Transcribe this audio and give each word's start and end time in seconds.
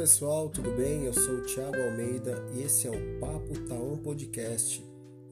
pessoal, 0.00 0.48
tudo 0.48 0.70
bem? 0.70 1.04
Eu 1.04 1.12
sou 1.12 1.34
o 1.34 1.42
Thiago 1.42 1.76
Almeida 1.76 2.42
e 2.54 2.62
esse 2.62 2.86
é 2.86 2.90
o 2.90 3.20
Papo 3.20 3.52
Taon 3.68 3.98
Podcast. 3.98 4.82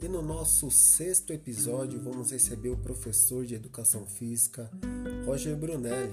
E 0.03 0.09
no 0.09 0.21
nosso 0.21 0.71
sexto 0.71 1.33
episódio 1.33 1.99
vamos 1.99 2.33
receber 2.33 2.69
o 2.69 2.77
professor 2.77 3.47
de 3.47 3.55
Educação 3.55 4.05
Física, 4.05 4.71
Roger 5.25 5.57
Brunelli. 5.57 6.13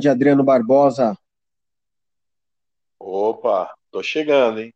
Grande 0.00 0.08
Adriano 0.08 0.42
Barbosa. 0.42 1.14
Opa, 2.98 3.70
tô 3.90 4.02
chegando, 4.02 4.60
hein? 4.60 4.72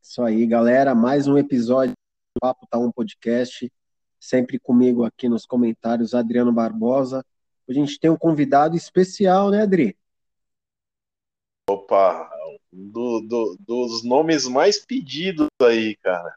Isso 0.00 0.22
aí, 0.22 0.46
galera. 0.46 0.94
Mais 0.94 1.28
um 1.28 1.36
episódio 1.36 1.92
do 1.92 2.40
Papo 2.40 2.66
Tá 2.66 2.78
Um 2.78 2.90
Podcast. 2.90 3.70
Sempre 4.18 4.58
comigo 4.58 5.04
aqui 5.04 5.28
nos 5.28 5.44
comentários, 5.44 6.14
Adriano 6.14 6.50
Barbosa. 6.50 7.22
A 7.68 7.72
gente 7.74 8.00
tem 8.00 8.10
um 8.10 8.16
convidado 8.16 8.74
especial, 8.74 9.50
né, 9.50 9.64
Adri? 9.64 9.94
Opa, 11.68 12.30
do, 12.72 13.20
do, 13.20 13.56
dos 13.60 14.02
nomes 14.02 14.48
mais 14.48 14.78
pedidos 14.78 15.48
aí, 15.60 15.94
cara. 15.96 16.34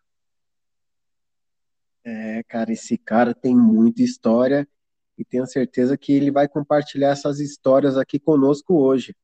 É, 2.03 2.44
cara, 2.44 2.73
esse 2.73 2.98
cara 2.98 3.34
tem 3.34 3.56
muita 3.56 4.03
história 4.03 4.68
e 5.22 5.25
tenho 5.25 5.45
certeza 5.45 5.95
que 5.95 6.11
ele 6.11 6.31
vai 6.31 6.47
compartilhar 6.47 7.09
essas 7.09 7.39
histórias 7.39 7.95
aqui 7.95 8.19
conosco 8.19 8.73
hoje. 8.73 9.16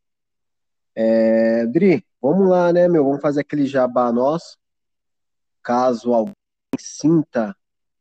É, 0.94 1.66
Dri, 1.66 2.06
vamos 2.22 2.48
lá, 2.48 2.72
né, 2.72 2.88
meu? 2.88 3.04
Vamos 3.04 3.20
fazer 3.20 3.42
aquele 3.42 3.66
jabá 3.66 4.12
nosso. 4.12 4.60
Caso 5.64 6.14
alguém 6.14 6.36
sinta, 6.78 7.56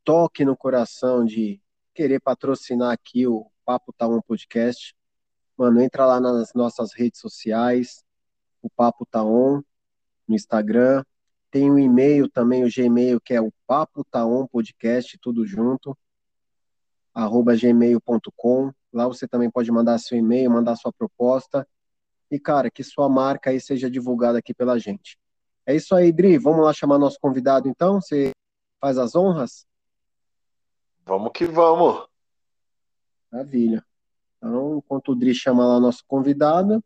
toque 0.05 0.45
no 0.45 0.55
coração 0.55 1.25
de 1.25 1.59
querer 1.95 2.21
patrocinar 2.21 2.93
aqui 2.93 3.27
o 3.27 3.51
Papo 3.65 3.95
Tá 3.95 4.07
Um 4.07 4.21
Podcast, 4.21 4.95
mano, 5.57 5.81
entra 5.81 6.05
lá 6.05 6.21
nas 6.21 6.53
nossas 6.55 6.93
redes 6.93 7.19
sociais, 7.19 8.05
o 8.61 8.69
Papo 8.69 9.07
Tá 9.07 9.25
On, 9.25 9.63
no 10.29 10.35
Instagram. 10.35 11.03
Tem 11.51 11.71
o 11.71 11.75
um 11.75 11.79
e-mail 11.79 12.29
também, 12.29 12.63
o 12.63 12.69
Gmail, 12.71 13.19
que 13.23 13.33
é 13.33 13.41
o 13.41 13.51
Papo 13.67 14.05
Tá 14.05 14.27
On 14.27 14.47
Podcast, 14.47 15.17
tudo 15.19 15.47
junto 15.47 15.97
gmail.com. 17.59 18.73
Lá 18.93 19.09
você 19.09 19.27
também 19.27 19.51
pode 19.51 19.71
mandar 19.73 19.99
seu 19.99 20.19
e-mail, 20.19 20.51
mandar 20.51 20.77
sua 20.77 20.93
proposta. 20.93 21.67
E, 22.31 22.39
cara, 22.39 22.71
que 22.71 22.83
sua 22.83 23.09
marca 23.09 23.51
aí 23.51 23.61
seja 23.61 23.91
divulgada 23.91 24.39
aqui 24.39 24.53
pela 24.53 24.79
gente. 24.79 25.19
É 25.65 25.75
isso 25.75 25.95
aí, 25.95 26.13
Dri. 26.13 26.39
Vamos 26.39 26.65
lá 26.65 26.73
chamar 26.73 26.99
nosso 26.99 27.19
convidado, 27.21 27.69
então? 27.69 28.01
Você 28.01 28.33
faz 28.81 28.99
as 28.99 29.15
honras? 29.15 29.67
Vamos 31.05 31.31
que 31.33 31.47
vamos. 31.47 32.07
Maravilha. 33.31 33.85
Então, 34.39 34.79
enquanto 34.79 35.13
o 35.13 35.15
Dri 35.15 35.35
chama 35.35 35.67
lá 35.67 35.81
nosso 35.81 36.05
convidado, 36.07 36.83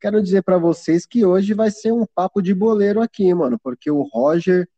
quero 0.00 0.22
dizer 0.22 0.42
para 0.42 0.58
vocês 0.58 1.04
que 1.04 1.24
hoje 1.24 1.52
vai 1.52 1.70
ser 1.70 1.92
um 1.92 2.06
papo 2.06 2.40
de 2.40 2.54
boleiro 2.54 3.00
aqui, 3.00 3.32
mano, 3.34 3.58
porque 3.58 3.90
o 3.90 4.02
Roger 4.02 4.68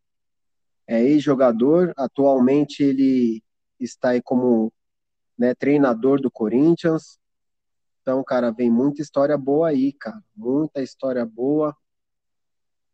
é 0.87 1.03
ex-jogador, 1.03 1.93
atualmente 1.97 2.83
ele 2.83 3.43
está 3.79 4.11
aí 4.11 4.23
como 4.23 4.73
né, 5.39 5.55
treinador 5.55 6.21
do 6.21 6.31
Corinthians. 6.31 7.19
Então, 8.03 8.25
cara, 8.25 8.51
vem 8.51 8.71
muita 8.71 9.01
história 9.01 9.37
boa 9.39 9.69
aí, 9.69 9.93
cara, 9.93 10.23
muita 10.35 10.83
história 10.83 11.25
boa. 11.25 11.77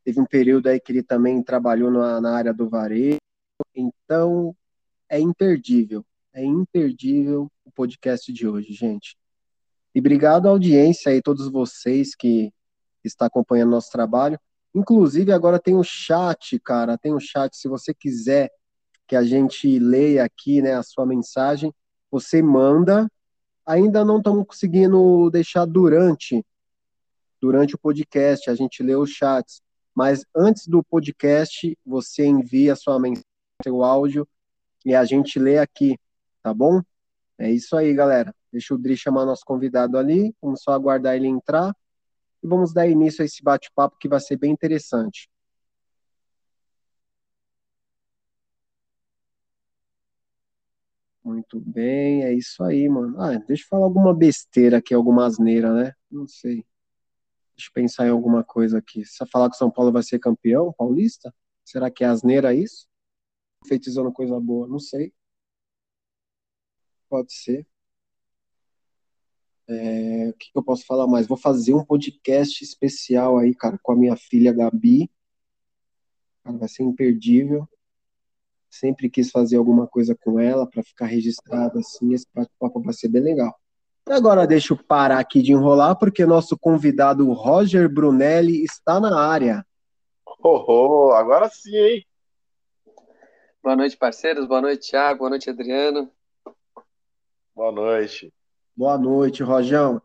Teve 0.04 0.20
um 0.20 0.26
período 0.26 0.66
aí 0.68 0.78
que 0.78 0.92
ele 0.92 1.02
também 1.02 1.42
trabalhou 1.42 1.90
na, 1.90 2.20
na 2.20 2.36
área 2.36 2.52
do 2.52 2.68
varejo. 2.68 3.18
Então, 3.74 4.54
é 5.08 5.18
imperdível, 5.18 6.04
é 6.32 6.44
imperdível 6.44 7.50
o 7.64 7.70
podcast 7.70 8.32
de 8.32 8.46
hoje, 8.46 8.72
gente. 8.72 9.16
E 9.94 10.00
obrigado 10.00 10.46
à 10.46 10.50
audiência 10.50 11.12
aí, 11.12 11.22
todos 11.22 11.48
vocês 11.48 12.14
que 12.14 12.52
estão 13.04 13.26
acompanhando 13.26 13.70
nosso 13.70 13.90
trabalho. 13.90 14.38
Inclusive, 14.74 15.30
agora 15.32 15.60
tem 15.60 15.76
o 15.76 15.84
chat, 15.84 16.58
cara, 16.58 16.98
tem 16.98 17.14
o 17.14 17.20
chat. 17.20 17.56
Se 17.56 17.68
você 17.68 17.94
quiser 17.94 18.50
que 19.06 19.14
a 19.14 19.22
gente 19.22 19.78
leia 19.78 20.24
aqui, 20.24 20.60
né, 20.60 20.74
a 20.74 20.82
sua 20.82 21.06
mensagem, 21.06 21.72
você 22.14 22.40
manda. 22.40 23.10
Ainda 23.66 24.04
não 24.04 24.18
estamos 24.18 24.46
conseguindo 24.46 25.28
deixar 25.30 25.64
durante 25.64 26.46
durante 27.40 27.74
o 27.74 27.78
podcast, 27.78 28.48
a 28.48 28.54
gente 28.54 28.82
lê 28.82 28.94
os 28.94 29.10
chats, 29.10 29.60
mas 29.94 30.24
antes 30.34 30.66
do 30.66 30.82
podcast, 30.82 31.76
você 31.84 32.24
envia 32.24 32.74
sua 32.74 32.98
mensagem, 32.98 33.22
seu 33.62 33.82
áudio 33.82 34.26
e 34.82 34.94
a 34.94 35.04
gente 35.04 35.38
lê 35.38 35.58
aqui, 35.58 35.98
tá 36.42 36.54
bom? 36.54 36.80
É 37.36 37.50
isso 37.50 37.76
aí, 37.76 37.92
galera. 37.92 38.34
Deixa 38.50 38.72
o 38.74 38.78
Dri 38.78 38.96
chamar 38.96 39.26
nosso 39.26 39.44
convidado 39.44 39.98
ali, 39.98 40.34
vamos 40.40 40.62
só 40.62 40.72
aguardar 40.72 41.16
ele 41.16 41.26
entrar 41.26 41.76
e 42.42 42.46
vamos 42.46 42.72
dar 42.72 42.86
início 42.86 43.20
a 43.20 43.26
esse 43.26 43.42
bate-papo 43.42 43.98
que 43.98 44.08
vai 44.08 44.20
ser 44.20 44.38
bem 44.38 44.50
interessante. 44.50 45.28
Muito 51.24 51.58
bem, 51.58 52.22
é 52.22 52.34
isso 52.34 52.62
aí, 52.62 52.86
mano. 52.86 53.18
Ah, 53.18 53.38
deixa 53.38 53.64
eu 53.64 53.68
falar 53.68 53.86
alguma 53.86 54.14
besteira 54.14 54.76
aqui, 54.76 54.92
alguma 54.92 55.24
asneira, 55.24 55.72
né? 55.72 55.94
Não 56.10 56.28
sei. 56.28 56.66
Deixa 57.56 57.70
eu 57.70 57.72
pensar 57.72 58.06
em 58.06 58.10
alguma 58.10 58.44
coisa 58.44 58.78
aqui. 58.78 59.04
Você 59.06 59.24
falar 59.26 59.48
que 59.48 59.56
o 59.56 59.58
São 59.58 59.70
Paulo 59.70 59.90
vai 59.90 60.02
ser 60.02 60.18
campeão 60.18 60.72
paulista, 60.76 61.34
será 61.64 61.90
que 61.90 62.04
é 62.04 62.08
asneira 62.08 62.54
isso? 62.54 62.86
Feitizando 63.66 64.12
coisa 64.12 64.38
boa, 64.38 64.68
não 64.68 64.78
sei. 64.78 65.14
Pode 67.08 67.32
ser. 67.32 67.66
É, 69.66 70.28
o 70.28 70.34
que, 70.34 70.52
que 70.52 70.58
eu 70.58 70.62
posso 70.62 70.84
falar 70.84 71.06
mais? 71.06 71.26
Vou 71.26 71.38
fazer 71.38 71.72
um 71.72 71.84
podcast 71.84 72.62
especial 72.62 73.38
aí, 73.38 73.54
cara, 73.54 73.78
com 73.82 73.92
a 73.92 73.96
minha 73.96 74.14
filha 74.14 74.52
Gabi. 74.52 75.10
Cara, 76.42 76.58
vai 76.58 76.68
ser 76.68 76.82
imperdível 76.82 77.66
sempre 78.78 79.08
quis 79.08 79.30
fazer 79.30 79.56
alguma 79.56 79.86
coisa 79.86 80.14
com 80.14 80.38
ela 80.38 80.66
para 80.68 80.82
ficar 80.82 81.06
registrado 81.06 81.78
assim, 81.78 82.12
esse 82.12 82.26
bate-papo 82.34 82.80
vai 82.80 82.92
ser 82.92 83.08
bem 83.08 83.22
legal. 83.22 83.54
Agora 84.06 84.46
deixa 84.46 84.74
eu 84.74 84.76
parar 84.76 85.18
aqui 85.18 85.40
de 85.40 85.52
enrolar, 85.52 85.96
porque 85.96 86.26
nosso 86.26 86.58
convidado 86.58 87.32
Roger 87.32 87.88
Brunelli 87.88 88.62
está 88.62 89.00
na 89.00 89.18
área. 89.18 89.64
Oh, 90.42 90.64
oh, 90.68 91.12
agora 91.12 91.48
sim, 91.48 91.74
hein? 91.74 92.06
Boa 93.62 93.76
noite, 93.76 93.96
parceiros. 93.96 94.46
Boa 94.46 94.60
noite, 94.60 94.90
Thiago. 94.90 95.20
Boa 95.20 95.30
noite, 95.30 95.48
Adriano. 95.48 96.10
Boa 97.54 97.72
noite. 97.72 98.30
Boa 98.76 98.98
noite, 98.98 99.42
Rojão. 99.42 100.02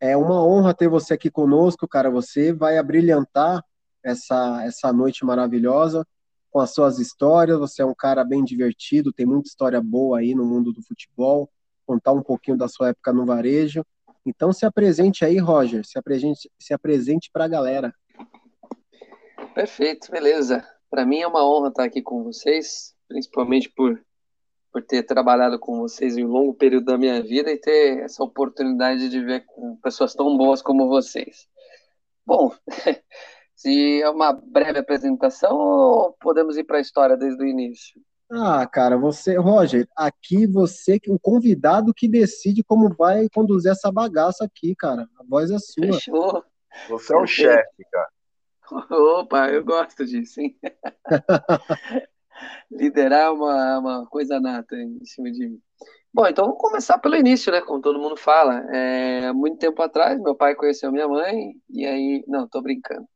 É 0.00 0.16
uma 0.16 0.44
honra 0.44 0.74
ter 0.74 0.88
você 0.88 1.14
aqui 1.14 1.30
conosco, 1.30 1.86
cara. 1.86 2.10
Você 2.10 2.52
vai 2.52 2.78
abrilhantar 2.78 3.64
essa, 4.02 4.64
essa 4.64 4.92
noite 4.92 5.24
maravilhosa 5.24 6.04
com 6.50 6.60
as 6.60 6.72
suas 6.74 6.98
histórias. 6.98 7.58
Você 7.58 7.82
é 7.82 7.86
um 7.86 7.94
cara 7.94 8.24
bem 8.24 8.44
divertido, 8.44 9.12
tem 9.12 9.26
muita 9.26 9.48
história 9.48 9.80
boa 9.80 10.18
aí 10.18 10.34
no 10.34 10.44
mundo 10.44 10.72
do 10.72 10.82
futebol. 10.82 11.50
Contar 11.86 12.12
um 12.12 12.22
pouquinho 12.22 12.56
da 12.56 12.68
sua 12.68 12.88
época 12.88 13.12
no 13.12 13.24
varejo. 13.24 13.84
Então 14.24 14.52
se 14.52 14.66
apresente 14.66 15.24
aí, 15.24 15.38
Roger. 15.38 15.84
Se 15.84 15.98
apresente, 15.98 16.50
se 16.58 16.74
apresente 16.74 17.30
para 17.32 17.44
a 17.44 17.48
galera. 17.48 17.94
Perfeito, 19.54 20.10
beleza. 20.10 20.66
Para 20.90 21.06
mim 21.06 21.20
é 21.20 21.26
uma 21.26 21.44
honra 21.44 21.68
estar 21.68 21.84
aqui 21.84 22.02
com 22.02 22.24
vocês, 22.24 22.94
principalmente 23.08 23.70
por 23.70 24.00
por 24.72 24.82
ter 24.82 25.02
trabalhado 25.02 25.58
com 25.58 25.80
vocês 25.80 26.16
em 26.16 26.24
um 26.24 26.30
longo 26.30 26.54
período 26.54 26.84
da 26.84 26.98
minha 26.98 27.22
vida 27.22 27.50
e 27.50 27.58
ter 27.58 28.04
essa 28.04 28.22
oportunidade 28.22 29.08
de 29.08 29.20
ver 29.20 29.44
pessoas 29.82 30.14
tão 30.14 30.36
boas 30.36 30.62
como 30.62 30.88
vocês. 30.88 31.48
Bom, 32.24 32.54
Se 33.60 34.00
é 34.00 34.08
uma 34.08 34.32
breve 34.32 34.78
apresentação 34.78 35.54
ou 35.54 36.16
podemos 36.18 36.56
ir 36.56 36.64
para 36.64 36.78
a 36.78 36.80
história 36.80 37.14
desde 37.14 37.44
o 37.44 37.46
início? 37.46 38.00
Ah, 38.32 38.66
cara, 38.66 38.96
você, 38.96 39.36
Roger, 39.36 39.86
aqui 39.94 40.46
você, 40.46 40.98
o 41.08 41.18
convidado 41.18 41.92
que 41.92 42.08
decide 42.08 42.64
como 42.64 42.88
vai 42.96 43.28
conduzir 43.28 43.70
essa 43.70 43.92
bagaça 43.92 44.46
aqui, 44.46 44.74
cara. 44.74 45.06
A 45.18 45.24
voz 45.28 45.50
é 45.50 45.58
sua. 45.58 45.92
Fechou. 45.92 46.42
Você 46.88 47.12
é 47.12 47.16
o 47.18 47.26
chefe, 47.26 47.84
cara. 47.92 48.08
Opa, 48.90 49.50
eu 49.50 49.62
gosto 49.62 50.06
disso, 50.06 50.40
hein? 50.40 50.58
Liderar 52.70 53.26
é 53.26 53.28
uma, 53.28 53.78
uma 53.78 54.06
coisa 54.06 54.40
nata 54.40 54.74
em 54.74 55.04
cima 55.04 55.30
de 55.30 55.46
mim. 55.50 55.60
Bom, 56.12 56.26
então 56.26 56.46
vamos 56.46 56.60
começar 56.60 56.98
pelo 56.98 57.14
início, 57.14 57.52
né? 57.52 57.60
Como 57.60 57.80
todo 57.80 58.00
mundo 58.00 58.16
fala. 58.16 58.66
É, 58.74 59.32
muito 59.32 59.58
tempo 59.58 59.80
atrás, 59.80 60.20
meu 60.20 60.34
pai 60.34 60.56
conheceu 60.56 60.90
minha 60.90 61.06
mãe, 61.06 61.52
e 61.68 61.86
aí. 61.86 62.24
Não, 62.26 62.48
tô 62.48 62.60
brincando. 62.60 63.06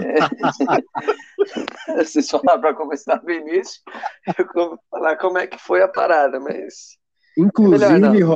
É... 0.00 0.14
Vocês 2.02 2.28
falaram 2.30 2.60
para 2.60 2.74
começar 2.74 3.16
do 3.16 3.30
início, 3.30 3.82
eu 4.38 4.46
vou 4.54 4.78
falar 4.90 5.16
como 5.16 5.36
é 5.38 5.46
que 5.46 5.58
foi 5.58 5.82
a 5.82 5.88
parada, 5.88 6.40
mas. 6.40 6.96
Inclusive, 7.36 8.34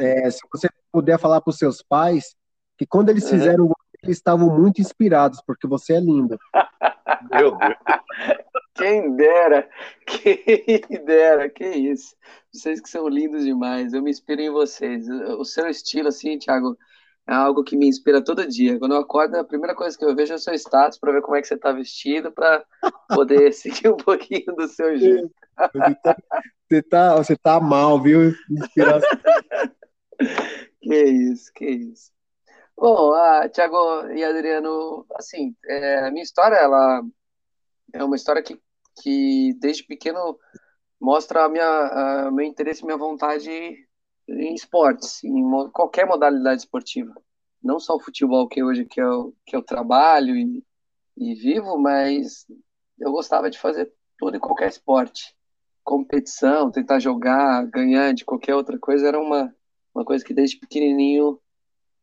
é, 0.00 0.30
se 0.30 0.40
você 0.52 0.68
puder 0.92 1.18
falar 1.18 1.40
para 1.40 1.50
os 1.50 1.56
seus 1.58 1.82
pais 1.82 2.36
que 2.76 2.86
quando 2.86 3.08
eles 3.08 3.28
fizeram 3.28 3.64
uhum. 3.64 3.72
eles 4.02 4.18
estavam 4.18 4.56
muito 4.56 4.80
inspirados, 4.80 5.42
porque 5.46 5.66
você 5.66 5.94
é 5.94 6.00
lindo. 6.00 6.38
Meu 7.32 7.56
Deus. 7.56 7.76
Quem 8.78 9.16
dera, 9.16 9.68
quem 10.06 11.04
dera, 11.04 11.50
que 11.50 11.66
isso. 11.66 12.14
Vocês 12.52 12.80
que 12.80 12.88
são 12.88 13.08
lindos 13.08 13.44
demais, 13.44 13.92
eu 13.92 14.00
me 14.00 14.10
inspiro 14.10 14.40
em 14.40 14.50
vocês. 14.50 15.08
O 15.08 15.44
seu 15.44 15.66
estilo, 15.66 16.08
assim, 16.08 16.38
Thiago, 16.38 16.78
é 17.26 17.34
algo 17.34 17.64
que 17.64 17.76
me 17.76 17.88
inspira 17.88 18.22
todo 18.22 18.46
dia. 18.46 18.78
Quando 18.78 18.94
eu 18.94 19.00
acordo, 19.00 19.34
a 19.34 19.42
primeira 19.42 19.74
coisa 19.74 19.98
que 19.98 20.04
eu 20.04 20.14
vejo 20.14 20.32
é 20.32 20.36
o 20.36 20.38
seu 20.38 20.54
status 20.54 20.96
para 20.96 21.12
ver 21.12 21.22
como 21.22 21.36
é 21.36 21.40
que 21.40 21.48
você 21.48 21.54
está 21.54 21.72
vestido, 21.72 22.30
para 22.30 22.64
poder 23.08 23.52
seguir 23.52 23.88
um 23.88 23.96
pouquinho 23.96 24.54
do 24.54 24.68
seu 24.68 24.96
jeito. 24.96 25.30
Você 26.68 26.82
tá, 26.82 27.16
você 27.16 27.36
tá 27.36 27.58
mal, 27.58 28.00
viu? 28.00 28.32
Inspiração. 28.48 29.08
que 30.80 31.04
isso, 31.04 31.52
que 31.52 31.66
isso. 31.66 32.12
Bom, 32.76 33.12
a 33.12 33.48
Thiago 33.48 34.06
e 34.12 34.22
Adriano, 34.22 35.04
assim, 35.16 35.52
é, 35.66 36.06
a 36.06 36.10
minha 36.12 36.22
história, 36.22 36.54
ela 36.54 37.02
é 37.92 38.04
uma 38.04 38.14
história 38.14 38.40
que 38.40 38.56
que 39.02 39.54
desde 39.60 39.84
pequeno 39.84 40.38
mostra 41.00 41.44
a 41.44 41.48
minha, 41.48 42.26
a 42.26 42.30
meu 42.30 42.44
interesse 42.44 42.84
minha 42.84 42.96
vontade 42.96 43.50
em 44.28 44.54
esportes, 44.54 45.22
em 45.24 45.42
qualquer 45.72 46.06
modalidade 46.06 46.62
esportiva. 46.62 47.14
Não 47.62 47.80
só 47.80 47.96
o 47.96 48.00
futebol 48.00 48.46
que 48.46 48.62
hoje 48.62 48.84
que 48.84 49.00
eu, 49.00 49.34
que 49.46 49.56
eu 49.56 49.62
trabalho 49.62 50.36
e, 50.36 50.64
e 51.16 51.34
vivo, 51.34 51.78
mas 51.78 52.46
eu 52.98 53.10
gostava 53.10 53.50
de 53.50 53.58
fazer 53.58 53.92
tudo 54.18 54.36
e 54.36 54.40
qualquer 54.40 54.68
esporte. 54.68 55.34
Competição, 55.82 56.70
tentar 56.70 56.98
jogar, 56.98 57.66
ganhar 57.66 58.12
de 58.12 58.24
qualquer 58.24 58.54
outra 58.54 58.78
coisa 58.78 59.08
era 59.08 59.18
uma, 59.18 59.54
uma 59.94 60.04
coisa 60.04 60.24
que 60.24 60.34
desde 60.34 60.58
pequenininho 60.58 61.40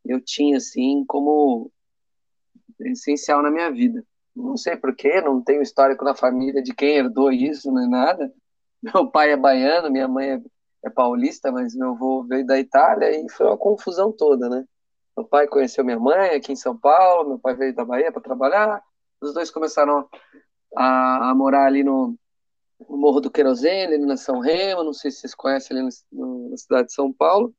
eu 0.04 0.20
tinha 0.22 0.58
assim 0.58 1.04
como 1.08 1.72
essencial 2.80 3.42
na 3.42 3.52
minha 3.52 3.72
vida. 3.72 4.06
Não 4.36 4.58
sei 4.58 4.76
porquê, 4.76 5.22
não 5.22 5.42
tenho 5.42 5.62
histórico 5.62 6.04
na 6.04 6.14
família 6.14 6.62
de 6.62 6.74
quem 6.74 6.98
herdou 6.98 7.32
isso, 7.32 7.72
nem 7.72 7.90
nada. 7.90 8.32
Meu 8.84 9.10
pai 9.10 9.32
é 9.32 9.38
baiano, 9.38 9.90
minha 9.90 10.08
mãe 10.08 10.32
é, 10.32 10.42
é 10.86 10.90
paulista, 10.90 11.52
mas 11.52 11.74
meu 11.74 11.92
avô 11.92 12.24
veio 12.24 12.46
da 12.46 12.60
Itália 12.60 13.10
e 13.20 13.28
foi 13.32 13.48
uma 13.48 13.58
confusão 13.58 14.12
toda, 14.12 14.48
né? 14.48 14.64
Meu 15.18 15.26
pai 15.26 15.48
conheceu 15.48 15.84
minha 15.84 16.00
mãe 16.00 16.32
aqui 16.32 16.52
em 16.52 16.56
São 16.56 16.78
Paulo, 16.78 17.30
meu 17.30 17.40
pai 17.40 17.56
veio 17.56 17.74
da 17.74 17.86
Bahia 17.86 18.12
para 18.12 18.22
trabalhar. 18.22 18.84
Os 19.22 19.34
dois 19.34 19.50
começaram 19.50 20.08
a, 20.76 21.32
a 21.32 21.36
morar 21.36 21.66
ali 21.66 21.84
no, 21.84 22.16
no, 22.88 22.98
Morro 22.98 23.22
do 23.22 23.32
Querosene, 23.32 23.98
na 23.98 24.18
São 24.18 24.40
Remo, 24.40 24.84
não 24.84 24.94
sei 24.94 25.10
se 25.10 25.22
vocês 25.22 25.34
conhecem 25.34 25.78
ali 25.78 25.90
no, 26.12 26.50
na 26.50 26.58
cidade 26.58 26.88
de 26.88 26.94
São 26.94 27.12
Paulo. 27.12 27.56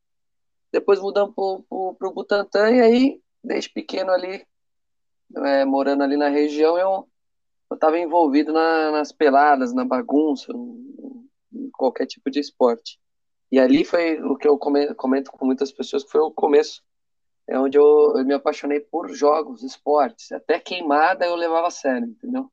Depois 0.70 1.00
mudamos 1.00 1.34
para 1.34 2.08
o 2.08 2.12
Butantã 2.12 2.70
e 2.70 2.80
aí, 2.80 3.20
desde 3.42 3.70
pequeno 3.70 4.12
ali, 4.12 4.46
é, 5.34 5.64
morando 5.64 6.02
ali 6.02 6.16
na 6.16 6.28
região, 6.28 6.78
eu 6.78 7.08
estava 7.72 7.98
envolvido 7.98 8.52
na, 8.52 8.90
nas 8.90 9.12
peladas, 9.12 9.72
na 9.72 9.84
bagunça, 9.84 10.52
em 11.52 11.70
qualquer 11.70 12.06
tipo 12.06 12.30
de 12.30 12.40
esporte. 12.40 12.98
E 13.50 13.58
ali 13.58 13.84
foi 13.84 14.20
o 14.22 14.36
que 14.36 14.46
eu 14.46 14.58
comento, 14.58 14.94
com 15.32 15.46
muitas 15.46 15.72
pessoas, 15.72 16.04
que 16.04 16.10
foi 16.10 16.20
o 16.20 16.30
começo, 16.30 16.82
é 17.48 17.58
onde 17.58 17.78
eu, 17.78 18.14
eu, 18.16 18.24
me 18.24 18.34
apaixonei 18.34 18.80
por 18.80 19.08
jogos, 19.08 19.62
esportes. 19.62 20.32
Até 20.32 20.58
queimada 20.58 21.24
eu 21.24 21.36
levava 21.36 21.68
a 21.68 21.70
sério, 21.70 22.08
entendeu? 22.08 22.50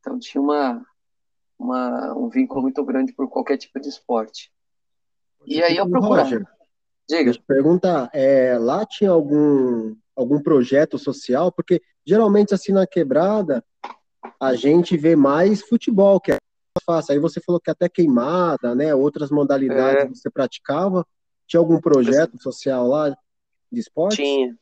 Então 0.00 0.18
tinha 0.18 0.40
uma, 0.40 0.82
uma, 1.58 2.14
um 2.16 2.28
vínculo 2.28 2.62
muito 2.62 2.82
grande 2.82 3.12
por 3.12 3.28
qualquer 3.28 3.58
tipo 3.58 3.78
de 3.78 3.88
esporte. 3.88 4.50
E 5.46 5.62
aí 5.62 5.76
eu 5.76 5.88
procurava. 5.88 6.22
Roger, 6.22 6.46
Diga. 7.10 7.24
Deixa 7.24 7.40
eu 7.40 7.44
perguntar, 7.44 8.08
é, 8.12 8.56
lá 8.56 8.86
tinha 8.86 9.10
algum 9.10 9.96
algum 10.20 10.42
projeto 10.42 10.98
social, 10.98 11.50
porque 11.50 11.80
geralmente 12.04 12.54
assim 12.54 12.72
na 12.72 12.86
quebrada 12.86 13.64
a 14.38 14.54
gente 14.54 14.96
vê 14.96 15.16
mais 15.16 15.62
futebol, 15.62 16.20
que 16.20 16.32
é 16.32 16.36
fácil. 16.84 17.12
Aí 17.12 17.18
você 17.18 17.40
falou 17.40 17.60
que 17.60 17.70
até 17.70 17.88
queimada, 17.88 18.74
né? 18.74 18.94
Outras 18.94 19.30
modalidades 19.30 20.04
é. 20.04 20.08
você 20.08 20.30
praticava. 20.30 21.06
Tinha 21.46 21.60
algum 21.60 21.80
projeto 21.80 22.40
social 22.40 22.86
lá 22.86 23.16
de 23.70 23.80
esporte? 23.80 24.16
Tinha, 24.16 24.56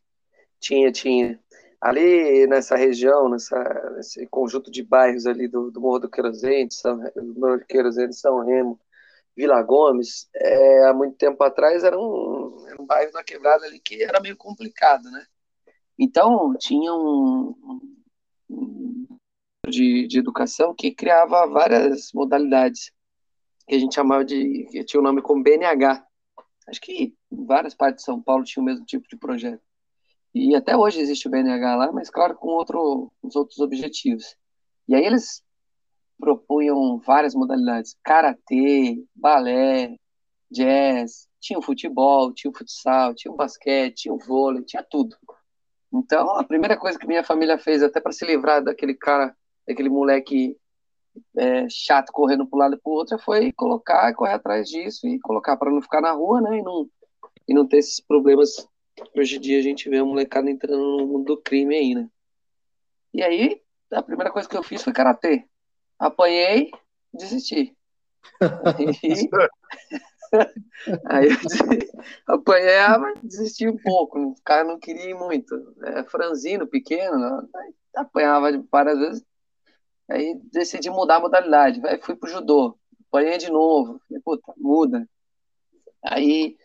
tinha, 0.60 0.93
tinha. 0.93 1.40
Ali 1.81 2.46
nessa 2.46 2.76
região, 2.76 3.28
nessa, 3.28 3.93
nesse 3.96 4.26
conjunto 4.26 4.70
de 4.70 4.82
bairros 4.82 5.26
ali 5.26 5.46
do, 5.46 5.70
do 5.70 5.81
Morro 5.81 6.00
do 6.00 6.10
Querosene, 6.10 6.72
São, 6.72 6.96
Morro 7.37 7.58
do 7.58 7.66
Querosene, 7.66 8.12
São 8.12 8.44
Remo, 8.44 8.81
Vila 9.37 9.62
Gomes, 9.62 10.28
é, 10.34 10.87
há 10.87 10.93
muito 10.93 11.16
tempo 11.16 11.43
atrás 11.44 11.84
era 11.84 11.96
um, 11.96 12.66
era 12.66 12.82
um 12.82 12.87
bairro 12.87 13.12
da 13.12 13.22
quebrada 13.22 13.64
ali 13.66 13.78
que 13.78 14.02
era 14.02 14.19
meio 14.19 14.37
complicado, 14.37 15.08
né? 15.10 15.25
Então, 15.98 16.54
tinha 16.58 16.92
um, 16.94 17.54
um 18.48 19.18
de, 19.68 20.06
de 20.06 20.18
educação 20.18 20.74
que 20.74 20.94
criava 20.94 21.46
várias 21.46 22.12
modalidades, 22.12 22.92
que 23.66 23.74
a 23.74 23.78
gente 23.78 23.94
chamava 23.94 24.24
de, 24.24 24.66
que 24.70 24.84
tinha 24.84 25.00
o 25.00 25.02
nome 25.02 25.20
como 25.20 25.42
BNH. 25.42 26.04
Acho 26.68 26.80
que 26.80 27.14
várias 27.30 27.74
partes 27.74 28.02
de 28.02 28.04
São 28.04 28.22
Paulo 28.22 28.44
tinham 28.44 28.62
o 28.62 28.66
mesmo 28.66 28.84
tipo 28.84 29.08
de 29.08 29.16
projeto. 29.16 29.62
E 30.34 30.54
até 30.54 30.76
hoje 30.76 31.00
existe 31.00 31.26
o 31.26 31.30
BNH 31.30 31.76
lá, 31.76 31.92
mas 31.92 32.10
claro, 32.10 32.34
com 32.36 32.48
outro, 32.48 33.10
os 33.22 33.34
outros 33.34 33.58
objetivos. 33.58 34.36
E 34.86 34.94
aí 34.94 35.04
eles 35.04 35.42
propunham 36.18 36.98
várias 36.98 37.34
modalidades: 37.34 37.96
karatê, 38.02 39.02
balé, 39.14 39.96
jazz, 40.50 41.28
tinha 41.40 41.58
o 41.58 41.62
futebol, 41.62 42.32
tinha 42.32 42.50
o 42.50 42.56
futsal, 42.56 43.14
tinha 43.14 43.32
o 43.32 43.36
basquete, 43.36 44.02
tinha 44.02 44.14
o 44.14 44.18
vôlei, 44.18 44.62
tinha 44.64 44.82
tudo. 44.82 45.16
Então, 45.93 46.37
a 46.37 46.44
primeira 46.44 46.76
coisa 46.76 46.99
que 46.99 47.06
minha 47.06 47.25
família 47.25 47.58
fez, 47.58 47.82
até 47.82 48.00
para 48.00 48.12
se 48.12 48.25
livrar 48.25 48.62
daquele 48.62 48.94
cara, 48.94 49.35
daquele 49.67 49.88
moleque 49.88 50.56
é, 51.37 51.67
chato 51.69 52.12
correndo 52.12 52.46
para 52.46 52.56
um 52.56 52.61
lado 52.61 52.75
e 52.75 52.79
para 52.79 52.90
o 52.90 52.94
outro, 52.94 53.19
foi 53.19 53.52
colocar, 53.52 54.14
correr 54.14 54.35
atrás 54.35 54.69
disso 54.69 55.06
e 55.06 55.19
colocar 55.20 55.56
para 55.56 55.70
não 55.70 55.82
ficar 55.82 56.00
na 56.00 56.12
rua, 56.12 56.40
né? 56.40 56.58
E 56.58 56.62
não, 56.62 56.88
e 57.49 57.55
não 57.55 57.67
ter 57.67 57.79
esses 57.79 58.00
problemas. 58.00 58.69
Hoje 59.17 59.37
em 59.37 59.40
dia 59.40 59.58
a 59.58 59.62
gente 59.62 59.88
vê 59.88 59.99
a 59.99 60.05
molecada 60.05 60.50
entrando 60.50 60.98
no 60.98 61.06
mundo 61.06 61.24
do 61.24 61.41
crime 61.41 61.74
aí, 61.74 61.94
né? 61.94 62.08
E 63.15 63.22
aí, 63.22 63.62
a 63.91 64.03
primeira 64.03 64.31
coisa 64.31 64.48
que 64.48 64.56
eu 64.56 64.62
fiz 64.62 64.82
foi 64.82 64.93
karatê. 64.93 65.46
Apanhei, 65.98 66.70
desisti. 67.12 67.74
Aí 71.06 71.29
eu 71.29 72.35
apanhava, 72.35 73.13
desisti 73.23 73.69
um 73.69 73.77
pouco, 73.77 74.19
o 74.19 74.35
cara 74.44 74.65
não 74.65 74.79
queria 74.79 75.11
ir 75.11 75.15
muito. 75.15 75.55
É, 75.85 76.05
franzino, 76.05 76.67
pequeno, 76.67 77.49
apanhava 77.94 78.51
várias 78.70 78.99
vezes. 78.99 79.25
Aí 80.08 80.41
decidi 80.53 80.91
mudar 80.91 81.17
a 81.17 81.20
modalidade. 81.20 81.81
Aí 81.87 82.01
fui 82.01 82.17
pro 82.17 82.31
judô, 82.31 82.79
apanhei 83.08 83.39
de 83.39 83.51
novo. 83.51 84.01
Falei, 84.08 84.23
puta, 84.23 84.55
muda. 84.56 85.08
Aí 86.03 86.56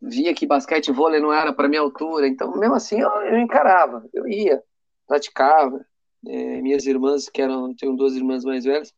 via 0.00 0.34
que 0.34 0.46
basquete 0.46 0.88
e 0.88 0.92
vôlei 0.92 1.20
não 1.20 1.32
era 1.32 1.52
para 1.52 1.68
minha 1.68 1.80
altura, 1.80 2.26
então 2.26 2.56
mesmo 2.56 2.74
assim 2.74 3.00
eu, 3.00 3.10
eu 3.22 3.38
encarava, 3.38 4.08
eu 4.12 4.26
ia, 4.28 4.62
praticava. 5.06 5.84
É, 6.26 6.60
minhas 6.60 6.84
irmãs, 6.86 7.30
que 7.30 7.40
eram, 7.40 7.74
tenho 7.74 7.96
duas 7.96 8.14
irmãs 8.14 8.44
mais 8.44 8.64
velhas, 8.64 8.92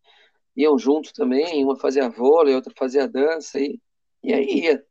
iam 0.57 0.79
junto 0.79 1.13
também, 1.13 1.65
uma 1.65 1.77
fazia 1.77 2.09
vôlei, 2.09 2.55
outra 2.55 2.73
fazia 2.77 3.09
dança, 3.09 3.61
e 3.61 3.81
e 4.23 4.33
aí 4.33 4.61
ia. 4.61 4.85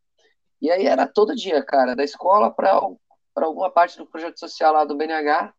E 0.62 0.70
aí 0.70 0.86
era 0.86 1.08
todo 1.08 1.36
dia, 1.36 1.64
cara, 1.64 1.96
da 1.96 2.04
escola 2.04 2.52
para 2.52 2.72
alguma 3.36 3.72
parte 3.72 3.98
do 3.98 4.06
projeto 4.06 4.40
social 4.40 4.74
lá 4.74 4.86
do 4.86 4.96
BNH, 4.96 5.54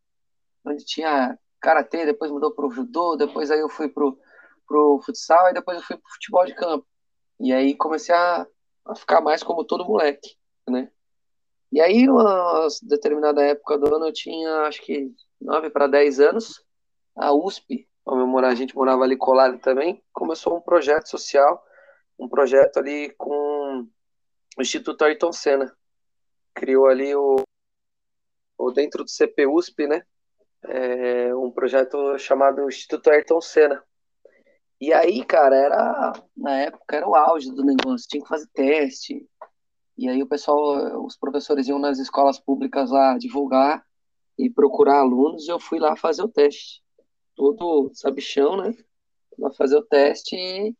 onde 0.64 0.84
tinha 0.84 1.36
karatê, 1.60 2.06
depois 2.06 2.30
mudou 2.30 2.52
para 2.52 2.68
judô, 2.70 3.16
depois 3.16 3.50
aí 3.50 3.60
eu 3.60 3.68
fui 3.68 3.88
pro 3.88 4.18
pro 4.66 5.00
futsal 5.04 5.50
e 5.50 5.52
depois 5.52 5.76
eu 5.78 5.84
fui 5.84 5.96
pro 5.96 6.12
futebol 6.12 6.46
de 6.46 6.54
campo. 6.54 6.86
E 7.40 7.52
aí 7.52 7.74
comecei 7.76 8.14
a, 8.14 8.46
a 8.86 8.94
ficar 8.94 9.20
mais 9.20 9.42
como 9.42 9.64
todo 9.64 9.84
moleque, 9.84 10.36
né? 10.68 10.90
E 11.70 11.80
aí, 11.80 12.08
uma 12.08 12.68
determinada 12.82 13.42
época 13.42 13.78
do 13.78 13.94
ano, 13.94 14.06
eu 14.06 14.12
tinha 14.12 14.62
acho 14.62 14.80
que 14.82 15.10
9 15.40 15.70
para 15.70 15.86
10 15.86 16.20
anos, 16.20 16.62
a 17.16 17.34
USP, 17.34 17.88
a 18.06 18.54
gente 18.54 18.74
morava 18.74 19.02
ali 19.04 19.16
colado 19.16 19.58
também, 19.58 20.02
começou 20.12 20.56
um 20.56 20.60
projeto 20.60 21.08
social 21.08 21.62
um 22.22 22.28
projeto 22.28 22.78
ali 22.78 23.10
com 23.18 23.61
o 24.56 24.62
Instituto 24.62 25.02
Ayrton 25.02 25.32
Senna. 25.32 25.74
Criou 26.54 26.86
ali 26.86 27.14
o, 27.14 27.42
o 28.58 28.70
dentro 28.70 29.04
do 29.04 29.10
CPUSP, 29.10 29.86
né? 29.86 30.04
É, 30.64 31.34
um 31.34 31.50
projeto 31.50 32.18
chamado 32.18 32.68
Instituto 32.68 33.10
Ayrton 33.10 33.40
Senna. 33.40 33.82
E 34.80 34.92
aí, 34.92 35.24
cara, 35.24 35.54
era 35.54 36.12
na 36.36 36.60
época 36.62 36.96
era 36.96 37.08
o 37.08 37.14
auge 37.14 37.50
do 37.52 37.64
negócio, 37.64 38.08
tinha 38.08 38.22
que 38.22 38.28
fazer 38.28 38.48
teste. 38.52 39.26
E 39.96 40.08
aí 40.08 40.22
o 40.22 40.26
pessoal, 40.26 41.04
os 41.04 41.16
professores 41.16 41.68
iam 41.68 41.78
nas 41.78 41.98
escolas 41.98 42.40
públicas 42.40 42.90
lá 42.90 43.16
divulgar 43.16 43.84
e 44.38 44.50
procurar 44.50 44.98
alunos, 45.00 45.46
e 45.46 45.50
eu 45.50 45.60
fui 45.60 45.78
lá 45.78 45.94
fazer 45.96 46.22
o 46.22 46.28
teste. 46.28 46.82
Todo 47.36 47.92
sabichão, 47.94 48.56
né? 48.56 48.74
Lá 49.38 49.52
fazer 49.52 49.76
o 49.76 49.84
teste 49.84 50.36
e 50.36 50.74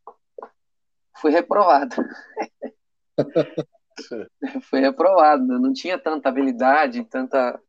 fui 1.14 1.31
reprovado. 1.31 1.95
fui 4.62 4.81
reprovado, 4.81 5.45
não 5.45 5.73
tinha 5.73 5.99
tanta 5.99 6.28
habilidade, 6.28 7.04
tanta 7.04 7.61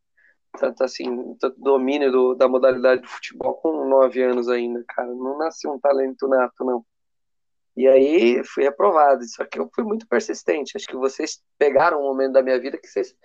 tanto 0.60 0.84
assim, 0.84 1.36
tanto 1.40 1.60
domínio 1.60 2.12
do, 2.12 2.36
da 2.36 2.48
modalidade 2.48 3.02
de 3.02 3.08
futebol 3.08 3.56
com 3.56 3.88
nove 3.88 4.22
anos 4.22 4.48
ainda, 4.48 4.84
cara. 4.88 5.08
Não 5.08 5.38
nasci 5.38 5.68
um 5.68 5.80
talento 5.80 6.28
nato, 6.28 6.64
não. 6.64 6.86
E 7.76 7.88
aí 7.88 8.44
fui 8.44 8.68
aprovado. 8.68 9.24
Só 9.28 9.46
que 9.46 9.60
eu 9.60 9.70
fui 9.74 9.84
muito 9.84 10.08
persistente. 10.08 10.78
Acho 10.78 10.88
que 10.88 10.96
vocês 10.96 11.42
pegaram 11.58 12.00
um 12.00 12.04
momento 12.04 12.34
da 12.34 12.44
minha 12.44 12.60
vida 12.60 12.78
que 12.78 12.88
vocês 12.88 13.16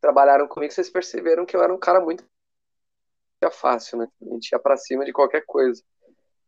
trabalharam 0.00 0.48
comigo, 0.48 0.72
vocês 0.72 0.90
perceberam 0.90 1.46
que 1.46 1.56
eu 1.56 1.62
era 1.62 1.72
um 1.72 1.78
cara 1.78 2.00
muito 2.00 2.24
fácil, 3.52 3.98
né? 3.98 4.08
A 4.20 4.34
gente 4.34 4.50
ia 4.50 4.58
pra 4.58 4.76
cima 4.76 5.04
de 5.04 5.12
qualquer 5.12 5.44
coisa. 5.46 5.82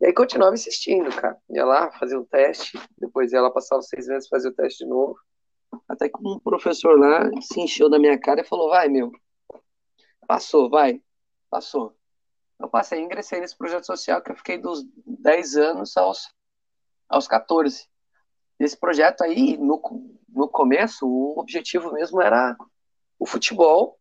E 0.00 0.06
aí 0.06 0.12
continuava 0.12 0.54
insistindo, 0.54 1.10
cara. 1.10 1.36
Ia 1.50 1.64
lá, 1.64 1.90
fazia 1.92 2.18
um 2.18 2.24
teste, 2.24 2.78
depois 2.98 3.32
ia 3.32 3.40
lá, 3.40 3.50
passava 3.50 3.82
seis 3.82 4.06
meses, 4.06 4.28
fazia 4.28 4.50
o 4.50 4.54
teste 4.54 4.84
de 4.84 4.90
novo. 4.90 5.16
Até 5.88 6.08
que 6.08 6.18
um 6.20 6.38
professor 6.38 6.98
lá 6.98 7.30
se 7.40 7.60
encheu 7.60 7.88
da 7.88 7.98
minha 7.98 8.18
cara 8.18 8.40
e 8.40 8.44
falou: 8.44 8.70
vai, 8.70 8.88
meu, 8.88 9.10
Passou, 10.26 10.68
vai. 10.68 11.00
Passou. 11.50 11.96
Eu 12.58 12.68
passei, 12.68 13.00
ingressei 13.00 13.40
nesse 13.40 13.56
projeto 13.56 13.86
social 13.86 14.22
que 14.22 14.30
eu 14.30 14.36
fiquei 14.36 14.58
dos 14.58 14.84
10 15.06 15.56
anos 15.56 15.96
aos, 15.96 16.32
aos 17.08 17.26
14. 17.26 17.88
Esse 18.58 18.76
projeto 18.76 19.22
aí, 19.22 19.56
no, 19.56 19.80
no 20.28 20.48
começo, 20.48 21.06
o 21.06 21.38
objetivo 21.38 21.92
mesmo 21.92 22.22
era 22.22 22.56
o 23.18 23.26
futebol 23.26 23.98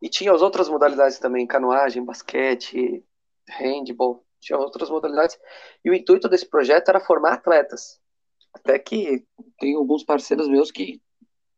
e 0.00 0.08
tinha 0.08 0.32
as 0.32 0.42
outras 0.42 0.68
modalidades 0.68 1.18
também, 1.18 1.46
canoagem, 1.46 2.04
basquete, 2.04 3.04
handball, 3.48 4.24
tinha 4.40 4.58
outras 4.58 4.90
modalidades. 4.90 5.38
E 5.84 5.90
o 5.90 5.94
intuito 5.94 6.28
desse 6.28 6.46
projeto 6.48 6.88
era 6.88 7.00
formar 7.00 7.34
atletas. 7.34 8.00
Até 8.52 8.78
que 8.78 9.26
tem 9.58 9.74
alguns 9.74 10.04
parceiros 10.04 10.48
meus 10.48 10.70
que, 10.70 11.00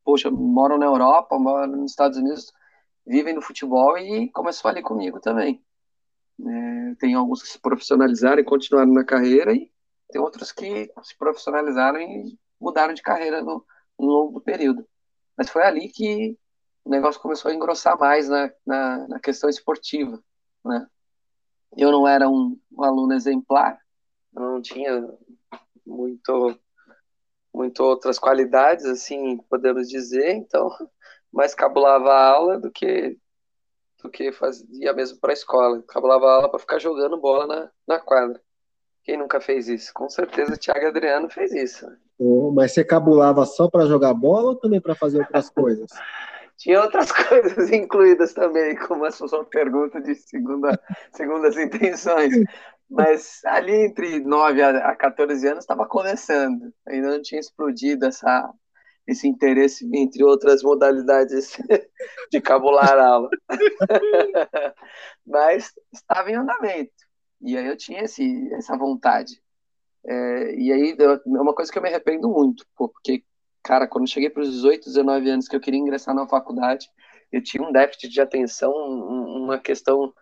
poxa, 0.05 0.31
moram 0.31 0.79
na 0.79 0.87
Europa, 0.87 1.39
moram 1.39 1.77
nos 1.77 1.93
Estados 1.93 2.19
Unidos, 2.19 2.53
vivem 3.07 3.35
no 3.35 3.43
futebol 3.43 3.97
e 3.97 4.31
começou 4.31 4.71
ali 4.71 4.83
comigo 4.83 5.21
também. 5.21 5.63
É, 6.41 6.95
tem 6.97 7.15
alguns 7.15 7.43
que 7.43 7.49
se 7.49 7.59
profissionalizaram 7.61 8.41
e 8.41 8.45
continuaram 8.45 8.93
na 8.93 9.05
carreira 9.05 9.53
e 9.55 9.71
tem 10.11 10.21
outros 10.21 10.53
que 10.53 10.91
se 11.03 11.17
profissionalizaram 11.17 12.01
e 12.01 12.39
mudaram 12.61 12.95
de 12.95 13.03
carreira 13.03 13.43
no, 13.43 13.65
no 13.99 14.07
longo 14.07 14.33
do 14.33 14.41
período. 14.41 14.87
Mas 15.37 15.49
foi 15.49 15.63
ali 15.63 15.89
que 15.89 16.37
o 16.85 16.91
negócio 16.91 17.21
começou 17.21 17.51
a 17.51 17.55
engrossar 17.55 17.99
mais 17.99 18.29
na, 18.29 18.51
na, 18.67 19.09
na 19.09 19.21
questão 19.21 19.49
esportiva, 19.49 20.23
né? 20.65 20.87
Eu 21.77 21.93
não 21.93 22.07
era 22.07 22.29
um, 22.29 22.59
um 22.73 22.83
aluno 22.83 23.13
exemplar, 23.15 23.79
não 24.33 24.61
tinha 24.61 25.09
muito 25.87 26.59
muito 27.53 27.83
outras 27.83 28.19
qualidades, 28.19 28.85
assim, 28.85 29.39
podemos 29.49 29.89
dizer, 29.89 30.35
então 30.35 30.71
mais 31.33 31.55
cabulava 31.55 32.11
a 32.11 32.31
aula 32.31 32.59
do 32.59 32.71
que 32.71 33.19
do 34.03 34.11
que 34.11 34.33
fazia 34.33 34.93
mesmo 34.95 35.19
para 35.21 35.31
a 35.31 35.35
escola. 35.35 35.83
Cabulava 35.87 36.27
a 36.27 36.35
aula 36.37 36.49
para 36.49 36.59
ficar 36.59 36.79
jogando 36.79 37.21
bola 37.21 37.47
na, 37.47 37.71
na 37.87 38.01
quadra. 38.01 38.41
Quem 39.05 39.17
nunca 39.17 39.41
fez 39.41 39.69
isso? 39.69 39.93
Com 39.95 40.09
certeza 40.09 40.55
o 40.55 40.59
Thiago 40.59 40.87
Adriano 40.87 41.29
fez 41.29 41.53
isso. 41.53 41.87
Oh, 42.19 42.51
mas 42.51 42.73
você 42.73 42.85
cabulava 42.85 43.45
só 43.45 43.69
para 43.69 43.87
jogar 43.87 44.15
bola 44.15 44.51
ou 44.51 44.57
também 44.57 44.81
para 44.81 44.95
fazer 44.95 45.19
outras 45.19 45.51
coisas? 45.51 45.91
Tinha 46.61 46.83
outras 46.83 47.11
coisas 47.27 47.73
incluídas 47.73 48.35
também, 48.35 48.77
como 48.77 49.07
a 49.07 49.11
sua 49.11 49.45
pergunta 49.47 49.99
de 50.01 50.15
segunda, 50.15 50.79
segundas 51.11 51.57
intenções. 51.57 52.35
Mas 52.89 53.41
ali 53.47 53.87
entre 53.87 54.21
9 54.21 54.63
a 54.63 54.95
14 54.95 55.47
anos 55.49 55.65
estava 55.65 55.87
começando. 55.87 56.71
Ainda 56.87 57.13
não 57.13 57.23
tinha 57.23 57.41
explodido 57.41 58.05
essa, 58.05 58.53
esse 59.07 59.27
interesse, 59.27 59.89
entre 59.95 60.23
outras 60.23 60.63
modalidades 60.63 61.57
de 62.31 62.41
cabular 62.43 62.99
aula. 62.99 63.31
Mas 65.27 65.73
estava 65.95 66.31
em 66.31 66.35
andamento. 66.35 66.93
E 67.41 67.57
aí 67.57 67.67
eu 67.67 67.77
tinha 67.77 68.03
esse, 68.03 68.53
essa 68.53 68.77
vontade. 68.77 69.41
É, 70.05 70.55
e 70.57 70.71
aí 70.71 70.95
é 70.99 71.41
uma 71.41 71.55
coisa 71.55 71.73
que 71.73 71.79
eu 71.79 71.83
me 71.83 71.89
arrependo 71.89 72.29
muito, 72.29 72.67
porque, 72.77 73.25
cara, 73.63 73.87
quando 73.87 74.09
cheguei 74.09 74.31
para 74.31 74.43
os 74.43 74.51
18, 74.51 74.85
19 74.85 75.31
anos 75.31 75.49
que 75.49 75.57
eu 75.57 75.61
queria 75.61 75.81
ingressar 75.81 76.15
na 76.15 76.27
faculdade, 76.27 76.89
eu 77.31 77.43
tinha 77.43 77.63
um 77.63 77.73
déficit 77.73 78.09
de 78.09 78.21
atenção, 78.21 78.73
uma 78.73 79.59
questão, 79.59 80.13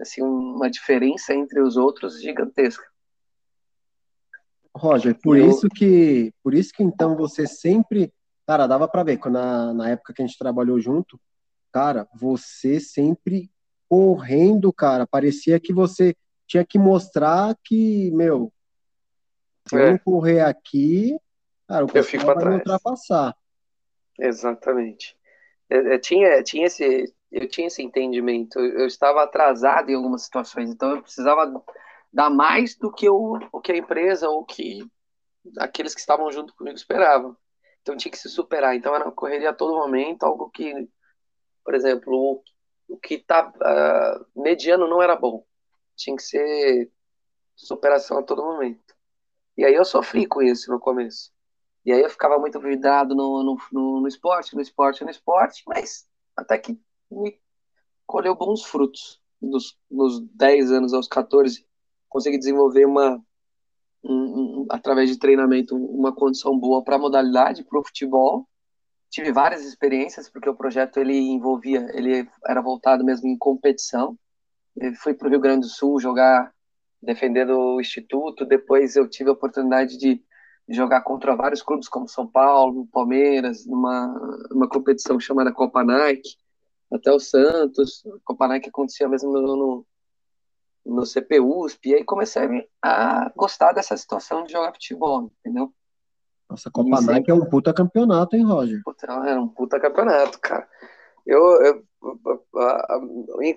assim, 0.00 0.22
uma 0.22 0.70
diferença 0.70 1.34
entre 1.34 1.60
os 1.60 1.76
outros 1.76 2.20
gigantesca. 2.20 2.84
Roger, 4.74 5.18
por 5.20 5.36
eu... 5.36 5.48
isso 5.48 5.68
que, 5.68 6.32
por 6.42 6.54
isso 6.54 6.72
que 6.72 6.82
então 6.82 7.16
você 7.16 7.46
sempre 7.46 8.12
Cara, 8.50 8.66
dava 8.66 8.88
para 8.88 9.04
ver, 9.04 9.16
quando 9.16 9.34
na, 9.34 9.72
na 9.72 9.90
época 9.90 10.12
que 10.12 10.20
a 10.20 10.26
gente 10.26 10.36
trabalhou 10.36 10.80
junto, 10.80 11.20
cara, 11.72 12.08
você 12.12 12.80
sempre 12.80 13.48
correndo, 13.88 14.72
cara, 14.72 15.06
parecia 15.06 15.60
que 15.60 15.72
você 15.72 16.16
tinha 16.48 16.64
que 16.64 16.76
mostrar 16.76 17.56
que, 17.62 18.10
meu, 18.10 18.52
se 19.68 19.76
é. 19.76 19.84
eu 19.86 19.90
não 19.92 19.98
correr 19.98 20.40
aqui, 20.40 21.16
cara, 21.70 21.84
o 21.84 21.88
pessoal 21.88 22.26
vai 22.26 22.34
atrás. 22.34 22.56
ultrapassar. 22.56 23.36
Exatamente. 24.18 25.16
Eu, 25.68 25.86
eu, 25.86 26.00
tinha, 26.00 26.42
tinha 26.42 26.66
esse, 26.66 27.14
eu 27.30 27.48
tinha 27.48 27.68
esse 27.68 27.82
entendimento. 27.82 28.58
Eu, 28.58 28.80
eu 28.80 28.86
estava 28.86 29.22
atrasado 29.22 29.88
em 29.88 29.94
algumas 29.94 30.22
situações, 30.24 30.70
então 30.70 30.96
eu 30.96 31.02
precisava 31.02 31.62
dar 32.12 32.28
mais 32.28 32.76
do 32.76 32.92
que 32.92 33.08
o, 33.08 33.38
o 33.52 33.60
que 33.60 33.72
a 33.72 33.76
empresa 33.76 34.28
ou 34.28 34.44
que 34.44 34.80
aqueles 35.58 35.94
que 35.94 36.00
estavam 36.00 36.30
junto 36.32 36.54
comigo 36.54 36.76
esperavam. 36.76 37.36
Então 37.82 37.96
tinha 37.96 38.10
que 38.10 38.18
se 38.18 38.28
superar. 38.28 38.74
Então 38.74 38.94
era 38.94 39.04
uma 39.04 39.12
correria 39.12 39.50
a 39.50 39.54
todo 39.54 39.78
momento, 39.78 40.24
algo 40.24 40.50
que, 40.50 40.88
por 41.64 41.74
exemplo, 41.74 42.12
o, 42.12 42.42
o 42.88 42.98
que 42.98 43.18
tá 43.18 43.48
uh, 43.48 44.42
mediano 44.42 44.88
não 44.88 45.00
era 45.00 45.14
bom. 45.14 45.44
Tinha 45.96 46.16
que 46.16 46.22
ser 46.22 46.90
superação 47.54 48.18
a 48.18 48.22
todo 48.22 48.42
momento. 48.42 48.94
E 49.56 49.64
aí 49.64 49.74
eu 49.74 49.84
sofri 49.84 50.26
com 50.26 50.42
isso 50.42 50.70
no 50.70 50.80
começo. 50.80 51.30
E 51.84 51.92
aí 51.92 52.00
eu 52.00 52.10
ficava 52.10 52.38
muito 52.38 52.60
vidrado 52.60 53.14
no, 53.14 53.42
no, 53.42 53.58
no, 53.72 54.00
no 54.02 54.08
esporte, 54.08 54.54
no 54.54 54.60
esporte, 54.60 55.04
no 55.04 55.10
esporte, 55.10 55.62
mas 55.66 56.06
até 56.36 56.58
que 56.58 56.78
me 57.10 57.38
colheu 58.06 58.34
bons 58.34 58.64
frutos. 58.64 59.20
Dos, 59.40 59.78
nos 59.90 60.20
10 60.34 60.70
anos 60.70 60.92
aos 60.92 61.08
14, 61.08 61.66
consegui 62.10 62.36
desenvolver 62.36 62.84
uma, 62.84 63.24
um, 64.04 64.14
um, 64.14 64.66
através 64.68 65.08
de 65.08 65.18
treinamento, 65.18 65.74
uma 65.74 66.14
condição 66.14 66.58
boa 66.58 66.84
para 66.84 66.96
a 66.96 66.98
modalidade, 66.98 67.64
para 67.64 67.78
o 67.78 67.84
futebol. 67.84 68.46
Tive 69.08 69.32
várias 69.32 69.64
experiências, 69.64 70.28
porque 70.28 70.48
o 70.48 70.54
projeto 70.54 70.98
ele 70.98 71.16
envolvia, 71.16 71.86
ele 71.94 72.28
era 72.46 72.60
voltado 72.60 73.02
mesmo 73.02 73.28
em 73.28 73.38
competição. 73.38 74.18
Eu 74.76 74.94
fui 74.94 75.14
para 75.14 75.26
o 75.26 75.30
Rio 75.30 75.40
Grande 75.40 75.62
do 75.62 75.72
Sul 75.72 75.98
jogar, 75.98 76.52
defendendo 77.02 77.58
o 77.58 77.80
Instituto. 77.80 78.44
Depois 78.44 78.94
eu 78.94 79.08
tive 79.08 79.30
a 79.30 79.32
oportunidade 79.32 79.96
de 79.96 80.22
jogar 80.70 81.02
contra 81.02 81.34
vários 81.34 81.62
clubes, 81.62 81.88
como 81.88 82.08
São 82.08 82.26
Paulo, 82.26 82.86
Palmeiras, 82.92 83.66
numa, 83.66 84.06
numa 84.50 84.68
competição 84.68 85.18
chamada 85.18 85.52
Copa 85.52 85.82
Nike, 85.82 86.36
até 86.92 87.12
o 87.12 87.18
Santos. 87.18 88.04
A 88.06 88.18
Copa 88.24 88.46
Nike 88.46 88.68
acontecia 88.68 89.08
mesmo 89.08 89.32
no, 89.32 89.56
no, 89.56 89.86
no 90.86 91.02
CPUSP, 91.02 91.88
e 91.88 91.94
aí 91.96 92.04
comecei 92.04 92.68
a 92.82 93.32
gostar 93.36 93.72
dessa 93.72 93.96
situação 93.96 94.44
de 94.44 94.52
jogar 94.52 94.72
futebol, 94.72 95.30
entendeu? 95.40 95.72
Nossa, 96.48 96.70
Copa 96.70 96.88
e 96.88 96.92
Nike 96.92 97.06
sempre... 97.06 97.32
é 97.32 97.34
um 97.34 97.44
puta 97.44 97.74
campeonato, 97.74 98.36
hein, 98.36 98.44
Roger? 98.44 98.80
Puta, 98.84 99.06
é 99.06 99.38
um 99.38 99.48
puta 99.48 99.80
campeonato, 99.80 100.38
cara. 100.40 100.68
Eu, 101.26 101.62
eu, 101.62 101.84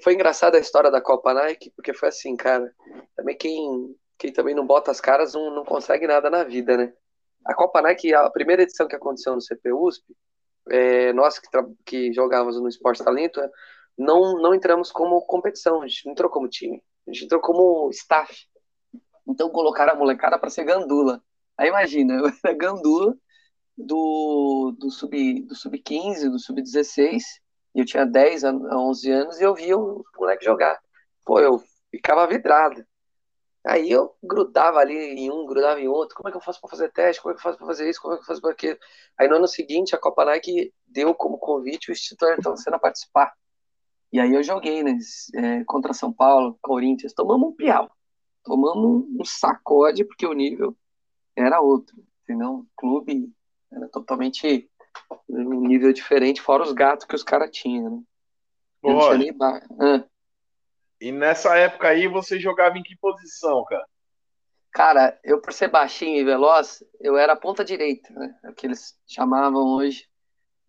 foi 0.02 0.14
engraçada 0.14 0.58
a 0.58 0.60
história 0.60 0.92
da 0.92 1.02
Copa 1.02 1.34
Nike, 1.34 1.72
porque 1.76 1.94
foi 1.94 2.10
assim, 2.10 2.36
cara. 2.36 2.74
Também 3.16 3.38
quem, 3.38 3.96
quem 4.18 4.34
também 4.34 4.54
não 4.54 4.66
bota 4.66 4.92
as 4.92 5.00
caras 5.00 5.34
não, 5.34 5.54
não 5.54 5.64
consegue 5.64 6.08
nada 6.08 6.30
na 6.30 6.44
vida, 6.44 6.76
né? 6.76 6.94
A 7.46 7.54
Copa 7.54 7.82
Nike, 7.82 8.14
a 8.14 8.30
primeira 8.30 8.64
edição 8.64 8.88
que 8.88 8.96
aconteceu 8.96 9.36
no 9.36 9.42
CPUSP, 9.42 10.04
é, 10.70 11.12
nós 11.14 11.40
que, 11.40 11.48
que 11.86 12.14
jogávamos 12.14 12.60
no 12.60 12.68
Esporte 12.68 13.04
Talento, 13.04 13.42
não, 13.98 14.42
não 14.42 14.56
entramos 14.56 14.92
como 14.92 15.22
competição, 15.26 15.82
a 15.82 15.88
gente 15.88 16.06
não 16.06 16.14
entrou 16.14 16.30
como 16.30 16.48
time. 16.48 16.82
A 17.08 17.12
gente 17.12 17.26
entrou 17.26 17.42
como 17.42 17.90
staff. 17.92 18.34
Então 19.28 19.50
colocaram 19.50 19.94
a 19.94 19.96
molecada 19.96 20.38
para 20.40 20.50
ser 20.50 20.64
gandula. 20.64 21.22
Aí 21.58 21.70
imagina, 21.70 22.16
eu 22.16 22.26
era 22.44 22.58
gandula 22.58 23.16
do, 23.78 24.76
do 24.80 24.90
sub-15, 24.90 25.50
do 25.50 25.56
sub 25.56 25.82
do 26.32 26.40
sub-16, 26.40 27.24
e 27.76 27.80
eu 27.80 27.86
tinha 27.86 28.06
10 28.06 28.44
a 28.46 28.52
11 28.52 29.12
anos 29.12 29.40
e 29.40 29.44
eu 29.44 29.54
via 29.54 29.78
o 29.78 30.04
moleque 30.18 30.46
jogar. 30.46 30.80
Pô, 31.26 31.40
eu 31.40 31.62
ficava 31.90 32.28
vidrado. 32.28 32.86
Aí 33.66 33.90
eu 33.90 34.14
grudava 34.22 34.80
ali 34.80 34.96
em 34.96 35.32
um, 35.32 35.46
grudava 35.46 35.80
em 35.80 35.88
outro. 35.88 36.16
Como 36.16 36.28
é 36.28 36.32
que 36.32 36.38
eu 36.38 36.42
faço 36.42 36.60
para 36.60 36.70
fazer 36.70 36.92
teste? 36.92 37.22
Como 37.22 37.32
é 37.32 37.36
que 37.36 37.40
eu 37.40 37.44
faço 37.44 37.58
para 37.58 37.68
fazer 37.68 37.90
isso? 37.90 38.02
Como 38.02 38.14
é 38.14 38.18
que 38.18 38.24
eu 38.24 38.28
faço 38.28 38.42
para 38.42 38.52
aquilo? 38.52 38.78
Aí 39.18 39.28
no 39.28 39.36
ano 39.36 39.48
seguinte, 39.48 39.96
a 39.96 40.00
Copa 40.00 40.26
Nike 40.26 40.74
deu 40.86 41.16
como 41.16 41.38
convite 41.38 41.90
o 41.90 41.94
Instituto 41.94 42.26
Ayrton 42.26 42.58
Senna 42.58 42.78
participar. 42.78 43.34
E 44.12 44.20
aí 44.20 44.34
eu 44.34 44.44
joguei, 44.44 44.84
né? 44.84 44.98
É, 45.36 45.64
contra 45.64 45.94
São 45.94 46.12
Paulo, 46.12 46.58
Corinthians. 46.62 47.14
Tomamos 47.14 47.50
um 47.50 47.54
piau. 47.54 47.90
Tomamos 48.44 49.06
um 49.20 49.26
sacode, 49.26 50.04
porque 50.04 50.28
o 50.28 50.34
nível 50.34 50.76
era 51.36 51.62
outro. 51.62 51.96
Entendeu? 52.24 52.52
O 52.52 52.68
clube 52.76 53.32
era 53.72 53.88
totalmente 53.88 54.70
um 55.28 55.62
nível 55.62 55.92
diferente, 55.94 56.42
fora 56.42 56.64
os 56.64 56.72
gatos 56.72 57.06
que 57.06 57.16
os 57.16 57.24
caras 57.24 57.50
tinham, 57.52 57.90
né? 57.90 58.04
Ô, 58.84 58.92
Roger, 58.94 59.36
ah. 59.42 60.04
E 61.04 61.12
nessa 61.12 61.54
época 61.58 61.90
aí 61.90 62.08
você 62.08 62.40
jogava 62.40 62.78
em 62.78 62.82
que 62.82 62.96
posição, 62.96 63.66
cara? 63.66 63.86
Cara, 64.72 65.20
eu 65.22 65.42
por 65.42 65.52
ser 65.52 65.68
baixinho 65.68 66.16
e 66.16 66.24
veloz, 66.24 66.82
eu 67.02 67.18
era 67.18 67.36
ponta 67.36 67.62
direita, 67.62 68.14
né? 68.14 68.34
É 68.42 68.50
o 68.50 68.54
que 68.54 68.66
eles 68.66 68.98
chamavam 69.06 69.76
hoje, 69.76 70.08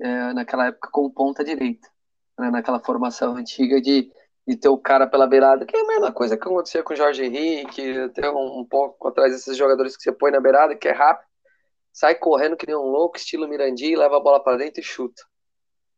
é, 0.00 0.32
naquela 0.32 0.66
época, 0.66 0.88
como 0.90 1.08
ponta 1.08 1.44
direita. 1.44 1.88
Né? 2.36 2.50
Naquela 2.50 2.80
formação 2.80 3.36
antiga 3.36 3.80
de, 3.80 4.10
de 4.44 4.56
ter 4.56 4.68
o 4.68 4.76
cara 4.76 5.06
pela 5.06 5.28
beirada, 5.28 5.64
que 5.64 5.76
é 5.76 5.80
a 5.80 5.86
mesma 5.86 6.10
coisa 6.10 6.36
que 6.36 6.42
acontecia 6.42 6.82
com 6.82 6.94
o 6.94 6.96
Jorge 6.96 7.24
Henrique, 7.24 7.96
até 8.00 8.28
um, 8.28 8.58
um 8.58 8.66
pouco 8.68 9.06
atrás 9.06 9.30
desses 9.30 9.56
jogadores 9.56 9.96
que 9.96 10.02
você 10.02 10.10
põe 10.10 10.32
na 10.32 10.40
beirada, 10.40 10.74
que 10.74 10.88
é 10.88 10.92
rápido, 10.92 11.28
sai 11.92 12.16
correndo 12.16 12.56
que 12.56 12.66
nem 12.66 12.74
um 12.74 12.90
louco, 12.90 13.18
estilo 13.18 13.46
Mirandinho, 13.46 14.00
leva 14.00 14.16
a 14.16 14.20
bola 14.20 14.42
para 14.42 14.56
dentro 14.56 14.80
e 14.80 14.84
chuta. 14.84 15.22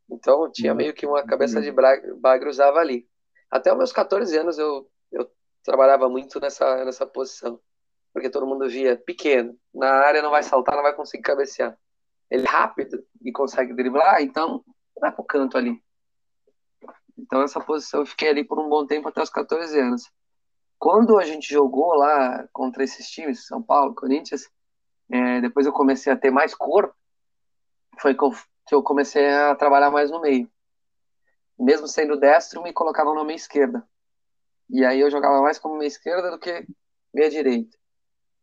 Então 0.07 0.47
tinha 0.51 0.75
meio 0.75 0.93
que 0.93 1.07
uma 1.07 1.25
cabeça 1.25 1.59
de 1.59 1.71
bagre 1.71 2.47
usava 2.47 2.77
ali. 2.77 3.09
Até 3.49 3.71
os 3.71 3.77
meus 3.77 3.91
14 3.91 4.37
anos 4.37 4.57
eu, 4.57 4.89
eu 5.11 5.29
trabalhava 5.63 6.09
muito 6.09 6.39
nessa, 6.39 6.83
nessa 6.85 7.05
posição. 7.05 7.59
Porque 8.13 8.29
todo 8.29 8.47
mundo 8.47 8.67
via 8.67 8.97
pequeno. 8.97 9.57
Na 9.73 9.91
área 9.91 10.21
não 10.21 10.31
vai 10.31 10.43
saltar, 10.43 10.75
não 10.75 10.83
vai 10.83 10.93
conseguir 10.93 11.23
cabecear. 11.23 11.77
Ele 12.29 12.45
é 12.45 12.49
rápido 12.49 13.03
e 13.21 13.31
consegue 13.31 13.73
driblar, 13.73 14.21
então 14.21 14.63
vai 14.99 15.11
pro 15.11 15.23
canto 15.23 15.57
ali. 15.57 15.81
Então 17.17 17.41
essa 17.41 17.59
posição 17.59 18.01
eu 18.01 18.05
fiquei 18.05 18.29
ali 18.29 18.43
por 18.43 18.59
um 18.59 18.69
bom 18.69 18.85
tempo 18.85 19.07
até 19.07 19.21
os 19.21 19.29
14 19.29 19.79
anos. 19.79 20.11
Quando 20.77 21.17
a 21.17 21.25
gente 21.25 21.51
jogou 21.51 21.95
lá 21.95 22.47
contra 22.51 22.83
esses 22.83 23.09
times, 23.09 23.47
São 23.47 23.61
Paulo, 23.63 23.95
Corinthians, 23.95 24.49
é, 25.09 25.41
depois 25.41 25.65
eu 25.65 25.73
comecei 25.73 26.11
a 26.11 26.17
ter 26.17 26.29
mais 26.29 26.53
corpo, 26.53 26.93
foi 27.99 28.13
que 28.13 28.23
eu 28.23 28.31
que 28.67 28.75
eu 28.75 28.83
comecei 28.83 29.25
a 29.25 29.55
trabalhar 29.55 29.89
mais 29.89 30.11
no 30.11 30.19
meio. 30.19 30.51
Mesmo 31.57 31.87
sendo 31.87 32.19
destro, 32.19 32.61
me 32.61 32.73
colocavam 32.73 33.15
na 33.15 33.23
meia 33.23 33.35
esquerda. 33.35 33.87
E 34.69 34.85
aí 34.85 34.99
eu 34.99 35.09
jogava 35.09 35.41
mais 35.41 35.57
como 35.57 35.77
meia 35.77 35.87
esquerda 35.87 36.29
do 36.29 36.39
que 36.39 36.65
meia 37.13 37.29
direita. 37.29 37.77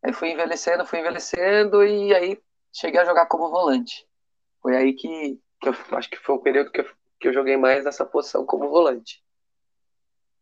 Aí 0.02 0.12
fui 0.12 0.30
envelhecendo, 0.30 0.86
fui 0.86 0.98
envelhecendo 0.98 1.84
e 1.84 2.14
aí 2.14 2.42
cheguei 2.72 3.00
a 3.00 3.04
jogar 3.04 3.26
como 3.26 3.50
volante. 3.50 4.06
Foi 4.60 4.76
aí 4.76 4.92
que, 4.94 5.40
que 5.60 5.68
eu 5.68 5.74
acho 5.92 6.10
que 6.10 6.18
foi 6.18 6.34
o 6.34 6.40
período 6.40 6.70
que 6.70 6.80
eu, 6.80 6.86
que 7.20 7.28
eu 7.28 7.32
joguei 7.32 7.56
mais 7.56 7.84
nessa 7.84 8.04
posição 8.04 8.44
como 8.44 8.68
volante. 8.68 9.22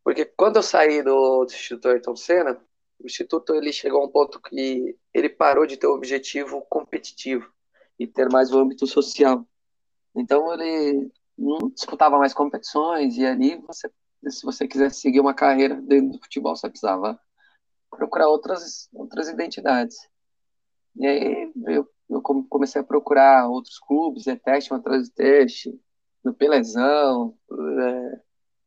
Porque 0.02 0.25
quando 0.25 0.57
eu 0.57 0.62
saí 0.62 1.02
do, 1.02 1.45
do 1.45 1.52
Instituto 1.52 1.88
Ayrton 1.88 2.17
Senna, 2.17 2.61
o 2.99 3.07
Instituto 3.07 3.55
ele 3.55 3.73
chegou 3.73 4.02
a 4.02 4.07
um 4.07 4.09
ponto 4.09 4.41
que 4.41 4.97
ele 5.12 5.29
parou 5.29 5.67
de 5.67 5.76
ter 5.76 5.87
o 5.87 5.95
objetivo 5.95 6.62
competitivo 6.62 7.52
e 7.99 8.07
ter 8.07 8.29
mais 8.29 8.52
o 8.52 8.59
âmbito 8.59 8.87
social. 8.87 9.47
Então 10.14 10.52
ele 10.52 11.11
não 11.42 11.70
disputava 11.70 12.18
mais 12.18 12.32
competições 12.32 13.16
e 13.16 13.26
ali 13.26 13.56
você, 13.56 13.90
se 14.28 14.44
você 14.44 14.66
quisesse 14.68 15.00
seguir 15.00 15.20
uma 15.20 15.34
carreira 15.34 15.80
dentro 15.80 16.12
do 16.12 16.22
futebol, 16.22 16.54
você 16.54 16.68
precisava 16.68 17.18
procurar 17.90 18.28
outras 18.28 18.88
outras 18.92 19.28
identidades. 19.28 19.96
E 20.96 21.06
aí 21.06 21.52
eu, 21.66 21.88
eu 22.08 22.22
comecei 22.22 22.80
a 22.80 22.84
procurar 22.84 23.49
outros 23.49 23.78
clubes, 23.78 24.26
é 24.26 24.37
teste 24.37 24.72
atrás 24.72 25.04
de 25.04 25.12
teste, 25.12 25.80
no 26.25 26.32
Pelezão, 26.32 27.37
é, 27.50 28.20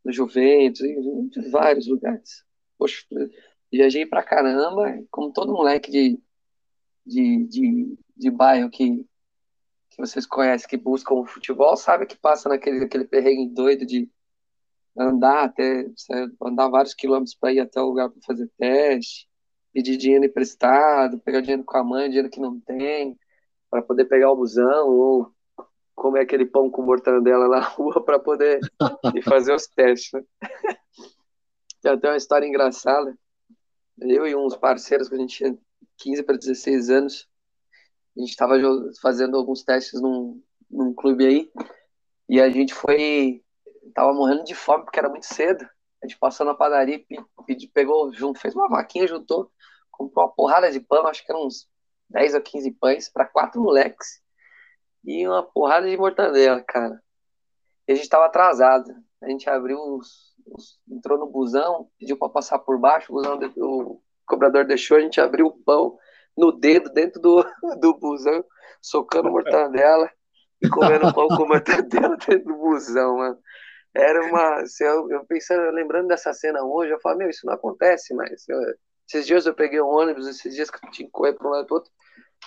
no 0.03 0.11
Juventus, 0.11 0.81
em, 0.81 1.29
em 1.35 1.49
vários 1.49 1.87
lugares. 1.87 2.43
Poxa, 2.77 3.05
viajei 3.71 4.05
pra 4.05 4.23
caramba, 4.23 5.01
como 5.09 5.31
todo 5.31 5.53
moleque 5.53 5.89
de, 5.89 6.19
de, 7.05 7.45
de, 7.47 7.97
de 8.17 8.31
bairro 8.31 8.69
que 8.69 9.05
que 9.95 10.01
vocês 10.01 10.25
conhecem, 10.25 10.67
que 10.67 10.77
buscam 10.77 11.15
o 11.15 11.25
futebol, 11.25 11.75
sabe 11.77 12.05
que 12.05 12.17
passa 12.17 12.49
naquele 12.49 12.83
aquele 12.83 13.05
perrengue 13.05 13.53
doido 13.53 13.85
de 13.85 14.09
andar 14.97 15.45
até 15.45 15.85
andar 16.41 16.69
vários 16.69 16.93
quilômetros 16.93 17.35
para 17.35 17.53
ir 17.53 17.59
até 17.59 17.81
o 17.81 17.85
lugar 17.85 18.09
para 18.09 18.21
fazer 18.25 18.49
teste, 18.57 19.27
pedir 19.73 19.97
dinheiro 19.97 20.25
emprestado, 20.25 21.19
pegar 21.19 21.41
dinheiro 21.41 21.63
com 21.63 21.77
a 21.77 21.83
mãe, 21.83 22.07
dinheiro 22.07 22.29
que 22.29 22.39
não 22.39 22.59
tem, 22.61 23.17
para 23.69 23.81
poder 23.81 24.05
pegar 24.05 24.31
o 24.31 24.35
busão 24.35 24.89
ou 24.89 25.35
comer 25.95 26.21
aquele 26.21 26.45
pão 26.45 26.69
com 26.69 26.81
mortandela 26.81 27.47
na 27.47 27.59
rua 27.67 28.03
para 28.03 28.19
poder 28.19 28.59
ir 29.13 29.21
fazer 29.21 29.53
os 29.53 29.67
testes. 29.67 30.11
Né? 30.13 30.23
Tem 31.81 31.91
até 31.91 32.09
uma 32.09 32.17
história 32.17 32.45
engraçada. 32.45 33.17
Eu 33.99 34.27
e 34.27 34.35
uns 34.35 34.55
parceiros 34.55 35.07
que 35.07 35.15
a 35.15 35.17
gente 35.17 35.37
tinha 35.37 35.57
15 35.97 36.23
para 36.23 36.37
16 36.37 36.89
anos, 36.89 37.27
a 38.17 38.19
gente 38.19 38.29
estava 38.29 38.55
fazendo 39.01 39.37
alguns 39.37 39.63
testes 39.63 40.01
num, 40.01 40.41
num 40.69 40.93
clube 40.93 41.25
aí, 41.25 41.51
e 42.29 42.39
a 42.39 42.49
gente 42.49 42.73
foi. 42.73 43.43
Tava 43.93 44.13
morrendo 44.13 44.43
de 44.43 44.55
fome 44.55 44.83
porque 44.83 44.99
era 44.99 45.09
muito 45.09 45.25
cedo. 45.25 45.63
A 46.03 46.07
gente 46.07 46.17
passou 46.19 46.45
na 46.45 46.53
padaria, 46.53 47.03
pedi, 47.45 47.67
pegou, 47.67 48.11
junto, 48.13 48.39
fez 48.39 48.55
uma 48.55 48.67
vaquinha, 48.67 49.07
juntou, 49.07 49.51
comprou 49.91 50.25
uma 50.25 50.31
porrada 50.31 50.71
de 50.71 50.79
pão, 50.79 51.07
acho 51.07 51.25
que 51.25 51.31
eram 51.31 51.45
uns 51.45 51.67
10 52.09 52.35
ou 52.35 52.41
15 52.41 52.71
pães 52.71 53.09
para 53.09 53.25
quatro 53.25 53.61
moleques. 53.61 54.21
E 55.03 55.27
uma 55.27 55.43
porrada 55.43 55.87
de 55.89 55.97
mortadela, 55.97 56.61
cara. 56.63 57.01
E 57.87 57.93
a 57.93 57.95
gente 57.95 58.09
tava 58.09 58.25
atrasado. 58.25 58.91
A 59.21 59.29
gente 59.29 59.49
abriu 59.49 59.79
os, 59.79 60.35
os 60.45 60.79
entrou 60.89 61.17
no 61.17 61.27
busão, 61.27 61.89
pediu 61.97 62.17
para 62.17 62.29
passar 62.29 62.59
por 62.59 62.79
baixo, 62.79 63.11
o, 63.11 63.15
busão, 63.15 63.39
o 63.57 64.01
cobrador 64.25 64.65
deixou, 64.65 64.97
a 64.97 65.01
gente 65.01 65.19
abriu 65.21 65.47
o 65.47 65.57
pão, 65.63 65.97
no 66.37 66.51
dedo 66.51 66.89
dentro 66.91 67.21
do, 67.21 67.43
do 67.79 67.97
busão, 67.97 68.43
socando 68.81 69.31
mortadela 69.31 70.09
e 70.61 70.69
comendo 70.69 71.13
pão 71.13 71.27
com 71.27 71.47
mortadela 71.47 72.15
dentro 72.27 72.43
do 72.43 72.55
busão, 72.57 73.17
mano. 73.17 73.37
Era 73.93 74.25
uma. 74.25 74.63
Eu, 74.81 75.09
eu 75.09 75.25
pensando, 75.25 75.71
lembrando 75.71 76.07
dessa 76.07 76.33
cena 76.33 76.63
hoje, 76.63 76.91
eu 76.91 76.99
falo, 76.99 77.17
meu, 77.17 77.29
isso 77.29 77.45
não 77.45 77.53
acontece 77.53 78.13
mais. 78.13 78.43
Eu, 78.49 78.59
esses 79.07 79.25
dias 79.25 79.45
eu 79.45 79.53
peguei 79.53 79.79
um 79.79 79.87
ônibus, 79.87 80.27
esses 80.27 80.53
dias 80.53 80.69
que 80.69 80.85
eu 80.85 80.91
tinha 80.91 81.05
que 81.05 81.11
correr 81.11 81.33
para 81.33 81.47
um 81.47 81.51
lado 81.51 81.63
e 81.63 81.67
pro 81.67 81.75
outro, 81.75 81.91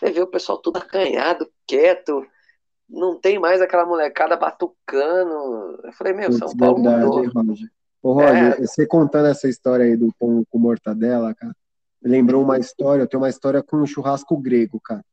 eu 0.02 0.12
vi 0.12 0.20
o 0.20 0.26
pessoal 0.26 0.58
tudo 0.58 0.78
acanhado, 0.78 1.50
quieto, 1.66 2.26
não 2.88 3.18
tem 3.18 3.38
mais 3.38 3.60
aquela 3.60 3.86
molecada 3.86 4.36
batucando. 4.36 5.80
Eu 5.84 5.92
falei, 5.92 6.12
meu, 6.12 6.32
São 6.32 6.54
Paulo 6.56 6.82
verdade, 6.82 7.04
mudou. 7.04 7.44
Roger. 7.44 7.68
Ô, 8.02 8.12
Roger, 8.12 8.52
é... 8.52 8.56
você 8.60 8.86
contando 8.86 9.28
essa 9.28 9.48
história 9.48 9.84
aí 9.84 9.96
do 9.96 10.12
pão 10.18 10.44
com 10.50 10.58
mortadela, 10.58 11.34
cara, 11.34 11.54
lembrou 12.02 12.42
uma 12.42 12.58
história, 12.58 13.02
eu 13.02 13.08
tenho 13.08 13.22
uma 13.22 13.28
história 13.28 13.62
com 13.62 13.78
um 13.78 13.86
churrasco 13.86 14.36
grego, 14.36 14.80
cara. 14.80 15.04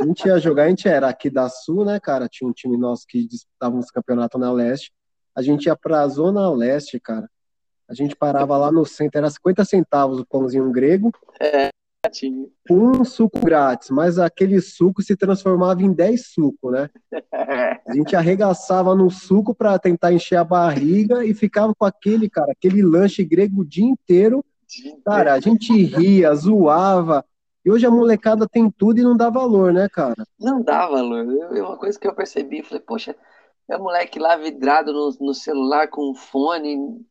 A 0.00 0.04
gente 0.04 0.26
ia 0.26 0.38
jogar, 0.38 0.64
a 0.64 0.68
gente 0.68 0.88
era 0.88 1.08
aqui 1.08 1.30
da 1.30 1.48
Sul, 1.48 1.84
né, 1.84 2.00
cara? 2.00 2.28
Tinha 2.28 2.48
um 2.48 2.52
time 2.52 2.76
nosso 2.76 3.06
que 3.06 3.26
disputava 3.26 3.76
uns 3.76 3.90
campeonatos 3.90 4.40
na 4.40 4.52
Leste. 4.52 4.92
A 5.34 5.42
gente 5.42 5.66
ia 5.66 5.76
pra 5.76 6.06
Zona 6.08 6.50
Leste, 6.50 6.98
cara. 6.98 7.28
A 7.88 7.94
gente 7.94 8.14
parava 8.14 8.56
lá 8.56 8.70
no 8.70 8.84
centro, 8.84 9.18
era 9.18 9.30
50 9.30 9.64
centavos 9.64 10.20
o 10.20 10.26
pãozinho 10.26 10.70
grego. 10.70 11.12
É, 11.40 11.70
um 12.70 13.04
suco 13.04 13.40
grátis, 13.40 13.90
mas 13.90 14.18
aquele 14.18 14.60
suco 14.60 15.02
se 15.02 15.14
transformava 15.16 15.82
em 15.82 15.92
10 15.92 16.28
sucos, 16.28 16.72
né? 16.72 16.88
A 17.86 17.92
gente 17.92 18.16
arregaçava 18.16 18.94
no 18.94 19.10
suco 19.10 19.54
para 19.54 19.78
tentar 19.78 20.12
encher 20.12 20.36
a 20.36 20.44
barriga 20.44 21.24
e 21.24 21.34
ficava 21.34 21.74
com 21.74 21.84
aquele, 21.84 22.30
cara, 22.30 22.52
aquele 22.52 22.82
lanche 22.82 23.24
grego 23.24 23.60
o 23.60 23.64
dia 23.64 23.84
inteiro 23.84 24.44
Cara, 25.04 25.34
a 25.34 25.40
gente 25.40 25.72
ria, 25.84 26.34
zoava. 26.34 27.24
E 27.64 27.70
hoje 27.70 27.86
a 27.86 27.90
molecada 27.90 28.48
tem 28.48 28.70
tudo 28.70 28.98
e 28.98 29.02
não 29.02 29.16
dá 29.16 29.28
valor, 29.28 29.72
né, 29.72 29.88
cara? 29.88 30.24
Não 30.38 30.62
dá 30.62 30.86
valor. 30.86 31.26
É 31.54 31.62
uma 31.62 31.76
coisa 31.76 31.98
que 31.98 32.06
eu 32.06 32.14
percebi, 32.14 32.62
falei, 32.62 32.82
poxa, 32.82 33.14
é 33.68 33.76
o 33.76 33.82
moleque 33.82 34.18
lá 34.18 34.36
vidrado 34.36 34.92
no, 34.92 35.10
no 35.20 35.34
celular 35.34 35.88
com 35.88 36.14
fone. 36.14 37.04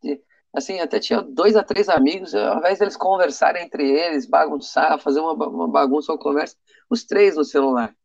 Assim, 0.54 0.80
até 0.80 1.00
tinha 1.00 1.22
dois 1.22 1.56
a 1.56 1.64
três 1.64 1.88
amigos, 1.88 2.34
ao 2.34 2.58
invés 2.58 2.80
deles 2.80 2.98
conversarem 2.98 3.64
entre 3.64 3.88
eles, 3.88 4.26
bagunçar, 4.26 5.00
fazer 5.00 5.20
uma, 5.20 5.34
uma 5.34 5.68
bagunça 5.68 6.12
ou 6.12 6.18
conversa, 6.18 6.56
os 6.90 7.04
três 7.04 7.36
no 7.36 7.46
celular. 7.46 7.96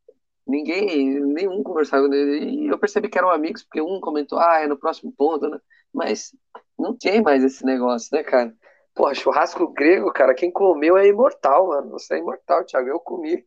Ninguém, 0.46 1.20
nenhum 1.20 1.62
conversava. 1.62 2.06
E 2.14 2.66
eu 2.66 2.78
percebi 2.78 3.08
que 3.08 3.16
eram 3.16 3.30
amigos, 3.30 3.62
porque 3.62 3.80
um 3.80 3.98
comentou, 3.98 4.38
ah, 4.38 4.60
é 4.60 4.66
no 4.66 4.76
próximo 4.76 5.10
ponto, 5.16 5.48
né? 5.48 5.58
Mas 5.92 6.36
não 6.78 6.94
tem 6.94 7.22
mais 7.22 7.42
esse 7.42 7.64
negócio, 7.64 8.10
né, 8.12 8.22
cara? 8.22 8.54
Porra, 8.94 9.14
churrasco 9.14 9.66
grego, 9.72 10.12
cara, 10.12 10.34
quem 10.34 10.50
comeu 10.50 10.96
é 10.96 11.06
imortal, 11.06 11.68
mano. 11.68 11.90
Você 11.90 12.14
é 12.14 12.18
imortal, 12.18 12.64
Thiago. 12.64 12.88
Eu 12.88 13.00
comi. 13.00 13.44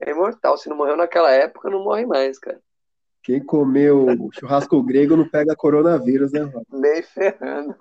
É, 0.00 0.10
imortal. 0.10 0.56
Se 0.56 0.68
não 0.68 0.76
morreu 0.76 0.96
naquela 0.96 1.30
época, 1.30 1.70
não 1.70 1.84
morre 1.84 2.06
mais, 2.06 2.38
cara. 2.38 2.60
Quem 3.22 3.44
comeu 3.44 4.06
churrasco 4.32 4.82
grego 4.82 5.16
não 5.16 5.28
pega 5.28 5.54
coronavírus, 5.54 6.32
né, 6.32 6.40
mano? 6.40 6.66
Nem 6.72 7.02
ferrando. 7.02 7.76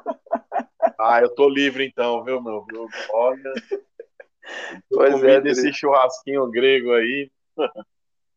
Ah, 0.99 1.19
eu 1.19 1.33
tô 1.33 1.49
livre 1.49 1.83
então, 1.83 2.23
viu, 2.23 2.41
meu? 2.41 2.63
Olha. 3.11 3.53
Pois 4.89 5.13
comi 5.13 5.31
é, 5.31 5.41
desse 5.41 5.73
churrasquinho 5.73 6.47
grego 6.51 6.93
aí. 6.93 7.31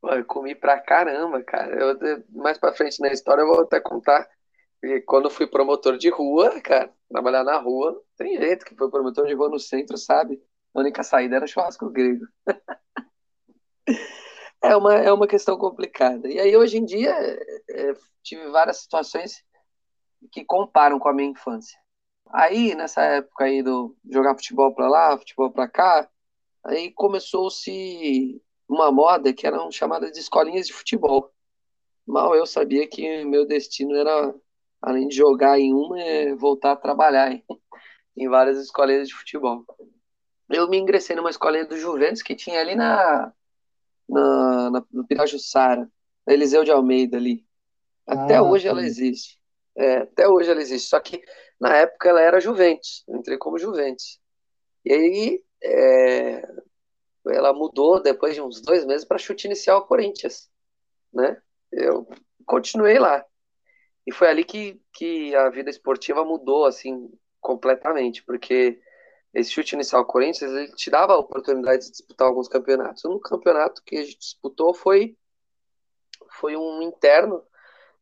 eu 0.02 0.24
comi 0.24 0.54
pra 0.54 0.78
caramba, 0.80 1.42
cara. 1.42 1.74
Eu, 1.74 2.24
mais 2.30 2.56
pra 2.56 2.72
frente 2.72 3.00
na 3.00 3.12
história 3.12 3.42
eu 3.42 3.48
vou 3.48 3.62
até 3.62 3.80
contar. 3.80 4.26
E 4.84 5.00
quando 5.00 5.30
fui 5.30 5.46
promotor 5.46 5.96
de 5.96 6.10
rua, 6.10 6.60
cara, 6.60 6.92
trabalhar 7.08 7.44
na 7.44 7.56
rua, 7.58 8.00
tem 8.16 8.38
gente 8.38 8.64
que 8.64 8.76
foi 8.76 8.90
promotor 8.90 9.26
de 9.26 9.34
rua 9.34 9.48
no 9.48 9.58
centro, 9.58 9.96
sabe? 9.96 10.42
A 10.74 10.80
única 10.80 11.02
saída 11.02 11.36
era 11.36 11.46
churrasco 11.46 11.88
grego. 11.90 12.26
é, 14.62 14.76
uma, 14.76 14.94
é 14.94 15.12
uma 15.12 15.26
questão 15.26 15.56
complicada. 15.56 16.28
E 16.28 16.38
aí, 16.38 16.56
hoje 16.56 16.78
em 16.78 16.84
dia, 16.84 17.12
é, 17.70 17.94
tive 18.22 18.48
várias 18.48 18.78
situações 18.78 19.42
que 20.32 20.44
comparam 20.44 20.98
com 20.98 21.08
a 21.08 21.14
minha 21.14 21.30
infância. 21.30 21.78
Aí, 22.32 22.74
nessa 22.74 23.02
época 23.02 23.44
aí 23.44 23.62
do 23.62 23.96
jogar 24.10 24.34
futebol 24.34 24.74
para 24.74 24.88
lá, 24.88 25.16
futebol 25.16 25.50
para 25.52 25.68
cá, 25.68 26.10
aí 26.64 26.90
começou-se 26.92 28.42
uma 28.68 28.90
moda 28.90 29.32
que 29.32 29.46
eram 29.46 29.70
chamadas 29.70 30.10
de 30.12 30.18
escolinhas 30.18 30.66
de 30.66 30.72
futebol. 30.72 31.30
Mal 32.06 32.34
eu 32.34 32.46
sabia 32.46 32.88
que 32.88 33.24
meu 33.24 33.46
destino 33.46 33.94
era, 33.96 34.34
além 34.84 35.08
de 35.08 35.16
jogar 35.16 35.58
em 35.58 35.72
uma, 35.72 35.98
é 36.00 36.34
voltar 36.34 36.72
a 36.72 36.76
trabalhar 36.76 37.32
em, 37.32 37.42
em 38.16 38.28
várias 38.28 38.58
escolinhas 38.58 39.08
de 39.08 39.14
futebol. 39.14 39.64
Eu 40.50 40.68
me 40.68 40.78
ingressei 40.78 41.16
numa 41.16 41.30
escolinha 41.30 41.64
do 41.64 41.76
Juventus 41.76 42.22
que 42.22 42.34
tinha 42.36 42.60
ali 42.60 42.74
na, 42.74 43.32
na, 44.06 44.70
na 44.70 44.84
no 44.92 45.06
Pirajussara, 45.06 45.90
na 46.26 46.32
Eliseu 46.34 46.62
de 46.64 46.70
Almeida 46.70 47.16
ali. 47.16 47.46
Até 48.06 48.36
ah, 48.36 48.42
hoje 48.42 48.64
sim. 48.64 48.68
ela 48.68 48.82
existe. 48.82 49.40
É, 49.74 49.96
até 49.98 50.28
hoje 50.28 50.50
ela 50.50 50.60
existe. 50.60 50.88
Só 50.88 51.00
que 51.00 51.22
na 51.58 51.74
época 51.76 52.10
ela 52.10 52.20
era 52.20 52.40
Juventus. 52.40 53.04
Eu 53.08 53.16
entrei 53.16 53.38
como 53.38 53.58
Juventus. 53.58 54.20
E 54.84 54.92
aí 54.92 55.44
é, 55.62 56.46
ela 57.28 57.54
mudou 57.54 58.02
depois 58.02 58.34
de 58.34 58.42
uns 58.42 58.60
dois 58.60 58.84
meses 58.84 59.06
para 59.06 59.16
chute 59.16 59.46
inicial 59.46 59.86
Corinthians. 59.86 60.50
Né? 61.10 61.40
Eu 61.72 62.06
continuei 62.44 62.98
lá. 62.98 63.24
E 64.06 64.12
foi 64.12 64.28
ali 64.28 64.44
que, 64.44 64.80
que 64.92 65.34
a 65.34 65.48
vida 65.48 65.70
esportiva 65.70 66.24
mudou 66.24 66.66
assim 66.66 67.10
completamente, 67.40 68.22
porque 68.22 68.80
esse 69.32 69.50
chute 69.50 69.74
inicial 69.74 70.04
Corinthians 70.04 70.52
ele 70.52 70.72
te 70.74 70.90
dava 70.90 71.14
a 71.14 71.18
oportunidade 71.18 71.84
de 71.84 71.90
disputar 71.90 72.28
alguns 72.28 72.48
campeonatos. 72.48 73.04
Um 73.04 73.18
campeonato 73.18 73.82
que 73.84 73.96
a 73.96 74.04
gente 74.04 74.18
disputou 74.18 74.74
foi 74.74 75.16
foi 76.40 76.56
um 76.56 76.82
interno 76.82 77.42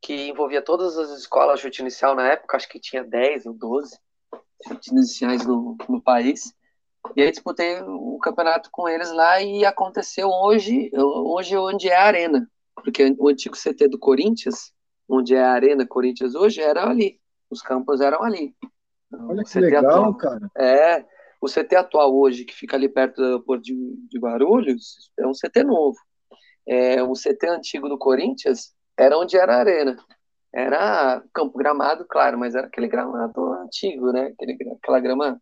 que 0.00 0.28
envolvia 0.28 0.62
todas 0.62 0.98
as 0.98 1.10
escolas 1.10 1.60
chute 1.60 1.80
inicial 1.80 2.14
na 2.14 2.28
época, 2.32 2.56
acho 2.56 2.68
que 2.68 2.80
tinha 2.80 3.04
10 3.04 3.46
ou 3.46 3.54
12 3.54 3.98
chutes 4.66 4.88
iniciais 4.88 5.46
no, 5.46 5.76
no 5.88 6.02
país. 6.02 6.52
E 7.16 7.22
aí 7.22 7.30
disputei 7.30 7.80
o 7.82 8.18
campeonato 8.18 8.70
com 8.70 8.88
eles 8.88 9.10
lá 9.12 9.40
e 9.42 9.64
aconteceu 9.64 10.28
hoje, 10.28 10.90
hoje 10.94 11.56
onde 11.56 11.88
é 11.88 11.96
a 11.96 12.04
Arena, 12.04 12.48
porque 12.76 13.14
o 13.18 13.28
antigo 13.28 13.56
CT 13.56 13.88
do 13.88 13.98
Corinthians, 13.98 14.72
onde 15.08 15.34
é 15.34 15.42
a 15.42 15.52
Arena 15.52 15.86
Corinthians 15.86 16.34
hoje, 16.34 16.60
era 16.60 16.88
ali. 16.88 17.20
Os 17.50 17.60
campos 17.60 18.00
eram 18.00 18.22
ali. 18.22 18.54
Olha 19.12 19.44
que 19.44 19.60
legal, 19.60 19.84
atual, 19.84 20.14
cara. 20.16 20.50
É, 20.56 21.04
o 21.40 21.46
CT 21.46 21.76
atual 21.76 22.14
hoje, 22.14 22.44
que 22.44 22.54
fica 22.54 22.76
ali 22.76 22.88
perto 22.88 23.16
do 23.16 23.24
aeroporto 23.24 23.62
de, 23.62 23.74
de 24.08 24.18
Guarulhos, 24.18 25.10
é 25.18 25.26
um 25.26 25.32
CT 25.32 25.64
novo. 25.64 25.98
É, 26.66 27.02
o 27.02 27.12
CT 27.12 27.48
antigo 27.48 27.88
do 27.88 27.98
Corinthians 27.98 28.74
era 28.96 29.18
onde 29.18 29.36
era 29.36 29.56
a 29.56 29.58
arena. 29.58 29.96
Era 30.54 31.22
campo 31.32 31.58
gramado, 31.58 32.06
claro, 32.08 32.38
mas 32.38 32.54
era 32.54 32.66
aquele 32.66 32.86
gramado 32.86 33.52
antigo, 33.54 34.12
né? 34.12 34.32
Aquele, 34.34 34.56
aquela 34.78 35.00
grama, 35.00 35.40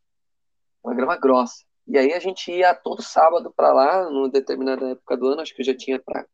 uma 0.83 0.95
grama 0.95 1.17
grossa. 1.17 1.65
E 1.87 1.99
aí 1.99 2.13
a 2.13 2.21
gente 2.21 2.51
ia 2.53 2.75
todo 2.75 3.03
sábado 3.03 3.53
para 3.55 3.73
lá, 3.73 4.09
numa 4.09 4.31
determinada 4.31 4.91
época 4.91 5.17
do 5.17 5.27
ano, 5.27 5.41
acho 5.41 5.55
que 5.55 5.63
eu 5.63 5.67
já 5.67 5.77
tinha 5.77 6.01
para 6.01 6.25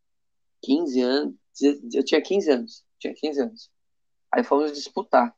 15 0.62 1.00
anos, 1.00 1.34
eu 1.94 2.04
tinha 2.04 2.20
15 2.20 2.50
anos, 2.50 2.84
tinha 2.98 3.14
15 3.14 3.40
anos. 3.40 3.70
Aí 4.32 4.44
fomos 4.44 4.72
disputar. 4.72 5.35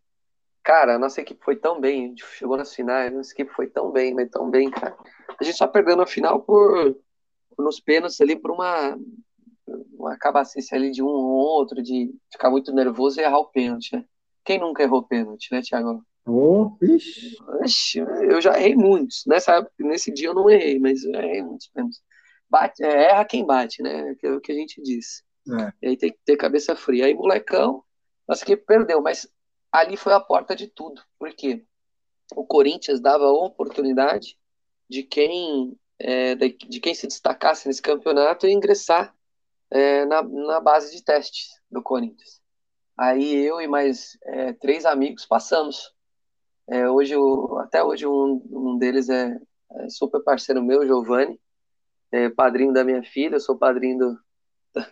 Cara, 0.63 0.97
a 0.97 0.99
nossa 0.99 1.21
equipe 1.21 1.43
foi 1.43 1.57
tão 1.57 1.81
bem, 1.81 2.05
a 2.05 2.09
gente 2.09 2.27
chegou 2.27 2.57
nas 2.57 2.75
finais, 2.75 3.13
a 3.13 3.17
nossa 3.17 3.33
equipe 3.33 3.51
foi 3.53 3.69
tão 3.69 3.91
bem, 3.91 4.15
mas 4.15 4.29
tão 4.29 4.51
bem, 4.51 4.71
cara. 4.71 4.97
A 5.41 5.45
gente 5.45 5.57
só 5.57 5.67
perdeu 5.67 5.97
na 5.97 6.07
final 6.07 6.43
por, 6.43 6.95
por 7.55 7.65
nos 7.65 7.81
pênaltis 7.81 8.21
ali 8.21 8.37
por 8.37 8.51
uma 8.51 8.99
uma 9.99 10.17
cabacice 10.17 10.75
ali 10.75 10.91
de 10.91 11.03
um 11.03 11.07
ou 11.07 11.31
outro, 11.31 11.83
de 11.83 12.15
ficar 12.33 12.51
muito 12.51 12.73
nervoso 12.73 13.21
e 13.21 13.25
errar 13.25 13.39
o 13.39 13.51
pênalti, 13.51 13.95
né? 13.95 14.05
Quem 14.45 14.59
nunca 14.59 14.83
errou 14.83 15.03
pênalti, 15.03 15.49
né, 15.53 15.61
Thiago? 15.61 16.03
Oh, 16.27 16.77
eu 18.31 18.41
já 18.41 18.59
errei 18.59 18.75
muitos. 18.75 19.25
Nessa, 19.27 19.67
nesse 19.79 20.13
dia 20.13 20.29
eu 20.29 20.35
não 20.35 20.49
errei, 20.49 20.79
mas 20.79 21.05
eu 21.05 21.15
errei 21.15 21.43
muitos 21.43 21.69
pênaltis. 21.69 22.01
Bate, 22.49 22.83
é, 22.83 23.11
erra 23.11 23.25
quem 23.25 23.45
bate, 23.45 23.83
né? 23.83 24.15
Que 24.15 24.27
é 24.27 24.33
o 24.33 24.41
que 24.41 24.53
a 24.53 24.55
gente 24.55 24.81
disse. 24.83 25.23
É. 25.49 25.73
E 25.83 25.89
aí 25.89 25.97
tem 25.97 26.13
que 26.13 26.19
ter 26.25 26.37
cabeça 26.37 26.77
fria. 26.77 27.07
Aí, 27.07 27.15
molecão, 27.15 27.83
nossa 28.27 28.45
que 28.45 28.57
perdeu, 28.57 29.01
mas 29.01 29.29
ali 29.73 29.97
foi 29.97 30.13
a 30.13 30.21
porta 30.21 30.55
de 30.55 30.67
tudo. 30.67 31.03
Por 31.19 31.33
quê? 31.33 31.65
O 32.35 32.45
Corinthians 32.45 33.01
dava 33.01 33.25
a 33.25 33.33
oportunidade 33.33 34.39
de 34.89 35.03
quem, 35.03 35.79
é, 35.99 36.35
de, 36.35 36.51
de 36.51 36.81
quem 36.81 36.95
se 36.95 37.07
destacasse 37.07 37.67
nesse 37.67 37.81
campeonato 37.81 38.47
e 38.47 38.53
ingressar 38.53 39.15
é, 39.71 40.05
na, 40.05 40.23
na 40.23 40.61
base 40.61 40.95
de 40.95 41.03
testes 41.03 41.49
do 41.71 41.83
Corinthians. 41.83 42.41
Aí 42.97 43.35
eu 43.37 43.61
e 43.61 43.67
mais 43.67 44.19
é, 44.25 44.53
três 44.53 44.85
amigos 44.85 45.25
passamos. 45.25 45.95
É, 46.67 46.89
hoje, 46.91 47.15
eu, 47.15 47.59
até 47.59 47.83
hoje, 47.83 48.07
um, 48.07 48.43
um 48.51 48.79
deles 48.79 49.09
é, 49.09 49.39
é 49.73 49.89
super 49.89 50.21
parceiro 50.21 50.63
meu, 50.63 50.87
Giovanni, 50.87 51.41
é 52.13 52.29
padrinho 52.29 52.73
da 52.73 52.85
minha 52.85 53.03
filha, 53.03 53.37
eu 53.37 53.41
sou 53.41 53.57
padrinho 53.57 53.99
do, 53.99 54.21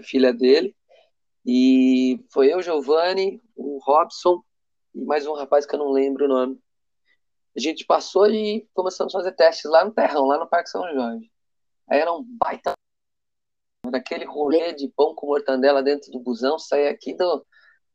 filha 0.02 0.32
dele. 0.32 0.74
E 1.44 2.24
foi 2.32 2.52
eu, 2.52 2.60
Giovanni, 2.60 3.42
o 3.54 3.78
Robson 3.84 4.42
e 4.94 5.04
mais 5.04 5.26
um 5.26 5.34
rapaz 5.34 5.66
que 5.66 5.74
eu 5.74 5.78
não 5.78 5.90
lembro 5.90 6.24
o 6.24 6.28
nome. 6.28 6.58
A 7.56 7.60
gente 7.60 7.84
passou 7.84 8.26
e 8.30 8.66
começamos 8.74 9.14
a 9.14 9.18
fazer 9.18 9.32
testes 9.32 9.70
lá 9.70 9.84
no 9.84 9.92
terrão, 9.92 10.26
lá 10.26 10.38
no 10.38 10.48
Parque 10.48 10.70
São 10.70 10.82
Jorge. 10.92 11.30
Aí 11.88 12.00
era 12.00 12.12
um 12.12 12.24
baita 12.24 12.72
daquele 13.90 14.24
rolê 14.24 14.72
de 14.72 14.88
pão 14.88 15.14
com 15.14 15.26
mortandela 15.26 15.82
dentro 15.82 16.10
do 16.10 16.20
busão, 16.20 16.58
sair 16.58 16.88
aqui 16.88 17.14
do, 17.14 17.46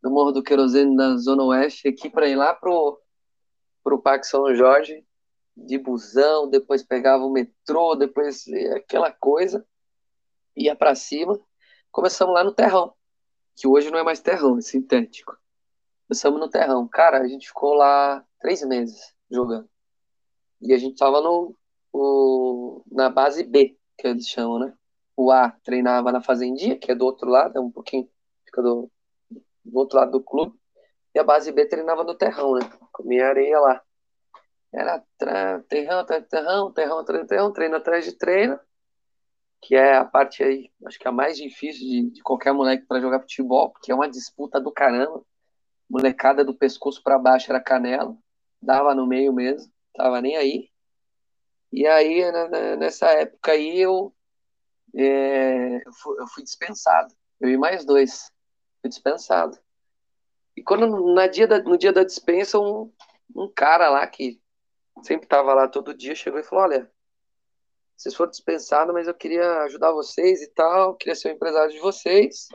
do 0.01 0.09
Morro 0.09 0.31
do 0.31 0.43
Querosene 0.43 0.95
da 0.95 1.17
Zona 1.17 1.43
Oeste 1.43 1.87
aqui 1.87 2.09
para 2.09 2.27
ir 2.27 2.35
lá 2.35 2.53
pro, 2.53 3.01
pro 3.83 4.01
Parque 4.01 4.27
São 4.27 4.53
Jorge 4.55 5.05
de 5.55 5.77
busão, 5.77 6.49
depois 6.49 6.83
pegava 6.83 7.23
o 7.23 7.31
metrô, 7.31 7.95
depois 7.95 8.45
aquela 8.75 9.11
coisa, 9.11 9.65
ia 10.55 10.75
para 10.75 10.95
cima. 10.95 11.39
Começamos 11.91 12.33
lá 12.33 12.43
no 12.43 12.53
terrão, 12.53 12.93
que 13.55 13.67
hoje 13.67 13.91
não 13.91 13.99
é 13.99 14.03
mais 14.03 14.19
terrão, 14.19 14.57
é 14.57 14.61
sintético. 14.61 15.37
Começamos 16.07 16.39
no 16.39 16.49
terrão. 16.49 16.87
Cara, 16.87 17.19
a 17.19 17.27
gente 17.27 17.47
ficou 17.47 17.73
lá 17.73 18.25
três 18.39 18.63
meses 18.65 19.13
jogando. 19.29 19.69
E 20.61 20.73
a 20.73 20.77
gente 20.77 20.97
tava 20.97 21.21
no, 21.21 21.55
o, 21.91 22.83
na 22.91 23.09
base 23.09 23.43
B, 23.43 23.77
que 23.97 24.07
eles 24.07 24.27
chamam, 24.27 24.59
né? 24.59 24.73
o 25.15 25.31
A 25.31 25.51
treinava 25.63 26.11
na 26.11 26.21
Fazendinha, 26.21 26.77
que 26.77 26.91
é 26.91 26.95
do 26.95 27.05
outro 27.05 27.29
lado, 27.29 27.57
é 27.57 27.61
um 27.61 27.71
pouquinho, 27.71 28.09
fica 28.45 28.61
do, 28.61 28.89
do 29.29 29.77
outro 29.77 29.97
lado 29.97 30.11
do 30.11 30.23
clube, 30.23 30.57
e 31.13 31.19
a 31.19 31.23
base 31.23 31.51
B 31.51 31.65
treinava 31.65 32.03
no 32.03 32.15
terrão, 32.15 32.55
né? 32.55 32.61
Comia 32.91 33.27
areia 33.27 33.59
lá. 33.59 33.81
Era 34.73 35.03
terrão 35.67 36.05
terrão, 36.05 36.71
terrão 36.71 37.03
de 37.03 37.27
terrão, 37.27 37.51
treino 37.51 37.75
atrás 37.75 38.05
de 38.05 38.13
treino, 38.13 38.59
que 39.61 39.75
é 39.75 39.95
a 39.95 40.05
parte 40.05 40.43
aí, 40.43 40.71
acho 40.85 40.97
que 40.97 41.07
é 41.07 41.09
a 41.09 41.13
mais 41.13 41.37
difícil 41.37 41.87
de, 41.87 42.09
de 42.11 42.21
qualquer 42.23 42.53
moleque 42.53 42.85
para 42.85 42.99
jogar 42.99 43.19
futebol, 43.19 43.69
porque 43.69 43.91
é 43.91 43.95
uma 43.95 44.09
disputa 44.09 44.59
do 44.59 44.71
caramba. 44.71 45.23
Molecada 45.89 46.43
do 46.43 46.55
pescoço 46.55 47.03
para 47.03 47.19
baixo 47.19 47.51
era 47.51 47.61
canela, 47.61 48.17
dava 48.61 48.95
no 48.95 49.05
meio 49.05 49.33
mesmo, 49.33 49.71
tava 49.93 50.21
nem 50.21 50.37
aí. 50.37 50.69
E 51.71 51.85
aí, 51.85 52.23
nessa 52.77 53.07
época 53.11 53.51
aí, 53.51 53.79
eu 53.79 54.13
é, 54.95 55.77
eu, 55.85 55.93
fui, 55.93 56.19
eu, 56.19 56.27
fui, 56.27 56.43
dispensado. 56.43 57.13
Eu 57.39 57.49
e 57.49 57.57
mais 57.57 57.85
dois. 57.85 58.31
Fui 58.81 58.89
dispensado. 58.89 59.57
E 60.55 60.61
quando 60.63 61.13
na 61.13 61.27
dia 61.27 61.47
da, 61.47 61.59
no 61.59 61.77
dia 61.77 61.93
da 61.93 62.03
dispensa, 62.03 62.59
um, 62.59 62.91
um 63.35 63.51
cara 63.53 63.89
lá 63.89 64.05
que 64.07 64.41
sempre 65.03 65.25
estava 65.25 65.53
lá 65.53 65.67
todo 65.67 65.93
dia 65.93 66.15
chegou 66.15 66.39
e 66.39 66.43
falou: 66.43 66.65
Olha, 66.65 66.91
vocês 68.01 68.15
foram 68.15 68.31
dispensados, 68.31 68.91
mas 68.93 69.07
eu 69.07 69.13
queria 69.13 69.61
ajudar 69.61 69.91
vocês 69.91 70.41
e 70.41 70.47
tal, 70.47 70.95
queria 70.95 71.13
ser 71.13 71.29
o 71.29 71.31
empresário 71.35 71.71
de 71.71 71.79
vocês. 71.79 72.47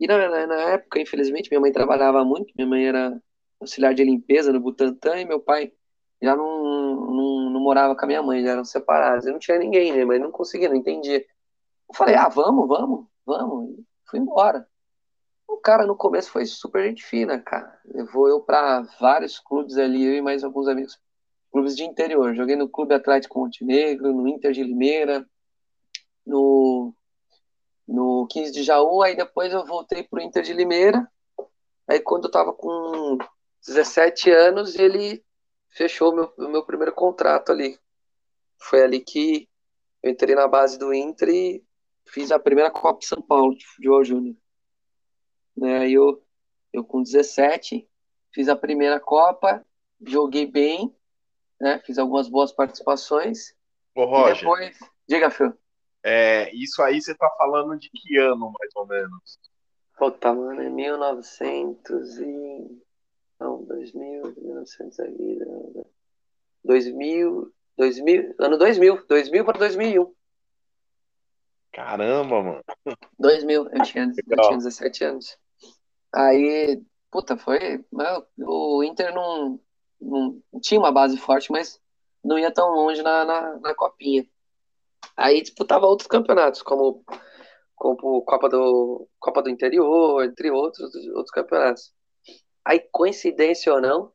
E 0.00 0.06
na, 0.06 0.16
na, 0.16 0.46
na, 0.46 0.60
época, 0.70 0.98
infelizmente, 0.98 1.50
minha 1.50 1.60
mãe 1.60 1.70
trabalhava 1.70 2.24
muito, 2.24 2.52
minha 2.56 2.66
mãe 2.66 2.86
era 2.86 3.22
auxiliar 3.60 3.94
de 3.94 4.02
limpeza 4.02 4.52
no 4.52 4.60
Butantã 4.60 5.20
e 5.20 5.26
meu 5.26 5.38
pai 5.38 5.70
já 6.22 6.34
não, 6.34 7.10
não, 7.10 7.50
não 7.50 7.60
morava 7.60 7.94
com 7.94 8.04
a 8.04 8.08
minha 8.08 8.22
mãe, 8.22 8.42
já 8.42 8.52
eram 8.52 8.64
separados. 8.64 9.26
Eu 9.26 9.32
não 9.32 9.38
tinha 9.38 9.58
ninguém, 9.58 9.92
né? 9.92 10.04
Mas 10.04 10.18
não 10.18 10.30
conseguia, 10.30 10.70
não 10.70 10.76
entendia. 10.76 11.18
Eu 11.18 11.94
falei, 11.94 12.14
ah, 12.14 12.28
vamos, 12.28 12.66
vamos, 12.66 13.06
vamos. 13.26 13.78
E 13.78 13.84
fui 14.06 14.18
embora. 14.18 14.66
O 15.46 15.58
cara 15.58 15.86
no 15.86 15.94
começo 15.94 16.30
foi 16.30 16.46
super 16.46 16.88
gente 16.88 17.04
fina, 17.04 17.38
cara. 17.38 17.78
Levou 17.84 18.28
eu 18.28 18.40
para 18.40 18.80
vários 18.98 19.38
clubes 19.38 19.76
ali, 19.76 20.04
eu 20.06 20.14
e 20.14 20.22
mais 20.22 20.42
alguns 20.42 20.68
amigos 20.68 20.98
clubes 21.54 21.76
de 21.76 21.84
interior. 21.84 22.34
Joguei 22.34 22.56
no 22.56 22.68
Clube 22.68 22.94
Atlético 22.94 23.38
Montenegro, 23.38 24.12
no 24.12 24.26
Inter 24.26 24.50
de 24.50 24.64
Limeira, 24.64 25.24
no, 26.26 26.92
no 27.86 28.26
15 28.26 28.50
de 28.50 28.64
Jaú, 28.64 29.00
aí 29.02 29.14
depois 29.14 29.52
eu 29.52 29.64
voltei 29.64 30.02
pro 30.02 30.20
Inter 30.20 30.42
de 30.42 30.52
Limeira. 30.52 31.08
Aí 31.86 32.00
quando 32.00 32.24
eu 32.24 32.30
tava 32.32 32.52
com 32.52 33.18
17 33.64 34.32
anos, 34.32 34.74
ele 34.74 35.24
fechou 35.70 36.10
o 36.10 36.16
meu, 36.16 36.50
meu 36.50 36.66
primeiro 36.66 36.92
contrato 36.92 37.52
ali. 37.52 37.78
Foi 38.58 38.82
ali 38.82 38.98
que 38.98 39.48
eu 40.02 40.10
entrei 40.10 40.34
na 40.34 40.48
base 40.48 40.76
do 40.76 40.92
Inter 40.92 41.28
e 41.28 41.64
fiz 42.04 42.32
a 42.32 42.38
primeira 42.38 42.68
Copa 42.68 43.06
São 43.06 43.22
Paulo 43.22 43.56
de 43.56 43.64
futebol 43.64 44.02
júnior. 44.02 44.34
Né, 45.56 45.78
aí 45.78 45.92
eu, 45.92 46.20
eu 46.72 46.82
com 46.82 47.00
17 47.00 47.88
fiz 48.32 48.48
a 48.48 48.56
primeira 48.56 48.98
Copa, 48.98 49.64
joguei 50.04 50.46
bem, 50.46 50.92
né, 51.64 51.80
fiz 51.84 51.96
algumas 51.96 52.28
boas 52.28 52.52
participações. 52.52 53.54
Ô, 53.94 54.04
Roger, 54.04 54.36
depois, 54.36 54.78
diga, 55.08 55.30
Phil. 55.30 55.54
É, 56.02 56.54
isso 56.54 56.82
aí 56.82 57.00
você 57.00 57.14
tá 57.14 57.28
falando 57.38 57.78
de 57.78 57.88
que 57.88 58.18
ano, 58.18 58.52
mais 58.52 58.70
ou 58.76 58.86
menos? 58.86 59.40
Puta, 59.96 60.34
mano, 60.34 60.60
é 60.60 60.68
1900 60.68 62.18
e... 62.18 62.82
Não, 63.40 63.64
2000, 63.64 64.34
1900 64.36 65.00
aqui... 65.00 65.38
2000, 66.62 67.52
2000, 67.76 68.34
ano 68.38 68.58
2000, 68.58 69.06
2000 69.06 69.44
para 69.44 69.58
2001. 69.58 70.14
Caramba, 71.72 72.42
mano. 72.42 72.64
2000, 73.18 73.68
eu 73.70 73.82
tinha, 73.82 74.04
eu 74.04 74.40
tinha 74.42 74.56
17 74.58 75.04
anos. 75.04 75.38
Aí, 76.12 76.82
puta, 77.10 77.36
foi. 77.36 77.84
O 78.38 78.82
Inter 78.82 79.14
não, 79.14 79.60
não 80.04 80.60
tinha 80.60 80.78
uma 80.78 80.92
base 80.92 81.16
forte, 81.16 81.50
mas 81.50 81.80
não 82.22 82.38
ia 82.38 82.52
tão 82.52 82.70
longe 82.70 83.02
na, 83.02 83.24
na, 83.24 83.58
na 83.58 83.74
copinha. 83.74 84.26
Aí 85.16 85.42
disputava 85.42 85.86
outros 85.86 86.06
campeonatos, 86.06 86.62
como, 86.62 87.04
como 87.74 88.22
Copa 88.22 88.48
do, 88.48 89.08
Copa 89.18 89.42
do 89.42 89.50
Interior, 89.50 90.24
entre 90.24 90.50
outros, 90.50 90.94
outros 91.08 91.30
campeonatos. 91.30 91.92
Aí, 92.64 92.80
coincidência 92.90 93.72
ou 93.72 93.80
não, 93.80 94.12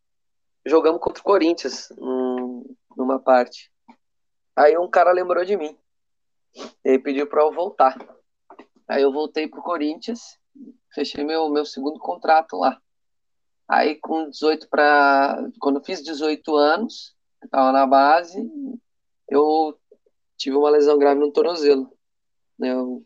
jogamos 0.65 1.02
contra 1.02 1.21
o 1.21 1.23
Corinthians 1.23 1.89
num, 1.97 2.63
numa 2.97 3.19
parte. 3.19 3.71
Aí 4.56 4.78
um 4.78 4.89
cara 4.89 5.12
lembrou 5.12 5.45
de 5.45 5.56
mim. 5.56 5.78
Ele 6.84 6.99
pediu 6.99 7.28
para 7.28 7.43
eu 7.43 7.54
voltar. 7.54 7.95
Aí 8.88 9.04
eu 9.04 9.13
voltei 9.13 9.47
pro 9.47 9.62
Corinthians, 9.62 10.38
fechei 10.93 11.23
meu, 11.23 11.47
meu 11.49 11.63
segundo 11.63 11.99
contrato 11.99 12.58
lá. 12.58 12.82
Aí 13.69 13.95
com 13.95 14.29
18 14.29 14.67
para 14.67 15.47
quando 15.60 15.77
eu 15.77 15.84
fiz 15.84 16.01
18 16.01 16.55
anos, 16.55 17.15
estava 17.43 17.71
na 17.71 17.86
base, 17.86 18.39
eu 19.29 19.79
tive 20.36 20.58
uma 20.58 20.71
lesão 20.71 20.97
grave 20.97 21.19
no 21.19 21.32
tornozelo. 21.32 21.95
Né? 22.58 22.73
Eu, 22.73 23.05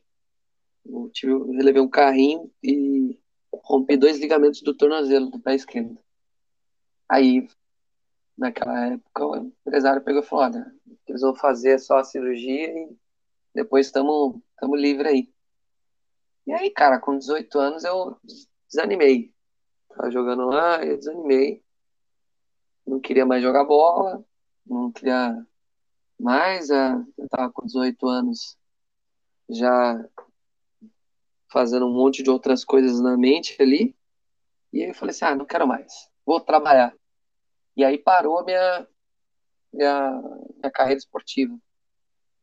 eu, 0.86 1.10
tive, 1.14 1.34
eu 1.34 1.52
relevei 1.52 1.82
um 1.82 1.90
carrinho 1.90 2.50
e 2.64 3.20
rompi 3.54 3.98
dois 3.98 4.20
ligamentos 4.20 4.62
do 4.62 4.74
tornozelo 4.74 5.30
do 5.30 5.40
pé 5.40 5.56
esquerdo. 5.56 5.98
Aí 7.10 7.46
naquela 8.38 8.94
época, 8.94 9.26
o 9.26 9.36
empresário 9.36 10.02
pegou 10.02 10.22
e 10.22 10.26
falou: 10.26 10.46
olha, 10.46 10.74
eles 11.06 11.22
vão 11.22 11.36
fazer 11.36 11.78
só 11.78 11.98
a 11.98 12.04
cirurgia 12.06 12.70
e 12.70 12.98
depois 13.54 13.88
estamos 13.88 14.42
livre 14.76 15.10
aí. 15.10 15.34
E 16.48 16.54
aí, 16.54 16.70
cara, 16.70 17.00
com 17.00 17.18
18 17.18 17.60
anos 17.60 17.84
eu 17.84 18.18
desanimei. 18.68 19.33
Tava 19.96 20.10
jogando 20.12 20.46
lá, 20.46 20.84
eu 20.84 20.98
desanimei. 20.98 21.64
Não 22.86 23.00
queria 23.00 23.26
mais 23.26 23.42
jogar 23.42 23.64
bola, 23.64 24.24
não 24.66 24.92
queria 24.92 25.46
mais. 26.20 26.72
Ah, 26.72 27.04
eu 27.18 27.30
tava 27.30 27.52
com 27.52 27.66
18 27.66 28.08
anos 28.08 28.58
já 29.50 30.04
fazendo 31.48 31.86
um 31.86 31.94
monte 31.94 32.24
de 32.24 32.30
outras 32.30 32.66
coisas 32.66 33.00
na 33.00 33.16
mente 33.16 33.56
ali. 33.62 33.96
E 34.72 34.82
aí 34.82 34.90
eu 34.90 34.96
falei 34.96 35.12
assim: 35.12 35.26
ah, 35.26 35.36
não 35.36 35.46
quero 35.46 35.68
mais, 35.68 36.10
vou 36.26 36.42
trabalhar. 36.42 36.94
E 37.78 37.84
aí 37.84 37.98
parou 37.98 38.40
a 38.40 38.44
minha, 38.44 38.88
minha, 39.72 40.22
minha 40.56 40.72
carreira 40.72 40.98
esportiva. 40.98 41.58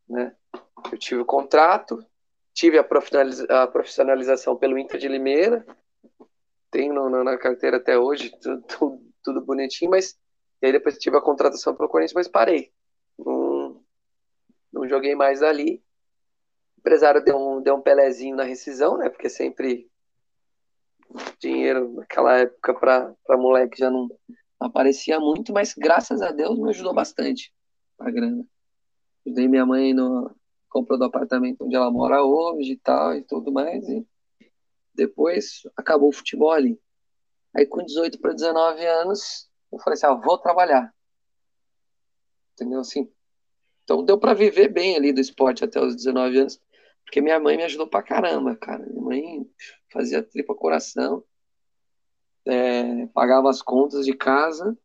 Né? 0.07 0.35
Eu 0.91 0.97
tive 0.97 1.21
o 1.21 1.25
contrato, 1.25 2.05
tive 2.53 2.77
a 2.77 3.67
profissionalização 3.67 4.55
pelo 4.55 4.77
Inter 4.77 4.99
de 4.99 5.07
Limeira, 5.07 5.65
tenho 6.71 6.93
na, 6.93 7.23
na 7.23 7.37
carteira 7.37 7.77
até 7.77 7.97
hoje, 7.99 8.31
tudo, 8.41 8.63
tudo, 8.63 9.01
tudo, 9.23 9.41
bonitinho, 9.41 9.91
mas 9.91 10.17
e 10.61 10.67
aí 10.67 10.71
depois 10.71 10.97
tive 10.97 11.17
a 11.17 11.21
contratação 11.21 11.75
pelo 11.75 11.89
Corinthians, 11.89 12.13
mas 12.13 12.27
parei. 12.27 12.71
Não, 13.17 13.83
não 14.71 14.87
joguei 14.87 15.15
mais 15.15 15.41
ali. 15.41 15.83
O 16.77 16.79
empresário 16.79 17.23
deu 17.23 17.37
um, 17.37 17.61
deu 17.61 17.75
um 17.75 17.81
pelezinho 17.81 18.35
na 18.35 18.43
rescisão, 18.43 18.97
né? 18.97 19.09
Porque 19.09 19.27
sempre 19.27 19.89
dinheiro 21.39 21.93
naquela 21.93 22.37
época 22.37 22.73
para 22.73 23.37
moleque 23.37 23.77
já 23.77 23.89
não, 23.89 24.07
aparecia 24.59 25.19
muito, 25.19 25.51
mas 25.51 25.73
graças 25.73 26.21
a 26.21 26.31
Deus 26.31 26.57
me 26.59 26.69
ajudou 26.69 26.93
bastante 26.93 27.51
a 27.99 28.09
grana. 28.09 28.45
Ajudei 29.25 29.47
minha 29.47 29.65
mãe 29.65 29.93
no 29.93 30.33
comprou 30.69 30.97
do 30.97 31.05
apartamento 31.05 31.65
onde 31.65 31.75
ela 31.75 31.91
mora 31.91 32.23
hoje 32.23 32.73
e 32.73 32.77
tal 32.77 33.13
e 33.15 33.23
tudo 33.23 33.51
mais 33.51 33.87
e 33.89 34.07
depois 34.93 35.61
acabou 35.75 36.09
o 36.09 36.13
futebol 36.13 36.51
ali. 36.51 36.79
Aí 37.55 37.65
com 37.65 37.83
18 37.83 38.19
para 38.19 38.33
19 38.33 38.85
anos, 38.85 39.49
eu 39.71 39.79
falei 39.79 39.95
assim, 39.95 40.05
ah, 40.05 40.13
vou 40.13 40.37
trabalhar. 40.37 40.93
Entendeu 42.53 42.79
assim? 42.79 43.11
Então 43.83 44.03
deu 44.03 44.17
para 44.17 44.33
viver 44.33 44.69
bem 44.69 44.95
ali 44.95 45.11
do 45.11 45.19
esporte 45.19 45.63
até 45.63 45.81
os 45.81 45.95
19 45.95 46.37
anos, 46.39 46.61
porque 47.03 47.21
minha 47.21 47.39
mãe 47.39 47.57
me 47.57 47.63
ajudou 47.63 47.87
pra 47.87 48.03
caramba, 48.03 48.55
cara. 48.55 48.85
Minha 48.85 49.01
mãe 49.01 49.51
fazia 49.89 50.23
tripa 50.23 50.55
coração 50.55 51.23
é, 52.45 53.05
pagava 53.07 53.49
as 53.49 53.61
contas 53.61 54.05
de 54.05 54.13
casa, 54.13 54.77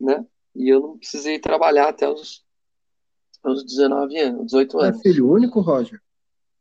né? 0.00 0.24
E 0.54 0.68
eu 0.68 0.80
não 0.80 0.98
precisei 0.98 1.38
trabalhar 1.38 1.88
até 1.88 2.08
os, 2.08 2.44
os 3.44 3.64
19 3.64 4.18
anos, 4.18 4.46
18 4.46 4.78
anos. 4.78 4.98
É 4.98 5.02
filho 5.02 5.30
único, 5.30 5.60
Roger? 5.60 6.00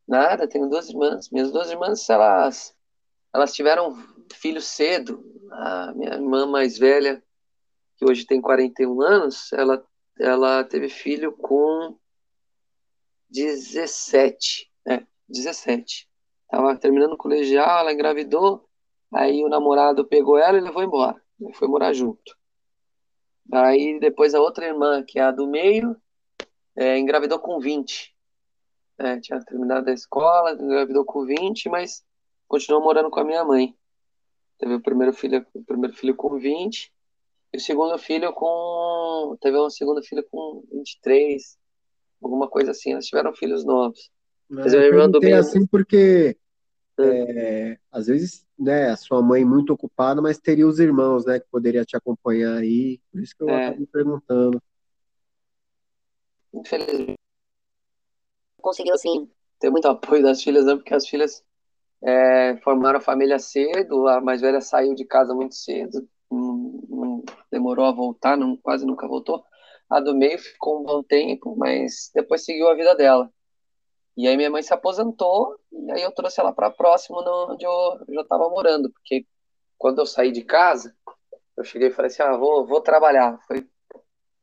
Nada, 0.07 0.47
tenho 0.47 0.69
duas 0.69 0.89
irmãs. 0.89 1.29
Minhas 1.29 1.51
duas 1.51 1.69
irmãs, 1.69 2.09
elas, 2.09 2.75
elas 3.33 3.53
tiveram 3.53 3.95
filho 4.33 4.61
cedo. 4.61 5.23
A 5.51 5.93
minha 5.93 6.13
irmã 6.13 6.45
mais 6.45 6.77
velha, 6.77 7.23
que 7.97 8.05
hoje 8.05 8.25
tem 8.25 8.41
41 8.41 9.01
anos, 9.01 9.51
ela, 9.53 9.85
ela 10.19 10.63
teve 10.63 10.89
filho 10.89 11.31
com 11.31 11.97
17. 13.29 14.71
É, 14.87 15.03
17. 15.27 16.07
Tava 16.49 16.77
terminando 16.77 17.13
o 17.13 17.17
colegial, 17.17 17.79
ela 17.79 17.91
engravidou, 17.91 18.67
Aí 19.13 19.43
o 19.43 19.49
namorado 19.49 20.05
pegou 20.05 20.37
ela 20.37 20.57
e 20.57 20.61
levou 20.61 20.83
embora. 20.83 21.21
Foi 21.53 21.67
morar 21.67 21.93
junto. 21.93 22.35
Aí 23.51 23.99
depois 23.99 24.35
a 24.35 24.41
outra 24.41 24.65
irmã, 24.65 25.03
que 25.03 25.19
é 25.19 25.23
a 25.23 25.31
do 25.31 25.47
meio, 25.47 25.95
é, 26.75 26.97
engravidou 26.97 27.39
com 27.39 27.59
20. 27.59 28.15
É, 28.99 29.19
tinha 29.19 29.39
terminado 29.41 29.89
a 29.89 29.93
escola, 29.93 30.53
engravidou 30.53 31.05
com 31.05 31.25
20, 31.25 31.69
mas 31.69 32.03
continuou 32.47 32.83
morando 32.83 33.09
com 33.09 33.19
a 33.19 33.23
minha 33.23 33.43
mãe. 33.43 33.75
Teve 34.57 34.73
o 34.73 34.81
primeiro 34.81 35.13
filho, 35.13 35.45
o 35.53 35.63
primeiro 35.63 35.95
filho 35.95 36.15
com 36.15 36.37
20 36.37 36.91
e 37.53 37.57
o 37.57 37.59
segundo 37.59 37.97
filho 37.99 38.33
com. 38.33 39.37
Teve 39.39 39.57
uma 39.57 39.69
segunda 39.69 40.01
filha 40.01 40.23
com 40.31 40.63
23, 40.71 41.57
alguma 42.21 42.49
coisa 42.49 42.71
assim. 42.71 42.93
Elas 42.93 43.05
tiveram 43.05 43.35
filhos 43.35 43.63
novos. 43.63 44.09
Mas 44.49 44.73
eu 44.73 44.79
perguntei 44.79 45.33
assim 45.33 45.65
porque 45.67 46.37
é, 46.99 47.77
às 47.91 48.07
vezes, 48.07 48.45
né, 48.57 48.89
a 48.89 48.97
sua 48.97 49.21
mãe 49.21 49.45
muito 49.45 49.73
ocupada, 49.73 50.21
mas 50.21 50.39
teria 50.39 50.67
os 50.67 50.79
irmãos, 50.79 51.25
né, 51.25 51.39
que 51.39 51.47
poderia 51.51 51.85
te 51.85 51.95
acompanhar 51.95 52.57
aí. 52.57 52.99
Por 53.11 53.21
isso 53.21 53.35
que 53.35 53.43
eu 53.43 53.49
é. 53.49 53.75
me 53.75 53.85
perguntando. 53.85 54.61
Infelizmente, 56.53 57.26
conseguiu 58.67 58.97
sim 58.97 59.29
ter 59.59 59.69
muito 59.69 59.87
apoio 59.87 60.21
das 60.21 60.43
filhas, 60.43 60.65
né, 60.65 60.75
porque 60.75 60.93
as 60.93 61.07
filhas 61.07 61.41
é, 62.03 62.57
formaram 62.57 62.97
a 62.97 63.01
família 63.01 63.39
cedo, 63.39 64.07
a 64.07 64.19
mais 64.19 64.41
velha 64.41 64.59
saiu 64.59 64.93
de 64.93 65.05
casa 65.05 65.33
muito 65.33 65.55
cedo, 65.55 66.07
não, 66.29 66.81
não 66.89 67.23
demorou 67.49 67.85
a 67.85 67.91
voltar, 67.91 68.37
não, 68.37 68.57
quase 68.57 68.85
nunca 68.85 69.07
voltou. 69.07 69.43
A 69.89 70.01
do 70.01 70.13
meio 70.13 70.37
ficou 70.37 70.81
um 70.81 70.83
bom 70.83 71.01
tempo, 71.01 71.55
mas 71.57 72.11
depois 72.13 72.43
seguiu 72.43 72.67
a 72.67 72.75
vida 72.75 72.93
dela. 72.93 73.31
E 74.17 74.27
aí 74.27 74.35
minha 74.35 74.49
mãe 74.49 74.61
se 74.61 74.73
aposentou, 74.73 75.57
e 75.71 75.91
aí 75.91 76.01
eu 76.01 76.11
trouxe 76.11 76.41
ela 76.41 76.51
para 76.51 76.69
próximo 76.69 77.23
de 77.23 77.29
onde 77.29 77.65
eu 77.65 78.05
já 78.15 78.21
estava 78.21 78.49
morando, 78.49 78.91
porque 78.91 79.25
quando 79.77 79.99
eu 79.99 80.05
saí 80.05 80.31
de 80.31 80.43
casa, 80.43 80.93
eu 81.55 81.63
cheguei 81.63 81.87
e 81.87 81.91
falei 81.91 82.11
assim, 82.11 82.21
ah, 82.21 82.35
vou, 82.35 82.65
vou 82.67 82.81
trabalhar. 82.81 83.39
Foi 83.47 83.65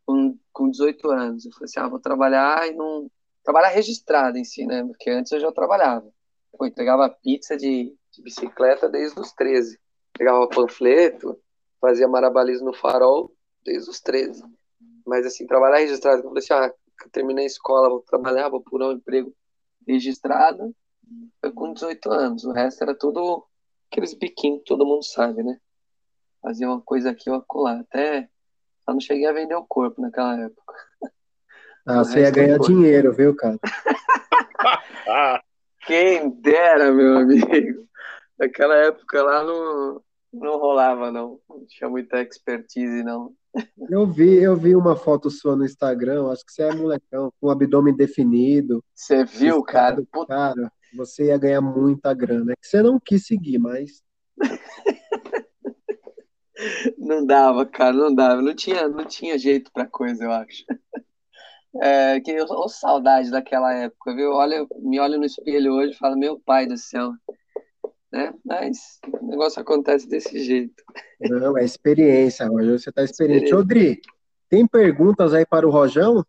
com, 0.07 0.39
com 0.53 0.71
18 0.71 1.11
anos. 1.11 1.45
Eu 1.45 1.53
falei 1.53 1.65
assim, 1.65 1.81
ah, 1.81 1.89
vou 1.89 2.01
trabalhar 2.01 2.67
e 2.67 2.73
não... 2.73 3.11
Trabalhar 3.45 3.69
registrado 3.69 4.39
em 4.39 4.45
si, 4.45 4.67
né? 4.67 4.83
Porque 4.85 5.11
antes 5.11 5.31
eu 5.33 5.41
já 5.41 5.53
trabalhava. 5.53 6.11
Eu 6.59 6.67
entregava 6.67 7.09
pizza 7.09 7.57
de, 7.57 7.95
de 8.11 8.23
bicicleta 8.23 8.89
desde 8.89 9.21
os 9.21 9.33
13. 9.33 9.79
Pegava 10.13 10.49
panfleto, 10.49 11.39
fazia 11.81 12.09
marabalismo 12.09 12.67
no 12.67 12.75
farol 12.75 13.33
desde 13.65 13.91
os 13.91 14.01
13. 14.01 14.43
Mas 15.07 15.27
assim, 15.27 15.47
trabalhar 15.47 15.79
registrado, 15.79 16.23
eu 16.23 16.29
falei 16.29 16.39
assim, 16.39 16.55
ah, 16.55 16.75
terminei 17.13 17.45
a 17.45 17.47
escola, 17.47 17.91
vou 17.91 18.01
trabalhar, 18.01 18.49
vou 18.49 18.61
procurar 18.61 18.89
um 18.89 18.93
emprego 18.93 19.35
registrado, 19.87 20.75
foi 21.41 21.53
com 21.53 21.73
18 21.73 22.11
anos. 22.11 22.45
O 22.45 22.53
resto 22.53 22.83
era 22.83 22.95
tudo 22.95 23.45
aqueles 23.91 24.15
biquinhos 24.15 24.61
que 24.61 24.65
todo 24.65 24.87
mundo 24.87 25.05
sabe, 25.05 25.43
né? 25.43 25.61
Fazia 26.41 26.69
uma 26.69 26.81
coisa 26.81 27.11
aqui, 27.11 27.29
uma 27.29 27.43
colar. 27.43 27.81
Até 27.81 28.29
só 28.85 28.93
não 28.93 29.01
cheguei 29.01 29.27
a 29.27 29.33
vender 29.33 29.55
o 29.55 29.67
corpo 29.67 30.01
naquela 30.01 30.39
época. 30.41 30.75
Ah, 31.87 31.99
você 31.99 32.21
ia 32.21 32.31
ganhar 32.31 32.59
dinheiro, 32.59 33.13
viu, 33.13 33.37
cara? 33.37 33.59
Quem 35.87 36.31
dera, 36.41 36.91
meu 36.91 37.19
amigo. 37.19 37.87
Naquela 38.39 38.75
época 38.77 39.23
lá 39.23 39.45
não, 39.45 40.01
não 40.33 40.59
rolava, 40.59 41.11
não. 41.11 41.39
Não 41.49 41.67
tinha 41.67 41.91
muita 41.91 42.23
expertise, 42.23 43.03
não. 43.03 43.35
Eu 43.91 44.07
vi, 44.07 44.43
eu 44.43 44.57
vi 44.57 44.75
uma 44.75 44.97
foto 44.97 45.31
sua 45.31 45.55
no 45.55 45.65
Instagram, 45.65 46.31
acho 46.31 46.45
que 46.45 46.53
você 46.53 46.63
é 46.63 46.75
molecão, 46.75 47.33
com 47.41 47.47
o 47.47 47.51
abdômen 47.51 47.95
definido. 47.95 48.83
Você 48.95 49.25
viu, 49.25 49.63
cara? 49.63 50.03
Cara, 50.27 50.73
você 50.97 51.27
ia 51.27 51.39
ganhar 51.39 51.61
muita 51.61 52.13
grana. 52.15 52.53
É 52.53 52.57
que 52.57 52.67
você 52.67 52.83
não 52.83 52.99
quis 52.99 53.27
seguir, 53.27 53.59
mas. 53.59 54.03
não 56.99 57.25
dava, 57.25 57.65
cara, 57.67 57.93
não 57.93 58.15
dava. 58.15 58.43
Não 58.43 58.55
tinha, 58.55 58.89
não 58.89 59.05
tinha 59.05 59.39
jeito 59.39 59.71
pra 59.73 59.87
coisa, 59.87 60.25
eu 60.25 60.33
acho. 60.33 60.65
É, 61.83 62.21
que 62.21 62.31
eu, 62.31 62.47
oh, 62.49 62.69
saudade 62.69 63.31
daquela 63.31 63.73
época, 63.75 64.15
viu? 64.15 64.33
Olha, 64.33 64.67
me 64.77 65.01
olho 65.01 65.19
no 65.19 65.25
espelho 65.25 65.73
hoje 65.75 65.93
e 65.93 65.99
falo, 65.99 66.17
meu 66.17 66.39
pai 66.39 66.67
do 66.67 66.77
céu, 66.77 67.13
né? 68.13 68.33
Mas 68.45 69.01
o 69.21 69.27
negócio 69.27 69.61
acontece 69.61 70.09
desse 70.09 70.43
jeito. 70.45 70.83
Não, 71.21 71.59
é 71.59 71.65
experiência, 71.65 72.47
Roger. 72.47 72.79
Você 72.79 72.91
está 72.91 73.03
experiente. 73.03 73.53
Odri, 73.53 74.01
tem 74.49 74.67
perguntas 74.67 75.35
aí 75.35 75.45
para 75.45 75.67
o 75.67 75.71
Rojão? 75.71 76.25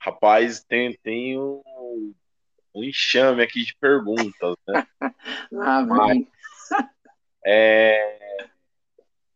Rapaz, 0.00 0.64
tem, 0.64 0.98
tem 1.02 1.38
um, 1.38 1.62
um 2.74 2.82
enxame 2.82 3.42
aqui 3.42 3.64
de 3.64 3.76
perguntas, 3.78 4.56
né? 4.66 4.86
ah, 5.60 5.82
Mas, 5.82 6.26
é, 7.44 8.46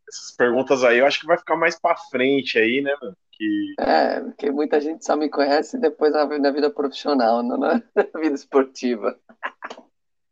essas 0.08 0.34
perguntas 0.36 0.82
aí 0.82 0.98
eu 0.98 1.06
acho 1.06 1.20
que 1.20 1.26
vai 1.26 1.38
ficar 1.38 1.56
mais 1.56 1.78
para 1.78 1.96
frente 2.10 2.58
aí, 2.58 2.80
né, 2.80 2.94
mano? 3.00 3.16
Que... 3.36 3.74
É, 3.78 4.20
porque 4.20 4.50
muita 4.50 4.80
gente 4.80 5.04
só 5.04 5.16
me 5.16 5.28
conhece 5.28 5.78
depois 5.78 6.12
na, 6.12 6.24
na 6.38 6.50
vida 6.50 6.70
profissional, 6.70 7.42
não 7.42 7.56
na 7.56 7.82
vida 8.20 8.34
esportiva. 8.34 9.18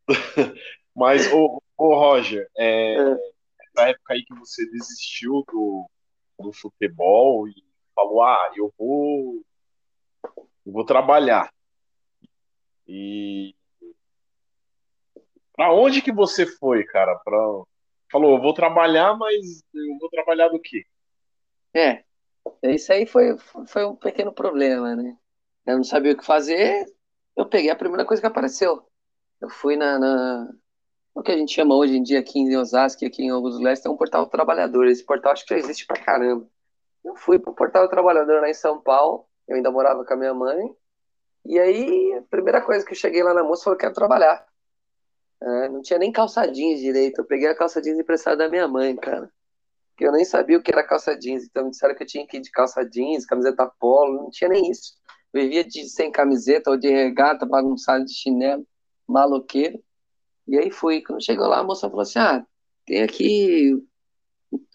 Mas, 0.94 1.32
ô, 1.32 1.62
ô 1.76 1.94
Roger, 1.94 2.48
é, 2.56 2.94
é. 2.94 3.16
na 3.74 3.88
época 3.88 4.14
aí 4.14 4.24
que 4.24 4.34
você 4.34 4.64
desistiu 4.70 5.44
do, 5.50 5.90
do 6.38 6.52
futebol 6.52 7.48
e 7.48 7.54
falou, 7.94 8.22
ah, 8.22 8.52
eu 8.56 8.72
vou, 8.78 9.42
eu 10.66 10.72
vou 10.72 10.84
trabalhar. 10.84 11.52
E 12.86 13.54
para 15.54 15.72
onde 15.72 16.02
que 16.02 16.12
você 16.12 16.46
foi, 16.46 16.84
cara? 16.84 17.14
Pra... 17.24 17.38
Falou, 18.10 18.36
eu 18.36 18.42
vou 18.42 18.52
trabalhar, 18.52 19.16
mas 19.16 19.62
eu 19.74 19.98
vou 19.98 20.08
trabalhar 20.10 20.48
do 20.48 20.60
quê? 20.60 20.84
É, 21.74 22.04
isso 22.62 22.92
aí 22.92 23.06
foi, 23.06 23.36
foi 23.66 23.84
um 23.84 23.96
pequeno 23.96 24.32
problema, 24.32 24.96
né? 24.96 25.16
Eu 25.66 25.76
não 25.76 25.84
sabia 25.84 26.12
o 26.12 26.16
que 26.16 26.24
fazer, 26.24 26.86
eu 27.36 27.46
peguei 27.46 27.70
a 27.70 27.76
primeira 27.76 28.04
coisa 28.04 28.20
que 28.20 28.26
apareceu. 28.26 28.86
Eu 29.40 29.48
fui 29.48 29.76
na, 29.76 29.98
na 29.98 30.52
o 31.14 31.22
que 31.22 31.32
a 31.32 31.36
gente 31.36 31.52
chama 31.52 31.74
hoje 31.74 31.96
em 31.96 32.02
dia 32.02 32.20
aqui 32.20 32.38
em 32.38 32.56
Osasco, 32.56 33.04
aqui 33.04 33.22
em 33.22 33.30
Augusto 33.30 33.62
Leste, 33.62 33.86
é 33.86 33.90
um 33.90 33.96
portal 33.96 34.26
trabalhador. 34.26 34.86
Esse 34.86 35.04
portal 35.04 35.32
acho 35.32 35.44
que 35.44 35.54
já 35.54 35.58
existe 35.58 35.86
pra 35.86 36.02
caramba. 36.02 36.48
Eu 37.04 37.16
fui 37.16 37.38
pro 37.38 37.54
portal 37.54 37.88
trabalhador 37.88 38.40
lá 38.40 38.48
em 38.48 38.54
São 38.54 38.80
Paulo, 38.80 39.26
eu 39.48 39.56
ainda 39.56 39.70
morava 39.70 40.04
com 40.04 40.14
a 40.14 40.16
minha 40.16 40.34
mãe, 40.34 40.74
e 41.44 41.58
aí 41.58 42.14
a 42.14 42.22
primeira 42.22 42.62
coisa 42.62 42.84
que 42.86 42.92
eu 42.92 42.96
cheguei 42.96 43.22
lá 43.22 43.34
na 43.34 43.42
moça 43.44 43.64
falou: 43.64 43.78
quero 43.78 43.94
trabalhar. 43.94 44.46
É, 45.42 45.68
não 45.68 45.82
tinha 45.82 45.98
nem 45.98 46.12
calça 46.12 46.46
jeans 46.46 46.80
direito, 46.80 47.20
eu 47.20 47.24
peguei 47.24 47.48
a 47.48 47.54
calça 47.56 47.82
jeans 47.82 47.98
emprestada 47.98 48.36
da 48.36 48.48
minha 48.48 48.68
mãe, 48.68 48.96
cara. 48.96 49.30
Que 49.96 50.06
eu 50.06 50.12
nem 50.12 50.24
sabia 50.24 50.58
o 50.58 50.62
que 50.62 50.72
era 50.72 50.86
calça 50.86 51.16
jeans, 51.16 51.44
então 51.44 51.64
me 51.64 51.70
disseram 51.70 51.94
que 51.94 52.02
eu 52.02 52.06
tinha 52.06 52.26
que 52.26 52.36
ir 52.38 52.40
de 52.40 52.50
calça 52.50 52.84
jeans, 52.84 53.26
camiseta 53.26 53.70
polo, 53.78 54.22
não 54.22 54.30
tinha 54.30 54.48
nem 54.48 54.70
isso. 54.70 54.94
Eu 55.32 55.42
vivia 55.42 55.64
de, 55.64 55.88
sem 55.88 56.10
camiseta 56.10 56.70
ou 56.70 56.76
de 56.76 56.88
regata, 56.88 57.46
bagunçado 57.46 58.04
de 58.04 58.12
chinelo 58.12 58.66
maloqueiro. 59.06 59.82
E 60.46 60.58
aí 60.58 60.70
fui. 60.70 61.02
Quando 61.02 61.24
chegou 61.24 61.46
lá, 61.46 61.60
a 61.60 61.64
moça 61.64 61.88
falou 61.88 62.02
assim: 62.02 62.18
Ah, 62.18 62.44
tem 62.86 63.02
aqui. 63.02 63.72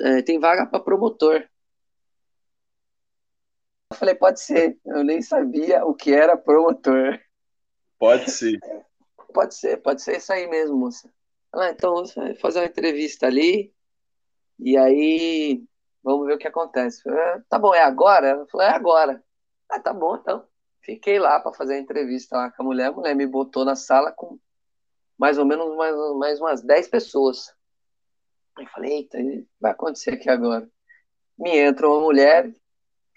É, 0.02 0.22
tem 0.22 0.40
vaga 0.40 0.66
para 0.66 0.80
promotor. 0.80 1.48
Eu 3.92 3.98
falei, 3.98 4.16
pode 4.16 4.42
ser. 4.42 4.78
Eu 4.86 5.04
nem 5.04 5.22
sabia 5.22 5.86
o 5.86 5.94
que 5.94 6.14
era 6.14 6.38
promotor. 6.38 7.20
Pode 7.98 8.30
ser. 8.32 8.60
Pode 9.34 9.54
ser, 9.54 9.78
pode 9.78 10.02
ser 10.02 10.18
isso 10.18 10.34
aí 10.34 10.48
mesmo, 10.48 10.76
moça. 10.76 11.14
Ah, 11.54 11.70
então 11.70 11.98
você 11.98 12.20
vai 12.20 12.34
fazer 12.36 12.60
uma 12.60 12.66
entrevista 12.66 13.28
ali. 13.28 13.72
E 14.60 14.78
aí, 14.78 15.64
vamos 16.04 16.28
ver 16.28 16.34
o 16.34 16.38
que 16.38 16.48
acontece. 16.48 17.02
Falei, 17.04 17.42
tá 17.50 17.60
bom, 17.60 17.74
é 17.74 17.82
agora? 17.82 18.28
Ela 18.28 18.48
falou, 18.48 18.66
é 18.66 18.70
agora. 18.70 19.24
Ah, 19.70 19.80
tá 19.80 19.94
bom, 19.94 20.16
então. 20.16 20.48
Fiquei 20.82 21.20
lá 21.20 21.40
para 21.40 21.54
fazer 21.54 21.76
a 21.76 21.80
entrevista 21.80 22.38
lá 22.38 22.52
com 22.52 22.64
a 22.64 22.66
mulher. 22.66 22.88
A 22.88 22.92
mulher 22.92 23.16
me 23.16 23.28
botou 23.28 23.66
na 23.66 23.76
sala 23.76 24.12
com 24.12 24.40
mais 25.18 25.38
ou 25.38 25.46
menos 25.46 25.76
mais, 25.76 25.96
mais 26.18 26.40
umas 26.40 26.62
10 26.62 26.88
pessoas. 26.88 27.54
Eu 28.58 28.68
falei, 28.68 28.94
eita, 28.94 29.18
vai 29.60 29.72
acontecer 29.72 30.12
aqui 30.12 30.30
agora. 30.30 30.70
Me 31.38 31.58
entra 31.58 31.88
uma 31.88 32.00
mulher, 32.00 32.52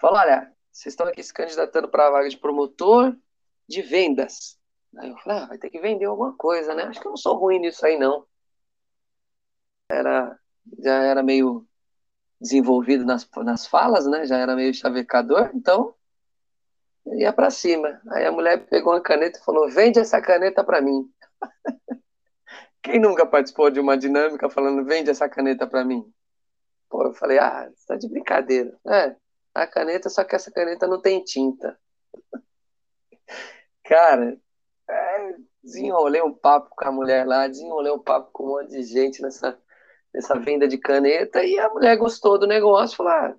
fala, 0.00 0.20
olha, 0.20 0.52
vocês 0.72 0.92
estão 0.92 1.06
aqui 1.06 1.22
se 1.22 1.32
candidatando 1.32 1.88
para 1.88 2.06
a 2.06 2.10
vaga 2.10 2.28
de 2.28 2.36
promotor 2.36 3.16
de 3.68 3.82
vendas. 3.82 4.58
Aí 4.98 5.10
eu 5.10 5.16
falei, 5.18 5.38
ah, 5.38 5.46
vai 5.46 5.58
ter 5.58 5.70
que 5.70 5.80
vender 5.80 6.06
alguma 6.06 6.36
coisa, 6.36 6.74
né? 6.74 6.84
Acho 6.84 7.00
que 7.00 7.06
eu 7.06 7.10
não 7.10 7.16
sou 7.16 7.36
ruim 7.36 7.60
nisso 7.60 7.84
aí, 7.86 7.98
não. 7.98 8.26
Era, 9.88 10.39
já 10.82 11.02
era 11.02 11.22
meio 11.22 11.66
desenvolvido 12.40 13.04
nas, 13.04 13.28
nas 13.38 13.66
falas, 13.66 14.06
né? 14.06 14.26
Já 14.26 14.38
era 14.38 14.56
meio 14.56 14.72
chavecador, 14.72 15.50
então 15.54 15.94
ia 17.06 17.32
para 17.32 17.50
cima. 17.50 18.00
Aí 18.10 18.24
a 18.26 18.32
mulher 18.32 18.66
pegou 18.66 18.92
uma 18.92 19.00
caneta 19.00 19.38
e 19.38 19.44
falou: 19.44 19.70
vende 19.70 19.98
essa 19.98 20.20
caneta 20.20 20.64
para 20.64 20.80
mim. 20.80 21.10
Quem 22.82 22.98
nunca 22.98 23.26
participou 23.26 23.70
de 23.70 23.80
uma 23.80 23.96
dinâmica 23.96 24.48
falando: 24.48 24.84
vende 24.84 25.10
essa 25.10 25.28
caneta 25.28 25.66
para 25.66 25.84
mim? 25.84 26.04
Pô, 26.88 27.04
eu 27.04 27.14
falei: 27.14 27.38
ah, 27.38 27.70
tá 27.86 27.96
de 27.96 28.08
brincadeira. 28.08 28.76
É, 28.86 29.14
a 29.54 29.66
caneta, 29.66 30.08
só 30.08 30.24
que 30.24 30.34
essa 30.34 30.50
caneta 30.50 30.86
não 30.86 31.00
tem 31.00 31.22
tinta. 31.22 31.78
Cara, 33.84 34.38
é, 34.88 35.36
desenrolei 35.62 36.22
um 36.22 36.32
papo 36.32 36.70
com 36.76 36.84
a 36.86 36.92
mulher 36.92 37.26
lá, 37.26 37.46
desenrolei 37.46 37.92
um 37.92 37.98
papo 37.98 38.30
com 38.32 38.44
um 38.44 38.48
monte 38.48 38.70
de 38.70 38.82
gente 38.82 39.20
nessa, 39.20 39.58
nessa 40.12 40.38
venda 40.38 40.66
de 40.66 40.78
caneta 40.78 41.42
e 41.44 41.58
a 41.58 41.68
mulher 41.68 41.96
gostou 41.96 42.38
do 42.38 42.46
negócio, 42.46 42.96
falou: 42.96 43.12
ah, 43.12 43.34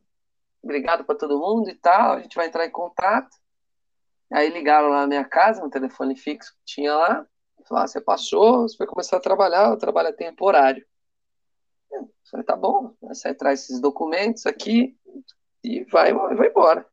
obrigado 0.61 1.03
para 1.03 1.15
todo 1.15 1.39
mundo 1.39 1.69
e 1.69 1.75
tal, 1.75 2.13
a 2.13 2.19
gente 2.21 2.35
vai 2.35 2.47
entrar 2.47 2.65
em 2.65 2.71
contato. 2.71 3.35
Aí 4.31 4.49
ligaram 4.49 4.89
lá 4.89 5.01
na 5.01 5.07
minha 5.07 5.25
casa, 5.25 5.61
no 5.61 5.69
telefone 5.69 6.15
fixo 6.15 6.53
que 6.53 6.73
tinha 6.73 6.95
lá. 6.95 7.27
Falaram, 7.67 7.85
ah, 7.85 7.87
você 7.87 8.01
passou, 8.01 8.61
você 8.61 8.77
vai 8.77 8.87
começar 8.87 9.17
a 9.17 9.21
trabalhar, 9.21 9.71
o 9.71 9.77
trabalho 9.77 10.07
é 10.07 10.13
temporário. 10.13 10.85
Eu 11.91 12.09
falei, 12.29 12.45
tá 12.45 12.55
bom, 12.55 12.95
você 13.01 13.33
traz 13.33 13.63
esses 13.63 13.81
documentos 13.81 14.45
aqui 14.45 14.97
e 15.63 15.83
vai, 15.85 16.13
vai 16.13 16.47
embora. 16.47 16.85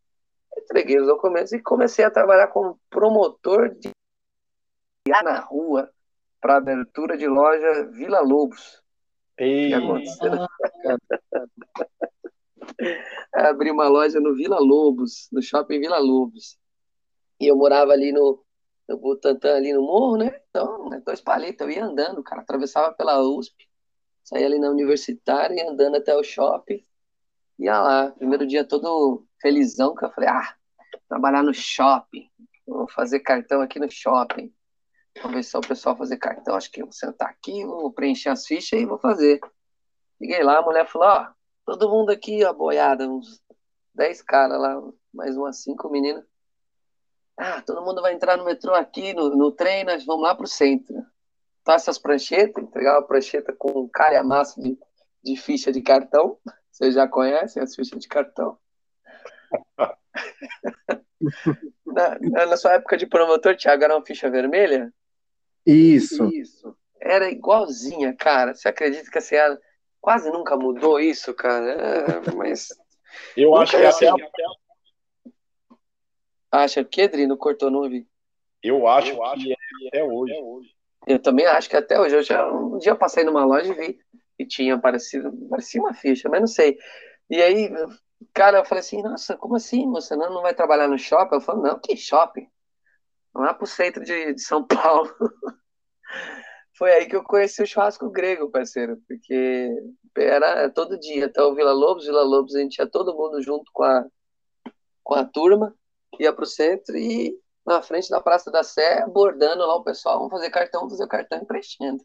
Entreguei 0.57 0.99
os 0.99 1.07
documentos 1.07 1.53
e 1.53 1.63
comecei 1.63 2.05
a 2.05 2.11
trabalhar 2.11 2.49
como 2.49 2.79
promotor 2.91 3.71
de 3.71 3.93
na 5.25 5.41
rua 5.41 5.91
para 6.41 6.57
abertura 6.57 7.17
de 7.17 7.27
loja 7.27 7.87
Vila 7.93 8.21
Lobos. 8.21 8.83
Ei. 9.39 9.73
Abri 13.33 13.71
uma 13.71 13.89
loja 13.89 14.21
no 14.21 14.35
Vila 14.35 14.59
Lobos, 14.59 15.29
no 15.33 15.41
shopping 15.41 15.81
Vila 15.81 15.99
Lobos. 15.99 16.59
E 17.41 17.47
eu 17.47 17.57
morava 17.57 17.93
ali 17.93 18.13
no, 18.13 18.45
no 18.89 18.99
Butantã, 18.99 19.57
ali 19.57 19.73
no 19.73 19.83
morro, 19.83 20.17
né? 20.17 20.41
Então, 20.49 20.89
né, 20.89 21.01
dois 21.05 21.21
palitos, 21.21 21.61
eu 21.61 21.71
ia 21.71 21.85
andando, 21.85 22.23
cara, 22.23 22.43
atravessava 22.43 22.93
pela 22.95 23.21
USP, 23.21 23.69
saía 24.25 24.47
ali 24.47 24.59
na 24.59 24.71
universitária, 24.71 25.55
ia 25.55 25.71
andando 25.71 25.97
até 25.97 26.17
o 26.17 26.23
shopping, 26.23 26.83
ia 27.59 27.81
lá. 27.81 28.11
Primeiro 28.13 28.47
dia 28.47 28.65
todo 28.65 29.25
felizão, 29.41 29.95
que 29.95 30.05
eu 30.05 30.11
falei, 30.11 30.31
ah, 30.31 30.57
trabalhar 31.09 31.43
no 31.43 31.55
shopping, 31.55 32.29
vou 32.67 32.89
fazer 32.89 33.21
cartão 33.21 33.61
aqui 33.61 33.79
no 33.79 33.91
shopping. 33.91 34.53
Vou 35.23 35.33
ver 35.33 35.43
se 35.43 35.57
o 35.57 35.61
pessoal 35.61 35.97
fazer 35.97 36.17
cartão, 36.17 36.55
acho 36.55 36.71
que 36.71 36.81
eu 36.81 36.87
vou 36.87 36.93
sentar 36.93 37.29
aqui, 37.29 37.65
vou 37.65 37.93
preencher 37.93 38.29
as 38.29 38.47
fichas 38.47 38.81
e 38.81 38.87
vou 38.87 38.99
fazer. 38.99 39.41
Liguei 40.21 40.43
lá, 40.43 40.59
a 40.59 40.63
mulher 40.63 40.87
falou, 40.87 41.09
ó, 41.09 41.29
todo 41.65 41.89
mundo 41.89 42.11
aqui, 42.11 42.45
ó, 42.45 42.53
boiada, 42.53 43.09
uns 43.09 43.43
10 43.95 44.23
caras 44.23 44.61
lá, 44.61 44.81
mais 45.13 45.37
umas 45.37 45.63
cinco 45.63 45.89
meninas. 45.91 46.25
Ah, 47.37 47.63
todo 47.63 47.83
mundo 47.83 48.03
vai 48.03 48.15
entrar 48.15 48.37
no 48.37 48.45
metrô 48.45 48.75
aqui, 48.75 49.15
no, 49.15 49.31
no 49.31 49.53
trem, 49.53 49.85
nós 49.85 50.05
vamos 50.05 50.23
lá 50.23 50.35
para 50.35 50.45
o 50.45 50.49
centro. 50.49 51.05
Tá 51.63 51.75
essas 51.75 51.99
pranchetas, 51.99 52.63
entregar 52.63 52.95
uma 52.95 53.07
prancheta 53.07 53.53
com 53.53 53.83
um 53.83 53.89
calha 53.89 54.23
massa 54.25 54.61
de, 54.61 54.79
de 55.23 55.37
ficha 55.37 55.71
de 55.71 55.81
cartão. 55.83 56.39
Vocês 56.71 56.95
já 56.95 57.07
conhecem 57.07 57.63
as 57.63 57.75
fichas 57.75 57.99
de 57.99 58.09
cartão. 58.09 58.59
na, 61.87 62.47
na, 62.47 62.57
sua 62.57 62.75
época 62.75 62.97
de 62.97 63.07
promotor, 63.07 63.57
Thiago, 63.57 63.85
era 63.85 63.97
uma 63.97 64.05
ficha 64.05 64.31
vermelha? 64.31 64.93
Isso. 65.71 66.25
Isso. 66.33 66.77
Era 67.01 67.31
igualzinha, 67.31 68.15
cara. 68.15 68.55
Você 68.55 68.69
acredita 68.69 69.11
que 69.11 69.19
a 69.19 69.21
Seara 69.21 69.61
quase 70.01 70.31
nunca 70.31 70.57
mudou 70.57 70.99
isso, 70.99 71.35
cara? 71.35 71.71
É, 71.71 72.31
mas. 72.35 72.69
Eu 73.37 73.55
acho 73.57 73.77
que 73.77 73.85
assim, 73.85 74.07
até. 74.07 74.45
Acha 76.51 76.85
que, 76.85 77.03
Edri, 77.03 77.27
não 77.27 77.37
cortou, 77.37 77.89
vi? 77.89 78.07
Eu 78.63 78.89
acho, 78.89 79.13
eu 79.13 79.23
acho 79.25 79.45
que, 79.45 79.55
que 79.55 79.85
é 79.85 79.89
até 79.89 80.05
hoje. 80.05 80.35
hoje. 80.35 80.75
Eu 81.07 81.19
também 81.19 81.47
acho 81.47 81.69
que 81.69 81.77
até 81.77 82.01
hoje. 82.01 82.17
Eu 82.17 82.23
já, 82.23 82.51
um 82.51 82.79
dia 82.79 82.93
eu 82.93 82.97
passei 82.97 83.25
numa 83.25 83.45
loja 83.45 83.73
e 83.73 83.75
vi 83.75 84.01
e 84.39 84.47
tinha 84.47 84.75
aparecido, 84.75 85.33
parecia 85.49 85.81
uma 85.81 85.93
ficha, 85.93 86.29
mas 86.29 86.41
não 86.41 86.47
sei. 86.47 86.79
E 87.29 87.43
aí, 87.43 87.71
cara, 88.33 88.59
eu 88.59 88.65
falei 88.65 88.81
assim, 88.81 89.03
nossa, 89.03 89.37
como 89.37 89.57
assim, 89.57 89.91
você 89.91 90.17
não, 90.17 90.33
não 90.33 90.43
vai 90.43 90.55
trabalhar 90.55 90.89
no 90.89 90.99
shopping? 90.99 91.37
Eu 91.37 91.41
falei, 91.41 91.63
não, 91.63 91.79
que 91.79 91.97
shopping? 91.97 92.49
Lá 93.35 93.53
pro 93.53 93.67
centro 93.67 94.05
de, 94.05 94.35
de 94.35 94.41
São 94.41 94.65
Paulo. 94.65 95.15
Foi 96.79 96.93
aí 96.93 97.07
que 97.07 97.17
eu 97.17 97.25
conheci 97.25 97.61
o 97.61 97.67
churrasco 97.67 98.09
grego, 98.09 98.51
parceiro, 98.51 98.99
porque 99.09 99.69
era 100.17 100.71
todo 100.71 100.99
dia, 100.99 101.27
até 101.27 101.43
o 101.43 101.55
Vila 101.55 101.73
Lobos, 101.73 102.07
Vila 102.07 102.23
Lobos, 102.23 102.55
a 102.55 102.61
gente 102.61 102.79
ia 102.79 102.87
todo 102.87 103.17
mundo 103.17 103.43
junto 103.43 103.71
com 103.73 103.83
a, 103.83 104.07
com 105.03 105.15
a 105.15 105.25
turma, 105.25 105.75
ia 106.21 106.33
pro 106.33 106.47
centro 106.47 106.97
e 106.97 107.37
na 107.67 107.83
frente 107.83 108.09
da 108.09 108.21
Praça 108.21 108.51
da 108.51 108.63
Sé, 108.63 109.03
abordando 109.03 109.67
lá 109.67 109.75
o 109.75 109.83
pessoal, 109.83 110.19
vamos 110.19 110.31
fazer 110.31 110.51
cartão, 110.51 110.83
vamos 110.83 110.95
fazer 110.95 111.05
o 111.05 111.09
cartão 111.09 111.41
e 111.43 111.45
preenchendo. 111.45 112.03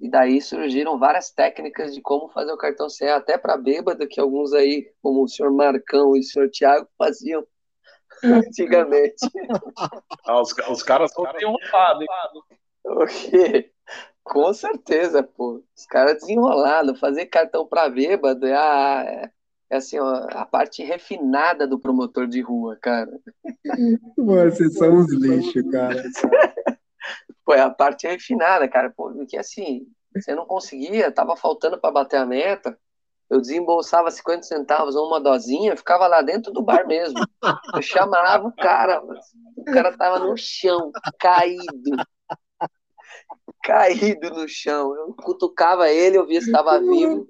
E 0.00 0.08
daí 0.08 0.40
surgiram 0.40 0.98
várias 0.98 1.30
técnicas 1.30 1.94
de 1.94 2.00
como 2.00 2.28
fazer 2.28 2.52
o 2.52 2.56
cartão 2.56 2.88
CE, 2.88 3.06
até 3.08 3.36
para 3.36 3.56
bêbado, 3.56 4.06
que 4.06 4.20
alguns 4.20 4.52
aí, 4.52 4.92
como 5.02 5.22
o 5.22 5.28
senhor 5.28 5.52
Marcão 5.52 6.16
e 6.16 6.20
o 6.20 6.22
senhor 6.22 6.48
Tiago, 6.50 6.88
faziam 6.96 7.44
antigamente. 8.22 9.26
Ah, 10.26 10.40
os, 10.40 10.52
os 10.68 10.82
caras 10.82 11.10
estão 11.10 11.24
desenrolados, 11.24 12.02
hein? 12.50 12.58
O 12.84 13.06
quê? 13.06 13.72
Com 14.22 14.52
certeza, 14.52 15.22
pô. 15.22 15.62
Os 15.76 15.86
caras 15.86 16.20
desenrolados. 16.20 16.98
Fazer 16.98 17.26
cartão 17.26 17.66
para 17.66 17.88
bêbado 17.88 18.46
é, 18.46 18.54
a, 18.54 19.30
é, 19.70 19.76
assim, 19.76 19.98
ó, 19.98 20.26
a 20.30 20.46
parte 20.46 20.82
refinada 20.82 21.66
do 21.66 21.78
promotor 21.78 22.26
de 22.26 22.40
rua, 22.40 22.76
cara. 22.80 23.18
Vocês 24.16 24.74
são 24.74 24.94
uns 24.94 25.12
lixos, 25.12 25.70
cara. 25.70 26.02
Pô, 27.44 27.52
é 27.52 27.60
a 27.60 27.70
parte 27.70 28.06
refinada, 28.06 28.66
cara. 28.66 28.90
Pô, 28.96 29.10
porque 29.12 29.36
assim, 29.36 29.86
você 30.14 30.34
não 30.34 30.46
conseguia, 30.46 31.12
tava 31.12 31.36
faltando 31.36 31.78
para 31.78 31.90
bater 31.90 32.16
a 32.16 32.26
meta. 32.26 32.78
Eu 33.28 33.40
desembolsava 33.40 34.10
50 34.10 34.42
centavos 34.42 34.94
ou 34.94 35.08
uma 35.08 35.20
dosinha, 35.20 35.76
ficava 35.76 36.06
lá 36.06 36.22
dentro 36.22 36.52
do 36.52 36.62
bar 36.62 36.86
mesmo. 36.86 37.18
Eu 37.74 37.82
chamava 37.82 38.46
o 38.46 38.54
cara, 38.54 39.02
o 39.56 39.64
cara 39.64 39.96
tava 39.96 40.18
no 40.18 40.36
chão, 40.36 40.92
caído. 41.18 41.96
Caído 43.62 44.30
no 44.30 44.48
chão. 44.48 44.94
Eu 44.94 45.14
cutucava 45.14 45.88
ele, 45.90 46.18
eu 46.18 46.26
via 46.26 46.40
se 46.40 46.46
estava 46.46 46.78
vivo. 46.78 47.26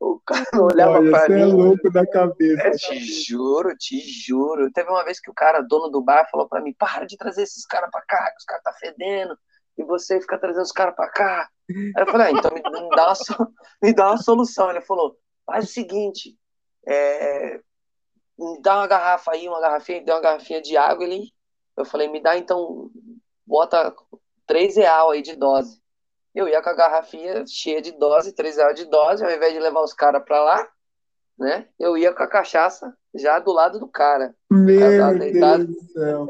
O 0.00 0.20
cara 0.20 0.44
olhava 0.54 0.98
Olha, 0.98 1.10
pra 1.10 1.20
você 1.20 1.34
mim. 1.34 1.40
é 1.40 1.46
louco 1.46 1.90
da 1.90 2.06
cabeça. 2.06 2.62
É, 2.62 2.70
te 2.70 2.98
juro, 2.98 3.76
te 3.76 3.98
juro. 4.00 4.70
Teve 4.72 4.90
uma 4.90 5.04
vez 5.04 5.20
que 5.20 5.30
o 5.30 5.34
cara, 5.34 5.60
dono 5.62 5.88
do 5.88 6.02
bar, 6.02 6.28
falou 6.30 6.48
pra 6.48 6.60
mim: 6.60 6.74
para 6.74 7.06
de 7.06 7.16
trazer 7.16 7.42
esses 7.42 7.66
caras 7.66 7.90
pra 7.90 8.02
cá, 8.02 8.30
que 8.30 8.38
os 8.38 8.44
caras 8.44 8.62
tá 8.62 8.72
fedendo. 8.74 9.38
E 9.78 9.84
você 9.84 10.20
fica 10.20 10.38
trazendo 10.38 10.62
os 10.62 10.72
caras 10.72 10.94
pra 10.94 11.08
cá. 11.08 11.48
Aí 11.70 11.92
eu 12.02 12.06
falei: 12.06 12.28
ah, 12.28 12.30
então 12.32 12.50
me, 12.52 12.62
me, 12.62 12.88
dá 12.90 13.08
uma, 13.08 13.14
me 13.82 13.92
dá 13.92 14.08
uma 14.08 14.18
solução. 14.18 14.70
Ele 14.70 14.80
falou: 14.80 15.16
faz 15.44 15.64
o 15.64 15.72
seguinte, 15.72 16.36
é, 16.86 17.60
me 18.38 18.60
dá 18.62 18.76
uma 18.76 18.86
garrafa 18.86 19.32
aí, 19.32 19.48
uma 19.48 19.60
garrafinha, 19.60 20.04
deu 20.04 20.14
uma 20.14 20.22
garrafinha 20.22 20.60
de 20.60 20.76
água. 20.76 21.04
Ele, 21.04 21.32
eu 21.76 21.84
falei: 21.84 22.08
me 22.08 22.20
dá 22.20 22.36
então, 22.36 22.90
bota 23.46 23.94
3 24.46 24.76
real 24.76 25.10
aí 25.10 25.22
de 25.22 25.36
dose 25.36 25.80
eu 26.36 26.46
ia 26.46 26.62
com 26.62 26.68
a 26.68 26.74
garrafinha 26.74 27.44
cheia 27.46 27.80
de 27.80 27.92
dose, 27.92 28.34
três 28.34 28.56
reais 28.56 28.76
de 28.76 28.84
dose, 28.84 29.24
ao 29.24 29.30
invés 29.30 29.54
de 29.54 29.58
levar 29.58 29.80
os 29.80 29.94
caras 29.94 30.22
pra 30.22 30.38
lá, 30.44 30.68
né? 31.38 31.66
Eu 31.78 31.96
ia 31.96 32.12
com 32.12 32.22
a 32.22 32.28
cachaça 32.28 32.94
já 33.14 33.38
do 33.38 33.52
lado 33.52 33.80
do 33.80 33.88
cara. 33.88 34.34
Meu 34.50 35.18
Deus 35.18 35.66
do 35.66 35.80
céu. 35.92 36.26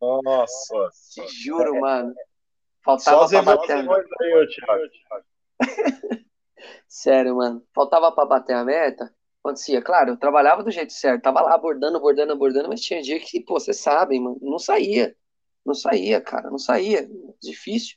Nossa. 0.00 0.88
Te 1.12 1.28
juro, 1.28 1.78
mano. 1.78 2.14
Faltava 2.82 3.28
Só 3.28 3.42
pra 3.42 3.56
bater 3.56 3.72
a 3.72 3.82
meta. 3.82 4.08
Sério, 6.88 7.36
mano. 7.36 7.62
Faltava 7.74 8.10
pra 8.12 8.24
bater 8.24 8.54
a 8.54 8.64
meta. 8.64 9.14
Acontecia, 9.42 9.82
claro, 9.82 10.12
eu 10.12 10.16
trabalhava 10.16 10.62
do 10.62 10.70
jeito 10.70 10.94
certo. 10.94 11.22
Tava 11.22 11.42
lá 11.42 11.54
abordando, 11.54 11.98
abordando, 11.98 12.32
abordando, 12.32 12.68
mas 12.70 12.80
tinha 12.80 13.02
dia 13.02 13.20
que, 13.20 13.40
pô, 13.40 13.60
vocês 13.60 13.78
sabem, 13.78 14.22
mano, 14.22 14.38
não 14.40 14.58
saía. 14.58 15.14
Não 15.64 15.74
saía, 15.74 16.20
cara, 16.20 16.50
não 16.50 16.58
saía. 16.58 17.08
Difícil. 17.40 17.96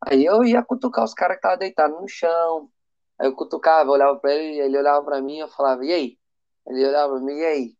Aí 0.00 0.24
eu 0.24 0.44
ia 0.44 0.62
cutucar 0.62 1.04
os 1.04 1.14
caras 1.14 1.36
que 1.36 1.38
estavam 1.40 1.58
deitados 1.58 2.00
no 2.00 2.08
chão. 2.08 2.70
Aí 3.18 3.26
eu 3.26 3.34
cutucava, 3.34 3.90
olhava 3.90 4.18
pra 4.18 4.34
ele, 4.34 4.60
ele 4.60 4.78
olhava 4.78 5.04
pra 5.04 5.20
mim, 5.20 5.38
eu 5.38 5.48
falava, 5.48 5.84
e 5.84 5.92
aí? 5.92 6.18
Ele 6.66 6.86
olhava 6.86 7.14
pra 7.14 7.22
mim, 7.22 7.38
e 7.38 7.44
aí? 7.44 7.76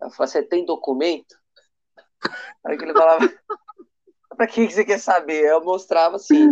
Eu 0.00 0.10
falava, 0.10 0.26
você 0.32 0.42
tem 0.42 0.64
documento? 0.64 1.34
Aí 2.64 2.76
ele 2.76 2.92
falava, 2.92 3.30
pra 4.36 4.46
que 4.46 4.68
você 4.68 4.84
quer 4.84 4.98
saber? 4.98 5.44
Eu 5.44 5.62
mostrava 5.62 6.16
assim. 6.16 6.50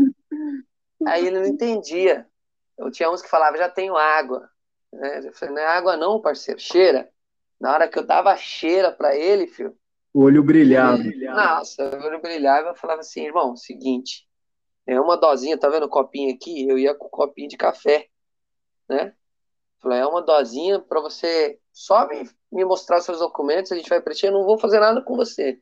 Aí 1.07 1.27
ele 1.27 1.41
não 1.41 1.47
entendia. 1.47 2.27
Eu 2.79 2.91
tinha 2.91 3.11
uns 3.11 3.23
que 3.23 3.29
falavam, 3.29 3.59
já 3.59 3.69
tenho 3.69 3.97
água. 3.97 4.49
Né? 4.93 5.27
Eu 5.27 5.33
falei, 5.33 5.55
não 5.55 5.63
é 5.63 5.67
água 5.67 5.97
não, 5.97 6.21
parceiro, 6.21 6.61
cheira. 6.61 7.11
Na 7.61 7.73
hora 7.73 7.89
que 7.89 7.99
eu 7.99 8.07
dava 8.07 8.37
cheira 8.37 8.93
pra 8.93 9.17
ele, 9.17 9.47
filho. 9.47 9.77
O 10.13 10.25
olho 10.97 11.11
brilhava. 11.11 11.57
Nossa, 11.57 11.85
o 11.85 12.05
olho 12.05 12.21
brilhava. 12.21 12.69
Eu 12.69 12.75
falava 12.75 13.01
assim, 13.01 13.25
irmão, 13.25 13.57
seguinte, 13.57 14.27
é 14.87 15.01
uma 15.01 15.17
dosinha, 15.17 15.59
tá 15.59 15.69
vendo 15.69 15.85
o 15.85 15.89
copinho 15.89 16.35
aqui? 16.35 16.69
Eu 16.69 16.79
ia 16.79 16.95
com 16.95 17.09
copinho 17.09 17.49
de 17.49 17.57
café, 17.57 18.09
né? 18.89 19.15
Falei, 19.81 20.01
é 20.01 20.07
uma 20.07 20.23
dosinha 20.23 20.79
para 20.79 21.01
você 21.01 21.59
só 21.73 22.07
me, 22.07 22.29
me 22.53 22.65
mostrar 22.65 23.01
seus 23.01 23.19
documentos, 23.19 23.73
a 23.73 23.77
gente 23.77 23.89
vai 23.89 24.01
preencher, 24.01 24.29
eu 24.29 24.33
não 24.33 24.45
vou 24.45 24.59
fazer 24.59 24.79
nada 24.79 25.03
com 25.03 25.17
você. 25.17 25.61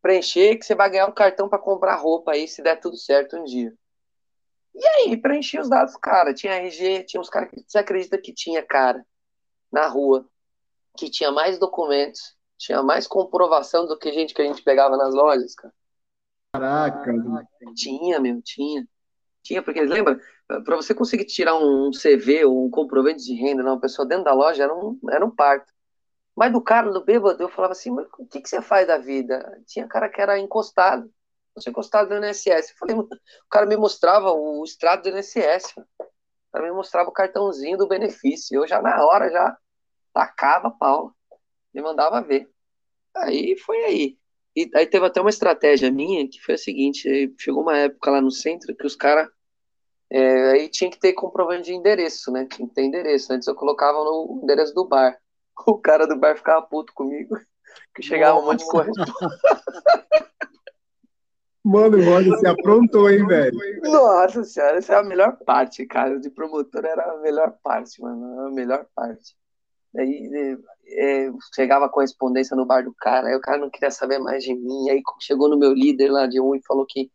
Preencher 0.00 0.56
que 0.56 0.64
você 0.64 0.74
vai 0.74 0.88
ganhar 0.88 1.06
um 1.06 1.12
cartão 1.12 1.48
para 1.48 1.58
comprar 1.58 1.96
roupa 1.96 2.32
aí, 2.32 2.46
se 2.46 2.62
der 2.62 2.80
tudo 2.80 2.96
certo 2.96 3.36
um 3.36 3.44
dia. 3.44 3.74
E 4.74 4.86
aí, 4.86 5.16
preenchi 5.16 5.58
os 5.58 5.68
dados, 5.68 5.96
cara. 5.96 6.32
Tinha 6.32 6.54
RG, 6.54 7.04
tinha 7.04 7.20
uns 7.20 7.28
caras 7.28 7.50
que 7.50 7.64
você 7.66 7.78
acredita 7.78 8.16
que 8.16 8.32
tinha 8.32 8.62
cara 8.62 9.04
na 9.72 9.88
rua, 9.88 10.26
que 10.96 11.10
tinha 11.10 11.32
mais 11.32 11.58
documentos, 11.58 12.37
tinha 12.58 12.82
mais 12.82 13.06
comprovação 13.06 13.86
do 13.86 13.98
que 13.98 14.12
gente 14.12 14.34
que 14.34 14.42
a 14.42 14.44
gente 14.44 14.62
pegava 14.62 14.96
nas 14.96 15.14
lojas, 15.14 15.54
cara. 15.54 15.72
Caraca. 16.52 17.12
Tinha, 17.74 18.18
meu, 18.20 18.42
tinha. 18.42 18.86
Tinha, 19.42 19.62
porque 19.62 19.80
lembra, 19.80 20.20
para 20.46 20.76
você 20.76 20.94
conseguir 20.94 21.24
tirar 21.24 21.54
um 21.56 21.90
CV 21.92 22.44
ou 22.44 22.66
um 22.66 22.70
comprovante 22.70 23.24
de 23.24 23.34
renda 23.34 23.62
uma 23.62 23.80
pessoa 23.80 24.06
dentro 24.06 24.24
da 24.24 24.34
loja 24.34 24.64
era 24.64 24.74
um, 24.74 24.98
era 25.10 25.24
um 25.24 25.30
parto. 25.30 25.72
Mas 26.36 26.52
do 26.52 26.60
cara, 26.60 26.90
do 26.90 27.04
bêbado, 27.04 27.42
eu 27.42 27.48
falava 27.48 27.72
assim, 27.72 27.90
mas 27.90 28.06
o 28.18 28.26
que, 28.26 28.40
que 28.40 28.48
você 28.48 28.62
faz 28.62 28.86
da 28.86 28.98
vida? 28.98 29.60
Tinha 29.66 29.88
cara 29.88 30.08
que 30.08 30.20
era 30.20 30.38
encostado. 30.38 31.10
Você 31.54 31.70
encostado 31.70 32.10
no 32.10 32.24
INSS. 32.24 32.70
Eu 32.70 32.76
falei, 32.78 32.96
o 32.96 33.08
cara 33.50 33.66
me 33.66 33.76
mostrava 33.76 34.30
o 34.30 34.62
extrato 34.64 35.10
do 35.10 35.16
INSS. 35.16 35.74
O 35.76 36.52
cara 36.52 36.64
me 36.64 36.72
mostrava 36.72 37.08
o 37.08 37.12
cartãozinho 37.12 37.76
do 37.76 37.88
benefício. 37.88 38.56
Eu 38.56 38.68
já 38.68 38.80
na 38.80 39.04
hora 39.04 39.30
já 39.30 39.56
tacava 40.12 40.70
pau. 40.70 41.12
Me 41.74 41.82
mandava 41.82 42.20
ver. 42.20 42.48
Aí 43.16 43.56
foi 43.58 43.84
aí. 43.84 44.18
E 44.56 44.70
aí 44.74 44.86
teve 44.86 45.06
até 45.06 45.20
uma 45.20 45.30
estratégia 45.30 45.90
minha 45.90 46.28
que 46.28 46.40
foi 46.40 46.54
a 46.54 46.58
seguinte: 46.58 47.32
chegou 47.38 47.62
uma 47.62 47.76
época 47.76 48.10
lá 48.10 48.20
no 48.20 48.30
centro 48.30 48.74
que 48.74 48.86
os 48.86 48.96
caras. 48.96 49.28
É, 50.10 50.52
aí 50.52 50.68
tinha 50.70 50.90
que 50.90 50.98
ter 50.98 51.12
comprovante 51.12 51.64
de 51.64 51.74
endereço, 51.74 52.32
né? 52.32 52.46
Tinha 52.50 52.66
que 52.66 52.74
ter 52.74 52.82
endereço. 52.82 53.32
Antes 53.32 53.46
eu 53.46 53.54
colocava 53.54 53.98
no 53.98 54.40
endereço 54.42 54.74
do 54.74 54.86
bar. 54.86 55.18
O 55.66 55.76
cara 55.76 56.06
do 56.06 56.16
bar 56.16 56.36
ficava 56.36 56.62
puto 56.62 56.94
comigo, 56.94 57.36
que 57.92 58.00
chegava 58.00 58.34
Nossa. 58.34 58.44
um 58.44 58.46
monte 58.48 58.60
de 58.60 58.70
correspondência. 58.70 59.14
Mano, 61.64 61.98
mano, 62.02 62.30
você 62.30 62.46
aprontou, 62.46 63.10
hein, 63.10 63.26
velho? 63.26 63.58
Nossa 63.82 64.42
senhora, 64.42 64.78
essa 64.78 64.94
é 64.94 64.96
a 64.96 65.02
melhor 65.02 65.36
parte, 65.44 65.84
cara. 65.84 66.18
De 66.18 66.30
promotor 66.30 66.82
era 66.82 67.12
a 67.12 67.18
melhor 67.18 67.58
parte, 67.62 68.00
mano. 68.00 68.46
A 68.46 68.50
melhor 68.50 68.86
parte. 68.94 69.36
Aí 69.94 70.56
é, 70.90 71.30
chegava 71.54 71.88
correspondência 71.88 72.56
no 72.56 72.66
bar 72.66 72.82
do 72.84 72.94
cara, 72.94 73.28
aí 73.28 73.36
o 73.36 73.40
cara 73.40 73.58
não 73.58 73.70
queria 73.70 73.90
saber 73.90 74.18
mais 74.18 74.42
de 74.42 74.54
mim, 74.54 74.90
aí 74.90 75.02
chegou 75.20 75.48
no 75.48 75.58
meu 75.58 75.72
líder 75.72 76.10
lá 76.10 76.26
de 76.26 76.40
um 76.40 76.54
e 76.54 76.62
falou 76.62 76.86
que 76.86 77.10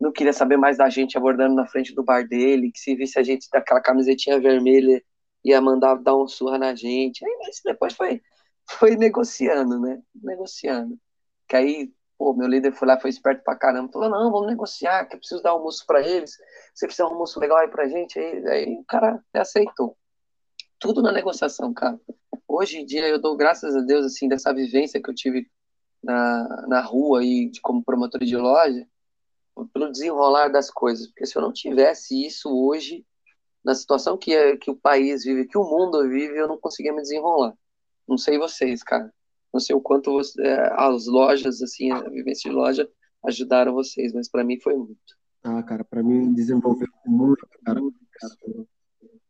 não 0.00 0.12
queria 0.12 0.32
saber 0.32 0.56
mais 0.56 0.76
da 0.76 0.88
gente 0.90 1.16
abordando 1.16 1.54
na 1.54 1.66
frente 1.66 1.94
do 1.94 2.02
bar 2.02 2.26
dele, 2.26 2.70
que 2.70 2.78
se 2.78 2.94
visse 2.94 3.18
a 3.18 3.22
gente 3.22 3.48
daquela 3.50 3.80
camisetinha 3.80 4.38
vermelha 4.38 5.02
ia 5.44 5.60
mandar 5.60 5.94
dar 5.96 6.16
um 6.16 6.26
surra 6.26 6.58
na 6.58 6.74
gente. 6.74 7.24
Aí 7.24 7.30
depois 7.64 7.94
foi, 7.94 8.20
foi 8.68 8.96
negociando, 8.96 9.80
né? 9.80 10.02
Negociando. 10.14 10.98
Que 11.48 11.56
aí, 11.56 11.92
pô, 12.18 12.34
meu 12.34 12.48
líder 12.48 12.72
foi 12.72 12.88
lá, 12.88 13.00
foi 13.00 13.10
esperto 13.10 13.42
pra 13.44 13.56
caramba, 13.56 13.92
falou, 13.92 14.10
não, 14.10 14.30
vamos 14.30 14.48
negociar, 14.48 15.06
que 15.06 15.14
eu 15.14 15.18
preciso 15.18 15.42
dar 15.42 15.50
almoço 15.50 15.84
para 15.86 16.00
eles, 16.06 16.32
você 16.74 16.86
precisa 16.86 17.06
de 17.06 17.10
um 17.10 17.14
almoço 17.14 17.38
legal 17.38 17.58
aí 17.58 17.68
pra 17.68 17.88
gente, 17.88 18.18
aí, 18.18 18.48
aí 18.48 18.74
o 18.74 18.84
cara 18.84 19.22
aceitou. 19.32 19.96
Tudo 20.78 21.00
na 21.00 21.12
negociação, 21.12 21.72
cara. 21.72 21.98
Hoje 22.48 22.78
em 22.78 22.86
dia 22.86 23.06
eu 23.08 23.20
dou 23.20 23.36
graças 23.36 23.74
a 23.74 23.80
Deus, 23.80 24.06
assim, 24.06 24.28
dessa 24.28 24.52
vivência 24.52 25.00
que 25.00 25.10
eu 25.10 25.14
tive 25.14 25.50
na, 26.02 26.66
na 26.68 26.80
rua 26.80 27.24
e 27.24 27.50
de, 27.50 27.60
como 27.60 27.84
promotor 27.84 28.24
de 28.24 28.36
loja, 28.36 28.86
pelo 29.72 29.90
desenrolar 29.90 30.48
das 30.48 30.70
coisas. 30.70 31.06
Porque 31.08 31.26
se 31.26 31.36
eu 31.36 31.42
não 31.42 31.52
tivesse 31.52 32.26
isso 32.26 32.48
hoje, 32.50 33.04
na 33.64 33.74
situação 33.74 34.16
que, 34.16 34.32
é, 34.34 34.56
que 34.56 34.70
o 34.70 34.76
país 34.76 35.24
vive, 35.24 35.46
que 35.46 35.58
o 35.58 35.64
mundo 35.64 36.08
vive, 36.08 36.38
eu 36.38 36.46
não 36.48 36.58
conseguia 36.58 36.92
me 36.92 37.02
desenrolar. 37.02 37.54
Não 38.06 38.16
sei 38.16 38.38
vocês, 38.38 38.82
cara. 38.82 39.12
Não 39.52 39.60
sei 39.60 39.74
o 39.74 39.80
quanto 39.80 40.12
você, 40.12 40.40
é, 40.42 40.72
as 40.74 41.06
lojas, 41.06 41.62
assim, 41.62 41.90
a 41.90 42.00
vivência 42.02 42.50
de 42.50 42.54
loja 42.54 42.88
ajudaram 43.24 43.72
vocês, 43.72 44.12
mas 44.12 44.28
para 44.28 44.44
mim 44.44 44.60
foi 44.60 44.76
muito. 44.76 45.16
Ah, 45.42 45.62
cara, 45.62 45.84
para 45.84 46.02
mim 46.02 46.32
desenvolveu 46.32 46.88
muito, 47.04 47.46
cara. 47.64 47.80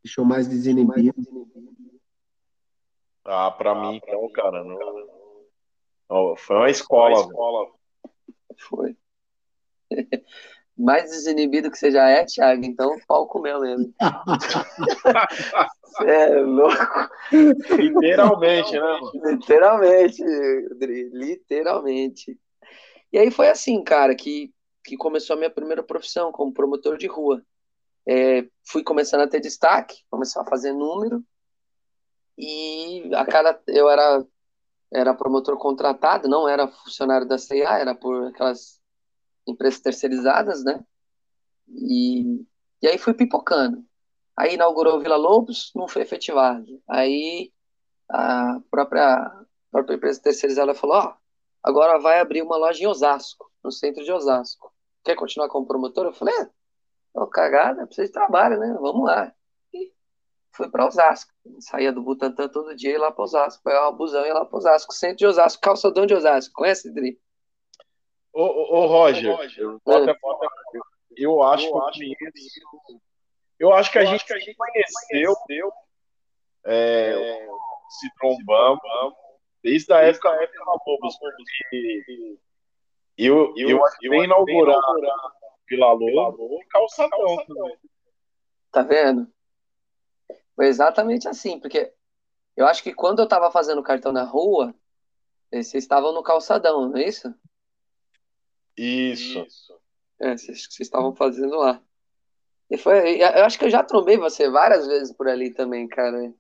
Deixou 0.03 0.25
mais 0.25 0.47
desinibido. 0.47 1.15
Ah, 3.27 3.51
para 3.51 3.75
mim, 3.75 3.97
então, 3.97 4.29
cara, 4.31 4.63
não... 4.63 6.37
foi 6.37 6.57
uma 6.57 6.71
escola. 6.71 7.17
Foi. 7.17 7.25
Uma 7.25 7.31
escola. 7.31 7.67
foi. 8.59 8.97
mais 10.77 11.11
desinibido 11.11 11.71
que 11.71 11.79
você 11.79 11.91
já 11.91 12.09
é, 12.09 12.25
Thiago, 12.25 12.65
então 12.65 12.99
pau 13.09 13.27
comeu 13.27 13.61
mesmo. 13.61 13.95
é 16.07 16.41
louco. 16.41 17.11
Literalmente, 17.33 18.73
né? 18.73 18.81
Mano? 18.81 19.11
Literalmente, 19.25 20.23
literalmente. 21.13 22.39
E 23.11 23.19
aí 23.19 23.31
foi 23.31 23.49
assim, 23.49 23.83
cara, 23.83 24.15
que, 24.15 24.53
que 24.85 24.97
começou 24.97 25.35
a 25.35 25.39
minha 25.39 25.51
primeira 25.51 25.83
profissão 25.83 26.31
como 26.31 26.53
promotor 26.53 26.99
de 26.99 27.07
rua. 27.07 27.43
É, 28.07 28.47
fui 28.65 28.85
começando 28.85 29.23
a 29.23 29.29
ter 29.29 29.41
destaque, 29.41 29.97
começar 30.11 30.43
a 30.43 30.47
fazer 30.47 30.73
número, 30.73 31.25
e 32.39 33.11
a 33.15 33.25
cada 33.25 33.61
eu 33.69 33.89
era 33.89 34.25
era 34.93 35.15
promotor 35.15 35.59
contratado, 35.59 36.29
não 36.29 36.49
era 36.49 36.69
funcionário 36.69 37.27
da 37.27 37.39
CIA, 37.39 37.79
era 37.79 37.95
por 37.95 38.29
aquelas 38.29 38.81
empresas 39.47 39.81
terceirizadas, 39.81 40.65
né? 40.65 40.85
E, 41.69 42.47
e 42.83 42.87
aí 42.89 42.99
fui 42.99 43.15
pipocando. 43.15 43.85
Aí 44.37 44.55
inaugurou 44.55 45.01
Vila 45.01 45.17
Lobos, 45.17 45.73
não 45.75 45.89
foi 45.89 46.03
efetivado. 46.03 46.83
Aí 46.89 47.53
a 48.09 48.61
própria, 48.71 49.17
a 49.17 49.45
própria 49.71 49.97
empresa 49.97 50.23
terceirizada 50.23 50.75
falou: 50.75 50.97
Ó, 50.97 51.15
agora 51.63 51.99
vai 51.99 52.21
abrir 52.21 52.43
uma 52.43 52.57
loja 52.57 52.83
em 52.83 52.87
Osasco, 52.87 53.51
no 53.65 53.73
centro 53.73 54.05
de 54.05 54.13
Osasco. 54.13 54.73
Quer 55.05 55.17
continuar 55.17 55.49
como 55.49 55.67
promotor? 55.67 56.07
Eu 56.07 56.13
falei: 56.13 56.35
é, 56.35 56.51
cagada, 57.33 57.87
precisa 57.87 58.07
de 58.07 58.13
trabalho, 58.13 58.59
né? 58.59 58.77
Vamos 58.81 59.05
lá. 59.05 59.33
Fui 60.57 60.71
para 60.71 60.87
Osasco. 60.87 61.31
Saía 61.61 61.93
do 61.93 62.03
Butantã 62.03 62.49
todo 62.49 62.75
dia 62.75 62.91
e 62.91 62.93
ia 62.95 62.99
lá 62.99 63.13
para 63.13 63.25
Osasco. 63.25 63.63
Pegava 63.63 63.91
uma 63.91 63.97
busão 63.97 64.25
e 64.25 64.29
ia 64.29 64.35
lá 64.35 64.45
para 64.45 64.57
Osasco, 64.57 64.93
centro 64.95 65.19
de 65.19 65.27
Osasco, 65.27 65.61
calçadão 65.61 66.07
de 66.07 66.15
Osasco. 66.15 66.55
Conhece, 66.55 66.93
Dri? 66.93 67.21
Ô, 68.33 68.43
ô, 68.43 68.83
ô 68.83 68.87
Roger, 68.87 69.25
eu, 69.59 69.81
eu 71.17 71.43
acho 71.43 71.67
eu 71.67 71.73
que 71.93 72.17
eu, 73.59 73.73
acho 73.73 73.91
que 73.91 73.99
a 73.99 74.05
gente, 74.05 74.25
que 74.27 74.33
a 74.35 74.39
gente 74.39 74.55
conheceu, 74.55 75.35
deu, 75.49 75.73
é, 76.67 77.49
se 77.89 78.11
trombamos, 78.19 78.81
desde 79.63 79.91
a 79.95 80.01
época, 80.03 80.31
da 80.31 80.43
época 80.43 80.65
da 80.65 80.73
Lobos, 80.87 81.19
porque 81.19 82.39
eu, 83.17 83.55
eu, 83.57 83.71
eu, 83.71 83.81
eu 84.03 84.25
inaugurar 84.25 84.79
Vila 85.67 85.93
Lobo 85.93 86.61
e 86.63 86.67
Calçadão 86.67 87.45
também. 87.47 87.79
Tá 88.71 88.83
vendo? 88.83 89.27
Foi 90.57 90.67
exatamente 90.67 91.29
assim, 91.29 91.61
porque 91.61 91.93
eu 92.57 92.67
acho 92.67 92.83
que 92.83 92.95
quando 92.95 93.21
eu 93.21 93.29
tava 93.29 93.51
fazendo 93.51 93.83
cartão 93.83 94.11
na 94.11 94.25
rua, 94.25 94.75
vocês 95.53 95.75
estavam 95.75 96.13
no 96.13 96.23
calçadão, 96.23 96.89
não 96.89 96.97
é 96.97 97.07
isso? 97.07 97.33
Isso. 99.45 99.79
É, 100.19 100.37
vocês, 100.37 100.63
vocês 100.63 100.81
estavam 100.81 101.15
fazendo 101.15 101.57
lá. 101.57 101.81
E 102.71 102.77
foi, 102.77 103.21
eu 103.21 103.45
acho 103.45 103.59
que 103.59 103.67
eu 103.67 103.71
já 103.71 103.83
trombei 103.83 104.17
você 104.17 104.51
várias 104.51 104.87
vezes 104.87 105.13
por 105.13 105.29
ali 105.29 105.53
também, 105.53 105.87
cara. 105.87 106.33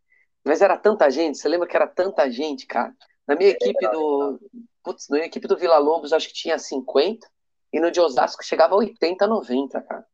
Mas 0.44 0.62
era 0.62 0.76
tanta 0.76 1.10
gente, 1.10 1.38
você 1.38 1.48
lembra 1.48 1.68
que 1.68 1.76
era 1.76 1.86
tanta 1.86 2.28
gente, 2.30 2.66
cara? 2.66 2.94
Na 3.26 3.36
minha 3.36 3.50
equipe 3.50 3.88
do. 3.90 4.40
Putz, 4.82 5.08
na 5.08 5.16
minha 5.16 5.26
equipe 5.26 5.46
do 5.46 5.56
Vila 5.56 5.78
Lobos, 5.78 6.12
acho 6.12 6.28
que 6.28 6.34
tinha 6.34 6.58
50, 6.58 7.28
e 7.72 7.80
no 7.80 7.90
de 7.90 8.00
Osasco 8.00 8.44
chegava 8.44 8.74
a 8.74 8.78
80, 8.78 9.26
90, 9.26 9.82
cara. 9.82 10.06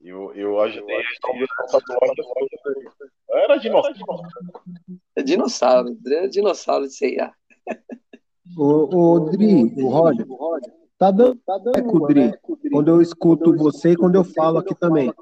Eu, 0.00 0.32
eu 0.34 0.60
ajudei 0.60 0.96
a 0.96 1.00
Era 3.30 3.56
dinossauro. 3.56 4.22
É 5.16 5.22
dinossauro, 5.22 5.98
é 6.06 6.28
dinossauro 6.28 6.86
de 6.86 6.94
CIA. 6.94 7.32
O, 8.56 9.14
o 9.14 9.30
Dri, 9.30 9.74
o 9.82 9.88
Roger, 9.88 10.26
Tá 10.98 11.10
dando, 11.10 11.36
tá 11.44 11.58
dando 11.58 11.78
eco, 11.78 12.06
Dri, 12.06 12.32
quando 12.72 12.88
eu 12.88 13.02
escuto 13.02 13.54
você 13.54 13.92
e 13.92 13.96
quando 13.96 14.14
eu 14.14 14.24
falo 14.24 14.58
aqui 14.58 14.74
também. 14.74 15.12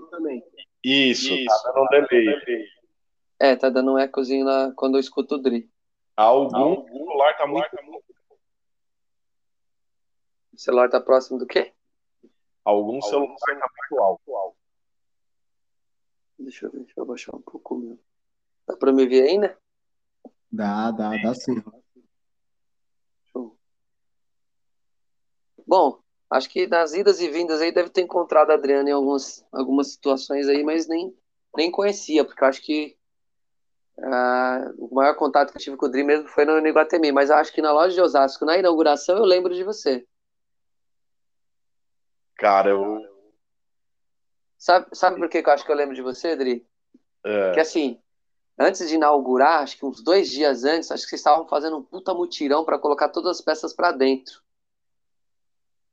Isso, 0.84 1.32
Isso 1.34 1.44
tá 1.46 1.72
dando 1.72 1.84
um 1.84 1.86
delay. 1.88 2.68
É, 3.40 3.56
tá 3.56 3.68
dando 3.70 3.92
um 3.92 3.98
ecozinho 3.98 4.44
lá 4.44 4.72
quando 4.76 4.96
eu 4.96 5.00
escuto 5.00 5.34
o 5.34 5.38
Dri. 5.38 5.68
Algum 6.16 6.86
celular 6.86 7.36
tá 7.36 7.46
muito. 7.46 7.68
O 10.52 10.58
celular 10.58 10.88
tá 10.88 11.00
próximo 11.00 11.38
do 11.38 11.46
quê? 11.46 11.72
Algum 12.64 13.02
celular 13.02 13.36
tá 13.36 13.68
muito 13.90 14.00
alto. 14.00 14.56
Deixa 16.38 16.66
eu 16.66 16.70
ver, 16.70 16.78
deixa 16.80 16.94
eu 16.96 17.04
abaixar 17.04 17.34
um 17.34 17.42
pouco 17.42 17.74
o 17.74 17.78
meu. 17.78 17.98
Dá 18.66 18.76
pra 18.76 18.92
me 18.92 19.06
ver 19.06 19.28
ainda? 19.28 19.56
Dá, 20.50 20.90
dá, 20.90 21.16
dá 21.16 21.34
sim. 21.34 21.62
Bom, 25.66 25.98
acho 26.30 26.48
que 26.50 26.66
nas 26.66 26.92
idas 26.92 27.20
e 27.20 27.28
vindas 27.28 27.60
aí 27.60 27.72
deve 27.72 27.88
ter 27.88 28.02
encontrado 28.02 28.50
a 28.50 28.54
Adriana 28.54 28.90
em 28.90 28.92
algumas, 28.92 29.44
algumas 29.50 29.92
situações 29.92 30.46
aí, 30.48 30.62
mas 30.62 30.86
nem, 30.86 31.16
nem 31.56 31.70
conhecia, 31.70 32.24
porque 32.24 32.44
eu 32.44 32.48
acho 32.48 32.62
que 32.62 32.96
uh, 33.98 34.74
o 34.78 34.94
maior 34.94 35.16
contato 35.16 35.52
que 35.52 35.58
eu 35.58 35.62
tive 35.62 35.76
com 35.76 35.86
o 35.86 35.88
Dri 35.88 36.04
mesmo 36.04 36.28
foi 36.28 36.44
no 36.44 36.66
Iguatemi, 36.66 37.12
mas 37.12 37.30
eu 37.30 37.36
acho 37.36 37.52
que 37.52 37.62
na 37.62 37.72
loja 37.72 37.94
de 37.94 38.00
Osasco, 38.00 38.44
na 38.44 38.58
inauguração, 38.58 39.16
eu 39.16 39.24
lembro 39.24 39.54
de 39.54 39.64
você. 39.64 40.06
Cara, 42.36 42.70
eu. 42.70 43.13
Sabe, 44.64 44.86
sabe 44.94 45.18
por 45.18 45.28
que 45.28 45.42
eu 45.46 45.52
acho 45.52 45.62
que 45.62 45.70
eu 45.70 45.76
lembro 45.76 45.94
de 45.94 46.00
você, 46.00 46.34
Dri? 46.34 46.66
É. 47.22 47.52
Que 47.52 47.60
assim, 47.60 48.00
antes 48.58 48.88
de 48.88 48.94
inaugurar, 48.94 49.62
acho 49.62 49.76
que 49.76 49.84
uns 49.84 50.02
dois 50.02 50.30
dias 50.30 50.64
antes, 50.64 50.90
acho 50.90 51.02
que 51.02 51.10
vocês 51.10 51.20
estavam 51.20 51.46
fazendo 51.46 51.76
um 51.76 51.82
puta 51.82 52.14
mutirão 52.14 52.64
para 52.64 52.78
colocar 52.78 53.10
todas 53.10 53.36
as 53.36 53.44
peças 53.44 53.74
para 53.74 53.92
dentro. 53.92 54.40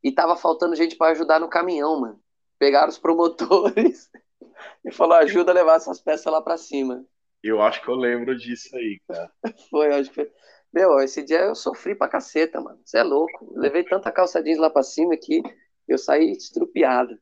E 0.01 0.09
tava 0.09 0.37
faltando 0.37 0.73
gente 0.73 0.95
para 0.95 1.11
ajudar 1.11 1.37
no 1.37 1.49
caminhão, 1.49 1.99
mano. 1.99 2.23
Pegaram 2.57 2.87
os 2.87 2.97
promotores 2.97 4.09
e 4.85 4.91
falou: 4.93 5.15
ajuda 5.15 5.51
a 5.51 5.55
levar 5.55 5.75
essas 5.75 5.99
peças 5.99 6.31
lá 6.31 6.41
para 6.41 6.55
cima. 6.55 7.05
Eu 7.43 7.61
acho 7.61 7.81
que 7.81 7.89
eu 7.89 7.95
lembro 7.95 8.37
disso 8.37 8.73
aí, 8.73 9.01
cara. 9.05 9.29
foi, 9.69 9.93
acho 9.93 10.09
que 10.11 10.15
foi. 10.15 10.31
Meu, 10.71 10.97
esse 11.01 11.21
dia 11.23 11.41
eu 11.41 11.55
sofri 11.55 11.93
pra 11.93 12.07
caceta, 12.07 12.61
mano. 12.61 12.79
Você 12.85 12.99
é 12.99 13.03
louco. 13.03 13.51
levei 13.53 13.83
tanta 13.83 14.13
calça 14.13 14.41
jeans 14.41 14.59
lá 14.59 14.69
pra 14.69 14.81
cima 14.81 15.17
que 15.17 15.43
eu 15.89 15.97
saí 15.97 16.31
estrupiado. 16.31 17.19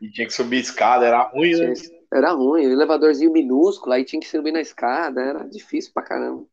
E 0.00 0.10
tinha 0.10 0.26
que 0.26 0.32
subir 0.32 0.60
escada, 0.60 1.06
era 1.06 1.22
ruim, 1.22 1.54
né? 1.54 1.72
Era 2.12 2.32
ruim, 2.32 2.64
elevadorzinho 2.64 3.32
minúsculo, 3.32 3.92
aí 3.92 4.04
tinha 4.04 4.20
que 4.20 4.28
subir 4.28 4.52
na 4.52 4.60
escada, 4.60 5.20
era 5.20 5.44
difícil 5.44 5.92
pra 5.92 6.02
caramba. 6.02 6.46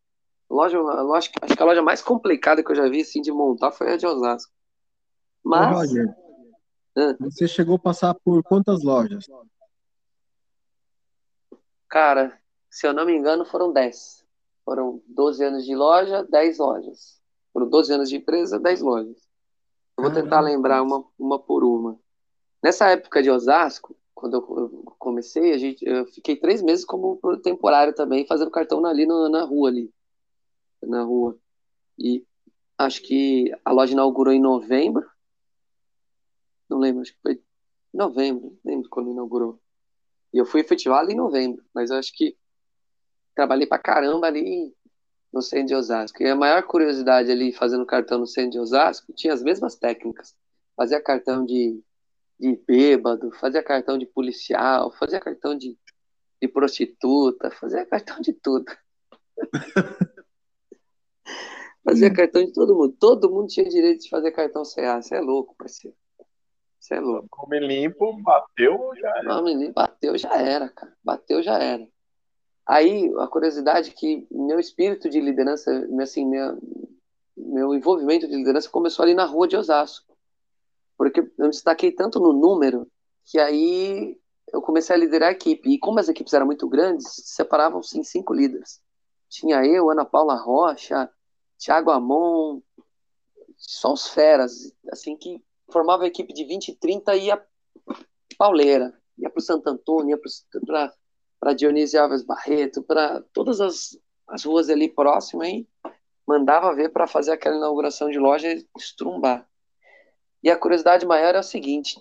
Loja, 0.49 0.79
loja, 0.79 1.29
acho 1.41 1.55
que 1.55 1.63
a 1.63 1.65
loja 1.65 1.81
mais 1.81 2.01
complicada 2.01 2.63
que 2.63 2.71
eu 2.71 2.75
já 2.75 2.88
vi 2.88 3.01
assim, 3.01 3.21
de 3.21 3.31
montar 3.31 3.71
foi 3.71 3.93
a 3.93 3.97
de 3.97 4.05
Osasco. 4.05 4.51
Mas. 5.43 5.71
Ô, 5.71 5.79
Roger, 5.79 6.15
você 7.19 7.47
chegou 7.47 7.75
a 7.75 7.79
passar 7.79 8.13
por 8.13 8.43
quantas 8.43 8.83
lojas? 8.83 9.25
Cara, 11.89 12.39
se 12.69 12.88
eu 12.88 12.93
não 12.93 13.05
me 13.05 13.15
engano, 13.15 13.45
foram 13.45 13.71
10. 13.71 14.25
Foram 14.63 15.01
12 15.07 15.43
anos 15.43 15.65
de 15.65 15.75
loja, 15.75 16.23
10 16.23 16.57
lojas. 16.57 17.21
Foram 17.53 17.69
12 17.69 17.93
anos 17.93 18.09
de 18.09 18.17
empresa, 18.17 18.59
10 18.59 18.81
lojas. 18.81 19.17
Eu 19.97 20.03
vou 20.03 20.11
tentar 20.11 20.41
lembrar 20.41 20.81
uma, 20.81 21.05
uma 21.17 21.39
por 21.39 21.63
uma. 21.63 21.74
Nessa 22.66 22.89
época 22.89 23.22
de 23.22 23.30
Osasco, 23.30 23.95
quando 24.16 24.38
eu 24.38 24.95
comecei, 24.97 25.53
a 25.53 25.57
gente, 25.59 25.86
eu 25.86 26.03
fiquei 26.07 26.36
três 26.36 26.63
meses 26.63 26.84
como 26.84 27.20
temporário 27.43 27.93
também, 27.93 28.26
fazendo 28.26 28.49
cartão 28.49 28.84
ali 28.84 29.05
na, 29.05 29.30
na 29.30 29.43
rua 29.43 29.70
ali 29.70 29.93
na 30.82 31.03
rua. 31.03 31.38
E 31.95 32.26
acho 32.76 33.03
que 33.03 33.55
a 33.63 33.72
loja 33.72 33.93
inaugurou 33.93 34.34
em 34.34 34.41
novembro. 34.41 35.07
Não 36.68 36.80
lembro, 36.80 37.03
acho 37.03 37.13
que 37.13 37.22
foi 37.22 37.39
novembro, 37.93 38.57
lembro 38.66 38.89
quando 38.89 39.11
inaugurou. 39.11 39.61
E 40.34 40.39
eu 40.39 40.45
fui 40.47 40.61
efetivado 40.61 41.11
em 41.11 41.16
novembro, 41.16 41.63
mas 41.72 41.91
eu 41.91 41.97
acho 41.97 42.11
que 42.16 42.36
trabalhei 43.36 43.68
pra 43.68 43.78
caramba 43.78 44.26
ali 44.26 44.76
no 45.32 45.43
centro 45.43 45.68
de 45.68 45.76
Osasco. 45.76 46.24
E 46.24 46.28
a 46.28 46.36
maior 46.36 46.63
curiosidade 46.63 47.30
ali, 47.30 47.53
fazendo 47.53 47.86
cartão 47.86 48.18
no 48.18 48.26
centro 48.26 48.53
de 48.53 48.59
Osasco, 48.59 49.13
tinha 49.13 49.36
as 49.36 49.43
mesmas 49.43 49.76
técnicas. 49.76 50.36
Fazia 50.76 50.99
cartão 50.99 51.45
de, 51.45 51.80
de 52.39 52.55
bêbado, 52.67 53.31
fazia 53.31 53.63
cartão 53.63 53.97
de 53.97 54.05
policial, 54.05 54.91
fazia 54.91 55.19
cartão 55.19 55.57
de, 55.57 55.77
de 56.41 56.47
prostituta, 56.47 57.49
fazia 57.51 57.86
cartão 57.86 58.19
de 58.19 58.33
tudo. 58.33 58.65
fazia 61.83 62.13
cartão 62.13 62.43
de 62.43 62.53
todo 62.53 62.75
mundo. 62.75 62.95
Todo 62.99 63.31
mundo 63.31 63.47
tinha 63.47 63.67
direito 63.67 64.03
de 64.03 64.09
fazer 64.09 64.31
cartão 64.31 64.63
CA. 64.63 65.01
Você 65.01 65.15
é 65.15 65.21
louco, 65.21 65.55
parceiro. 65.57 65.95
Você 66.79 66.95
é 66.95 66.99
louco. 66.99 67.27
Come 67.29 67.59
limpo, 67.59 68.21
bateu, 68.21 68.91
já 68.95 69.09
era. 69.09 69.23
Nome 69.23 69.53
limpo, 69.53 69.73
bateu, 69.73 70.17
já 70.17 70.36
era, 70.39 70.69
cara. 70.69 70.93
Bateu, 71.03 71.41
já 71.41 71.57
era. 71.57 71.88
Aí, 72.67 73.11
a 73.19 73.27
curiosidade 73.27 73.91
é 73.91 73.93
que 73.93 74.27
meu 74.31 74.59
espírito 74.59 75.09
de 75.09 75.21
liderança, 75.21 75.88
assim, 76.01 76.25
minha, 76.25 76.57
meu 77.38 77.73
envolvimento 77.73 78.27
de 78.27 78.36
liderança 78.36 78.69
começou 78.69 79.03
ali 79.03 79.13
na 79.13 79.25
rua 79.25 79.47
de 79.47 79.55
Osasco. 79.55 80.14
Porque 80.97 81.19
eu 81.37 81.49
destaquei 81.49 81.91
tanto 81.91 82.19
no 82.19 82.31
número 82.33 82.89
que 83.25 83.39
aí 83.39 84.17
eu 84.53 84.61
comecei 84.61 84.95
a 84.95 84.99
liderar 84.99 85.29
a 85.29 85.31
equipe. 85.33 85.69
E 85.69 85.79
como 85.79 85.99
as 85.99 86.09
equipes 86.09 86.33
eram 86.33 86.45
muito 86.45 86.67
grandes, 86.67 87.05
separavam-se 87.25 87.99
em 87.99 88.03
cinco 88.03 88.33
líderes. 88.33 88.81
Tinha 89.29 89.65
eu, 89.65 89.89
Ana 89.89 90.05
Paula 90.05 90.35
Rocha, 90.35 91.09
Thiago 91.57 91.91
Amon, 91.91 92.61
só 93.57 93.93
os 93.93 94.07
feras, 94.07 94.73
assim, 94.91 95.17
que 95.17 95.43
formava 95.71 96.03
a 96.03 96.07
equipe 96.07 96.33
de 96.33 96.45
20 96.45 96.69
e 96.69 96.75
30 96.75 97.15
e 97.15 97.25
ia 97.25 97.43
pauleira. 98.37 98.93
Ia 99.17 99.29
para 99.29 99.39
o 99.39 99.43
Santo 99.43 99.67
Antônio, 99.67 100.11
ia 100.11 100.21
para 101.39 101.53
Dionísio 101.53 102.01
Alves 102.01 102.23
Barreto, 102.23 102.83
para 102.83 103.21
todas 103.33 103.61
as, 103.61 103.97
as 104.27 104.43
ruas 104.43 104.69
ali 104.69 104.89
próximas 104.89 105.47
e 105.47 105.67
mandava 106.27 106.73
ver 106.73 106.89
para 106.89 107.07
fazer 107.07 107.31
aquela 107.31 107.57
inauguração 107.57 108.09
de 108.09 108.19
loja 108.19 108.51
e 108.51 108.65
estrumbar. 108.77 109.47
E 110.45 110.51
a 110.51 110.55
curiosidade 110.55 111.07
maior 111.07 111.33
é 111.33 111.39
o 111.39 111.43
seguinte: 111.43 111.99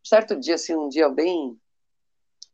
certo 0.00 0.36
dia, 0.36 0.54
assim, 0.54 0.76
um 0.76 0.88
dia 0.88 1.08
bem, 1.08 1.60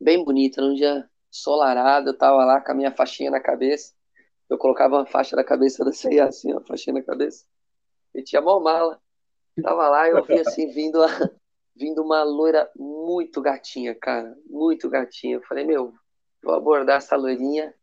bem 0.00 0.24
bonito, 0.24 0.62
um 0.62 0.72
dia 0.72 1.06
solarado, 1.30 2.08
eu 2.08 2.16
tava 2.16 2.42
lá 2.42 2.58
com 2.58 2.72
a 2.72 2.74
minha 2.74 2.90
faixinha 2.90 3.30
na 3.30 3.38
cabeça. 3.38 3.92
Eu 4.48 4.56
colocava 4.56 4.96
uma 4.96 5.04
faixa 5.04 5.36
na 5.36 5.44
cabeça 5.44 5.84
da 5.84 5.92
ceia, 5.92 6.24
assim, 6.24 6.52
uma 6.52 6.62
faixinha 6.62 6.94
na 6.94 7.02
cabeça. 7.02 7.44
E 8.14 8.22
tinha 8.22 8.40
mó 8.40 8.58
mala. 8.60 8.98
Tava 9.62 9.86
lá 9.90 10.08
e 10.08 10.12
eu 10.12 10.24
vi 10.24 10.40
assim, 10.40 10.68
vindo, 10.68 11.02
a, 11.02 11.08
vindo 11.76 12.02
uma 12.02 12.22
loira 12.22 12.70
muito 12.74 13.42
gatinha, 13.42 13.94
cara. 13.94 14.34
Muito 14.48 14.88
gatinha. 14.88 15.36
Eu 15.36 15.42
falei, 15.42 15.66
meu, 15.66 15.92
vou 16.42 16.54
abordar 16.54 16.96
essa 16.96 17.14
loirinha 17.14 17.74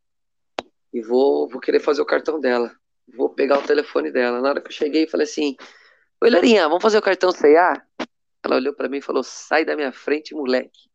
e 0.91 1.01
vou, 1.03 1.47
vou 1.47 1.61
querer 1.61 1.81
fazer 1.81 2.01
o 2.01 2.05
cartão 2.05 2.39
dela. 2.39 2.75
Vou 3.15 3.29
pegar 3.29 3.59
o 3.59 3.67
telefone 3.67 4.09
dela. 4.11 4.41
Na 4.41 4.49
hora 4.49 4.61
que 4.61 4.69
eu 4.69 4.71
cheguei, 4.71 5.07
falei 5.07 5.25
assim: 5.25 5.55
Oi, 6.23 6.29
Larinha, 6.29 6.69
vamos 6.69 6.81
fazer 6.81 6.97
o 6.97 7.01
cartão 7.01 7.33
CA? 7.33 7.85
Ela 8.41 8.55
olhou 8.55 8.73
para 8.73 8.87
mim 8.87 8.99
e 8.99 9.01
falou: 9.01 9.23
Sai 9.23 9.65
da 9.65 9.75
minha 9.75 9.91
frente, 9.91 10.33
moleque. 10.33 10.89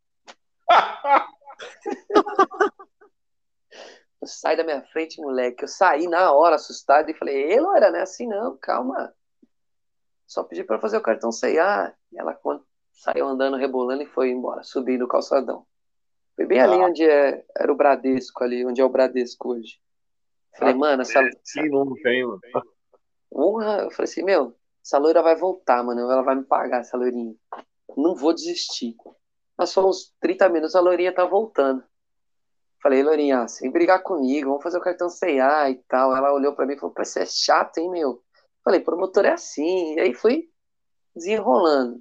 Sai 4.24 4.56
da 4.56 4.64
minha 4.64 4.82
frente, 4.84 5.20
moleque. 5.20 5.64
Eu 5.64 5.68
saí 5.68 6.08
na 6.08 6.32
hora, 6.32 6.56
assustado, 6.56 7.10
e 7.10 7.14
falei: 7.14 7.52
Ei, 7.52 7.60
Loira, 7.60 7.90
não 7.90 7.98
é 7.98 8.02
assim 8.04 8.26
não, 8.26 8.56
calma. 8.56 9.12
Só 10.26 10.42
pedi 10.42 10.64
para 10.64 10.78
fazer 10.78 10.96
o 10.96 11.02
cartão 11.02 11.28
CA. 11.30 11.94
E 12.10 12.18
ela 12.18 12.40
saiu 12.90 13.28
andando, 13.28 13.58
rebolando 13.58 14.02
e 14.02 14.06
foi 14.06 14.30
embora, 14.30 14.62
subindo 14.62 15.04
o 15.04 15.08
calçadão. 15.08 15.66
Foi 16.36 16.46
bem 16.46 16.60
ah. 16.60 16.64
ali 16.64 16.76
onde 16.76 17.04
é, 17.04 17.44
era 17.54 17.70
o 17.70 17.76
Bradesco, 17.76 18.42
ali, 18.42 18.64
onde 18.64 18.80
é 18.80 18.84
o 18.84 18.88
Bradesco 18.88 19.50
hoje. 19.50 19.78
Falei, 20.56 20.72
ah, 20.72 20.78
mano, 20.78 21.02
essa. 21.02 21.20
Sim, 21.44 21.68
não 21.68 21.92
tem, 22.02 22.24
mano. 22.24 22.40
Honra, 23.30 23.82
eu 23.82 23.90
falei 23.90 24.10
assim, 24.10 24.22
meu, 24.22 24.56
essa 24.88 24.96
loira 24.96 25.22
vai 25.22 25.36
voltar, 25.36 25.84
mano. 25.84 26.00
Ela 26.10 26.22
vai 26.22 26.34
me 26.34 26.44
pagar, 26.44 26.80
essa 26.80 26.96
loirinha. 26.96 27.34
Não 27.94 28.14
vou 28.14 28.32
desistir. 28.32 28.96
Passou 29.54 29.86
uns 29.90 30.14
30 30.18 30.48
minutos, 30.48 30.74
a 30.74 30.80
loirinha 30.80 31.14
tá 31.14 31.26
voltando. 31.26 31.84
Falei, 32.82 33.02
loirinha, 33.02 33.46
sem 33.48 33.70
brigar 33.70 34.02
comigo, 34.02 34.48
vamos 34.48 34.62
fazer 34.62 34.78
o 34.78 34.82
cartão 34.82 35.10
C&A 35.10 35.68
e 35.68 35.74
tal. 35.86 36.16
Ela 36.16 36.32
olhou 36.32 36.54
para 36.54 36.64
mim 36.64 36.72
e 36.72 36.78
falou, 36.78 36.94
você 36.96 37.20
é 37.20 37.26
chato, 37.26 37.76
hein, 37.76 37.90
meu? 37.90 38.22
Falei, 38.64 38.80
promotor 38.80 39.26
é 39.26 39.32
assim. 39.32 39.94
E 39.96 40.00
aí 40.00 40.14
fui 40.14 40.48
desenrolando. 41.14 42.00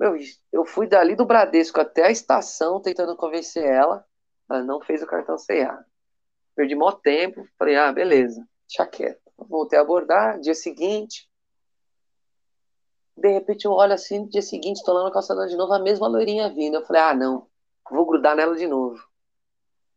Meu, 0.00 0.16
eu 0.50 0.64
fui 0.64 0.86
dali 0.86 1.14
do 1.14 1.26
Bradesco 1.26 1.80
até 1.80 2.06
a 2.06 2.10
estação 2.10 2.80
tentando 2.80 3.14
convencer 3.14 3.64
ela. 3.64 4.06
Ela 4.48 4.62
não 4.62 4.80
fez 4.80 5.02
o 5.02 5.06
cartão 5.06 5.36
C&A. 5.36 5.84
Perdi 6.54 6.74
mó 6.74 6.92
tempo. 6.92 7.46
Falei, 7.58 7.76
ah, 7.76 7.92
beleza, 7.92 8.42
deixa 8.66 8.86
quieto. 8.86 9.20
Voltei 9.36 9.78
a 9.78 9.82
abordar. 9.82 10.40
Dia 10.40 10.54
seguinte, 10.54 11.28
de 13.16 13.28
repente 13.28 13.64
eu 13.64 13.72
olho 13.72 13.92
assim, 13.92 14.20
no 14.20 14.28
dia 14.28 14.42
seguinte, 14.42 14.78
estou 14.78 14.94
lá 14.94 15.04
no 15.04 15.12
calçadão 15.12 15.46
de 15.46 15.56
novo, 15.56 15.72
a 15.72 15.78
mesma 15.78 16.08
loirinha 16.08 16.52
vindo. 16.52 16.76
Eu 16.76 16.86
falei, 16.86 17.02
ah, 17.02 17.14
não, 17.14 17.46
vou 17.90 18.06
grudar 18.06 18.34
nela 18.34 18.56
de 18.56 18.66
novo. 18.66 19.02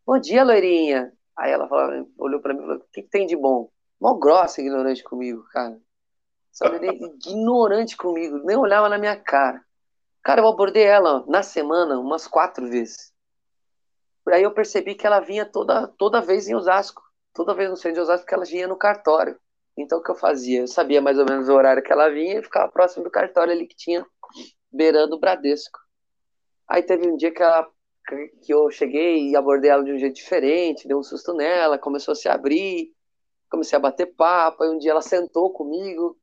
Bom 0.06 0.20
dia, 0.20 0.44
loirinha. 0.44 1.12
Aí 1.38 1.52
ela 1.52 1.68
falou, 1.68 2.08
olhou 2.18 2.40
para 2.40 2.54
mim 2.54 2.60
e 2.60 2.64
falou, 2.64 2.78
o 2.78 2.86
que, 2.92 3.02
que, 3.02 3.10
tem 3.10 3.26
de 3.26 3.36
bom? 3.36 3.70
Mó 4.00 4.14
grossa 4.14 4.62
ignorante 4.62 5.04
comigo, 5.04 5.44
cara. 5.52 5.80
Essa 6.54 6.70
loirinha 6.70 6.94
ignorante 6.94 7.98
comigo, 7.98 8.38
nem 8.40 8.58
olhava 8.58 8.90
na 8.90 8.98
minha 8.98 9.16
cara. 9.16 9.64
Cara, 10.22 10.42
eu 10.42 10.48
abordei 10.48 10.84
ela 10.84 11.24
na 11.28 11.44
semana 11.44 12.00
umas 12.00 12.28
quatro 12.28 12.68
vezes. 12.68 13.14
Aí 14.28 14.42
eu 14.42 14.52
percebi 14.52 14.96
que 14.96 15.06
ela 15.06 15.20
vinha 15.20 15.46
toda, 15.46 15.88
toda 15.88 16.22
vez 16.22 16.48
em 16.48 16.56
Osasco. 16.56 17.04
Toda 17.34 17.54
vez 17.54 17.70
no 17.70 17.76
centro 17.76 17.96
de 17.96 18.00
Osasco, 18.00 18.26
porque 18.26 18.34
ela 18.34 18.46
vinha 18.46 18.68
no 18.68 18.78
cartório. 18.78 19.38
Então 19.78 20.00
o 20.00 20.04
que 20.04 20.12
eu 20.12 20.16
fazia? 20.16 20.62
Eu 20.62 20.68
sabia 20.68 21.02
mais 21.02 21.18
ou 21.18 21.26
menos 21.26 21.50
o 21.50 21.54
horário 21.54 21.84
que 21.84 21.92
ela 21.92 22.10
vinha 22.10 22.40
e 22.40 22.44
ficava 22.44 22.72
próximo 22.72 23.04
do 23.04 23.12
cartório 23.12 23.54
ali 23.54 23.68
que 23.68 23.76
tinha, 23.76 24.06
beirando 24.72 25.16
o 25.16 25.20
Bradesco. 25.20 25.80
Aí 26.68 26.82
teve 26.82 27.08
um 27.08 27.18
dia 27.18 27.32
que, 27.32 27.44
ela, 27.44 27.70
que 28.42 28.54
eu 28.54 28.72
cheguei 28.72 29.30
e 29.30 29.36
abordei 29.36 29.70
ela 29.70 29.84
de 29.84 29.92
um 29.92 30.00
jeito 30.00 30.16
diferente, 30.16 30.88
dei 30.88 30.96
um 30.96 31.04
susto 31.04 31.34
nela, 31.34 31.78
começou 31.78 32.14
a 32.14 32.16
se 32.16 32.28
abrir, 32.28 32.92
comecei 33.50 33.78
a 33.78 33.82
bater 33.82 34.16
papo, 34.16 34.64
aí 34.64 34.70
um 34.70 34.78
dia 34.78 34.92
ela 34.92 35.02
sentou 35.02 35.52
comigo, 35.52 36.18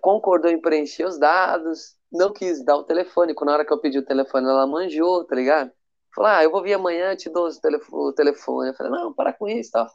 concordou 0.00 0.50
em 0.50 0.60
preencher 0.60 1.04
os 1.04 1.18
dados, 1.18 1.96
não 2.10 2.32
quis 2.32 2.64
dar 2.64 2.76
o 2.76 2.84
telefone, 2.84 3.34
quando 3.34 3.48
na 3.48 3.54
hora 3.54 3.64
que 3.64 3.72
eu 3.72 3.80
pedi 3.80 3.98
o 3.98 4.04
telefone 4.04 4.48
ela 4.48 4.66
manjou, 4.66 5.24
tá 5.24 5.34
ligado? 5.34 5.70
Falou, 6.14 6.30
ah, 6.30 6.42
eu 6.42 6.50
vou 6.50 6.62
vir 6.62 6.74
amanhã, 6.74 7.14
te 7.14 7.30
dou 7.30 7.48
o 7.48 8.12
telefone. 8.12 8.70
Eu 8.70 8.74
falei, 8.74 8.92
não, 8.92 9.12
para 9.12 9.32
com 9.32 9.48
isso, 9.48 9.70
tal. 9.70 9.86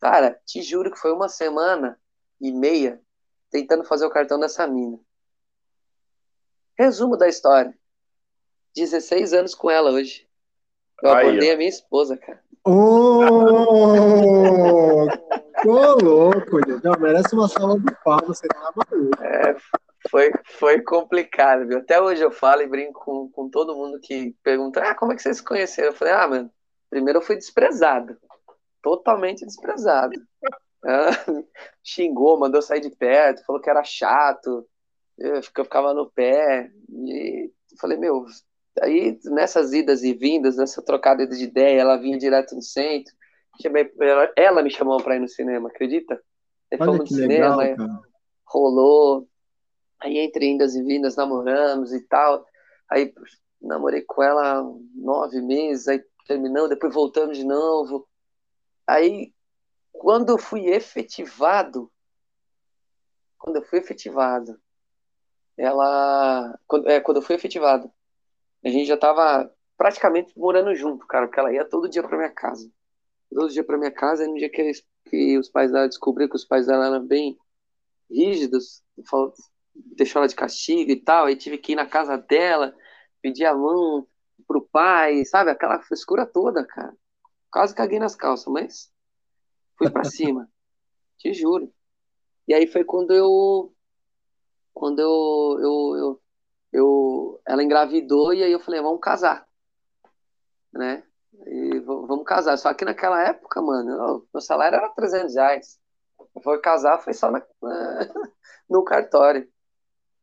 Cara, 0.00 0.40
te 0.46 0.62
juro 0.62 0.90
que 0.90 0.98
foi 0.98 1.12
uma 1.12 1.28
semana 1.28 2.00
e 2.40 2.50
meia 2.50 2.98
tentando 3.50 3.84
fazer 3.84 4.06
o 4.06 4.10
cartão 4.10 4.40
dessa 4.40 4.66
mina. 4.66 4.98
Resumo 6.78 7.18
da 7.18 7.28
história. 7.28 7.78
16 8.74 9.34
anos 9.34 9.54
com 9.54 9.70
ela 9.70 9.90
hoje. 9.90 10.26
Eu 11.02 11.12
Aí, 11.12 11.26
abordei 11.26 11.50
ó. 11.50 11.54
a 11.54 11.56
minha 11.56 11.68
esposa, 11.68 12.16
cara. 12.16 12.42
Ô, 12.64 12.70
oh, 15.66 16.02
louco, 16.02 16.60
não, 16.82 16.98
merece 16.98 17.34
uma 17.34 17.48
salva 17.48 17.78
de 17.80 17.94
palmas, 18.02 18.38
você 18.38 18.48
tá 18.48 18.72
maluco. 18.74 19.22
É, 19.22 19.54
foi, 20.08 20.32
foi 20.44 20.80
complicado, 20.82 21.66
viu? 21.66 21.78
Até 21.78 22.00
hoje 22.00 22.22
eu 22.22 22.30
falo 22.30 22.62
e 22.62 22.66
brinco 22.66 23.04
com, 23.04 23.28
com 23.30 23.50
todo 23.50 23.76
mundo 23.76 24.00
que 24.00 24.34
pergunta, 24.42 24.80
ah, 24.82 24.94
como 24.94 25.12
é 25.12 25.16
que 25.16 25.22
vocês 25.22 25.38
se 25.38 25.44
conheceram? 25.44 25.88
Eu 25.88 25.94
falei, 25.94 26.14
ah, 26.14 26.28
mano, 26.28 26.50
primeiro 26.88 27.18
eu 27.18 27.22
fui 27.22 27.36
desprezado 27.36 28.16
totalmente 28.82 29.44
desprezado. 29.44 30.12
xingou, 31.82 32.38
mandou 32.38 32.62
sair 32.62 32.80
de 32.80 32.90
perto, 32.90 33.44
falou 33.44 33.60
que 33.60 33.70
era 33.70 33.84
chato, 33.84 34.66
eu 35.18 35.42
ficava 35.42 35.92
no 35.92 36.10
pé. 36.10 36.70
E 36.90 37.52
falei, 37.78 37.98
meu, 37.98 38.24
aí 38.80 39.18
nessas 39.24 39.72
idas 39.72 40.02
e 40.02 40.14
vindas, 40.14 40.56
nessa 40.56 40.82
trocada 40.82 41.26
de 41.26 41.44
ideia, 41.44 41.80
ela 41.80 41.96
vinha 41.96 42.18
direto 42.18 42.54
no 42.54 42.62
centro. 42.62 43.14
Chamei, 43.60 43.92
ela 44.36 44.62
me 44.62 44.70
chamou 44.70 45.02
para 45.02 45.16
ir 45.16 45.20
no 45.20 45.28
cinema, 45.28 45.68
acredita? 45.68 46.20
Aí 46.72 46.78
fomos 46.78 47.00
no 47.00 47.06
cinema, 47.06 47.56
legal, 47.56 48.02
rolou. 48.46 49.28
Aí 50.00 50.18
entre 50.18 50.46
indas 50.46 50.74
e 50.74 50.82
vindas 50.82 51.16
namoramos 51.16 51.92
e 51.92 52.00
tal. 52.06 52.46
Aí 52.90 53.12
namorei 53.60 54.02
com 54.02 54.22
ela 54.22 54.64
nove 54.94 55.42
meses, 55.42 55.86
aí 55.88 56.02
terminamos, 56.26 56.70
depois 56.70 56.94
voltamos 56.94 57.36
de 57.36 57.44
novo. 57.44 58.08
Aí, 58.90 59.32
quando 59.92 60.30
eu 60.30 60.38
fui 60.38 60.66
efetivado, 60.66 61.92
quando 63.38 63.54
eu 63.56 63.62
fui 63.62 63.78
efetivado, 63.78 64.60
ela, 65.56 66.58
quando, 66.66 66.88
é, 66.88 67.00
quando 67.00 67.18
eu 67.18 67.22
fui 67.22 67.36
efetivado, 67.36 67.88
a 68.64 68.68
gente 68.68 68.86
já 68.86 68.96
estava 68.96 69.48
praticamente 69.76 70.36
morando 70.36 70.74
junto, 70.74 71.06
cara, 71.06 71.28
porque 71.28 71.38
ela 71.38 71.52
ia 71.52 71.64
todo 71.64 71.88
dia 71.88 72.02
para 72.02 72.16
minha 72.16 72.32
casa. 72.32 72.68
Todo 73.32 73.52
dia 73.52 73.62
para 73.62 73.78
minha 73.78 73.92
casa, 73.92 74.24
e 74.24 74.26
no 74.26 74.34
dia 74.34 74.50
que, 74.50 74.72
que 75.08 75.38
os 75.38 75.48
pais 75.48 75.70
dela 75.70 75.86
descobriram 75.86 76.28
que 76.28 76.34
os 76.36 76.44
pais 76.44 76.66
dela 76.66 76.86
eram 76.88 77.06
bem 77.06 77.38
rígidos, 78.10 78.82
deixou 79.72 80.18
ela 80.18 80.28
de 80.28 80.34
castigo 80.34 80.90
e 80.90 80.96
tal, 80.96 81.26
aí 81.26 81.36
tive 81.36 81.58
que 81.58 81.72
ir 81.72 81.76
na 81.76 81.86
casa 81.86 82.18
dela, 82.18 82.74
pedir 83.22 83.46
a 83.46 83.54
mão 83.54 84.04
pro 84.48 84.60
pai, 84.60 85.24
sabe? 85.26 85.52
Aquela 85.52 85.80
frescura 85.80 86.26
toda, 86.26 86.66
cara. 86.66 86.92
Quase 87.50 87.74
caguei 87.74 87.98
nas 87.98 88.14
calças, 88.14 88.46
mas 88.46 88.92
fui 89.76 89.90
para 89.90 90.04
cima. 90.04 90.50
Te 91.18 91.32
juro. 91.34 91.72
E 92.46 92.54
aí 92.54 92.66
foi 92.66 92.84
quando 92.84 93.12
eu. 93.12 93.74
Quando 94.72 95.00
eu, 95.00 95.58
eu, 95.60 95.96
eu, 95.96 96.22
eu, 96.72 97.42
Ela 97.46 97.62
engravidou 97.62 98.32
e 98.32 98.42
aí 98.42 98.52
eu 98.52 98.60
falei, 98.60 98.80
vamos 98.80 99.00
casar. 99.00 99.46
Né? 100.72 101.02
E 101.46 101.80
vamos 101.80 102.24
casar. 102.24 102.56
Só 102.56 102.72
que 102.72 102.84
naquela 102.84 103.22
época, 103.22 103.60
mano, 103.60 104.26
meu 104.32 104.40
salário 104.40 104.76
era 104.76 104.88
300 104.90 105.34
reais. 105.34 105.78
Foi 106.42 106.60
casar, 106.60 106.98
foi 106.98 107.12
só 107.12 107.30
na, 107.30 107.44
no 108.68 108.84
cartório. 108.84 109.50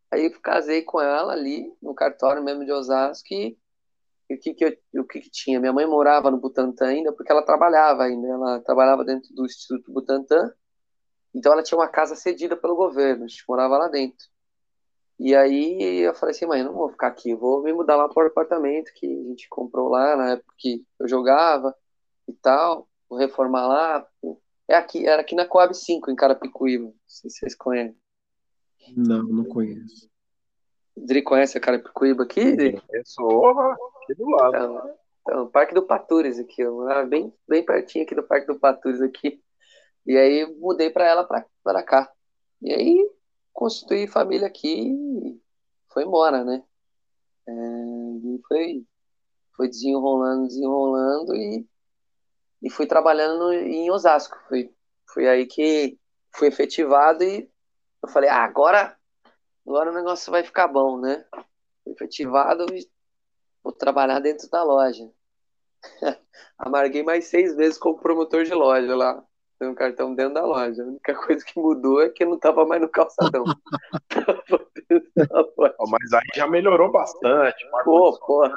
Aí 0.10 0.30
casei 0.40 0.82
com 0.84 1.02
ela 1.02 1.34
ali, 1.34 1.76
no 1.82 1.94
cartório 1.94 2.44
mesmo 2.44 2.64
de 2.64 2.72
Osasco, 2.72 3.34
e 3.34 3.58
o, 4.30 4.40
que 4.40 4.54
que, 4.54 4.66
eu, 4.66 5.02
o 5.02 5.06
que 5.06 5.22
que 5.22 5.30
tinha? 5.30 5.60
Minha 5.60 5.74
mãe 5.74 5.86
morava 5.86 6.30
no 6.30 6.38
Butantã 6.38 6.88
ainda, 6.88 7.14
porque 7.14 7.32
ela 7.32 7.44
trabalhava 7.44 8.04
ainda, 8.04 8.28
ela 8.28 8.60
trabalhava 8.62 9.06
dentro 9.06 9.34
do 9.34 9.46
Instituto 9.46 9.92
Butantã, 9.92 10.52
então 11.34 11.54
ela 11.54 11.64
tinha 11.64 11.78
uma 11.78 11.88
casa 11.88 12.16
cedida 12.16 12.56
pelo 12.56 12.76
governo, 12.76 13.26
a 13.26 13.28
gente 13.28 13.44
morava 13.48 13.78
lá 13.78 13.88
dentro. 13.88 14.28
E 15.20 15.36
aí 15.36 16.00
eu 16.02 16.14
falei 16.14 16.36
assim, 16.36 16.46
mãe, 16.46 16.64
não 16.64 16.74
vou 16.74 16.90
ficar 16.90 17.08
aqui, 17.08 17.34
vou 17.34 17.64
me 17.64 17.74
mudar 17.74 17.96
lá 17.96 18.08
para 18.08 18.24
o 18.24 18.28
apartamento 18.28 18.92
que 18.94 19.06
a 19.06 19.30
gente 19.30 19.48
comprou 19.50 19.90
lá 19.90 20.16
na 20.16 20.32
época 20.32 20.54
que 20.58 20.86
eu 21.00 21.08
jogava 21.08 21.76
e 22.28 22.34
tal, 22.34 22.88
vou 23.10 23.18
reformar 23.18 23.68
lá. 23.68 24.08
É 24.68 24.76
aqui, 24.76 25.08
era 25.08 25.22
aqui 25.22 25.34
na 25.34 25.46
Coab 25.46 25.74
5, 25.74 26.12
em 26.12 26.16
Carapicuíba, 26.16 26.86
não 26.86 26.94
sei 27.08 27.30
se 27.30 27.40
vocês 27.40 27.56
conhecem. 27.56 27.98
Não, 28.96 29.24
não 29.24 29.46
conheço. 29.46 30.10
Dri 31.06 31.22
conhece 31.22 31.58
a 31.58 31.62
Carapicuíba 31.62 32.24
aqui? 32.24 32.56
Dri? 32.56 32.82
Conheço, 32.82 33.22
aqui 34.04 34.16
do 34.16 34.30
lado. 34.30 34.56
Então, 34.56 34.98
então, 35.22 35.50
Parque 35.50 35.74
do 35.74 35.84
Patures 35.84 36.40
aqui, 36.40 36.62
eu 36.62 36.76
morava 36.76 37.06
bem, 37.06 37.34
bem 37.48 37.64
pertinho 37.64 38.06
aqui 38.06 38.16
do 38.16 38.24
Parque 38.24 38.48
do 38.48 38.58
Patures 38.58 39.02
aqui. 39.02 39.42
E 40.06 40.18
aí 40.18 40.46
mudei 40.58 40.90
para 40.90 41.06
ela 41.06 41.28
para 41.64 41.84
cá. 41.84 42.10
E 42.62 42.74
aí 42.74 43.12
constituí 43.52 44.08
família 44.08 44.48
aqui 44.48 44.90
e 44.90 45.42
foi 45.90 46.04
embora, 46.04 46.46
né? 46.46 46.64
É, 47.46 47.52
foi, 48.48 48.86
foi 49.56 49.68
desenrolando, 49.68 50.48
desenrolando 50.48 51.36
e, 51.36 51.68
e 52.64 52.70
fui 52.70 52.86
trabalhando 52.86 53.52
em 53.52 53.92
Osasco. 53.92 54.38
Foi, 54.48 54.74
foi 55.14 55.28
aí 55.28 55.46
que 55.46 56.00
fui 56.32 56.48
efetivado 56.48 57.24
e 57.24 57.50
eu 58.02 58.10
falei, 58.10 58.30
ah, 58.30 58.44
agora, 58.44 58.97
agora 59.68 59.92
o 59.92 59.94
negócio 59.94 60.32
vai 60.32 60.44
ficar 60.44 60.70
bom, 60.70 60.98
né? 60.98 61.26
Fui 61.84 61.92
efetivado 61.92 62.66
e 62.74 62.90
vou 63.62 63.74
trabalhar 63.74 64.20
dentro 64.20 64.50
da 64.50 64.64
loja. 64.64 65.12
Amarguei 66.58 67.04
mais 67.04 67.26
seis 67.26 67.54
vezes 67.56 67.78
como 67.78 68.00
promotor 68.00 68.46
de 68.46 68.54
loja 68.54 68.96
lá. 68.96 69.22
Tem 69.60 69.68
um 69.68 69.76
cartão 69.76 70.16
dentro 70.16 70.36
da 70.36 70.46
loja. 70.46 70.84
A 70.84 70.86
única 70.86 71.14
coisa 71.16 71.44
que 71.44 71.60
mudou 71.60 72.02
é 72.02 72.10
que 72.10 72.24
não 72.24 72.40
tava 72.40 72.66
mais 72.66 72.82
no 72.82 72.88
calçadão. 72.88 73.44
Mas 75.90 76.14
aí 76.14 76.28
já 76.36 76.48
melhorou 76.48 76.90
bastante. 76.92 77.68
Pô, 77.84 78.18
porra. 78.20 78.56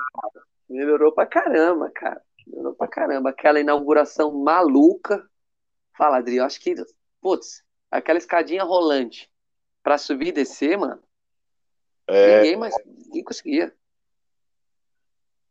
Melhorou 0.68 1.10
pra 1.10 1.26
caramba, 1.26 1.90
cara. 1.90 2.22
Melhorou 2.46 2.74
pra 2.74 2.86
caramba. 2.86 3.30
Aquela 3.30 3.58
inauguração 3.58 4.30
maluca. 4.32 5.28
Fala, 5.96 6.18
Adri, 6.18 6.36
eu 6.36 6.44
acho 6.44 6.60
que, 6.60 6.76
putz, 7.20 7.64
aquela 7.90 8.18
escadinha 8.18 8.62
rolante 8.62 9.28
pra 9.82 9.98
subir 9.98 10.28
e 10.28 10.32
descer, 10.32 10.78
mano. 10.78 11.00
É... 12.06 12.38
Ninguém 12.38 12.56
mais, 12.56 12.74
ninguém 12.86 13.24
conseguia. 13.24 13.74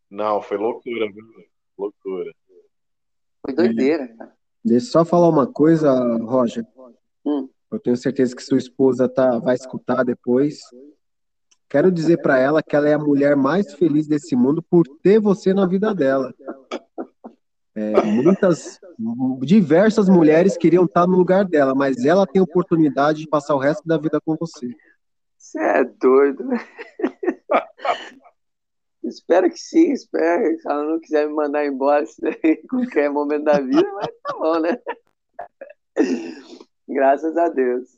Não, 0.09 0.41
foi 0.41 0.57
loucura, 0.57 1.11
viu? 1.11 1.23
Loucura. 1.77 2.33
Foi 3.45 3.53
doideira, 3.53 4.07
cara. 4.17 4.35
Deixa 4.63 4.87
eu 4.87 4.91
só 4.91 5.05
falar 5.05 5.29
uma 5.29 5.47
coisa, 5.47 5.93
Roger. 6.17 6.65
Hum. 7.25 7.49
Eu 7.71 7.79
tenho 7.79 7.95
certeza 7.95 8.35
que 8.35 8.43
sua 8.43 8.57
esposa 8.57 9.07
tá, 9.07 9.37
vai 9.39 9.55
escutar 9.55 10.03
depois. 10.03 10.59
Quero 11.69 11.91
dizer 11.91 12.17
para 12.21 12.39
ela 12.39 12.63
que 12.63 12.75
ela 12.75 12.89
é 12.89 12.93
a 12.93 12.99
mulher 12.99 13.35
mais 13.35 13.73
feliz 13.75 14.07
desse 14.07 14.35
mundo 14.35 14.61
por 14.61 14.87
ter 15.03 15.19
você 15.19 15.53
na 15.53 15.67
vida 15.67 15.93
dela. 15.93 16.33
É, 17.79 18.01
muitas, 18.03 18.77
diversas 19.39 20.09
mulheres 20.09 20.57
queriam 20.57 20.83
estar 20.83 21.07
no 21.07 21.15
lugar 21.15 21.45
dela, 21.45 21.73
mas 21.73 22.03
ela 22.03 22.27
tem 22.27 22.41
oportunidade 22.41 23.21
de 23.21 23.27
passar 23.27 23.55
o 23.55 23.59
resto 23.59 23.87
da 23.87 23.97
vida 23.97 24.19
com 24.19 24.35
você. 24.35 24.75
Você 25.37 25.59
é 25.59 25.85
doido. 25.85 26.43
Espero 29.01 29.49
que 29.49 29.57
sim, 29.57 29.93
espero. 29.93 30.59
Se 30.59 30.69
ela 30.69 30.83
não 30.83 30.99
quiser 30.99 31.25
me 31.25 31.33
mandar 31.33 31.65
embora 31.65 32.05
em 32.43 32.67
qualquer 32.67 33.09
momento 33.09 33.45
da 33.45 33.59
vida, 33.59 33.89
mas 33.93 34.07
tá 34.21 34.33
bom, 34.33 34.59
né? 34.59 34.77
Graças 36.87 37.35
a 37.37 37.49
Deus. 37.49 37.97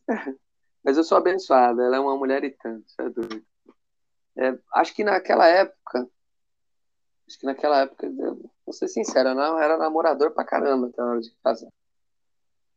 Mas 0.83 0.97
eu 0.97 1.03
sou 1.03 1.17
abençoada, 1.17 1.83
ela 1.83 1.97
é 1.97 1.99
uma 1.99 2.15
mulher 2.15 2.43
e 2.43 2.51
tanto, 2.51 2.85
é 2.99 3.09
doido. 3.09 3.43
É, 4.37 4.57
acho 4.75 4.95
que 4.95 5.03
naquela 5.03 5.47
época, 5.47 6.07
acho 7.27 7.39
que 7.39 7.45
naquela 7.45 7.81
época, 7.81 8.07
vou 8.71 8.73
ser 8.73 8.87
sincero, 8.87 9.29
eu 9.29 9.35
não 9.35 9.59
era 9.59 9.77
namorador 9.77 10.31
pra 10.31 10.45
caramba 10.45 10.87
até 10.87 11.01
a 11.01 11.05
hora 11.05 11.21
de 11.21 11.29
casar. 11.43 11.69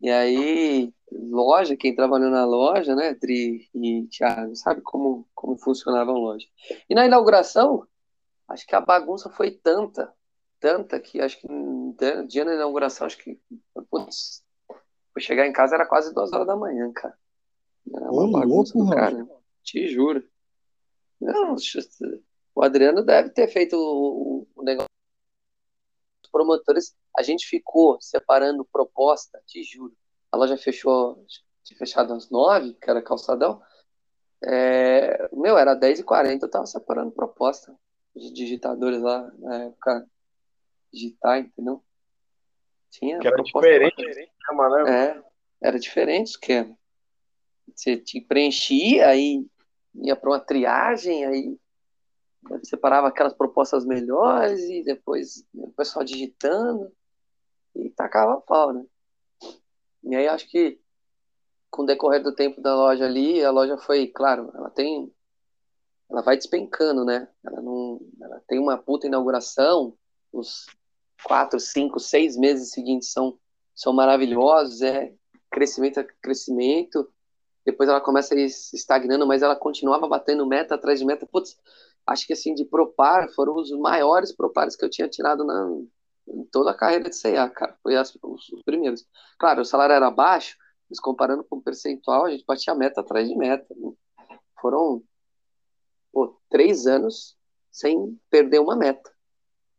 E 0.01 0.11
aí, 0.11 0.93
loja, 1.11 1.77
quem 1.77 1.95
trabalhou 1.95 2.31
na 2.31 2.45
loja, 2.45 2.95
né, 2.95 3.15
Dri 3.15 3.71
e 3.73 4.07
Thiago, 4.09 4.55
sabe 4.57 4.81
como, 4.83 5.27
como 5.35 5.57
funcionava 5.57 6.11
a 6.11 6.15
loja. 6.15 6.47
E 6.91 6.95
na 6.95 7.07
inauguração, 7.07 7.87
acho 8.49 8.67
que 8.67 8.75
a 8.75 8.81
bagunça 8.81 9.31
foi 9.31 9.53
tanta, 9.53 10.13
tanta, 10.61 10.99
que 10.99 11.21
acho 11.21 11.41
que 11.41 11.49
dia 12.27 12.45
da 12.45 12.55
inauguração, 12.55 13.07
acho 13.07 13.19
que, 13.19 13.41
putz, 13.89 14.45
foi 15.13 15.23
chegar 15.23 15.47
em 15.47 15.53
casa 15.53 15.77
era 15.77 15.87
quase 15.87 16.13
duas 16.13 16.33
horas 16.33 16.47
da 16.47 16.57
manhã, 16.57 16.93
cara. 16.93 17.17
Era 17.95 18.11
uma 18.11 18.25
Ô, 18.25 18.31
bagunça 18.33 18.77
louco, 18.77 18.95
cara, 18.95 19.27
te 19.63 19.87
juro. 19.89 20.25
Não, 21.21 21.55
o 22.55 22.63
Adriano 22.63 23.03
deve 23.03 23.31
ter 23.31 23.49
feito 23.49 23.77
o, 23.77 24.47
promotores, 26.35 26.97
a 27.17 27.23
gente 27.23 27.47
ficou 27.47 27.97
separando 28.01 28.65
proposta, 28.65 29.41
te 29.47 29.63
juro. 29.63 29.97
A 30.33 30.37
loja 30.37 30.57
fechou, 30.57 31.25
tinha 31.63 31.79
fechado 31.79 32.13
às 32.13 32.29
nove, 32.29 32.75
que 32.75 32.91
era 32.91 33.01
calçadão. 33.01 33.63
É, 34.45 35.29
meu, 35.33 35.57
era 35.57 35.79
10h40, 35.79 36.43
eu 36.43 36.51
tava 36.51 36.67
separando 36.67 37.13
proposta 37.13 37.73
de 38.17 38.33
digitadores 38.33 39.01
lá 39.01 39.33
na 39.39 39.65
época 39.67 40.07
digitar, 40.93 41.39
entendeu? 41.39 41.83
Tinha 42.91 43.21
que 43.21 43.29
era 43.29 43.41
diferente 43.41 44.03
esquema, 44.03 44.69
né? 44.71 45.07
É, 45.07 45.23
era 45.69 45.79
diferente 45.79 46.27
o 46.27 46.31
esquema. 46.31 46.79
Você 47.73 47.97
te 47.97 48.21
preenchia, 48.21 49.09
aí 49.09 49.47
ia 49.95 50.17
para 50.17 50.31
uma 50.31 50.41
triagem, 50.41 51.25
aí 51.25 51.57
separava 52.63 53.09
aquelas 53.09 53.35
propostas 53.35 53.85
melhores 53.85 54.61
e 54.63 54.83
depois 54.83 55.47
o 55.55 55.71
pessoal 55.73 56.05
digitando 56.05 56.93
e 57.75 57.91
tacava 57.91 58.41
pau, 58.41 58.73
né? 58.73 58.85
E 60.05 60.15
aí 60.15 60.29
acho 60.29 60.49
que 60.49 60.81
com 61.71 61.83
o 61.83 61.87
decorrer 61.87 62.23
do 62.23 62.35
tempo 62.35 62.61
da 62.61 62.75
loja 62.75 63.05
ali, 63.05 63.45
a 63.45 63.51
loja 63.51 63.77
foi, 63.77 64.07
claro, 64.07 64.51
ela 64.55 64.71
tem 64.71 65.13
ela 66.11 66.23
vai 66.23 66.37
despencando, 66.37 67.05
né? 67.05 67.29
Ela 67.43 67.61
não, 67.61 68.01
ela 68.21 68.41
tem 68.47 68.59
uma 68.59 68.79
puta 68.79 69.07
inauguração, 69.07 69.97
os 70.33 70.67
quatro, 71.25 71.59
cinco, 71.59 71.99
seis 71.99 72.37
meses 72.37 72.71
seguintes 72.71 73.11
são 73.11 73.39
são 73.75 73.93
maravilhosos, 73.93 74.83
é 74.83 75.13
crescimento 75.51 75.99
é 75.99 76.05
crescimento. 76.23 77.11
Depois 77.65 77.89
ela 77.89 78.01
começa 78.01 78.35
a 78.35 78.39
estagnando, 78.39 79.27
mas 79.27 79.43
ela 79.43 79.57
continuava 79.57 80.07
batendo 80.07 80.47
meta 80.47 80.75
atrás 80.75 80.99
de 80.99 81.05
meta. 81.05 81.27
Putz, 81.27 81.59
acho 82.07 82.27
que 82.27 82.33
assim 82.33 82.55
de 82.55 82.65
propar 82.65 83.29
foram 83.35 83.57
os 83.57 83.71
maiores 83.73 84.35
propares 84.35 84.77
que 84.77 84.85
eu 84.85 84.91
tinha 84.91 85.09
tirado 85.09 85.45
na 85.45 85.69
em 86.27 86.45
toda 86.47 86.71
a 86.71 86.75
carreira 86.75 87.11
de 87.11 87.21
CA, 87.21 87.49
cara. 87.51 87.77
Foi 87.83 87.97
as, 87.97 88.17
os, 88.23 88.49
os 88.49 88.63
primeiros. 88.63 89.07
Claro, 89.39 89.61
o 89.61 89.65
salário 89.65 89.95
era 89.95 90.11
baixo, 90.11 90.57
mas 90.89 90.99
comparando 90.99 91.45
com 91.45 91.57
o 91.57 91.63
percentual, 91.63 92.25
a 92.25 92.31
gente 92.31 92.45
batia 92.47 92.75
meta 92.75 93.01
atrás 93.01 93.29
de 93.29 93.37
meta. 93.37 93.67
Foram 94.61 95.03
pô, 96.13 96.41
três 96.49 96.87
anos 96.87 97.37
sem 97.71 98.19
perder 98.31 98.61
uma 98.61 98.77
meta. 98.77 99.13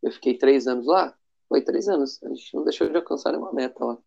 Eu 0.02 0.12
fiquei 0.12 0.38
três 0.38 0.66
anos 0.66 0.86
lá, 0.86 1.16
foi 1.48 1.62
três 1.62 1.88
anos. 1.88 2.22
A 2.22 2.28
gente 2.28 2.54
não 2.54 2.64
deixou 2.64 2.88
de 2.88 2.96
alcançar 2.96 3.32
nenhuma 3.32 3.52
meta 3.52 3.84
lá. 3.84 3.98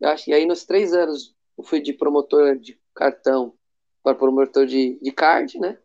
Eu 0.00 0.08
acho, 0.10 0.30
e 0.30 0.32
aí, 0.32 0.46
nos 0.46 0.64
três 0.64 0.94
anos, 0.94 1.34
eu 1.56 1.64
fui 1.64 1.80
de 1.80 1.92
promotor 1.92 2.56
de 2.56 2.80
cartão 2.94 3.54
para 4.02 4.14
promotor 4.14 4.64
de, 4.64 4.98
de 5.02 5.10
card, 5.10 5.58
né? 5.58 5.78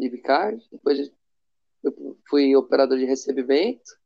De 0.00 0.08
bicard. 0.08 0.66
Depois 0.72 1.12
eu 1.82 2.18
fui 2.28 2.56
operador 2.56 2.98
de 2.98 3.04
recebimento. 3.04 3.98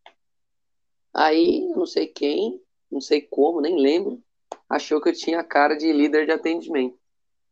Aí, 1.14 1.68
não 1.68 1.86
sei 1.86 2.08
quem, 2.08 2.60
não 2.90 3.00
sei 3.00 3.20
como, 3.22 3.60
nem 3.60 3.80
lembro, 3.80 4.20
achou 4.68 5.00
que 5.00 5.08
eu 5.08 5.14
tinha 5.14 5.38
a 5.38 5.44
cara 5.44 5.76
de 5.76 5.92
líder 5.92 6.26
de 6.26 6.32
atendimento. 6.32 6.98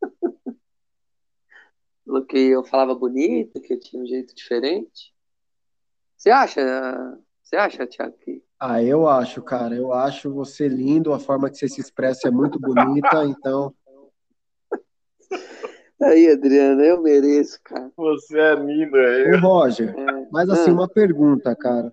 Falou 2.05 2.27
que 2.27 2.37
eu 2.37 2.65
falava 2.65 2.97
bonito, 2.97 3.61
que 3.61 3.75
eu 3.75 3.79
tinha 3.79 4.03
um 4.03 4.07
jeito 4.07 4.35
diferente. 4.35 5.15
Você 6.17 6.31
acha, 6.31 6.61
você 7.41 7.55
acha, 7.55 7.87
Thiago, 7.87 8.19
que... 8.19 8.43
Ah, 8.59 8.83
eu 8.83 9.09
acho, 9.09 9.41
cara. 9.41 9.77
Eu 9.77 9.93
acho 9.93 10.35
você 10.35 10.67
lindo, 10.67 11.13
a 11.13 11.21
forma 11.21 11.49
que 11.49 11.57
você 11.57 11.69
se 11.69 11.81
expressa 11.81 12.27
é 12.27 12.31
muito 12.33 12.59
bonita, 12.59 13.25
então... 13.25 13.73
Aí, 16.03 16.29
Adriana, 16.31 16.83
eu 16.83 17.01
mereço, 17.01 17.61
cara. 17.63 17.91
Você 17.97 18.39
é 18.39 18.55
lindo, 18.55 18.97
aí. 18.97 19.35
Ô, 19.35 19.41
Roger, 19.41 19.95
é. 19.97 20.27
mas 20.31 20.49
assim, 20.51 20.71
uma 20.71 20.89
pergunta, 20.89 21.55
cara. 21.55 21.93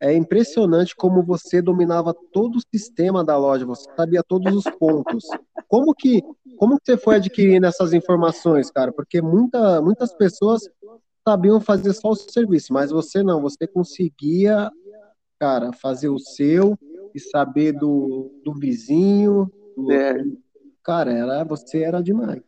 é 0.00 0.14
impressionante 0.14 0.94
como 0.96 1.22
você 1.22 1.60
dominava 1.60 2.14
todo 2.32 2.56
o 2.56 2.62
sistema 2.74 3.24
da 3.24 3.36
loja, 3.36 3.66
você 3.66 3.88
sabia 3.96 4.22
todos 4.26 4.54
os 4.54 4.64
pontos. 4.78 5.24
Como 5.66 5.94
que, 5.94 6.22
como 6.56 6.78
que 6.78 6.86
você 6.86 6.96
foi 6.96 7.16
adquirindo 7.16 7.66
essas 7.66 7.92
informações, 7.92 8.70
cara? 8.70 8.92
Porque 8.92 9.20
muita, 9.20 9.82
muitas 9.82 10.14
pessoas 10.14 10.62
sabiam 11.26 11.60
fazer 11.60 11.92
só 11.92 12.10
o 12.10 12.16
serviço, 12.16 12.72
mas 12.72 12.90
você 12.90 13.22
não, 13.22 13.42
você 13.42 13.66
conseguia, 13.66 14.70
cara, 15.38 15.72
fazer 15.72 16.08
o 16.08 16.18
seu 16.18 16.78
e 17.14 17.20
saber 17.20 17.72
do, 17.72 18.30
do 18.42 18.54
vizinho. 18.54 19.50
Do... 19.76 19.92
É. 19.92 20.24
Cara, 20.82 21.12
era, 21.12 21.44
você 21.44 21.82
era 21.82 22.02
demais. 22.02 22.40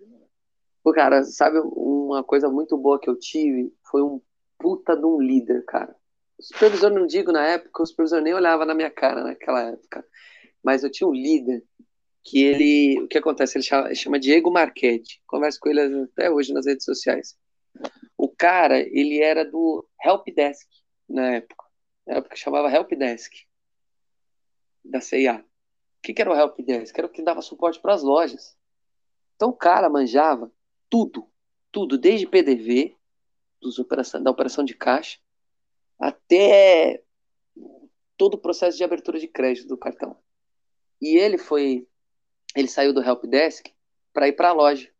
Pô, 0.90 0.94
cara, 0.94 1.22
sabe 1.22 1.60
uma 1.60 2.24
coisa 2.24 2.48
muito 2.48 2.76
boa 2.76 2.98
que 2.98 3.08
eu 3.08 3.16
tive? 3.16 3.72
Foi 3.88 4.02
um 4.02 4.20
puta 4.58 4.96
de 4.96 5.06
um 5.06 5.20
líder, 5.20 5.64
cara. 5.64 5.94
O 6.36 6.42
supervisor, 6.42 6.90
não 6.90 7.06
digo 7.06 7.30
na 7.30 7.46
época, 7.46 7.80
o 7.80 7.86
supervisor 7.86 8.20
nem 8.20 8.34
olhava 8.34 8.64
na 8.64 8.74
minha 8.74 8.90
cara 8.90 9.22
naquela 9.22 9.68
época. 9.68 10.04
Mas 10.60 10.82
eu 10.82 10.90
tinha 10.90 11.06
um 11.06 11.12
líder 11.12 11.64
que 12.24 12.42
ele. 12.42 13.02
O 13.02 13.06
que 13.06 13.18
acontece? 13.18 13.56
Ele 13.56 13.62
chama, 13.62 13.94
chama 13.94 14.18
Diego 14.18 14.50
Marchetti. 14.50 15.22
Converso 15.28 15.60
com 15.60 15.68
ele 15.68 15.80
até 16.02 16.28
hoje 16.28 16.52
nas 16.52 16.66
redes 16.66 16.84
sociais. 16.84 17.38
O 18.18 18.28
cara, 18.28 18.80
ele 18.80 19.22
era 19.22 19.44
do 19.44 19.86
Help 20.04 20.26
Desk 20.34 20.68
na 21.08 21.36
época. 21.36 21.64
Na 22.04 22.16
época 22.16 22.34
chamava 22.34 22.68
Help 22.68 22.90
Desk 22.94 23.32
da 24.84 25.00
CIA. 25.00 25.36
O 25.38 26.02
que, 26.02 26.12
que 26.12 26.20
era 26.20 26.32
o 26.32 26.36
Help 26.36 26.58
Desk? 26.58 26.98
Era 26.98 27.06
o 27.06 27.10
que 27.10 27.22
dava 27.22 27.42
suporte 27.42 27.80
para 27.80 27.94
as 27.94 28.02
lojas. 28.02 28.58
Então 29.36 29.50
o 29.50 29.56
cara 29.56 29.88
manjava 29.88 30.50
tudo, 30.90 31.26
tudo, 31.72 31.96
desde 31.96 32.26
PDV, 32.26 32.96
operação, 33.78 34.22
da 34.22 34.30
operação 34.30 34.64
de 34.64 34.74
caixa, 34.74 35.18
até 35.98 37.02
todo 38.16 38.34
o 38.34 38.38
processo 38.38 38.76
de 38.76 38.84
abertura 38.84 39.18
de 39.18 39.28
crédito 39.28 39.68
do 39.68 39.78
cartão. 39.78 40.16
E 41.00 41.16
ele 41.16 41.38
foi, 41.38 41.86
ele 42.54 42.68
saiu 42.68 42.92
do 42.92 43.02
help 43.02 43.24
desk 43.24 43.72
para 44.12 44.28
ir 44.28 44.32
para 44.32 44.50
a 44.50 44.52
loja, 44.52 44.90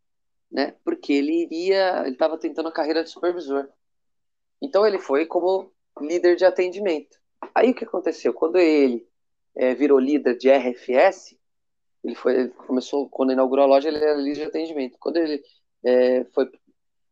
né? 0.51 0.75
Porque 0.85 1.13
ele 1.13 1.43
iria, 1.43 2.03
ele 2.03 2.13
estava 2.13 2.39
tentando 2.39 2.69
a 2.69 2.73
carreira 2.73 3.03
de 3.03 3.11
supervisor. 3.11 3.69
Então 4.63 4.87
ele 4.87 4.99
foi 4.99 5.27
como 5.27 5.73
líder 6.01 6.37
de 6.37 6.45
atendimento. 6.45 7.19
Aí 7.55 7.71
o 7.71 7.75
que 7.75 7.85
aconteceu? 7.85 8.33
Quando 8.33 8.57
ele 8.57 9.07
é, 9.55 9.75
virou 9.75 9.99
líder 9.99 10.37
de 10.37 10.51
RFS, 10.51 11.37
ele 12.05 12.15
foi, 12.15 12.35
ele 12.35 12.49
começou 12.51 13.09
quando 13.09 13.33
inaugurou 13.33 13.65
a 13.65 13.69
loja, 13.69 13.89
ele 13.89 13.99
era 13.99 14.15
líder 14.15 14.35
de 14.35 14.45
atendimento. 14.45 14.99
Quando 14.99 15.17
ele 15.19 15.43
é, 15.85 16.25
foi 16.27 16.51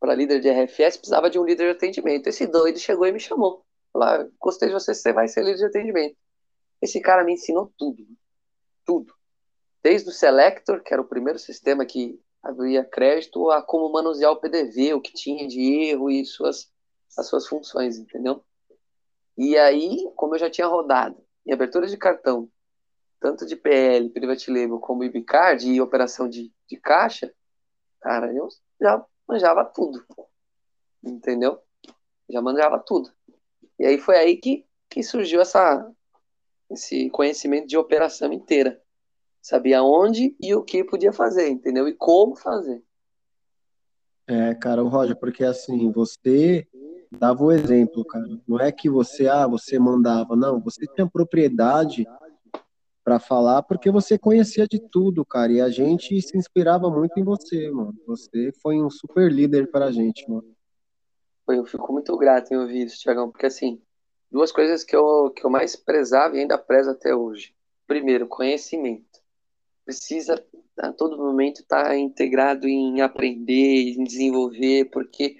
para 0.01 0.15
líder 0.15 0.41
de 0.41 0.49
RFS, 0.49 0.97
precisava 0.97 1.29
de 1.29 1.39
um 1.39 1.45
líder 1.45 1.65
de 1.65 1.77
atendimento. 1.77 2.29
Esse 2.29 2.47
doido 2.47 2.79
chegou 2.79 3.07
e 3.07 3.13
me 3.13 3.21
chamou. 3.21 3.65
Falou, 3.93 4.31
gostei 4.39 4.69
de 4.69 4.75
você, 4.75 4.95
você 4.95 5.13
vai 5.13 5.27
ser 5.29 5.43
líder 5.43 5.59
de 5.59 5.65
atendimento. 5.65 6.17
Esse 6.81 7.01
cara 7.01 7.25
me 7.25 7.33
ensinou 7.33 7.73
tudo. 7.77 8.07
Tudo. 8.85 9.13
Desde 9.83 10.09
o 10.09 10.13
Selector, 10.13 10.83
que 10.83 10.93
era 10.93 11.03
o 11.03 11.09
primeiro 11.09 11.39
sistema 11.39 11.85
que 11.85 12.21
abria 12.43 12.85
crédito, 12.85 13.51
a 13.51 13.63
como 13.63 13.91
manusear 13.93 14.33
o 14.33 14.41
PDV, 14.41 14.95
o 14.95 15.01
que 15.01 15.13
tinha 15.13 15.47
de 15.47 15.61
erro 15.61 16.11
e 16.11 16.25
suas, 16.25 16.71
as 17.17 17.27
suas 17.27 17.47
funções, 17.47 17.99
entendeu? 17.99 18.45
E 19.37 19.57
aí, 19.57 20.11
como 20.17 20.35
eu 20.35 20.39
já 20.39 20.51
tinha 20.51 20.67
rodado 20.67 21.17
em 21.47 21.53
abertura 21.53 21.87
de 21.87 21.97
cartão, 21.97 22.49
tanto 23.21 23.47
de 23.47 23.57
PL, 23.57 24.11
Private 24.11 24.51
Label, 24.51 24.79
como 24.79 25.05
IBCard 25.05 25.69
e 25.69 25.81
operação 25.81 26.29
de, 26.29 26.53
de 26.69 26.77
caixa, 26.77 27.33
cara, 28.01 28.33
eu 28.33 28.49
já 28.81 29.05
manjava 29.29 29.65
tudo. 29.65 30.05
Entendeu? 31.03 31.61
Já 32.29 32.43
manjava 32.43 32.79
tudo. 32.79 33.11
E 33.79 33.87
aí 33.87 33.99
foi 33.99 34.17
aí 34.17 34.37
que, 34.37 34.67
que 34.89 35.03
surgiu 35.03 35.41
essa, 35.41 35.91
esse 36.71 37.09
conhecimento 37.11 37.67
de 37.67 37.77
operação 37.77 38.33
inteira. 38.33 38.81
Sabia 39.41 39.83
onde 39.83 40.37
e 40.41 40.55
o 40.55 40.63
que 40.63 40.83
podia 40.85 41.13
fazer, 41.13 41.49
entendeu? 41.49 41.89
E 41.89 41.95
como 41.95 42.37
fazer. 42.37 42.83
É, 44.27 44.55
cara, 44.55 44.85
o 44.85 44.89
Roger, 44.89 45.17
porque 45.17 45.45
assim, 45.45 45.91
você 45.91 46.67
dava 47.11 47.43
o 47.43 47.53
exemplo, 47.53 48.05
cara. 48.05 48.27
Não 48.47 48.61
é 48.61 48.71
que 48.71 48.91
você, 48.91 49.27
ah, 49.29 49.47
você 49.47 49.79
mandava, 49.79 50.37
não, 50.37 50.61
você 50.61 50.87
tinha 50.95 51.09
propriedade 51.09 52.07
para 53.09 53.19
falar 53.19 53.63
porque 53.63 53.91
você 53.91 54.19
conhecia 54.19 54.69
de 54.69 54.79
tudo, 54.79 55.25
cara, 55.25 55.51
e 55.51 55.63
a 55.63 55.71
gente 55.71 56.21
se 56.21 56.37
inspirava 56.37 56.91
muito 56.91 57.19
em 57.19 57.25
você, 57.25 57.71
mano. 57.71 57.95
Você 58.07 58.53
foi 58.61 58.83
um 58.83 58.91
super 58.91 59.33
líder 59.33 59.71
para 59.71 59.87
a 59.87 59.91
gente, 59.91 60.29
mano. 60.29 60.55
Eu 61.49 61.65
fico 61.65 61.91
muito 61.91 62.15
grato 62.19 62.53
em 62.53 62.59
ouvir 62.59 62.85
isso, 62.85 62.99
Tiagão, 62.99 63.31
porque 63.31 63.47
assim, 63.47 63.81
duas 64.31 64.53
coisas 64.53 64.85
que 64.85 64.95
eu, 64.95 65.31
que 65.31 65.43
eu 65.43 65.49
mais 65.49 65.75
prezava 65.75 66.37
e 66.37 66.41
ainda 66.41 66.59
prezo 66.59 66.91
até 66.91 67.15
hoje. 67.15 67.55
Primeiro, 67.87 68.29
conhecimento. 68.29 69.23
Precisa 69.87 70.45
a 70.79 70.93
todo 70.93 71.17
momento 71.17 71.63
estar 71.63 71.85
tá 71.85 71.97
integrado 71.97 72.69
em 72.69 73.01
aprender, 73.01 73.95
em 73.97 74.05
desenvolver, 74.05 74.91
porque 74.91 75.35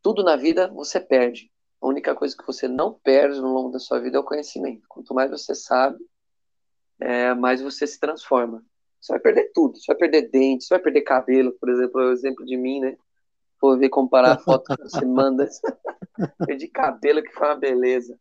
tudo 0.00 0.22
na 0.22 0.36
vida 0.36 0.68
você 0.68 1.00
perde. 1.00 1.50
A 1.80 1.88
única 1.88 2.14
coisa 2.14 2.36
que 2.36 2.46
você 2.46 2.68
não 2.68 2.92
perde 2.92 3.40
no 3.40 3.52
longo 3.52 3.72
da 3.72 3.80
sua 3.80 3.98
vida 3.98 4.18
é 4.18 4.20
o 4.20 4.24
conhecimento. 4.24 4.86
Quanto 4.88 5.12
mais 5.12 5.32
você 5.32 5.52
sabe, 5.52 5.98
é, 7.02 7.34
mais 7.34 7.60
você 7.60 7.86
se 7.86 7.98
transforma. 7.98 8.64
Você 9.00 9.12
vai 9.12 9.20
perder 9.20 9.50
tudo. 9.52 9.78
Você 9.78 9.86
vai 9.88 9.96
perder 9.96 10.30
dente, 10.30 10.64
você 10.64 10.74
vai 10.74 10.82
perder 10.82 11.02
cabelo, 11.02 11.52
por 11.52 11.68
exemplo, 11.68 12.00
é 12.00 12.06
o 12.06 12.12
exemplo 12.12 12.44
de 12.44 12.56
mim, 12.56 12.80
né? 12.80 12.96
for 13.62 13.78
ver, 13.78 13.88
comparar 13.90 14.32
a 14.32 14.38
foto 14.38 14.76
que 14.76 14.82
você 14.82 15.04
manda. 15.04 15.48
Perdi 16.44 16.66
cabelo, 16.66 17.22
que 17.22 17.32
foi 17.32 17.46
uma 17.46 17.54
beleza. 17.54 18.18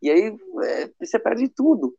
E 0.00 0.08
aí 0.08 0.38
é, 0.62 0.90
você 1.00 1.18
perde 1.18 1.48
tudo. 1.48 1.92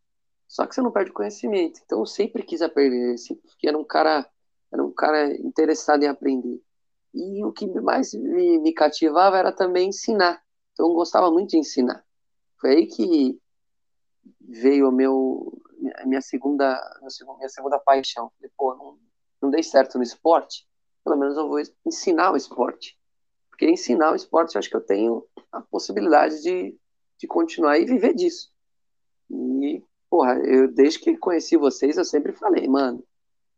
Só 0.47 0.65
que 0.65 0.73
você 0.73 0.81
não 0.81 0.91
perde 0.91 1.11
conhecimento. 1.11 1.81
Então 1.83 1.99
eu 1.99 2.05
sempre 2.05 2.43
quis 2.43 2.61
aprender, 2.61 3.17
sempre 3.17 3.43
era 3.65 3.77
um 3.77 3.83
cara, 3.83 4.25
era 4.71 4.81
um 4.81 4.91
cara 4.93 5.35
interessado 5.35 6.01
em 6.03 6.07
aprender. 6.07 6.61
E 7.13 7.43
o 7.43 7.51
que 7.51 7.67
mais 7.81 8.13
me, 8.13 8.57
me 8.57 8.73
cativava 8.73 9.37
era 9.37 9.51
também 9.51 9.89
ensinar. 9.89 10.41
Então 10.71 10.87
eu 10.87 10.93
gostava 10.93 11.29
muito 11.29 11.49
de 11.49 11.57
ensinar. 11.57 12.01
Foi 12.61 12.69
aí 12.69 12.87
que 12.87 13.37
veio 14.39 14.89
o 14.89 14.91
meu 14.91 15.61
minha 16.05 16.21
segunda 16.21 16.79
minha 16.99 17.49
segunda 17.49 17.79
paixão. 17.79 18.31
Falei, 18.37 18.51
pô, 18.57 18.75
não, 18.75 18.97
não 19.41 19.49
dei 19.49 19.63
certo 19.63 19.97
no 19.97 20.03
esporte 20.03 20.67
pelo 21.07 21.17
menos 21.17 21.37
eu 21.37 21.47
vou 21.47 21.61
ensinar 21.85 22.33
o 22.33 22.35
esporte. 22.35 22.97
Porque 23.49 23.69
ensinar 23.69 24.11
o 24.11 24.15
esporte, 24.15 24.55
eu 24.55 24.59
acho 24.59 24.69
que 24.69 24.75
eu 24.75 24.81
tenho 24.81 25.23
a 25.51 25.61
possibilidade 25.61 26.41
de, 26.43 26.77
de 27.17 27.27
continuar 27.27 27.79
e 27.79 27.85
viver 27.85 28.13
disso. 28.13 28.51
E, 29.31 29.81
porra, 30.09 30.37
eu, 30.39 30.71
desde 30.71 30.99
que 30.99 31.17
conheci 31.17 31.55
vocês, 31.55 31.97
eu 31.97 32.03
sempre 32.03 32.33
falei, 32.33 32.67
mano, 32.67 33.03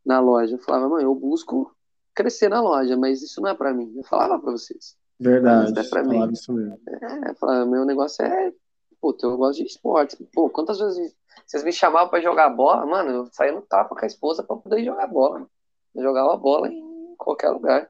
na 0.05 0.19
loja, 0.19 0.55
eu 0.55 0.59
falava, 0.59 0.87
mano, 0.87 1.01
eu 1.01 1.15
busco 1.15 1.75
crescer 2.13 2.49
na 2.49 2.61
loja, 2.61 2.95
mas 2.95 3.21
isso 3.23 3.41
não 3.41 3.49
é 3.49 3.55
para 3.55 3.73
mim. 3.73 3.91
Eu 3.97 4.03
falava 4.03 4.39
para 4.39 4.51
vocês. 4.51 4.95
Verdade. 5.19 5.71
Isso 5.71 5.79
é 5.79 5.89
para 5.89 6.03
mim. 6.03 6.31
Isso 6.31 6.53
mesmo. 6.53 6.79
É, 6.87 7.33
falava, 7.33 7.65
meu 7.65 7.83
negócio 7.83 8.23
é, 8.23 8.53
puta, 9.01 9.25
eu 9.25 9.37
gosto 9.37 9.59
de 9.59 9.67
esporte. 9.67 10.17
Pô, 10.33 10.49
quantas 10.49 10.79
vezes 10.79 11.15
vocês 11.45 11.63
me 11.63 11.71
chamavam 11.71 12.09
para 12.09 12.21
jogar 12.21 12.49
bola, 12.49 12.85
mano, 12.85 13.11
eu 13.11 13.25
saía 13.31 13.51
no 13.51 13.61
tapa 13.61 13.95
com 13.95 14.03
a 14.03 14.07
esposa 14.07 14.43
para 14.43 14.55
poder 14.55 14.83
jogar 14.83 15.07
bola. 15.07 15.49
Eu 15.95 16.03
jogava 16.03 16.37
bola 16.37 16.67
em 16.67 17.15
qualquer 17.17 17.49
lugar, 17.49 17.89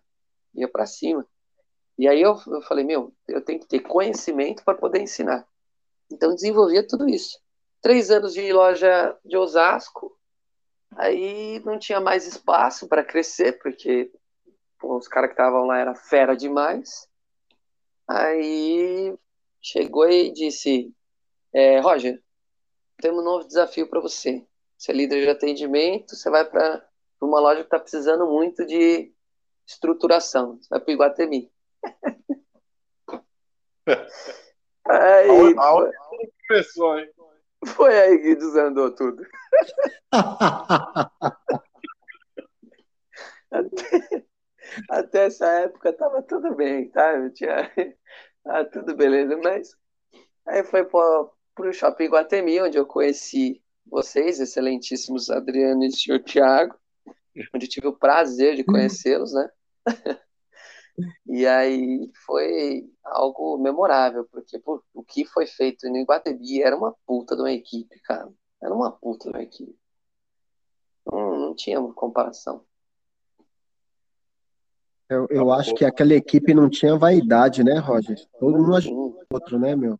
ia 0.55 0.67
para 0.67 0.85
cima. 0.85 1.25
E 1.97 2.07
aí 2.07 2.21
eu, 2.21 2.39
eu 2.47 2.61
falei, 2.61 2.85
meu, 2.85 3.13
eu 3.27 3.43
tenho 3.43 3.59
que 3.59 3.67
ter 3.67 3.81
conhecimento 3.81 4.63
para 4.63 4.77
poder 4.77 5.01
ensinar. 5.01 5.45
Então 6.09 6.33
desenvolvia 6.33 6.87
tudo 6.87 7.09
isso. 7.09 7.37
Três 7.81 8.09
anos 8.09 8.33
de 8.33 8.51
loja 8.53 9.17
de 9.23 9.37
Osasco, 9.37 10.17
aí 10.95 11.59
não 11.65 11.77
tinha 11.77 11.99
mais 11.99 12.25
espaço 12.25 12.87
para 12.87 13.03
crescer, 13.03 13.59
porque 13.59 14.11
pô, 14.79 14.97
os 14.97 15.07
caras 15.07 15.29
que 15.29 15.33
estavam 15.33 15.65
lá 15.65 15.77
era 15.77 15.93
fera 15.93 16.35
demais. 16.35 17.07
Aí 18.07 19.13
chegou 19.61 20.09
e 20.09 20.31
disse, 20.31 20.93
é, 21.53 21.79
Roger, 21.79 22.21
temos 22.97 23.21
um 23.21 23.25
novo 23.25 23.47
desafio 23.47 23.87
para 23.89 23.99
você. 23.99 24.45
Você 24.77 24.91
é 24.91 24.95
líder 24.95 25.23
de 25.23 25.29
atendimento, 25.29 26.15
você 26.15 26.29
vai 26.29 26.45
para 26.45 26.87
uma 27.21 27.39
loja 27.39 27.61
que 27.61 27.67
está 27.67 27.79
precisando 27.79 28.27
muito 28.27 28.65
de 28.65 29.13
estruturação. 29.65 30.57
Você 30.57 30.67
vai 30.69 30.79
pro 30.79 30.93
Iguatemi. 30.93 31.51
aí, 34.85 35.55
a, 35.57 35.91
começou, 36.47 36.99
hein? 36.99 37.11
Foi 37.65 37.99
aí 37.99 38.19
que 38.19 38.35
desandou 38.35 38.95
tudo. 38.95 39.25
até, 43.51 44.25
até, 44.89 45.25
essa 45.25 45.47
época 45.61 45.93
tava 45.93 46.21
tudo 46.23 46.55
bem, 46.55 46.89
tá? 46.89 47.15
Eu 47.15 47.33
tinha, 47.33 47.57
ah, 48.45 48.65
tudo 48.65 48.95
beleza, 48.95 49.35
mas 49.37 49.75
aí 50.45 50.63
foi 50.63 50.85
pro, 51.59 51.63
pro 51.63 51.73
Shopping 51.73 52.07
Guatemi, 52.07 52.61
onde 52.61 52.77
eu 52.77 52.85
conheci 52.85 53.61
vocês, 53.85 54.39
excelentíssimos 54.39 55.29
Adriano 55.29 55.83
e 55.83 56.13
o 56.13 56.23
Thiago, 56.23 56.75
onde 57.53 57.67
tive 57.67 57.87
o 57.87 57.97
prazer 57.97 58.55
de 58.55 58.63
conhecê-los, 58.63 59.33
né? 59.33 59.49
E 61.25 61.47
aí 61.47 62.11
foi 62.25 62.83
algo 63.05 63.57
memorável, 63.57 64.27
porque 64.29 64.59
pô, 64.59 64.83
o 64.93 65.01
que 65.01 65.23
foi 65.23 65.47
feito 65.47 65.87
no 65.89 65.95
Iguatemi 65.95 66.61
era 66.61 66.75
uma 66.75 66.93
puta 67.07 67.37
de 67.37 67.41
uma 67.41 67.53
equipe, 67.53 67.97
cara. 68.01 68.29
Era 68.61 68.73
uma 68.73 68.91
puta 68.91 69.31
de 69.31 69.37
uma 69.37 69.41
equipe. 69.41 69.79
Não, 71.09 71.39
não 71.39 71.55
tinha 71.55 71.81
comparação. 71.93 72.65
Eu, 75.07 75.25
eu 75.29 75.53
acho 75.53 75.73
que 75.73 75.85
aquela 75.85 76.13
equipe 76.13 76.53
não 76.53 76.69
tinha 76.69 76.97
vaidade, 76.97 77.63
né, 77.63 77.79
Roger? 77.79 78.17
Todo 78.37 78.57
mundo 78.57 78.75
ajudou 78.75 79.23
outro, 79.31 79.57
né, 79.57 79.77
meu? 79.77 79.97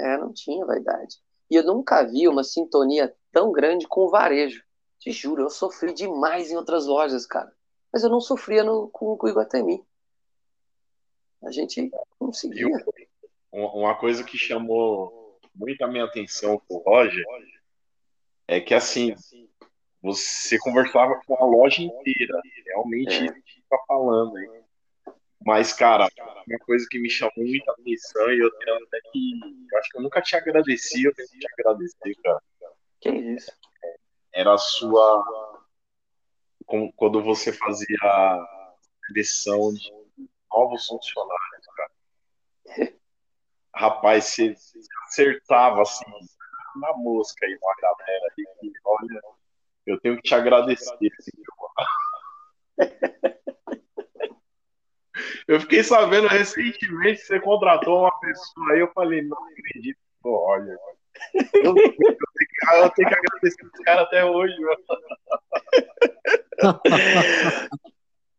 É, 0.00 0.16
não 0.18 0.32
tinha 0.32 0.64
vaidade. 0.66 1.16
E 1.50 1.56
eu 1.56 1.64
nunca 1.64 2.02
vi 2.02 2.26
uma 2.26 2.42
sintonia 2.42 3.14
tão 3.30 3.52
grande 3.52 3.86
com 3.86 4.02
o 4.02 4.10
varejo. 4.10 4.62
Te 4.98 5.12
juro, 5.12 5.42
eu 5.42 5.50
sofri 5.50 5.92
demais 5.92 6.50
em 6.50 6.56
outras 6.56 6.86
lojas, 6.86 7.26
cara. 7.26 7.52
Mas 7.92 8.02
eu 8.02 8.10
não 8.10 8.20
sofria 8.20 8.64
no, 8.64 8.88
com, 8.88 9.16
com 9.16 9.26
o 9.26 9.30
Iguatemi. 9.30 9.84
A 11.44 11.50
gente 11.50 11.90
conseguia. 12.18 12.66
Uma 13.52 13.94
coisa 13.94 14.24
que 14.24 14.36
chamou 14.36 15.38
muito 15.54 15.84
a 15.84 15.88
minha 15.88 16.04
atenção 16.04 16.60
com 16.66 16.76
o 16.76 16.78
Roger 16.78 17.24
é 18.48 18.60
que, 18.60 18.74
assim, 18.74 19.14
você 20.02 20.58
conversava 20.58 21.20
com 21.26 21.34
a 21.34 21.46
loja 21.46 21.82
inteira. 21.82 22.40
Realmente, 22.66 23.28
é. 23.28 23.32
tá 23.68 23.78
falando 23.86 24.36
aí. 24.36 24.63
Mas, 25.44 25.72
cara, 25.72 26.08
uma 26.48 26.58
coisa 26.60 26.86
que 26.90 26.98
me 26.98 27.10
chamou 27.10 27.32
muita 27.36 27.72
atenção 27.72 28.30
e 28.32 28.38
eu 28.40 28.50
tenho 28.58 28.76
até 28.76 29.00
que. 29.12 29.40
Eu 29.70 29.78
acho 29.78 29.90
que 29.90 29.98
eu 29.98 30.02
nunca 30.02 30.22
te 30.22 30.36
agradeci, 30.36 31.04
eu 31.04 31.14
tenho 31.14 31.28
que 31.28 31.38
te 31.38 31.46
agradecer, 31.52 32.14
cara. 32.22 32.42
Que 33.00 33.10
isso? 33.10 33.52
Era 34.32 34.54
a 34.54 34.58
sua. 34.58 35.24
Quando 36.96 37.22
você 37.22 37.52
fazia 37.52 37.96
a 38.02 38.74
seleção 39.06 39.72
de 39.74 39.92
novos 40.50 40.86
funcionários, 40.86 41.66
cara. 41.76 41.90
Rapaz, 43.74 44.24
você 44.24 44.54
acertava 45.08 45.82
assim, 45.82 46.04
na 46.76 46.92
mosca 46.96 47.44
aí, 47.44 47.58
uma 47.60 47.74
galera 47.76 48.32
que, 48.34 48.44
olha 48.84 49.20
eu 49.86 50.00
tenho 50.00 50.16
que 50.16 50.22
te 50.22 50.34
agradecer. 50.34 50.96
Eu 55.46 55.60
fiquei 55.60 55.82
sabendo 55.82 56.26
recentemente 56.26 57.20
que 57.20 57.26
você 57.26 57.40
contratou 57.40 58.00
uma 58.00 58.20
pessoa 58.20 58.72
aí, 58.72 58.80
eu 58.80 58.90
falei, 58.92 59.22
não 59.22 59.36
acredito, 59.48 59.98
olha. 60.24 60.76
Eu, 61.54 61.62
eu, 61.62 61.74
tenho 61.74 61.92
que, 61.96 62.76
eu 62.76 62.90
tenho 62.90 63.08
que 63.08 63.14
agradecer 63.14 63.48
esse 63.48 63.82
cara 63.84 64.02
até 64.02 64.24
hoje, 64.24 64.54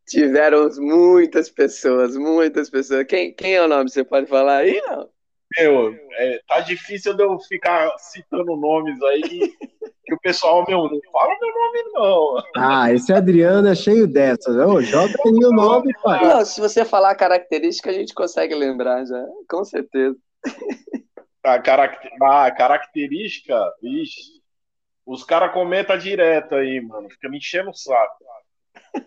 Tiveram 0.07 0.69
muitas 0.77 1.49
pessoas, 1.49 2.15
muitas 2.15 2.69
pessoas. 2.69 3.05
Quem, 3.07 3.33
quem 3.33 3.55
é 3.55 3.63
o 3.63 3.67
nome? 3.67 3.89
Você 3.89 4.03
pode 4.03 4.27
falar 4.27 4.57
aí, 4.57 4.79
não? 4.81 5.09
Meu, 5.57 5.95
é, 6.13 6.39
tá 6.47 6.59
difícil 6.59 7.13
de 7.13 7.23
eu 7.23 7.39
ficar 7.39 7.89
citando 7.97 8.55
nomes 8.55 9.01
aí 9.03 9.21
que 10.05 10.13
o 10.13 10.19
pessoal, 10.19 10.63
meu, 10.67 10.83
não 10.83 10.99
fala 11.11 11.35
meu 11.39 11.53
nome, 11.53 11.83
não. 11.93 12.43
Ah, 12.55 12.93
esse 12.93 13.11
Adriano 13.11 13.67
é 13.67 13.75
cheio 13.75 14.07
dessas. 14.07 14.55
Ô, 14.55 14.81
joga 14.81 15.13
aí 15.25 15.45
o 15.45 15.51
nome, 15.51 15.93
pai. 16.03 16.23
Não, 16.23 16.45
se 16.45 16.61
você 16.61 16.85
falar 16.85 17.11
a 17.11 17.15
característica, 17.15 17.89
a 17.89 17.93
gente 17.93 18.13
consegue 18.13 18.53
lembrar 18.53 19.05
já, 19.05 19.25
com 19.49 19.63
certeza. 19.65 20.15
A, 21.43 21.59
caracter... 21.59 22.11
ah, 22.21 22.51
característica, 22.51 23.55
ixi, 23.81 24.41
os 25.05 25.23
caras 25.23 25.53
comentam 25.53 25.97
direto 25.97 26.55
aí, 26.55 26.81
mano. 26.81 27.09
Fica 27.09 27.29
me 27.29 27.37
enchendo 27.37 27.69
o 27.69 27.73
saco. 27.73 28.25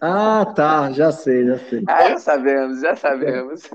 Ah, 0.01 0.45
tá, 0.55 0.93
já 0.93 1.11
sei, 1.11 1.47
já 1.47 1.59
sei. 1.59 1.85
Ah, 1.89 2.11
já 2.11 2.19
sabemos, 2.19 2.81
já 2.81 2.95
sabemos. 2.95 3.69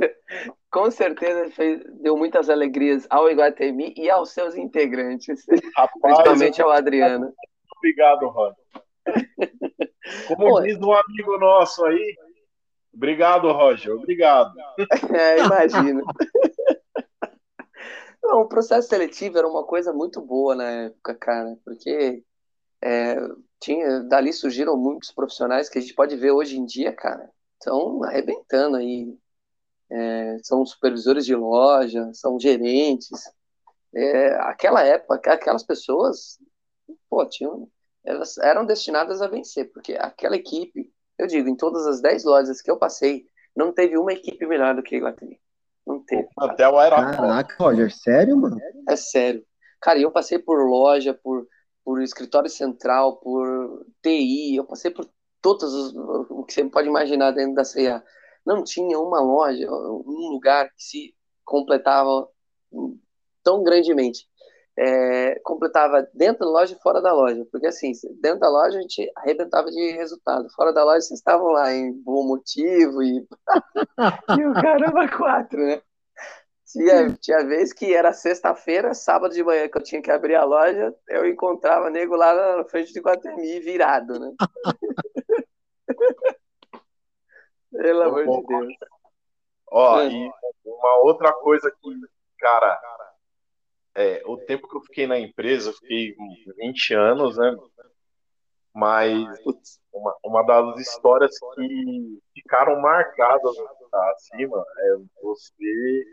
Com 0.74 0.90
certeza 0.90 1.52
fez, 1.52 1.84
deu 2.02 2.18
muitas 2.18 2.50
alegrias 2.50 3.06
ao 3.12 3.30
Iguatemi 3.30 3.94
e 3.96 4.10
aos 4.10 4.32
seus 4.32 4.56
integrantes, 4.56 5.46
Rapaz, 5.78 6.02
principalmente 6.02 6.62
ao 6.64 6.72
Adriano. 6.72 7.32
Obrigado, 7.78 8.28
Rod. 8.28 8.56
Como 10.36 10.62
diz 10.64 10.82
um 10.82 10.92
amigo 10.92 11.38
nosso 11.38 11.86
aí, 11.86 12.16
obrigado, 12.92 13.52
Roger, 13.52 13.94
obrigado. 13.94 14.52
É, 15.16 15.46
imagino. 15.46 16.02
Não, 18.24 18.42
o 18.42 18.48
processo 18.48 18.88
seletivo 18.88 19.38
era 19.38 19.48
uma 19.48 19.64
coisa 19.64 19.94
muito 19.94 20.22
boa 20.22 20.56
na 20.56 20.72
época, 20.86 21.14
cara, 21.14 21.56
porque 21.64 22.24
é, 22.82 23.16
tinha, 23.62 24.00
dali 24.00 24.34
surgiram 24.34 24.76
muitos 24.76 25.12
profissionais 25.12 25.70
que 25.70 25.78
a 25.78 25.82
gente 25.82 25.94
pode 25.94 26.16
ver 26.16 26.32
hoje 26.32 26.58
em 26.58 26.66
dia, 26.66 26.92
cara, 26.92 27.30
estão 27.60 28.04
arrebentando 28.04 28.78
aí. 28.78 29.16
É, 29.94 30.38
são 30.42 30.66
supervisores 30.66 31.26
de 31.26 31.36
loja, 31.36 32.10
são 32.14 32.40
gerentes. 32.40 33.10
É, 33.96 34.34
aquela 34.42 34.84
época, 34.84 35.34
aquelas 35.34 35.64
pessoas, 35.64 36.40
pô, 37.10 37.26
tinham, 37.26 37.70
elas 38.04 38.38
eram 38.40 38.66
destinadas 38.66 39.22
a 39.22 39.28
vencer, 39.28 39.72
porque 39.72 39.94
aquela 39.94 40.36
equipe, 40.36 40.92
eu 41.18 41.28
digo, 41.28 41.48
em 41.48 41.56
todas 41.56 41.86
as 41.86 42.02
10 42.02 42.24
lojas 42.24 42.62
que 42.62 42.72
eu 42.72 42.78
passei, 42.78 43.26
não 43.56 43.72
teve 43.72 43.98
uma 43.98 44.14
equipe 44.14 44.46
melhor 44.48 44.76
do 44.76 44.82
que 44.82 44.96
a 44.96 44.98
Iguatemi. 44.98 45.40
Não 45.86 46.04
teve. 46.04 46.28
Até 46.38 46.68
o 46.68 46.82
era 46.82 47.12
Caraca, 47.12 47.56
Roger, 47.60 47.94
sério, 47.94 48.38
mano? 48.38 48.58
É 48.90 48.96
sério. 48.96 49.46
Cara, 49.80 50.00
eu 50.00 50.12
passei 50.12 50.40
por 50.40 50.68
loja, 50.68 51.14
por 51.14 51.46
por 51.84 52.02
escritório 52.02 52.50
central, 52.50 53.18
por 53.18 53.86
TI, 54.02 54.56
eu 54.56 54.64
passei 54.64 54.90
por 54.90 55.08
todos 55.42 55.74
os, 55.74 55.94
o 55.96 56.44
que 56.46 56.54
você 56.54 56.64
pode 56.66 56.88
imaginar 56.88 57.32
dentro 57.32 57.56
da 57.56 57.66
CEA. 57.66 58.04
Não 58.46 58.64
tinha 58.64 59.00
uma 59.00 59.22
loja, 59.22 59.70
um 59.72 60.30
lugar 60.32 60.70
que 60.70 60.84
se 60.84 61.16
completava 61.46 62.28
tão 63.44 63.64
grandemente. 63.64 64.28
É, 64.76 65.40
completava 65.44 66.02
dentro 66.16 66.46
da 66.46 66.52
loja 66.52 66.76
e 66.76 66.82
fora 66.82 67.00
da 67.00 67.14
loja, 67.14 67.46
porque 67.52 67.68
assim, 67.68 67.92
dentro 68.20 68.40
da 68.40 68.50
loja 68.50 68.80
a 68.80 68.82
gente 68.82 69.08
arrebentava 69.16 69.70
de 69.70 69.92
resultado, 69.92 70.50
fora 70.50 70.74
da 70.74 70.84
loja 70.84 71.02
vocês 71.02 71.20
estavam 71.20 71.50
lá 71.50 71.72
em 71.72 71.94
bom 72.02 72.26
motivo 72.26 73.04
e, 73.04 73.20
e 74.40 74.46
o 74.48 74.54
caramba 74.56 75.08
quatro, 75.08 75.60
né? 75.60 75.80
Tinha, 76.66 77.12
tinha 77.22 77.46
vez 77.46 77.72
que 77.72 77.94
era 77.94 78.12
sexta-feira, 78.14 78.96
sábado 78.96 79.36
de 79.36 79.44
manhã, 79.44 79.68
que 79.68 79.78
eu 79.78 79.84
tinha 79.84 80.02
que 80.02 80.10
abrir 80.10 80.34
a 80.34 80.44
loja, 80.44 80.92
eu 81.08 81.28
encontrava 81.28 81.92
nego 81.92 82.16
lá 82.16 82.58
na 82.58 82.66
frente 82.66 82.92
de 82.92 83.00
Guatemi, 83.00 83.60
virado, 83.60 84.20
né? 84.20 84.34
Pelo 87.74 88.02
amor 88.04 88.42
de 88.42 88.48
Deus. 88.48 88.74
Ó, 89.72 90.00
é. 90.00 90.08
e 90.08 90.32
uma 90.66 90.98
outra 91.00 91.34
coisa 91.34 91.72
que, 91.72 91.90
cara, 92.38 92.80
é, 93.96 94.22
o 94.26 94.38
tempo 94.38 94.68
que 94.68 94.78
eu 94.78 94.82
fiquei 94.82 95.08
na 95.08 95.20
empresa, 95.20 95.70
eu 95.70 95.74
fiquei 95.74 96.16
20 96.58 96.94
anos, 96.94 97.38
né? 97.38 97.56
Mas 98.74 99.28
uma, 99.92 100.16
uma 100.24 100.44
das 100.44 100.80
histórias 100.80 101.38
que 101.56 102.20
ficaram 102.34 102.80
marcadas 102.82 103.56
acima 103.92 104.66
é 104.80 104.96
você 105.22 106.06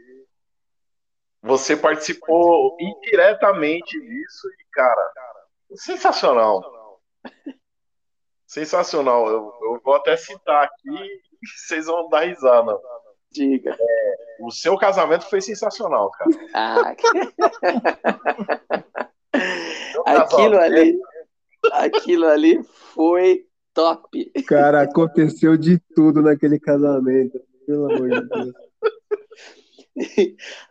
você 1.42 1.74
participou 1.74 2.76
indiretamente 2.78 3.98
disso 3.98 4.48
e, 4.48 4.64
cara, 4.72 5.12
sensacional. 5.74 7.00
Sensacional. 8.46 9.26
Eu, 9.28 9.54
eu 9.62 9.80
vou 9.82 9.94
até 9.94 10.16
citar 10.16 10.64
aqui 10.64 11.22
vocês 11.46 11.86
vão 11.86 12.08
dar 12.08 12.20
risada. 12.20 12.78
Diga. 13.32 13.76
É, 13.78 14.16
o 14.40 14.50
seu 14.50 14.76
casamento 14.76 15.28
foi 15.28 15.40
sensacional, 15.40 16.10
cara. 16.10 16.30
Ah, 16.52 16.94
que... 16.94 17.06
aquilo 20.04 20.58
ali, 20.58 20.98
aquilo 21.72 22.26
ali 22.26 22.62
foi 22.94 23.46
top. 23.72 24.32
Cara, 24.46 24.82
aconteceu 24.82 25.56
de 25.56 25.78
tudo 25.94 26.20
naquele 26.22 26.58
casamento. 26.58 27.40
Pelo 27.66 27.92
amor 27.92 28.08
de 28.08 28.28
Deus. 28.28 28.52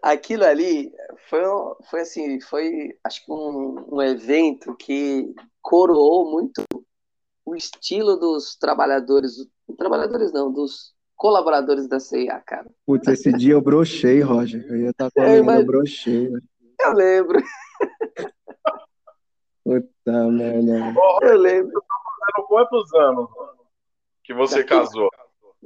aquilo 0.02 0.44
ali 0.44 0.92
foi, 1.30 1.42
foi 1.90 2.02
assim, 2.02 2.42
foi 2.42 2.98
acho 3.04 3.26
que 3.26 3.32
um, 3.32 3.96
um 3.96 4.02
evento 4.02 4.76
que 4.76 5.34
coroou 5.62 6.32
muito 6.32 6.64
o 7.46 7.56
estilo 7.56 8.16
dos 8.18 8.56
trabalhadores, 8.56 9.48
trabalhadores 9.78 10.32
não, 10.32 10.52
dos 10.52 10.94
colaboradores 11.16 11.88
da 11.88 12.00
CIA, 12.00 12.42
cara. 12.46 12.66
Putz, 12.86 13.08
esse 13.08 13.32
dia 13.34 13.54
eu 13.54 13.62
brochei, 13.62 14.22
Roger. 14.22 14.66
Eu 14.70 14.78
ia 14.78 14.90
estar 14.90 15.10
com 15.12 15.22
a 15.22 15.30
eu, 15.30 15.66
brochei. 15.66 16.32
Eu 16.80 16.94
lembro. 16.94 17.44
Puta 19.64 20.28
merda. 20.32 20.94
Eu 21.22 21.38
lembro. 21.38 21.84
Quantos 22.48 22.94
anos 22.94 23.28
que 24.24 24.34
você 24.34 24.58
Daqui... 24.64 24.70
casou? 24.70 25.10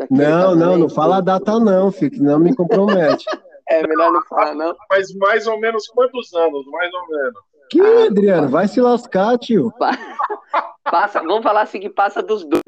não, 0.10 0.56
não, 0.56 0.78
não 0.78 0.90
fala 0.90 1.18
a 1.18 1.22
data 1.22 1.60
não, 1.60 1.92
filho, 1.92 2.22
não 2.22 2.40
me 2.40 2.56
compromete. 2.56 3.26
É 3.70 3.88
melhor 3.88 4.12
não 4.12 4.22
falar, 4.24 4.54
não. 4.54 4.76
Mas 4.90 5.16
mais 5.16 5.48
ou 5.48 5.58
menos 5.58 5.88
quantos 5.88 6.34
anos? 6.34 6.66
Mais 6.68 6.94
ou 6.94 7.08
menos. 7.08 7.40
Que, 7.70 7.80
ah, 7.80 8.08
Adriano? 8.08 8.50
Vai 8.50 8.68
se 8.68 8.82
lascar, 8.82 9.38
tio. 9.38 9.72
Passa, 10.84 11.22
vamos 11.22 11.44
falar 11.44 11.62
assim 11.62 11.80
que 11.80 11.90
passa 11.90 12.22
dos 12.22 12.44
dois. 12.44 12.62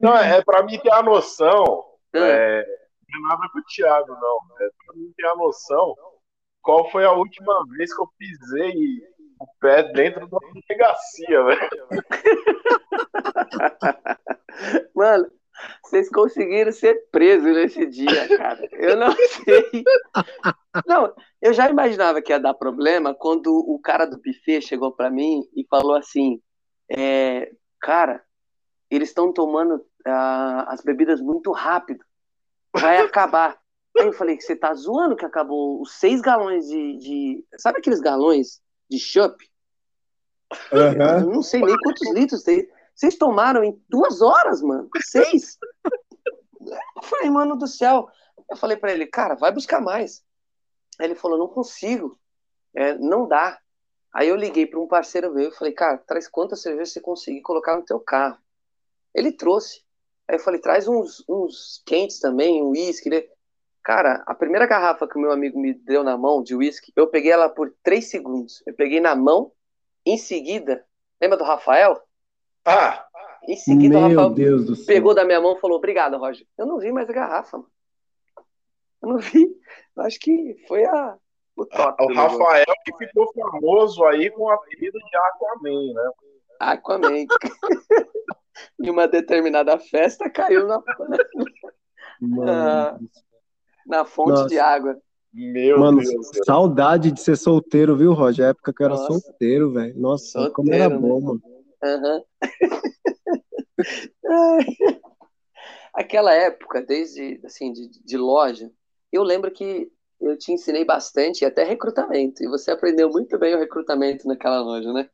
Não, 0.00 0.16
é, 0.16 0.38
é 0.38 0.44
para 0.44 0.62
mim 0.64 0.78
ter 0.78 0.92
a 0.92 1.02
noção. 1.02 1.84
Ah. 2.14 2.18
É, 2.18 2.64
não 3.08 3.26
é 3.26 3.28
nada 3.28 3.48
com 3.52 3.58
o 3.58 3.64
Thiago, 3.64 4.14
não. 4.14 4.38
É 4.60 4.70
para 4.84 4.94
mim 4.96 5.12
ter 5.16 5.26
a 5.26 5.36
noção 5.36 5.94
qual 6.62 6.90
foi 6.90 7.04
a 7.04 7.12
última 7.12 7.62
vez 7.76 7.94
que 7.94 8.00
eu 8.00 8.08
pisei 8.16 8.72
o 9.38 9.46
pé 9.60 9.92
dentro 9.92 10.26
da 10.28 10.38
delegacia, 10.68 11.44
velho. 11.44 11.70
Mano, 14.94 15.30
vocês 15.82 16.08
conseguiram 16.08 16.72
ser 16.72 16.94
presos 17.10 17.52
nesse 17.52 17.86
dia, 17.86 18.36
cara. 18.36 18.68
Eu 18.72 18.96
não 18.96 19.12
sei. 19.44 19.84
Não, 20.86 21.14
eu 21.40 21.52
já 21.52 21.68
imaginava 21.68 22.22
que 22.22 22.32
ia 22.32 22.40
dar 22.40 22.54
problema 22.54 23.14
quando 23.14 23.48
o 23.48 23.78
cara 23.78 24.06
do 24.06 24.16
buffet 24.16 24.62
chegou 24.62 24.92
para 24.92 25.10
mim 25.10 25.42
e 25.54 25.66
falou 25.68 25.94
assim: 25.94 26.40
é, 26.90 27.50
Cara, 27.80 28.22
eles 28.90 29.08
estão 29.08 29.32
tomando 29.32 29.76
uh, 29.76 30.64
as 30.68 30.82
bebidas 30.82 31.20
muito 31.20 31.50
rápido. 31.50 32.04
Vai 32.74 32.98
acabar. 32.98 33.58
Aí 33.98 34.06
eu 34.06 34.12
falei: 34.12 34.40
Você 34.40 34.54
tá 34.54 34.72
zoando 34.74 35.16
que 35.16 35.24
acabou 35.24 35.82
os 35.82 35.92
seis 35.94 36.20
galões 36.20 36.66
de. 36.68 36.96
de... 36.98 37.44
Sabe 37.58 37.78
aqueles 37.78 38.00
galões 38.00 38.60
de 38.88 38.98
chopp? 38.98 39.36
Uhum. 40.70 41.34
Não 41.34 41.42
sei 41.42 41.60
nem 41.60 41.76
quantos 41.78 42.12
litros 42.12 42.42
tem. 42.42 42.68
Vocês 42.94 43.16
tomaram 43.16 43.64
em 43.64 43.80
duas 43.88 44.22
horas, 44.22 44.62
mano. 44.62 44.88
Seis. 45.02 45.58
Eu 46.60 47.02
falei, 47.02 47.30
mano 47.30 47.56
do 47.56 47.66
céu. 47.66 48.08
Eu 48.48 48.56
falei 48.56 48.76
para 48.76 48.92
ele, 48.92 49.06
cara, 49.06 49.34
vai 49.34 49.50
buscar 49.50 49.80
mais. 49.80 50.24
Aí 50.98 51.06
ele 51.06 51.14
falou, 51.14 51.38
não 51.38 51.48
consigo. 51.48 52.18
É, 52.74 52.96
não 52.98 53.26
dá. 53.26 53.58
Aí 54.12 54.28
eu 54.28 54.36
liguei 54.36 54.66
para 54.66 54.78
um 54.78 54.86
parceiro 54.86 55.32
meu 55.32 55.48
e 55.48 55.54
falei, 55.54 55.72
cara, 55.72 55.96
traz 55.98 56.28
quantas 56.28 56.60
cervejas 56.60 56.92
você 56.92 57.00
conseguir 57.00 57.40
colocar 57.40 57.76
no 57.76 57.84
teu 57.84 57.98
carro. 57.98 58.38
Ele 59.14 59.32
trouxe. 59.32 59.82
Aí 60.28 60.36
eu 60.36 60.40
falei, 60.40 60.60
traz 60.60 60.86
uns, 60.86 61.24
uns 61.28 61.82
quentes 61.86 62.20
também, 62.20 62.62
um 62.62 62.70
uísque. 62.70 63.08
Né? 63.08 63.24
Cara, 63.82 64.22
a 64.26 64.34
primeira 64.34 64.66
garrafa 64.66 65.08
que 65.08 65.16
o 65.16 65.20
meu 65.20 65.32
amigo 65.32 65.58
me 65.58 65.72
deu 65.72 66.04
na 66.04 66.16
mão 66.16 66.42
de 66.42 66.54
uísque, 66.54 66.92
eu 66.94 67.06
peguei 67.06 67.32
ela 67.32 67.48
por 67.48 67.74
três 67.82 68.10
segundos. 68.10 68.62
Eu 68.66 68.74
peguei 68.74 69.00
na 69.00 69.16
mão, 69.16 69.50
em 70.04 70.18
seguida, 70.18 70.84
lembra 71.20 71.38
do 71.38 71.44
Rafael? 71.44 72.00
Ah! 72.64 73.06
Em 73.48 73.56
seguida, 73.56 73.98
Meu 73.98 74.06
o 74.06 74.08
Rafael 74.08 74.30
Deus 74.30 74.84
pegou 74.84 75.14
da 75.14 75.24
minha 75.24 75.40
mão 75.40 75.56
e 75.56 75.60
falou: 75.60 75.76
Obrigado, 75.76 76.16
Roger. 76.16 76.46
Eu 76.56 76.66
não 76.66 76.78
vi 76.78 76.92
mais 76.92 77.10
a 77.10 77.12
garrafa, 77.12 77.58
mano. 77.58 77.70
Eu 79.02 79.08
não 79.08 79.18
vi. 79.18 79.56
Eu 79.96 80.02
acho 80.04 80.18
que 80.20 80.56
foi 80.68 80.84
a, 80.84 81.16
o 81.56 81.66
top. 81.66 82.04
O 82.04 82.14
Rafael 82.14 82.64
que 82.84 82.96
ficou 82.96 83.32
famoso 83.32 84.04
aí 84.04 84.30
com 84.30 84.48
a 84.48 84.54
apelido 84.54 84.98
de 84.98 85.16
Aquaman, 85.16 85.92
né? 85.92 86.10
Aquaman. 86.60 87.26
em 88.80 88.90
uma 88.90 89.08
determinada 89.08 89.78
festa 89.78 90.30
caiu 90.30 90.66
na, 90.66 90.82
na, 92.20 92.98
na 93.86 94.04
fonte 94.04 94.30
Nossa. 94.30 94.46
de 94.46 94.58
água. 94.58 94.96
Meu 95.32 95.80
Mano, 95.80 95.98
Deus. 95.98 96.28
Saudade 96.44 97.10
de 97.10 97.20
ser 97.20 97.36
solteiro, 97.36 97.96
viu, 97.96 98.12
Roger? 98.12 98.46
A 98.46 98.48
época 98.50 98.72
que 98.72 98.82
eu 98.82 98.86
era 98.86 98.94
Nossa. 98.94 99.18
solteiro, 99.18 99.72
velho. 99.72 99.98
Nossa, 99.98 100.26
solteiro, 100.26 100.54
como 100.54 100.74
era 100.74 100.90
bom, 100.90 101.20
né? 101.20 101.26
mano. 101.26 101.42
Uhum. 101.82 102.24
Aquela 105.94 106.32
época, 106.32 106.80
desde 106.82 107.40
assim, 107.44 107.72
de, 107.72 107.88
de 107.88 108.16
loja, 108.16 108.70
eu 109.12 109.22
lembro 109.22 109.50
que 109.50 109.90
eu 110.20 110.38
te 110.38 110.52
ensinei 110.52 110.84
bastante, 110.84 111.44
até 111.44 111.64
recrutamento. 111.64 112.42
E 112.42 112.48
você 112.48 112.70
aprendeu 112.70 113.10
muito 113.10 113.38
bem 113.38 113.54
o 113.54 113.58
recrutamento 113.58 114.26
naquela 114.26 114.60
loja, 114.60 114.92
né? 114.92 115.08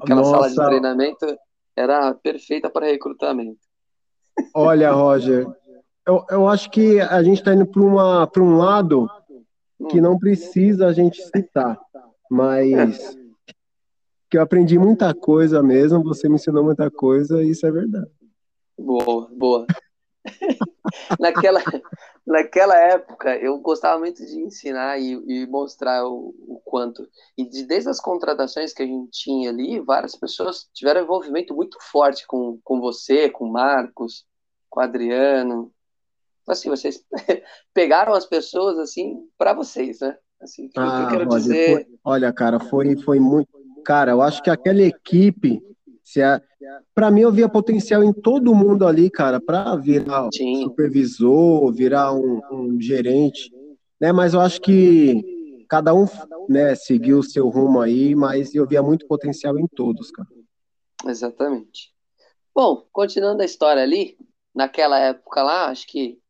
Aquela 0.00 0.22
Nossa. 0.22 0.30
sala 0.30 0.48
de 0.48 0.54
treinamento 0.54 1.26
era 1.76 2.14
perfeita 2.14 2.70
para 2.70 2.86
recrutamento. 2.86 3.60
Olha, 4.54 4.92
Roger, 4.92 5.46
eu, 6.06 6.24
eu 6.30 6.48
acho 6.48 6.70
que 6.70 7.00
a 7.00 7.22
gente 7.22 7.38
está 7.38 7.52
indo 7.52 7.66
para 7.66 8.42
um 8.42 8.56
lado 8.56 9.10
que 9.90 10.00
não 10.00 10.18
precisa 10.18 10.86
a 10.86 10.92
gente 10.92 11.20
citar, 11.22 11.78
mas 12.30 13.18
que 14.32 14.38
eu 14.38 14.42
aprendi 14.42 14.78
muita 14.78 15.12
coisa 15.12 15.62
mesmo, 15.62 16.02
você 16.02 16.26
me 16.26 16.36
ensinou 16.36 16.64
muita 16.64 16.90
coisa, 16.90 17.44
e 17.44 17.50
isso 17.50 17.66
é 17.66 17.70
verdade. 17.70 18.10
Boa, 18.78 19.28
boa. 19.30 19.66
naquela, 21.20 21.60
naquela 22.26 22.74
época, 22.74 23.36
eu 23.36 23.58
gostava 23.58 23.98
muito 23.98 24.24
de 24.24 24.40
ensinar 24.40 24.98
e, 24.98 25.12
e 25.26 25.46
mostrar 25.48 26.06
o, 26.06 26.34
o, 26.48 26.62
quanto. 26.64 27.06
E 27.36 27.46
de, 27.46 27.62
desde 27.64 27.90
as 27.90 28.00
contratações 28.00 28.72
que 28.72 28.82
a 28.82 28.86
gente 28.86 29.10
tinha 29.10 29.50
ali, 29.50 29.78
várias 29.80 30.16
pessoas 30.16 30.66
tiveram 30.72 31.02
envolvimento 31.02 31.54
muito 31.54 31.76
forte 31.82 32.26
com, 32.26 32.58
com 32.64 32.80
você, 32.80 33.28
com 33.28 33.44
o 33.44 33.52
Marcos, 33.52 34.24
com 34.70 34.80
o 34.80 34.82
Adriano. 34.82 35.70
Assim, 36.48 36.70
vocês 36.70 37.04
pegaram 37.74 38.14
as 38.14 38.24
pessoas 38.24 38.78
assim 38.78 39.28
para 39.36 39.52
vocês, 39.52 40.00
né? 40.00 40.16
Assim, 40.40 40.70
ah, 40.74 40.96
que 40.96 41.02
eu 41.02 41.18
quero 41.18 41.30
Roger, 41.30 41.42
dizer. 41.42 41.74
Foi, 41.74 41.98
olha, 42.02 42.32
cara, 42.32 42.58
foi, 42.58 42.96
foi 42.96 43.20
muito 43.20 43.61
Cara, 43.84 44.12
eu 44.12 44.22
acho 44.22 44.42
que 44.42 44.50
aquela 44.50 44.82
equipe, 44.82 45.60
para 46.94 47.10
mim 47.10 47.22
eu 47.22 47.32
via 47.32 47.48
potencial 47.48 48.02
em 48.02 48.12
todo 48.12 48.54
mundo 48.54 48.86
ali, 48.86 49.10
cara, 49.10 49.40
para 49.40 49.74
virar 49.76 50.28
Sim. 50.32 50.62
supervisor, 50.62 51.72
virar 51.72 52.12
um, 52.12 52.40
um, 52.50 52.80
gerente, 52.80 53.50
né? 54.00 54.12
Mas 54.12 54.34
eu 54.34 54.40
acho 54.40 54.60
que 54.60 55.66
cada 55.68 55.94
um, 55.94 56.06
né, 56.48 56.74
seguiu 56.74 57.18
o 57.18 57.22
seu 57.22 57.48
rumo 57.48 57.80
aí, 57.80 58.14
mas 58.14 58.54
eu 58.54 58.66
via 58.66 58.82
muito 58.82 59.06
potencial 59.06 59.58
em 59.58 59.66
todos, 59.66 60.10
cara. 60.10 60.28
Exatamente. 61.06 61.92
Bom, 62.54 62.86
continuando 62.92 63.42
a 63.42 63.46
história 63.46 63.82
ali, 63.82 64.16
naquela 64.54 64.98
época 64.98 65.42
lá, 65.42 65.70
acho 65.70 65.86
que 65.86 66.20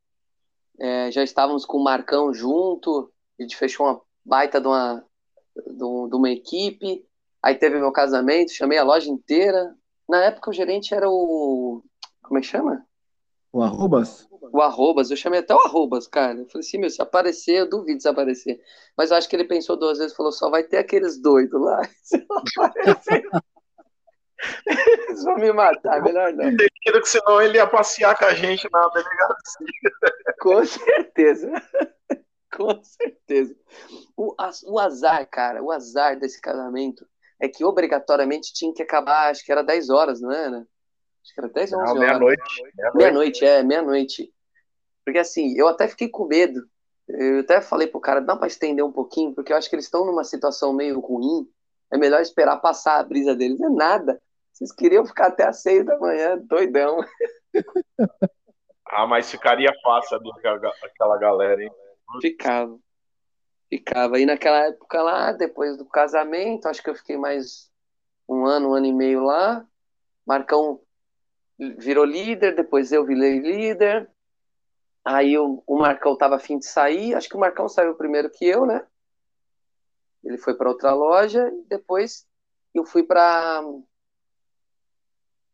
é, 0.79 1.11
já 1.11 1.23
estávamos 1.23 1.65
com 1.65 1.79
o 1.79 1.85
Marcão 1.85 2.33
junto, 2.33 3.13
a 3.39 3.43
gente 3.43 3.57
fechou 3.57 3.87
uma 3.87 4.01
baita 4.25 4.61
de 4.61 4.69
uma, 4.69 5.05
de 5.67 6.17
uma 6.17 6.31
equipe, 6.31 7.05
Aí 7.43 7.57
teve 7.57 7.79
meu 7.79 7.91
casamento, 7.91 8.53
chamei 8.53 8.79
a 8.79 8.85
loja 8.85 9.11
inteira. 9.11 9.75
Na 10.09 10.25
época 10.25 10.51
o 10.51 10.53
gerente 10.53 10.95
era 10.95 11.09
o. 11.09 11.83
Como 12.23 12.39
é 12.39 12.41
que 12.41 12.47
chama? 12.47 12.87
O 13.53 13.63
Arrobas? 13.63 14.29
O 14.31 14.61
Arrobas, 14.61 15.11
eu 15.11 15.17
chamei 15.17 15.41
até 15.41 15.55
o 15.55 15.61
Arrobas, 15.61 16.07
cara. 16.07 16.39
Eu 16.39 16.47
falei 16.47 16.67
assim, 16.67 16.79
meu, 16.79 16.89
se 16.89 17.03
aparecer, 17.03 17.61
eu 17.61 17.69
duvido 17.69 18.01
se 18.01 18.09
aparecer. 18.09 18.61
Mas 18.97 19.11
eu 19.11 19.17
acho 19.17 19.29
que 19.29 19.37
ele 19.37 19.45
pensou 19.45 19.77
duas 19.77 19.99
vezes 19.99 20.13
e 20.13 20.17
falou: 20.17 20.33
só 20.33 20.49
vai 20.49 20.63
ter 20.63 20.79
aqueles 20.79 21.21
doidos 21.21 21.61
lá. 21.61 21.83
Se 22.03 22.25
não 22.29 22.39
aparecer. 22.39 23.25
Eles 24.67 25.23
vão 25.25 25.37
me 25.37 25.53
matar, 25.53 26.03
melhor 26.03 26.33
não. 26.33 26.49
Entendo 26.49 27.01
que 27.01 27.09
senão 27.09 27.41
ele 27.41 27.59
ia 27.59 27.67
passear 27.67 28.19
com 28.19 28.25
a 28.25 28.35
gente 28.35 28.69
na 28.73 28.89
delegacia. 28.89 29.67
Com 30.41 30.65
certeza. 30.65 31.53
Com 32.55 32.83
certeza. 32.83 33.57
O, 34.15 34.35
o 34.67 34.79
azar, 34.79 35.27
cara, 35.31 35.63
o 35.63 35.71
azar 35.71 36.19
desse 36.19 36.39
casamento 36.39 37.07
é 37.43 37.49
que 37.49 37.65
obrigatoriamente 37.65 38.53
tinha 38.55 38.73
que 38.73 38.85
acabar, 38.85 39.29
acho 39.29 39.45
que 39.45 39.51
era 39.51 39.65
10 39.65 39.91
horas, 39.91 40.21
não 40.21 40.31
era? 40.31 40.59
Acho 40.59 41.35
que 41.35 41.41
era 41.41 41.49
10 41.49 41.73
ou 41.73 41.81
11 41.81 41.91
horas. 41.91 42.01
Meia-noite. 42.01 42.63
Meia-noite, 42.95 43.45
é, 43.45 43.63
meia-noite. 43.65 44.33
Porque 45.05 45.19
assim, 45.19 45.53
eu 45.59 45.67
até 45.67 45.89
fiquei 45.89 46.09
com 46.09 46.29
medo. 46.29 46.63
Eu 47.09 47.41
até 47.41 47.61
falei 47.61 47.89
pro 47.89 48.01
cara, 48.01 48.21
dá 48.21 48.37
pra 48.37 48.47
estender 48.47 48.85
um 48.85 48.93
pouquinho, 48.93 49.35
porque 49.35 49.53
eu 49.53 49.57
acho 49.57 49.69
que 49.69 49.75
eles 49.75 49.87
estão 49.87 50.07
numa 50.07 50.23
situação 50.23 50.73
meio 50.73 51.01
ruim. 51.01 51.45
É 51.93 51.99
melhor 51.99 52.21
esperar 52.21 52.59
passar 52.59 53.01
a 53.01 53.03
brisa 53.03 53.35
deles. 53.35 53.59
Não 53.59 53.73
é 53.73 53.75
nada. 53.75 54.23
Vocês 54.53 54.71
queriam 54.71 55.05
ficar 55.05 55.27
até 55.27 55.45
às 55.45 55.63
6 55.63 55.85
da 55.85 55.99
manhã, 55.99 56.39
doidão. 56.45 56.99
ah, 58.87 59.07
mas 59.09 59.29
ficaria 59.29 59.73
fácil 59.83 60.21
aquela 60.85 61.19
galera, 61.19 61.61
hein? 61.61 61.73
Ficava. 62.21 62.79
Ficava. 63.73 64.17
aí 64.17 64.27
naquela 64.27 64.67
época 64.67 65.01
lá, 65.01 65.33
depois 65.33 65.79
do 65.79 65.87
casamento, 65.87 66.69
acho 66.69 66.83
que 66.83 66.91
eu 66.91 66.95
fiquei 66.95 67.17
mais 67.17 67.73
um 68.29 68.45
ano, 68.45 68.69
um 68.69 68.75
ano 68.75 68.85
e 68.85 68.93
meio 68.93 69.25
lá. 69.25 69.67
Marcão 70.27 70.79
virou 71.79 72.05
líder, 72.05 72.55
depois 72.55 72.93
eu 72.93 73.07
virei 73.07 73.39
líder. 73.39 74.11
Aí 75.03 75.39
o, 75.39 75.63
o 75.67 75.79
Marcão 75.79 76.15
tava 76.15 76.37
afim 76.37 76.59
de 76.59 76.67
sair, 76.67 77.15
acho 77.15 77.31
que 77.31 77.35
o 77.35 77.41
Marcão 77.41 77.67
saiu 77.67 77.95
primeiro 77.95 78.29
que 78.29 78.45
eu, 78.45 78.67
né? 78.67 78.87
Ele 80.23 80.37
foi 80.37 80.55
para 80.55 80.69
outra 80.69 80.93
loja, 80.93 81.49
e 81.49 81.63
depois 81.63 82.27
eu 82.75 82.85
fui 82.85 83.03
para. 83.03 83.63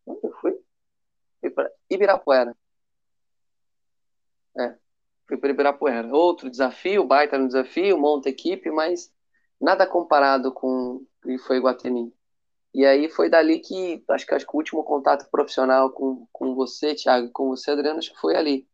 Onde 0.04 0.24
eu 0.24 0.32
fui? 0.40 0.58
Fui 1.40 1.50
para 1.50 1.70
Ibirapuera. 1.88 2.56
É 4.56 4.87
fui 5.28 5.36
para 5.36 5.50
Ibirapuera. 5.50 6.08
Outro 6.12 6.50
desafio, 6.50 7.04
baita 7.04 7.38
no 7.38 7.46
desafio, 7.46 7.98
monta 7.98 8.30
equipe, 8.30 8.70
mas 8.70 9.12
nada 9.60 9.86
comparado 9.86 10.50
com 10.50 10.96
o 10.96 11.06
que 11.22 11.38
foi 11.38 11.60
Guatemi. 11.60 12.12
E 12.74 12.84
aí 12.84 13.08
foi 13.08 13.28
dali 13.28 13.60
que, 13.60 14.02
acho 14.08 14.26
que, 14.26 14.34
acho 14.34 14.46
que 14.46 14.54
o 14.54 14.56
último 14.56 14.82
contato 14.82 15.28
profissional 15.30 15.90
com, 15.90 16.26
com 16.32 16.54
você, 16.54 16.94
Thiago, 16.94 17.30
com 17.32 17.48
você, 17.48 17.70
Adriano, 17.70 17.98
acho 17.98 18.12
que 18.12 18.20
foi 18.20 18.34
ali. 18.36 18.66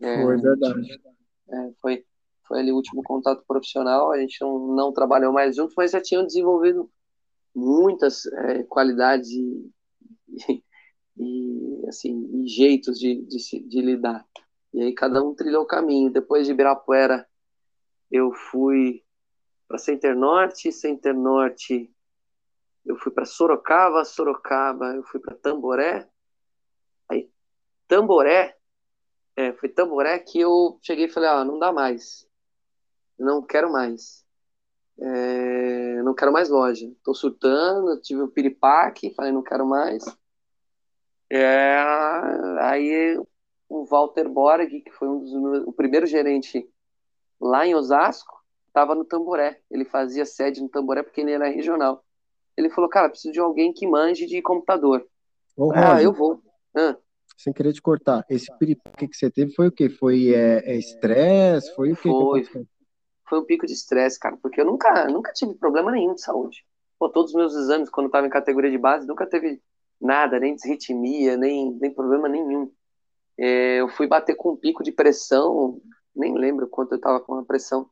É, 0.00 0.22
foi 0.22 0.36
verdade. 0.36 1.02
É, 1.48 1.72
foi, 1.80 2.04
foi 2.46 2.60
ali 2.60 2.72
o 2.72 2.76
último 2.76 3.02
contato 3.02 3.44
profissional, 3.46 4.12
a 4.12 4.18
gente 4.18 4.40
não, 4.40 4.74
não 4.74 4.92
trabalhou 4.92 5.32
mais 5.32 5.56
juntos, 5.56 5.74
mas 5.76 5.90
já 5.90 6.00
tinham 6.00 6.24
desenvolvido 6.24 6.90
muitas 7.54 8.26
é, 8.26 8.62
qualidades 8.64 9.30
e, 9.30 9.70
e, 10.38 10.62
e, 11.16 11.88
assim, 11.88 12.30
e 12.34 12.48
jeitos 12.48 12.98
de, 12.98 13.22
de, 13.22 13.68
de 13.68 13.80
lidar. 13.80 14.24
E 14.72 14.82
aí 14.82 14.94
cada 14.94 15.22
um 15.22 15.34
trilhou 15.34 15.62
o 15.62 15.66
caminho. 15.66 16.10
Depois 16.10 16.46
de 16.46 16.52
Ibirapuera, 16.52 17.26
eu 18.10 18.32
fui 18.32 19.04
para 19.66 19.78
Center 19.78 20.16
Norte, 20.16 20.72
Center 20.72 21.14
Norte 21.14 21.92
eu 22.84 22.96
fui 22.96 23.12
para 23.12 23.24
Sorocaba, 23.24 24.04
Sorocaba 24.04 24.94
eu 24.94 25.02
fui 25.04 25.20
para 25.20 25.36
Tamboré. 25.36 26.08
Aí 27.08 27.30
Tamboré, 27.86 28.56
é, 29.36 29.52
foi 29.52 29.68
Tamboré 29.68 30.18
que 30.18 30.40
eu 30.40 30.78
cheguei 30.82 31.06
e 31.06 31.10
falei, 31.10 31.28
ah, 31.28 31.44
não 31.44 31.58
dá 31.58 31.72
mais. 31.72 32.26
Não 33.18 33.42
quero 33.42 33.70
mais. 33.70 34.24
É, 34.98 36.02
não 36.02 36.14
quero 36.14 36.32
mais 36.32 36.48
loja. 36.48 36.90
Tô 37.04 37.14
surtando, 37.14 38.00
tive 38.00 38.22
um 38.22 38.28
piripaque, 38.28 39.14
falei, 39.14 39.32
não 39.32 39.42
quero 39.42 39.66
mais. 39.66 40.04
É, 41.30 41.78
aí 42.60 43.16
o 43.70 43.84
Walter 43.84 44.28
Borg, 44.28 44.68
que 44.68 44.90
foi 44.90 45.08
um 45.08 45.20
dos 45.20 45.32
meus, 45.32 45.66
o 45.66 45.72
primeiro 45.72 46.04
gerente 46.04 46.68
lá 47.40 47.64
em 47.64 47.74
Osasco, 47.74 48.36
estava 48.66 48.96
no 48.96 49.04
Tamboré. 49.04 49.60
Ele 49.70 49.84
fazia 49.84 50.26
sede 50.26 50.60
no 50.60 50.68
Tamboré 50.68 51.04
porque 51.04 51.20
ele 51.20 51.30
era 51.30 51.48
regional. 51.48 52.04
Ele 52.56 52.68
falou, 52.68 52.90
cara, 52.90 53.08
preciso 53.08 53.32
de 53.32 53.38
alguém 53.38 53.72
que 53.72 53.86
manje 53.86 54.26
de 54.26 54.42
computador. 54.42 55.06
Ô, 55.56 55.72
ah, 55.72 55.92
Roger, 55.92 56.04
eu 56.04 56.12
vou. 56.12 56.42
Ah, 56.76 56.96
sem 57.38 57.52
querer 57.52 57.72
te 57.72 57.80
cortar, 57.80 58.22
esse 58.28 58.46
piripaque 58.58 59.08
que 59.08 59.16
você 59.16 59.30
teve 59.30 59.54
foi 59.54 59.68
o 59.68 59.72
quê? 59.72 59.88
Foi 59.88 60.34
é, 60.34 60.72
é 60.72 60.76
estresse? 60.76 61.74
foi 61.74 61.92
o 61.92 61.96
quê? 61.96 62.10
Foi. 62.10 62.66
foi 63.26 63.38
um 63.38 63.44
pico 63.44 63.66
de 63.66 63.72
estresse, 63.72 64.18
cara, 64.18 64.36
porque 64.36 64.60
eu 64.60 64.66
nunca, 64.66 65.06
nunca 65.06 65.32
tive 65.32 65.54
problema 65.54 65.90
nenhum 65.90 66.14
de 66.14 66.20
saúde. 66.20 66.66
Pô, 66.98 67.08
todos 67.08 67.30
os 67.30 67.36
meus 67.36 67.54
exames, 67.54 67.88
quando 67.88 68.06
eu 68.06 68.08
estava 68.08 68.26
em 68.26 68.30
categoria 68.30 68.70
de 68.70 68.76
base, 68.76 69.06
nunca 69.06 69.26
teve 69.26 69.62
nada, 69.98 70.38
nem 70.38 70.54
desritmia, 70.54 71.36
nem, 71.36 71.72
nem 71.80 71.94
problema 71.94 72.28
nenhum. 72.28 72.70
É, 73.42 73.80
eu 73.80 73.88
fui 73.88 74.06
bater 74.06 74.34
com 74.36 74.50
um 74.52 74.56
pico 74.56 74.82
de 74.82 74.92
pressão, 74.92 75.80
nem 76.14 76.36
lembro 76.36 76.68
quanto 76.68 76.92
eu 76.92 76.96
estava 76.96 77.18
com 77.20 77.36
a 77.36 77.42
pressão. 77.42 77.88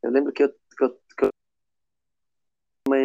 Eu 0.00 0.12
lembro 0.12 0.32
que 0.32 0.44
eu, 0.44 0.48
que 0.48 0.84
eu, 0.84 0.90
que 1.18 1.24
eu 1.24 1.28
uma, 2.86 2.96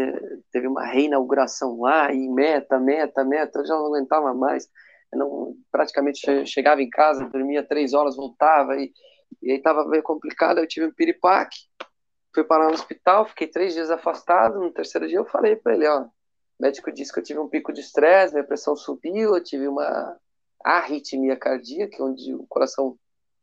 teve 0.51 0.67
uma 0.67 0.85
reinauguração 0.85 1.79
lá, 1.81 2.13
e 2.13 2.29
meta, 2.29 2.77
meta, 2.79 3.23
meta, 3.25 3.59
eu 3.59 3.65
já 3.65 3.73
não 3.73 3.87
aguentava 3.87 4.31
mais. 4.31 4.69
Eu 5.11 5.17
não, 5.17 5.55
praticamente 5.71 6.19
che- 6.19 6.45
chegava 6.45 6.83
em 6.83 6.89
casa, 6.89 7.27
dormia 7.27 7.63
três 7.67 7.93
horas, 7.95 8.15
voltava, 8.15 8.75
e, 8.75 8.93
e 9.41 9.49
aí 9.49 9.57
estava 9.57 9.83
meio 9.87 10.03
complicado. 10.03 10.59
Eu 10.59 10.67
tive 10.67 10.85
um 10.85 10.93
piripaque, 10.93 11.57
fui 12.31 12.43
parar 12.43 12.67
no 12.67 12.73
hospital, 12.73 13.25
fiquei 13.25 13.47
três 13.47 13.73
dias 13.73 13.89
afastado. 13.89 14.59
No 14.59 14.71
terceiro 14.71 15.07
dia 15.07 15.17
eu 15.17 15.25
falei 15.25 15.55
para 15.55 15.73
ele: 15.73 15.87
ó, 15.87 16.03
o 16.03 16.11
médico 16.59 16.91
disse 16.91 17.11
que 17.11 17.19
eu 17.19 17.23
tive 17.23 17.39
um 17.39 17.49
pico 17.49 17.73
de 17.73 17.81
estresse, 17.81 18.35
minha 18.35 18.45
pressão 18.45 18.75
subiu, 18.75 19.35
eu 19.35 19.43
tive 19.43 19.67
uma 19.67 20.15
arritmia 20.63 21.35
cardíaca, 21.35 22.03
onde 22.03 22.33
o 22.33 22.45
coração 22.47 22.97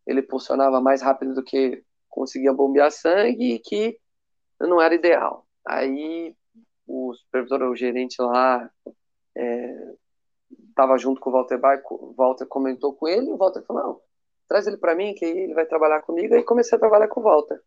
ele 0.06 0.22
pulsionava 0.22 0.80
mais 0.80 1.02
rápido 1.02 1.34
do 1.34 1.42
que 1.42 1.82
conseguia 2.08 2.52
bombear 2.52 2.90
sangue 2.90 3.54
e 3.54 3.58
que 3.58 3.98
não 4.60 4.80
era 4.80 4.94
ideal. 4.94 5.46
Aí 5.66 6.34
o 6.86 7.12
supervisor, 7.14 7.62
o 7.62 7.76
gerente 7.76 8.20
lá, 8.20 8.70
estava 10.68 10.96
junto 10.96 11.20
com 11.20 11.30
o 11.30 11.32
Walter 11.32 11.58
Bar, 11.58 11.82
o 11.90 12.14
Walter 12.16 12.46
comentou 12.46 12.94
com 12.94 13.06
ele, 13.06 13.28
e 13.28 13.32
o 13.32 13.36
Walter 13.36 13.62
falou, 13.62 13.82
não, 13.82 14.00
traz 14.48 14.66
ele 14.66 14.78
para 14.78 14.94
mim, 14.94 15.14
que 15.14 15.24
ele 15.24 15.54
vai 15.54 15.66
trabalhar 15.66 16.02
comigo, 16.02 16.34
aí 16.34 16.42
comecei 16.42 16.76
a 16.76 16.80
trabalhar 16.80 17.08
com 17.08 17.20
o 17.20 17.22
Walter. 17.22 17.60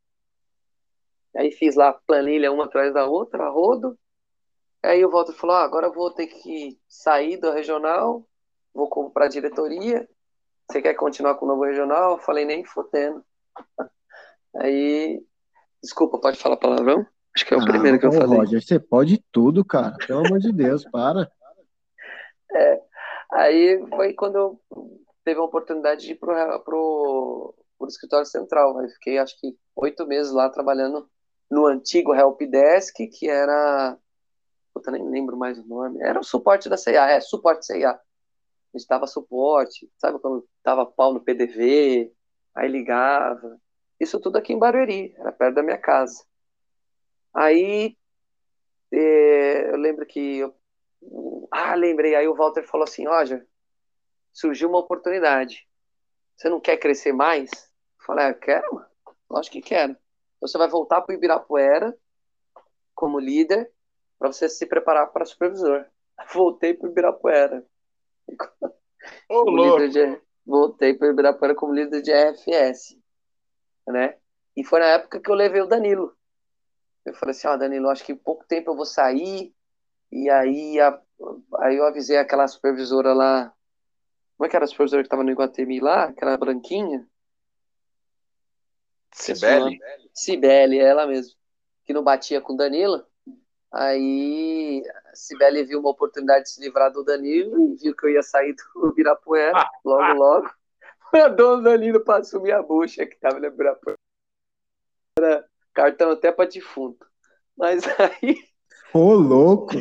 Aí 1.35 1.51
fiz 1.51 1.75
lá 1.75 1.93
planilha 1.93 2.51
uma 2.51 2.65
atrás 2.65 2.93
da 2.93 3.05
outra, 3.05 3.49
rodo, 3.49 3.97
aí 4.81 5.05
o 5.05 5.11
Walter 5.11 5.33
falou, 5.33 5.55
ah, 5.55 5.63
agora 5.63 5.87
eu 5.87 5.93
vou 5.93 6.11
ter 6.11 6.27
que 6.27 6.79
sair 6.87 7.37
do 7.37 7.51
regional, 7.51 8.25
vou 8.73 8.87
comprar 8.87 9.25
a 9.25 9.29
diretoria, 9.29 10.07
você 10.69 10.81
quer 10.81 10.93
continuar 10.93 11.35
com 11.35 11.45
o 11.45 11.49
novo 11.49 11.65
regional? 11.65 12.13
Eu 12.13 12.19
falei, 12.19 12.45
nem 12.45 12.63
fodendo. 12.63 13.23
Aí, 14.57 15.21
desculpa, 15.81 16.19
pode 16.19 16.37
falar 16.37 16.57
palavrão? 16.57 17.05
Acho 17.35 17.45
que 17.45 17.53
é 17.53 17.57
o 17.57 17.65
primeiro 17.65 17.99
que 17.99 18.05
eu 18.05 18.11
falei. 18.11 18.39
Roger, 18.39 18.61
você 18.61 18.79
pode 18.79 19.23
tudo, 19.31 19.63
cara. 19.63 19.95
Pelo 20.05 20.25
amor 20.25 20.39
de 20.39 20.51
Deus, 20.51 20.83
para. 20.85 21.31
Aí 23.31 23.85
foi 23.89 24.13
quando 24.13 24.35
eu 24.35 24.61
teve 25.23 25.39
a 25.39 25.43
oportunidade 25.43 26.01
de 26.01 26.11
ir 26.11 26.15
pro, 26.15 26.33
pro, 26.63 27.55
pro 27.77 27.87
escritório 27.87 28.25
central. 28.25 28.77
Aí 28.79 28.89
fiquei 28.89 29.17
acho 29.17 29.39
que 29.39 29.55
oito 29.75 30.05
meses 30.05 30.33
lá 30.33 30.49
trabalhando 30.49 31.09
no 31.49 31.65
antigo 31.65 32.13
Helpdesk, 32.13 32.95
que 33.07 33.29
era. 33.29 33.97
Puta, 34.73 34.91
nem 34.91 35.09
lembro 35.09 35.37
mais 35.37 35.57
o 35.57 35.65
nome. 35.65 36.01
Era 36.01 36.19
o 36.19 36.23
suporte 36.23 36.69
da 36.69 36.77
CIA, 36.77 37.11
é, 37.11 37.19
suporte 37.21 37.65
CIA. 37.65 37.99
A 38.73 38.77
gente 38.77 38.87
dava 38.87 39.07
suporte, 39.07 39.91
sabe 39.97 40.19
quando 40.19 40.47
dava 40.63 40.85
pau 40.85 41.13
no 41.13 41.23
PDV, 41.23 42.11
aí 42.55 42.67
ligava. 42.69 43.59
Isso 43.99 44.19
tudo 44.19 44.37
aqui 44.37 44.53
em 44.53 44.59
Barueri, 44.59 45.13
era 45.17 45.31
perto 45.31 45.55
da 45.55 45.63
minha 45.63 45.77
casa. 45.77 46.23
Aí 47.33 47.97
eh, 48.91 49.69
eu 49.71 49.77
lembro 49.77 50.05
que 50.05 50.39
eu 50.39 50.55
ah, 51.51 51.75
lembrei. 51.75 52.15
Aí 52.15 52.27
o 52.27 52.35
Walter 52.35 52.63
falou 52.63 52.83
assim: 52.83 53.07
Roger, 53.07 53.47
surgiu 54.31 54.69
uma 54.69 54.79
oportunidade. 54.79 55.67
Você 56.35 56.49
não 56.49 56.59
quer 56.59 56.77
crescer 56.77 57.11
mais? 57.11 57.49
Eu 57.51 58.05
falei: 58.05 58.25
ah, 58.25 58.29
eu 58.29 58.39
quero, 58.39 58.75
mano. 58.75 58.87
Lógico 59.29 59.53
que 59.53 59.61
quero. 59.61 59.91
Então 59.91 60.47
você 60.47 60.57
vai 60.57 60.67
voltar 60.67 61.01
para 61.01 61.13
o 61.13 61.15
Ibirapuera 61.15 61.95
como 62.93 63.19
líder 63.19 63.71
para 64.19 64.31
você 64.31 64.49
se 64.49 64.65
preparar 64.65 65.07
para 65.07 65.25
supervisor. 65.25 65.85
Voltei 66.33 66.73
para 66.73 66.87
o 66.87 66.91
Ibirapuera. 66.91 67.65
Ô, 69.29 69.43
louco. 69.49 69.87
de, 69.89 70.21
voltei 70.45 70.93
para 70.93 71.07
o 71.07 71.11
Ibirapuera 71.11 71.55
como 71.55 71.73
líder 71.73 72.01
de 72.01 72.11
RFS, 72.11 72.99
né? 73.87 74.17
E 74.55 74.63
foi 74.63 74.79
na 74.79 74.87
época 74.87 75.19
que 75.19 75.29
eu 75.29 75.35
levei 75.35 75.61
o 75.61 75.67
Danilo. 75.67 76.15
Eu 77.05 77.13
falei 77.15 77.31
assim, 77.31 77.47
ó, 77.47 77.57
Danilo, 77.57 77.89
acho 77.89 78.03
que 78.03 78.11
em 78.11 78.17
pouco 78.17 78.45
tempo 78.45 78.71
eu 78.71 78.75
vou 78.75 78.85
sair. 78.85 79.53
E 80.11 80.29
aí, 80.29 80.79
a- 80.79 81.01
aí 81.59 81.77
eu 81.77 81.85
avisei 81.85 82.17
aquela 82.17 82.47
supervisora 82.47 83.13
lá. 83.13 83.53
Como 84.37 84.45
é 84.45 84.49
que 84.49 84.55
era 84.55 84.65
a 84.65 84.67
supervisora 84.67 85.03
que 85.03 85.07
estava 85.07 85.23
no 85.23 85.31
Iguatemi 85.31 85.79
lá? 85.79 86.05
Aquela 86.05 86.37
branquinha? 86.37 87.07
Cibele, 90.13 90.79
é 90.79 90.83
ela 90.83 91.07
mesmo. 91.07 91.33
Que 91.85 91.93
não 91.93 92.03
batia 92.03 92.41
com 92.41 92.53
o 92.53 92.57
Danilo. 92.57 93.05
Aí 93.71 94.83
a 95.05 95.15
Cibele 95.15 95.63
viu 95.63 95.79
uma 95.79 95.91
oportunidade 95.91 96.43
de 96.43 96.49
se 96.49 96.61
livrar 96.61 96.91
do 96.91 97.03
Danilo 97.05 97.57
e 97.61 97.75
viu 97.77 97.95
que 97.95 98.05
eu 98.05 98.09
ia 98.09 98.23
sair 98.23 98.53
do 98.53 98.89
Ibirapuera 98.91 99.69
logo, 99.85 100.13
logo. 100.13 100.51
Mandou 101.13 101.57
o 101.59 101.61
Danilo 101.61 102.01
para 102.01 102.19
assumir 102.21 102.51
a 102.51 102.61
bucha 102.61 103.05
que 103.05 103.15
estava 103.15 103.39
no 103.39 103.45
Ibirapuera. 103.45 103.97
Era 105.17 105.45
cartão 105.73 106.11
até 106.11 106.31
para 106.31 106.49
defunto. 106.49 107.05
Mas 107.57 107.83
aí, 107.99 108.37
Ô, 108.93 109.13
louco. 109.13 109.75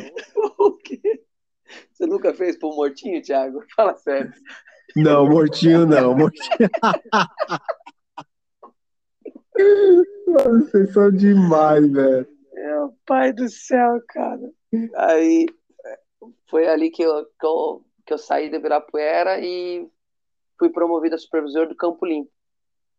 o 0.57 0.71
quê? 0.77 1.23
Você 1.91 2.05
nunca 2.05 2.33
fez 2.33 2.57
pro 2.57 2.75
mortinho, 2.75 3.21
Thiago? 3.21 3.63
Fala 3.75 3.95
sério. 3.95 4.33
Não, 4.95 5.27
mortinho 5.27 5.85
não. 5.85 6.15
Mortinho. 6.15 6.69
Vocês 10.35 10.93
são 10.93 11.11
demais, 11.11 11.89
velho. 11.91 12.40
Meu 12.53 12.95
pai 13.05 13.33
do 13.33 13.47
céu, 13.49 13.99
cara. 14.07 14.51
Aí 14.95 15.45
foi 16.49 16.67
ali 16.67 16.89
que 16.91 17.01
eu, 17.01 17.25
que 17.39 17.45
eu, 17.45 17.85
que 18.05 18.13
eu 18.13 18.17
saí 18.17 18.49
do 18.49 18.57
Ibirapuera 18.57 19.39
e 19.39 19.87
fui 20.59 20.69
promovido 20.69 21.15
a 21.15 21.17
supervisor 21.17 21.67
do 21.67 21.75
Campo 21.75 22.05
Limpo. 22.05 22.31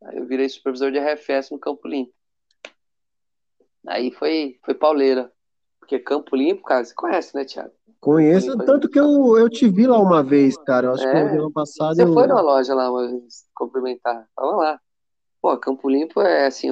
Aí 0.05 0.19
eu 0.19 0.27
virei 0.27 0.49
supervisor 0.49 0.91
de 0.91 0.99
RFS 0.99 1.51
no 1.51 1.59
Campo 1.59 1.87
Limpo. 1.87 2.13
Aí 3.87 4.11
foi, 4.13 4.59
foi 4.65 4.75
pauleira. 4.75 5.31
Porque 5.79 5.99
Campo 5.99 6.35
Limpo, 6.35 6.63
cara, 6.63 6.85
você 6.85 6.95
conhece, 6.95 7.35
né, 7.35 7.45
Thiago? 7.45 7.73
Conheço, 8.01 8.57
tanto 8.59 8.89
que 8.89 8.99
eu, 8.99 9.39
eu 9.39 9.49
te 9.49 9.69
vi 9.69 9.87
lá 9.87 9.99
uma 9.99 10.25
vez, 10.25 10.57
cara. 10.59 10.89
Eu 10.89 10.95
acho 10.95 11.03
que 11.05 11.09
É. 11.09 11.35
no 11.35 11.43
ano 11.43 11.53
passado 11.53 11.95
Você 11.95 12.03
eu... 12.03 12.13
foi 12.13 12.27
numa 12.27 12.41
loja 12.41 12.75
lá 12.75 12.91
uma 12.91 13.09
vez 13.09 13.45
cumprimentar. 13.55 14.29
Tava 14.35 14.57
lá. 14.57 14.81
Pô, 15.41 15.57
Campo 15.59 15.89
Limpo 15.89 16.21
é 16.21 16.47
assim, 16.47 16.71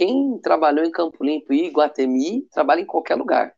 quem 0.00 0.38
trabalhou 0.38 0.82
em 0.82 0.90
Campo 0.90 1.22
Limpo 1.22 1.52
e 1.52 1.66
Iguatemi, 1.66 2.48
trabalha 2.50 2.80
em 2.80 2.86
qualquer 2.86 3.16
lugar. 3.16 3.54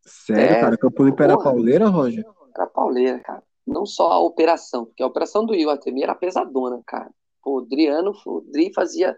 Sério, 0.00 0.56
É, 0.56 0.60
cara, 0.62 0.78
Campo 0.78 1.04
Limpo 1.04 1.22
era 1.22 1.36
pauleira, 1.36 1.88
Roger? 1.88 2.24
Era 2.56 2.66
pauleira, 2.66 3.18
cara. 3.20 3.42
Não 3.66 3.84
só 3.84 4.10
a 4.12 4.18
operação, 4.18 4.86
porque 4.86 5.02
a 5.02 5.06
operação 5.06 5.44
do 5.44 5.54
Iguatemi 5.54 6.02
era 6.02 6.14
pesadona, 6.14 6.80
cara. 6.86 7.10
Pô, 7.42 7.56
o 7.56 7.64
Adriano, 7.64 8.12
o 8.24 8.40
Dri 8.50 8.72
fazia 8.72 9.14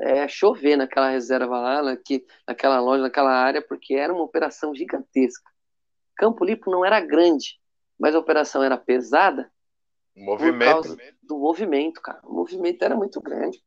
é, 0.00 0.26
chover 0.26 0.74
naquela 0.76 1.08
reserva 1.08 1.60
lá, 1.60 1.80
naque- 1.82 2.26
naquela 2.48 2.80
loja, 2.80 3.02
naquela 3.04 3.30
área, 3.30 3.62
porque 3.62 3.94
era 3.94 4.12
uma 4.12 4.24
operação 4.24 4.74
gigantesca. 4.74 5.48
Campo 6.16 6.44
Limpo 6.44 6.68
não 6.68 6.84
era 6.84 6.98
grande, 6.98 7.60
mas 7.96 8.16
a 8.16 8.18
operação 8.18 8.60
era 8.60 8.76
pesada 8.76 9.48
Movimento. 10.16 10.82
causa- 10.82 10.98
do 11.22 11.38
movimento, 11.38 12.00
cara. 12.02 12.18
O 12.24 12.34
movimento 12.34 12.82
era 12.82 12.96
muito 12.96 13.20
grande. 13.20 13.62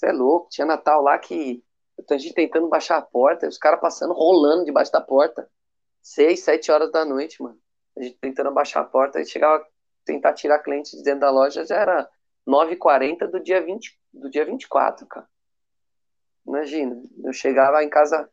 Você 0.00 0.06
é 0.06 0.12
louco. 0.12 0.48
Tinha 0.48 0.66
Natal 0.66 1.02
lá 1.02 1.18
que 1.18 1.62
a 2.10 2.16
gente 2.16 2.32
tentando 2.32 2.66
baixar 2.68 2.96
a 2.96 3.02
porta, 3.02 3.46
os 3.46 3.58
caras 3.58 3.78
passando, 3.78 4.14
rolando 4.14 4.64
debaixo 4.64 4.90
da 4.90 5.00
porta. 5.00 5.46
Seis, 6.00 6.40
sete 6.40 6.72
horas 6.72 6.90
da 6.90 7.04
noite, 7.04 7.42
mano. 7.42 7.58
A 7.98 8.02
gente 8.02 8.16
tentando 8.16 8.50
baixar 8.50 8.80
a 8.80 8.84
porta, 8.84 9.18
aí 9.18 9.26
chegava 9.26 9.62
tentar 10.06 10.32
tirar 10.32 10.60
cliente 10.60 10.96
de 10.96 11.02
dentro 11.02 11.20
da 11.20 11.30
loja 11.30 11.66
já 11.66 11.76
era 11.76 12.08
9h40 12.48 13.26
do 13.26 13.40
dia 13.40 13.62
20, 13.62 14.00
do 14.14 14.30
dia 14.30 14.46
24, 14.46 15.06
cara. 15.06 15.28
Imagina, 16.46 17.02
eu 17.22 17.34
chegava 17.34 17.84
em 17.84 17.90
casa 17.90 18.26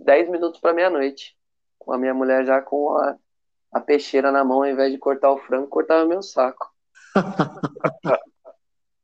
10 0.00 0.28
minutos 0.28 0.58
para 0.58 0.74
meia-noite, 0.74 1.36
com 1.78 1.92
a 1.92 1.98
minha 1.98 2.12
mulher 2.12 2.44
já 2.44 2.60
com 2.60 2.90
a, 2.96 3.16
a 3.70 3.80
peixeira 3.80 4.32
na 4.32 4.42
mão, 4.42 4.64
ao 4.64 4.66
invés 4.66 4.90
de 4.90 4.98
cortar 4.98 5.30
o 5.30 5.38
frango, 5.38 5.68
cortava 5.68 6.04
meu 6.04 6.20
saco. 6.20 6.68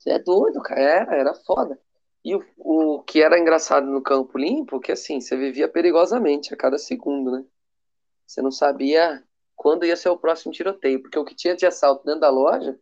Você 0.00 0.10
é 0.10 0.18
doido, 0.18 0.60
cara. 0.60 0.80
Era, 0.80 1.14
era 1.14 1.34
foda. 1.34 1.78
E 2.24 2.34
o, 2.34 2.44
o 2.56 3.02
que 3.02 3.22
era 3.22 3.38
engraçado 3.38 3.86
no 3.86 4.02
campo 4.02 4.38
limpo, 4.38 4.80
que 4.80 4.92
assim, 4.92 5.20
você 5.20 5.36
vivia 5.36 5.68
perigosamente 5.68 6.54
a 6.54 6.56
cada 6.56 6.78
segundo, 6.78 7.32
né? 7.32 7.44
Você 8.26 8.40
não 8.40 8.50
sabia 8.50 9.22
quando 9.56 9.84
ia 9.84 9.96
ser 9.96 10.08
o 10.08 10.16
próximo 10.16 10.52
tiroteio, 10.52 11.02
porque 11.02 11.18
o 11.18 11.24
que 11.24 11.34
tinha 11.34 11.56
de 11.56 11.66
assalto 11.66 12.04
dentro 12.04 12.20
da 12.20 12.30
loja 12.30 12.78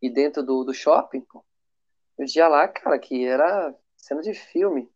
e 0.00 0.08
dentro 0.08 0.42
do, 0.42 0.64
do 0.64 0.72
shopping, 0.72 1.20
pô, 1.20 1.44
eu 2.18 2.24
dia 2.24 2.48
lá, 2.48 2.66
cara, 2.66 2.98
que 2.98 3.26
era 3.26 3.74
cena 3.96 4.22
de 4.22 4.34
filme. 4.34 4.88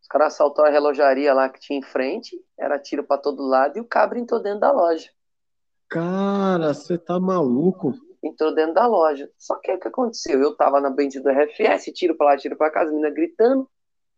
Os 0.00 0.08
caras 0.08 0.34
assaltaram 0.34 0.68
a 0.68 0.72
relojaria 0.72 1.32
lá 1.34 1.48
que 1.48 1.60
tinha 1.60 1.78
em 1.78 1.82
frente, 1.82 2.40
era 2.58 2.78
tiro 2.78 3.04
para 3.04 3.20
todo 3.20 3.46
lado 3.46 3.76
e 3.76 3.80
o 3.80 3.84
cabra 3.84 4.18
entrou 4.18 4.40
dentro 4.40 4.60
da 4.60 4.72
loja. 4.72 5.10
Cara, 5.88 6.74
você 6.74 6.98
tá 6.98 7.20
maluco? 7.20 7.94
Entrou 8.26 8.54
dentro 8.54 8.74
da 8.74 8.86
loja. 8.86 9.30
Só 9.38 9.56
que 9.56 9.72
o 9.72 9.78
que 9.78 9.88
aconteceu? 9.88 10.40
Eu 10.40 10.56
tava 10.56 10.80
na 10.80 10.90
bendita 10.90 11.22
do 11.22 11.30
RFS, 11.30 11.92
tiro 11.92 12.16
pra 12.16 12.28
lá, 12.28 12.36
tiro 12.36 12.56
pra 12.56 12.70
cá, 12.70 12.82
as 12.82 12.90
meninas 12.90 13.14
gritando, 13.14 13.68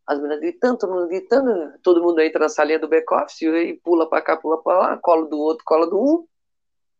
as 0.06 0.18
meninas 0.18 0.40
gritando, 0.40 0.78
todo 0.78 0.94
mundo 0.94 1.09
gritando, 1.09 1.78
todo 1.82 2.02
mundo 2.02 2.20
entra 2.20 2.40
na 2.40 2.48
salinha 2.48 2.78
do 2.78 2.89
back-office 2.89 3.43
e 3.43 3.74
pula 3.85 4.09
pra 4.09 4.22
cá, 4.22 4.36
pula 4.36 4.62
pra 4.62 4.78
lá, 4.78 4.97
cola 4.97 5.26
do 5.26 5.39
outro, 5.39 5.64
cola 5.64 5.86
do 5.86 5.98
um. 5.98 6.26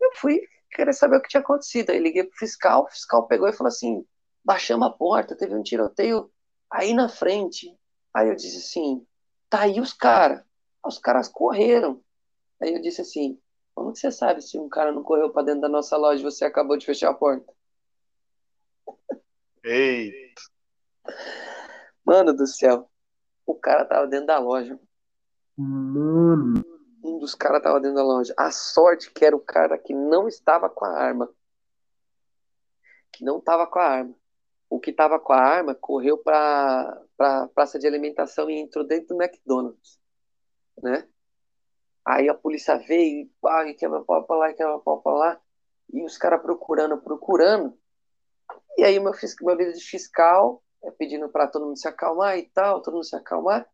Eu 0.01 0.10
fui 0.14 0.43
querer 0.70 0.93
saber 0.93 1.16
o 1.16 1.22
que 1.22 1.28
tinha 1.28 1.40
acontecido. 1.40 1.90
Aí 1.90 1.98
liguei 1.98 2.24
pro 2.24 2.36
fiscal, 2.36 2.85
o 2.85 2.89
fiscal 2.89 3.26
pegou 3.26 3.48
e 3.48 3.52
falou 3.52 3.68
assim: 3.68 4.05
baixamos 4.44 4.86
a 4.86 4.90
porta, 4.90 5.36
teve 5.36 5.55
um 5.55 5.62
tiroteio 5.62 6.30
aí 6.70 6.93
na 6.93 7.09
frente. 7.09 7.74
Aí 8.12 8.28
eu 8.28 8.35
disse 8.35 8.59
assim: 8.59 9.06
tá 9.48 9.62
aí 9.62 9.80
os 9.80 9.93
caras. 9.93 10.43
Os 10.85 10.98
caras 10.98 11.28
correram. 11.28 12.01
Aí 12.60 12.74
eu 12.74 12.80
disse 12.80 13.01
assim: 13.01 13.39
como 13.89 13.93
que 13.93 14.01
você 14.01 14.10
sabe 14.10 14.43
se 14.43 14.59
um 14.59 14.69
cara 14.69 14.93
não 14.93 15.02
correu 15.02 15.31
para 15.31 15.44
dentro 15.44 15.62
da 15.62 15.69
nossa 15.69 15.97
loja 15.97 16.20
e 16.20 16.24
você 16.24 16.44
acabou 16.44 16.77
de 16.77 16.85
fechar 16.85 17.10
a 17.10 17.15
porta? 17.15 17.51
Eita. 19.65 20.43
Mano 22.05 22.35
do 22.35 22.47
céu. 22.47 22.90
O 23.47 23.55
cara 23.55 23.86
tava 23.86 24.06
dentro 24.06 24.27
da 24.27 24.39
loja. 24.39 24.78
Mano. 25.56 26.62
Um 27.02 27.19
dos 27.19 27.35
caras 27.35 27.62
tava 27.62 27.81
dentro 27.81 27.97
da 27.97 28.05
loja. 28.05 28.35
A 28.36 28.51
sorte 28.51 29.10
que 29.10 29.24
era 29.24 29.35
o 29.35 29.40
cara 29.40 29.78
que 29.78 29.94
não 29.94 30.28
estava 30.28 30.69
com 30.69 30.85
a 30.85 30.90
arma. 30.90 31.31
Que 33.10 33.24
não 33.24 33.40
tava 33.40 33.66
com 33.66 33.78
a 33.78 33.85
arma. 33.85 34.15
O 34.69 34.78
que 34.78 34.93
tava 34.93 35.19
com 35.19 35.32
a 35.32 35.40
arma 35.40 35.74
correu 35.74 36.19
pra, 36.19 37.02
pra 37.16 37.48
praça 37.48 37.78
de 37.78 37.86
alimentação 37.86 38.51
e 38.51 38.60
entrou 38.60 38.86
dentro 38.86 39.16
do 39.16 39.23
McDonald's. 39.23 39.98
Né? 40.82 41.09
Aí 42.09 42.26
a 42.26 42.32
polícia 42.32 42.74
veio 42.78 43.28
e 43.66 43.74
quebra 43.74 44.01
pau 44.01 44.24
pra 44.24 44.36
lá, 44.36 44.52
quebra 44.55 44.78
pau 44.78 45.02
pra 45.02 45.12
lá. 45.12 45.40
E 45.93 46.02
os 46.02 46.16
caras 46.16 46.40
procurando, 46.40 46.97
procurando. 46.97 47.78
E 48.78 48.82
aí 48.82 48.98
meu, 48.98 49.12
meu 49.43 49.56
vida 49.59 49.74
de 49.74 49.85
fiscal 49.85 50.62
é 50.82 50.90
pedindo 50.90 51.28
para 51.28 51.47
todo 51.47 51.66
mundo 51.66 51.76
se 51.76 51.86
acalmar 51.86 52.39
e 52.39 52.44
tal, 52.44 52.80
todo 52.80 52.94
mundo 52.94 53.05
se 53.05 53.14
acalmar. 53.14 53.68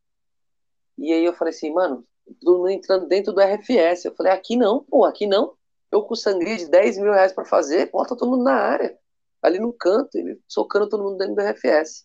E 0.99 1.13
aí 1.13 1.25
eu 1.25 1.33
falei 1.33 1.55
assim, 1.55 1.73
mano, 1.73 2.05
todo 2.41 2.59
mundo 2.59 2.71
entrando 2.71 3.07
dentro 3.07 3.33
do 3.33 3.41
RFS. 3.41 4.07
Eu 4.07 4.17
falei, 4.17 4.33
aqui 4.33 4.57
não, 4.57 4.83
pô, 4.83 5.05
aqui 5.05 5.29
não. 5.29 5.57
Eu 5.93 6.03
com 6.03 6.17
sangria 6.17 6.57
de 6.57 6.69
10 6.69 6.99
mil 6.99 7.13
reais 7.13 7.33
para 7.33 7.45
fazer, 7.45 7.89
bota 7.93 8.17
todo 8.17 8.33
mundo 8.33 8.43
na 8.43 8.57
área. 8.57 8.99
Ali 9.41 9.61
no 9.61 9.73
canto, 9.73 10.19
ele 10.19 10.41
socando 10.49 10.89
todo 10.89 11.05
mundo 11.05 11.19
dentro 11.19 11.37
do 11.37 11.41
RFS. 11.41 12.05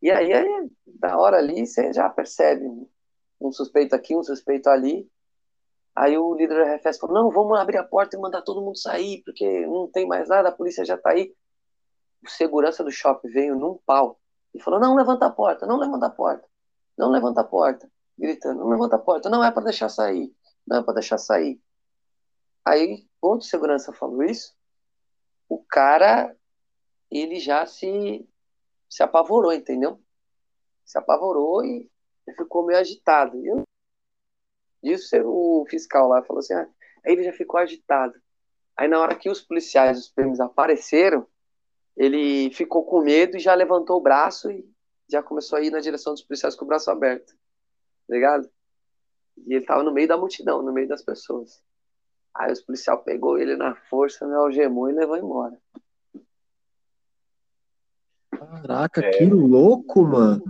E 0.00 0.10
aí, 0.10 0.32
aí 0.32 0.70
da 0.86 1.18
hora 1.18 1.36
ali, 1.36 1.66
você 1.66 1.92
já 1.92 2.08
percebe 2.08 2.64
um 3.48 3.52
suspeito 3.52 3.94
aqui, 3.94 4.16
um 4.16 4.22
suspeito 4.22 4.68
ali. 4.68 5.10
Aí 5.94 6.16
o 6.16 6.34
líder 6.34 6.56
da 6.56 6.74
RFS 6.76 6.98
falou: 6.98 7.14
não, 7.14 7.30
vamos 7.30 7.58
abrir 7.58 7.78
a 7.78 7.84
porta 7.84 8.16
e 8.16 8.20
mandar 8.20 8.42
todo 8.42 8.62
mundo 8.62 8.78
sair, 8.78 9.22
porque 9.24 9.66
não 9.66 9.88
tem 9.88 10.06
mais 10.06 10.28
nada, 10.28 10.48
a 10.48 10.52
polícia 10.52 10.84
já 10.84 10.96
tá 10.96 11.10
aí. 11.10 11.34
O 12.24 12.30
segurança 12.30 12.82
do 12.82 12.90
shopping 12.90 13.28
veio 13.28 13.56
num 13.56 13.78
pau 13.84 14.18
e 14.54 14.60
falou: 14.60 14.80
não 14.80 14.94
levanta 14.94 15.26
a 15.26 15.30
porta, 15.30 15.66
não 15.66 15.76
levanta 15.76 16.06
a 16.06 16.10
porta, 16.10 16.48
não 16.96 17.10
levanta 17.10 17.40
a 17.42 17.44
porta, 17.44 17.90
gritando: 18.16 18.60
não 18.60 18.68
levanta 18.68 18.96
a 18.96 18.98
porta, 18.98 19.28
não 19.28 19.44
é 19.44 19.50
para 19.50 19.64
deixar 19.64 19.88
sair, 19.88 20.34
não 20.66 20.78
é 20.78 20.82
para 20.82 20.94
deixar 20.94 21.18
sair. 21.18 21.60
Aí, 22.64 23.06
quando 23.20 23.40
o 23.40 23.44
segurança 23.44 23.92
falou 23.92 24.22
isso, 24.22 24.54
o 25.48 25.62
cara 25.64 26.34
ele 27.10 27.38
já 27.38 27.66
se, 27.66 28.26
se 28.88 29.02
apavorou, 29.02 29.52
entendeu? 29.52 30.00
Se 30.84 30.96
apavorou 30.96 31.64
e 31.64 31.91
ficou 32.36 32.64
meio 32.64 32.78
agitado. 32.78 33.36
E 33.38 33.46
eu, 33.46 33.62
isso 34.82 35.16
o 35.24 35.66
fiscal 35.68 36.08
lá 36.08 36.22
falou 36.22 36.40
assim, 36.40 36.54
ah, 36.54 36.68
aí 37.04 37.12
ele 37.12 37.24
já 37.24 37.32
ficou 37.32 37.58
agitado. 37.58 38.14
Aí 38.76 38.88
na 38.88 39.00
hora 39.00 39.14
que 39.14 39.28
os 39.28 39.40
policiais, 39.40 39.98
os 39.98 40.08
prêmios 40.08 40.40
apareceram, 40.40 41.26
ele 41.96 42.50
ficou 42.52 42.84
com 42.84 43.02
medo 43.02 43.36
e 43.36 43.40
já 43.40 43.54
levantou 43.54 43.98
o 43.98 44.02
braço 44.02 44.50
e 44.50 44.66
já 45.08 45.22
começou 45.22 45.58
a 45.58 45.62
ir 45.62 45.70
na 45.70 45.80
direção 45.80 46.14
dos 46.14 46.22
policiais 46.22 46.56
com 46.56 46.64
o 46.64 46.68
braço 46.68 46.90
aberto. 46.90 47.34
Tá 48.08 48.14
ligado? 48.14 48.50
E 49.46 49.54
ele 49.54 49.64
tava 49.64 49.82
no 49.82 49.92
meio 49.92 50.08
da 50.08 50.16
multidão, 50.16 50.62
no 50.62 50.72
meio 50.72 50.88
das 50.88 51.02
pessoas. 51.02 51.62
Aí 52.34 52.50
os 52.50 52.62
policiais 52.62 53.00
pegou 53.04 53.38
ele 53.38 53.56
na 53.56 53.74
força, 53.74 54.26
me 54.26 54.34
algemou 54.34 54.88
e 54.88 54.94
levou 54.94 55.16
embora. 55.16 55.58
Caraca, 58.30 59.04
é. 59.04 59.10
que 59.10 59.24
louco, 59.26 60.02
mano. 60.02 60.42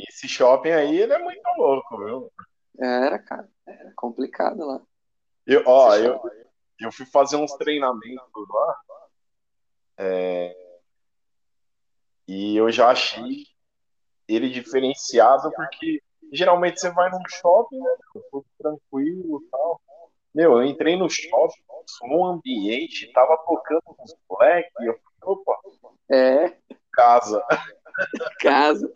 E 0.00 0.04
esse 0.08 0.26
shopping 0.26 0.70
aí, 0.70 0.98
ele 0.98 1.12
é 1.12 1.18
muito 1.18 1.46
louco, 1.58 1.98
viu? 1.98 2.32
Era, 2.78 3.18
cara. 3.18 3.46
Era 3.66 3.92
complicado 3.94 4.66
lá. 4.66 4.80
Eu, 5.46 5.62
ó, 5.66 5.94
eu, 5.94 6.18
eu 6.80 6.90
fui 6.90 7.04
fazer 7.04 7.36
uns 7.36 7.52
treinamentos 7.52 8.48
lá. 8.48 8.80
É, 9.98 10.56
e 12.26 12.56
eu 12.56 12.70
já 12.72 12.90
achei 12.90 13.44
ele 14.26 14.48
diferenciado 14.48 15.50
porque 15.50 16.02
geralmente 16.32 16.80
você 16.80 16.90
vai 16.90 17.10
num 17.10 17.22
shopping, 17.28 17.78
né? 17.78 17.96
Tranquilo 18.56 19.42
e 19.42 19.50
tal. 19.50 19.80
Meu, 20.34 20.52
eu 20.52 20.64
entrei 20.64 20.96
no 20.96 21.10
shopping, 21.10 21.60
um 22.04 22.24
ambiente, 22.24 23.12
tava 23.12 23.36
tocando 23.38 23.82
uns 23.98 24.16
black, 24.28 24.70
e 24.80 24.86
eu 24.86 24.98
falei, 24.98 25.18
opa. 25.22 25.60
É. 26.08 26.56
Casa. 26.92 27.42
Casa. 28.40 28.90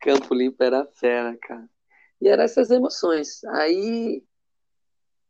Campo 0.00 0.34
Limpo 0.34 0.62
era 0.62 0.86
fera, 0.94 1.36
cara. 1.36 1.68
E 2.20 2.28
eram 2.28 2.42
essas 2.44 2.70
emoções. 2.70 3.42
Aí 3.44 4.22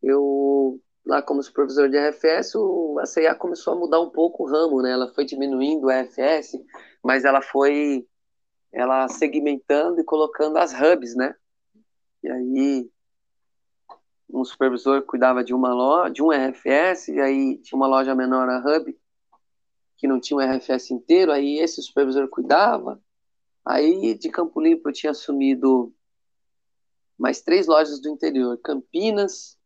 eu, 0.02 0.80
lá 1.04 1.22
como 1.22 1.42
supervisor 1.42 1.88
de 1.88 1.98
RFS, 1.98 2.54
a 3.00 3.06
CIA 3.06 3.34
começou 3.34 3.74
a 3.74 3.76
mudar 3.76 4.00
um 4.00 4.10
pouco 4.10 4.44
o 4.44 4.46
ramo, 4.46 4.82
né? 4.82 4.92
Ela 4.92 5.12
foi 5.12 5.24
diminuindo 5.24 5.86
o 5.86 5.90
RFS, 5.90 6.58
mas 7.02 7.24
ela 7.24 7.42
foi 7.42 8.06
ela 8.72 9.08
segmentando 9.08 10.00
e 10.00 10.04
colocando 10.04 10.56
as 10.56 10.72
hubs, 10.72 11.14
né? 11.16 11.34
E 12.22 12.30
aí 12.30 12.90
um 14.32 14.44
supervisor 14.44 15.02
cuidava 15.02 15.42
de 15.42 15.52
uma 15.52 15.74
loja, 15.74 16.12
de 16.12 16.22
um 16.22 16.30
RFS, 16.30 17.08
e 17.08 17.20
aí 17.20 17.58
tinha 17.58 17.76
uma 17.76 17.88
loja 17.88 18.14
menor, 18.14 18.48
a 18.48 18.58
hub, 18.58 18.96
que 20.00 20.08
não 20.08 20.18
tinha 20.18 20.38
um 20.38 20.40
RFS 20.40 20.92
inteiro, 20.94 21.30
aí 21.30 21.58
esse 21.58 21.82
supervisor 21.82 22.26
cuidava. 22.28 22.98
Aí 23.62 24.14
de 24.14 24.30
Campo 24.30 24.58
Limpo 24.58 24.88
eu 24.88 24.92
tinha 24.94 25.10
assumido 25.10 25.94
mais 27.18 27.42
três 27.42 27.66
lojas 27.66 28.00
do 28.00 28.08
interior: 28.08 28.58
Campinas, 28.62 29.58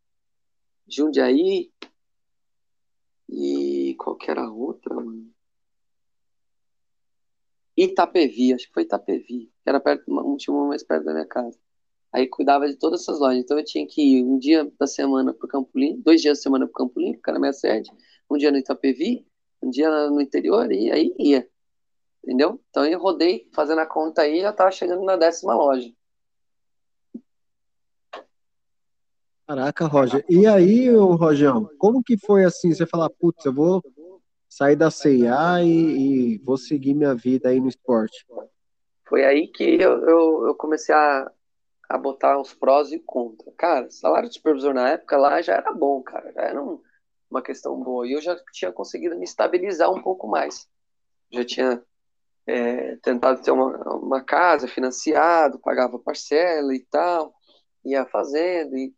Jundiaí 0.88 1.72
e 3.28 3.94
qual 3.96 4.16
que 4.16 4.28
era 4.28 4.42
a 4.42 4.50
outra, 4.50 4.96
mano? 4.96 5.32
Itapevi, 7.76 8.52
acho 8.52 8.66
que 8.66 8.74
foi 8.74 8.82
Itapevi, 8.82 9.52
que 9.62 9.68
era 9.68 9.78
perto, 9.78 10.04
um, 10.08 10.36
tinha 10.36 10.56
mais 10.56 10.82
perto 10.82 11.04
da 11.04 11.12
minha 11.12 11.26
casa. 11.26 11.58
Aí 12.12 12.26
cuidava 12.28 12.68
de 12.68 12.76
todas 12.76 13.02
essas 13.02 13.20
lojas. 13.20 13.38
Então 13.38 13.58
eu 13.58 13.64
tinha 13.64 13.86
que 13.86 14.18
ir 14.18 14.24
um 14.24 14.38
dia 14.38 14.70
da 14.78 14.86
semana 14.86 15.32
para 15.32 15.48
Campo 15.48 15.70
Limpo, 15.78 16.02
dois 16.02 16.20
dias 16.20 16.38
da 16.38 16.42
semana 16.42 16.66
para 16.66 16.74
Campo 16.84 16.98
Limpo, 16.98 17.22
que 17.22 17.30
era 17.30 17.38
minha 17.38 17.52
sede, 17.52 17.90
um 18.30 18.36
dia 18.36 18.50
no 18.50 18.58
Itapevi, 18.58 19.26
um 19.64 19.70
dia 19.70 19.90
no 20.10 20.20
interior, 20.20 20.70
e 20.70 20.90
aí 20.90 21.14
ia. 21.18 21.48
Entendeu? 22.22 22.60
Então 22.70 22.86
eu 22.86 22.98
rodei 22.98 23.48
fazendo 23.54 23.80
a 23.80 23.86
conta 23.86 24.22
aí 24.22 24.40
já 24.40 24.50
estava 24.50 24.70
chegando 24.70 25.04
na 25.04 25.16
décima 25.16 25.54
loja. 25.54 25.92
Caraca, 29.46 29.86
Roger. 29.86 30.24
E 30.26 30.46
aí, 30.46 30.88
Rojão, 30.88 31.68
como 31.76 32.02
que 32.02 32.16
foi 32.16 32.44
assim? 32.44 32.72
Você 32.72 32.86
falar, 32.86 33.10
putz, 33.10 33.44
eu 33.44 33.52
vou 33.52 33.82
sair 34.48 34.74
da 34.74 34.90
CIA 34.90 35.62
e, 35.62 36.36
e, 36.36 36.38
vou 36.38 36.56
seguir 36.56 36.94
minha 36.94 37.14
vida 37.14 37.50
aí 37.50 37.60
no 37.60 37.68
esporte. 37.68 38.24
Foi 39.06 39.22
aí 39.22 39.48
que 39.48 39.62
eu, 39.62 40.02
eu, 40.08 40.46
eu, 40.46 40.54
comecei 40.54 40.94
a, 40.94 41.30
a 41.90 41.98
botar 41.98 42.40
os 42.40 42.54
prós 42.54 42.90
e 42.90 42.98
contras. 42.98 43.54
Cara, 43.58 43.90
salário 43.90 44.30
de 44.30 44.36
supervisor 44.36 44.72
na 44.72 44.90
época 44.90 45.18
lá 45.18 45.42
já 45.42 45.56
era 45.56 45.72
bom, 45.72 46.02
cara. 46.02 46.32
Já 46.32 46.40
era 46.40 46.62
um, 46.62 46.80
uma 47.34 47.42
questão 47.42 47.78
boa. 47.80 48.06
E 48.06 48.12
eu 48.12 48.20
já 48.20 48.36
tinha 48.52 48.70
conseguido 48.70 49.16
me 49.16 49.24
estabilizar 49.24 49.90
um 49.90 50.00
pouco 50.00 50.28
mais. 50.28 50.68
Já 51.30 51.44
tinha 51.44 51.82
é, 52.46 52.96
tentado 52.96 53.42
ter 53.42 53.50
uma, 53.50 53.76
uma 53.96 54.22
casa 54.22 54.68
financiado, 54.68 55.58
pagava 55.58 55.98
parcela 55.98 56.74
e 56.74 56.80
tal, 56.80 57.34
ia 57.84 58.06
fazendo, 58.06 58.76
e, 58.76 58.94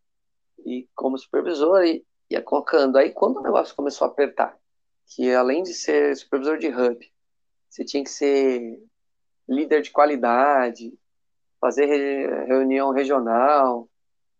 e 0.65 0.87
como 0.95 1.17
supervisor, 1.17 1.83
e 1.83 2.05
ia 2.29 2.41
colocando. 2.41 2.97
Aí 2.97 3.11
quando 3.11 3.37
o 3.37 3.43
negócio 3.43 3.75
começou 3.75 4.07
a 4.07 4.11
apertar, 4.11 4.55
que 5.07 5.33
além 5.33 5.63
de 5.63 5.73
ser 5.73 6.15
supervisor 6.15 6.57
de 6.59 6.67
hub, 6.67 6.99
você 7.69 7.83
tinha 7.83 8.03
que 8.03 8.09
ser 8.09 8.79
líder 9.49 9.81
de 9.81 9.91
qualidade, 9.91 10.93
fazer 11.59 11.85
reunião 12.45 12.91
regional. 12.91 13.89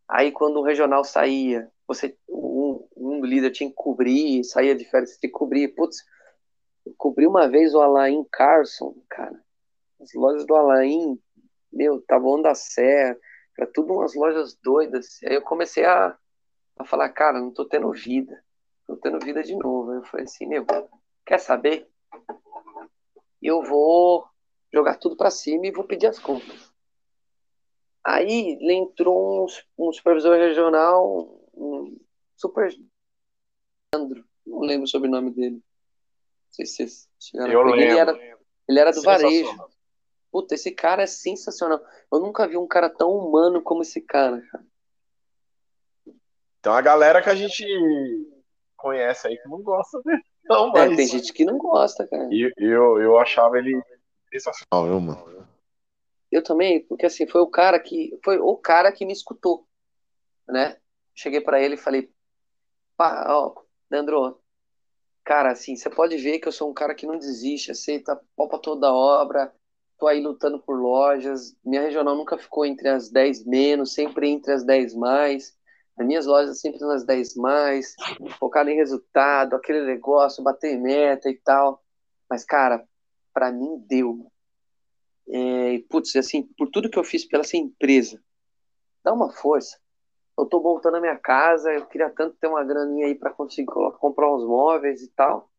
Aí 0.07 0.31
quando 0.31 0.57
o 0.57 0.63
regional 0.63 1.03
saía, 1.03 1.71
você 1.87 2.15
um 3.17 3.25
líder 3.25 3.51
tinha 3.51 3.69
que 3.69 3.75
cobrir, 3.75 4.43
saía 4.43 4.75
de 4.75 4.85
férias, 4.85 5.17
tinha 5.17 5.29
que 5.29 5.37
cobrir. 5.37 5.69
Putz, 5.69 6.05
eu 6.85 6.93
cobri 6.97 7.27
uma 7.27 7.47
vez 7.47 7.73
o 7.73 7.81
Alain 7.81 8.23
Carson, 8.31 8.95
cara. 9.09 9.39
As 9.99 10.13
lojas 10.13 10.45
do 10.45 10.55
Alain, 10.55 11.19
meu, 11.71 12.01
tava 12.01 12.27
onda 12.27 12.53
Serra, 12.55 13.17
era 13.57 13.67
tudo 13.71 13.93
umas 13.93 14.13
lojas 14.13 14.55
doidas. 14.55 15.19
Aí 15.23 15.35
eu 15.35 15.41
comecei 15.41 15.83
a, 15.83 16.15
a 16.77 16.85
falar, 16.85 17.09
cara, 17.09 17.39
não 17.39 17.51
tô 17.51 17.65
tendo 17.65 17.91
vida. 17.91 18.43
Tô 18.85 18.95
tendo 18.95 19.19
vida 19.19 19.43
de 19.43 19.55
novo. 19.55 19.93
Eu 19.93 20.03
falei 20.03 20.25
assim, 20.25 20.45
meu, 20.45 20.65
quer 21.25 21.39
saber? 21.39 21.89
Eu 23.41 23.63
vou 23.63 24.25
jogar 24.71 24.97
tudo 24.97 25.17
para 25.17 25.31
cima 25.31 25.67
e 25.67 25.71
vou 25.71 25.83
pedir 25.83 26.07
as 26.07 26.19
contas. 26.19 26.71
Aí 28.03 28.57
entrou 28.61 29.45
um, 29.45 29.87
um 29.87 29.91
supervisor 29.91 30.37
regional, 30.37 31.41
um 31.53 31.97
super. 32.37 32.73
Andro, 33.93 34.25
não 34.45 34.59
lembro 34.59 34.83
o 34.83 34.87
sobrenome 34.87 35.31
dele. 35.31 35.55
Não 35.55 36.51
sei 36.51 36.65
se 36.65 36.75
vocês 36.75 37.09
chegaram 37.19 37.51
Eu 37.51 37.63
lembro. 37.63 37.79
Ele 37.79 37.97
era, 37.97 38.37
ele 38.67 38.79
era 38.79 38.91
do 38.91 39.01
varejo. 39.01 39.69
Puta, 40.31 40.55
esse 40.55 40.71
cara 40.71 41.03
é 41.03 41.07
sensacional. 41.07 41.79
Eu 42.11 42.19
nunca 42.19 42.47
vi 42.47 42.57
um 42.57 42.67
cara 42.67 42.89
tão 42.89 43.11
humano 43.11 43.61
como 43.61 43.81
esse 43.81 44.01
cara, 44.01 44.41
cara. 44.51 44.65
Então 46.59 46.73
a 46.73 46.81
galera 46.81 47.21
que 47.21 47.29
a 47.29 47.35
gente 47.35 47.65
conhece 48.75 49.27
aí 49.27 49.37
que 49.37 49.47
não 49.47 49.61
gosta 49.61 50.01
dele. 50.03 50.23
Não, 50.43 50.71
mas... 50.71 50.91
É, 50.91 50.95
tem 50.95 51.07
gente 51.07 51.31
que 51.33 51.45
não 51.45 51.57
gosta, 51.57 52.05
cara. 52.07 52.27
E 52.31 52.51
eu, 52.57 53.01
eu 53.01 53.17
achava 53.17 53.57
ele 53.57 53.81
sensacional, 54.31 54.87
eu, 54.87 54.99
mano. 54.99 55.47
Eu 56.29 56.43
também, 56.43 56.85
porque 56.85 57.05
assim, 57.05 57.25
foi 57.25 57.41
o 57.41 57.47
cara 57.47 57.79
que 57.79 58.17
foi 58.23 58.37
o 58.37 58.55
cara 58.57 58.91
que 58.91 59.05
me 59.05 59.13
escutou, 59.13 59.65
né? 60.47 60.77
Cheguei 61.15 61.39
para 61.39 61.61
ele 61.61 61.75
e 61.75 61.79
falei: 61.79 62.11
"Pá, 62.97 63.25
ó, 63.29 63.55
Leandro, 63.89 64.39
cara, 65.23 65.51
assim, 65.51 65.75
você 65.75 65.89
pode 65.89 66.17
ver 66.17 66.39
que 66.39 66.47
eu 66.47 66.51
sou 66.51 66.69
um 66.69 66.73
cara 66.73 66.95
que 66.95 67.05
não 67.05 67.17
desiste, 67.17 67.71
aceita 67.71 68.19
pau 68.35 68.47
pra 68.47 68.59
toda 68.59 68.93
obra, 68.93 69.53
tô 69.97 70.07
aí 70.07 70.21
lutando 70.21 70.59
por 70.59 70.79
lojas, 70.79 71.55
minha 71.63 71.81
regional 71.81 72.15
nunca 72.15 72.37
ficou 72.37 72.65
entre 72.65 72.89
as 72.89 73.09
10 73.09 73.45
menos, 73.45 73.93
sempre 73.93 74.29
entre 74.29 74.53
as 74.53 74.63
10 74.63 74.93
mais. 74.93 75.57
As 75.97 76.05
minhas 76.05 76.27
lojas 76.27 76.59
sempre 76.59 76.79
nas 76.81 77.03
10 77.03 77.35
mais, 77.35 77.95
focado 78.37 78.69
em 78.69 78.75
resultado, 78.75 79.55
aquele 79.55 79.83
negócio, 79.83 80.43
bater 80.43 80.79
meta 80.79 81.27
e 81.27 81.35
tal. 81.35 81.83
Mas, 82.29 82.45
cara, 82.45 82.87
para 83.33 83.51
mim 83.51 83.83
deu. 83.87 84.31
É, 85.27 85.79
putz, 85.89 86.15
assim, 86.15 86.43
por 86.55 86.69
tudo 86.69 86.89
que 86.89 86.99
eu 86.99 87.03
fiz 87.03 87.25
pela 87.25 87.41
essa 87.41 87.57
empresa, 87.57 88.21
dá 89.03 89.11
uma 89.11 89.31
força. 89.31 89.79
Eu 90.37 90.45
tô 90.45 90.61
montando 90.61 90.97
a 90.97 91.01
minha 91.01 91.17
casa, 91.17 91.73
eu 91.73 91.85
queria 91.87 92.09
tanto 92.09 92.37
ter 92.37 92.47
uma 92.47 92.63
graninha 92.63 93.07
aí 93.07 93.15
para 93.15 93.31
conseguir 93.31 93.67
comprar 93.99 94.33
uns 94.33 94.45
móveis 94.45 95.01
e 95.01 95.09
tal. 95.09 95.49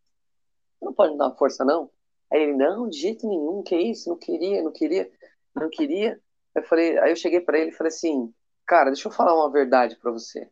Não 0.80 0.92
pode 0.92 1.12
me 1.12 1.18
dar 1.18 1.26
uma 1.26 1.36
força, 1.36 1.64
não? 1.64 1.90
Aí 2.32 2.42
ele, 2.42 2.54
não, 2.54 2.88
de 2.88 2.98
jeito 2.98 3.26
nenhum, 3.26 3.62
que 3.62 3.76
isso? 3.76 4.08
Não 4.08 4.16
queria, 4.16 4.62
não 4.62 4.70
queria, 4.70 5.10
não 5.54 5.68
queria. 5.68 6.20
Eu 6.54 6.62
falei, 6.62 6.98
aí 6.98 7.10
eu 7.10 7.16
cheguei 7.16 7.40
para 7.40 7.58
ele 7.58 7.70
e 7.70 7.74
falei 7.74 7.88
assim, 7.88 8.32
cara, 8.66 8.90
deixa 8.90 9.08
eu 9.08 9.12
falar 9.12 9.34
uma 9.34 9.50
verdade 9.50 9.96
para 9.96 10.12
você. 10.12 10.48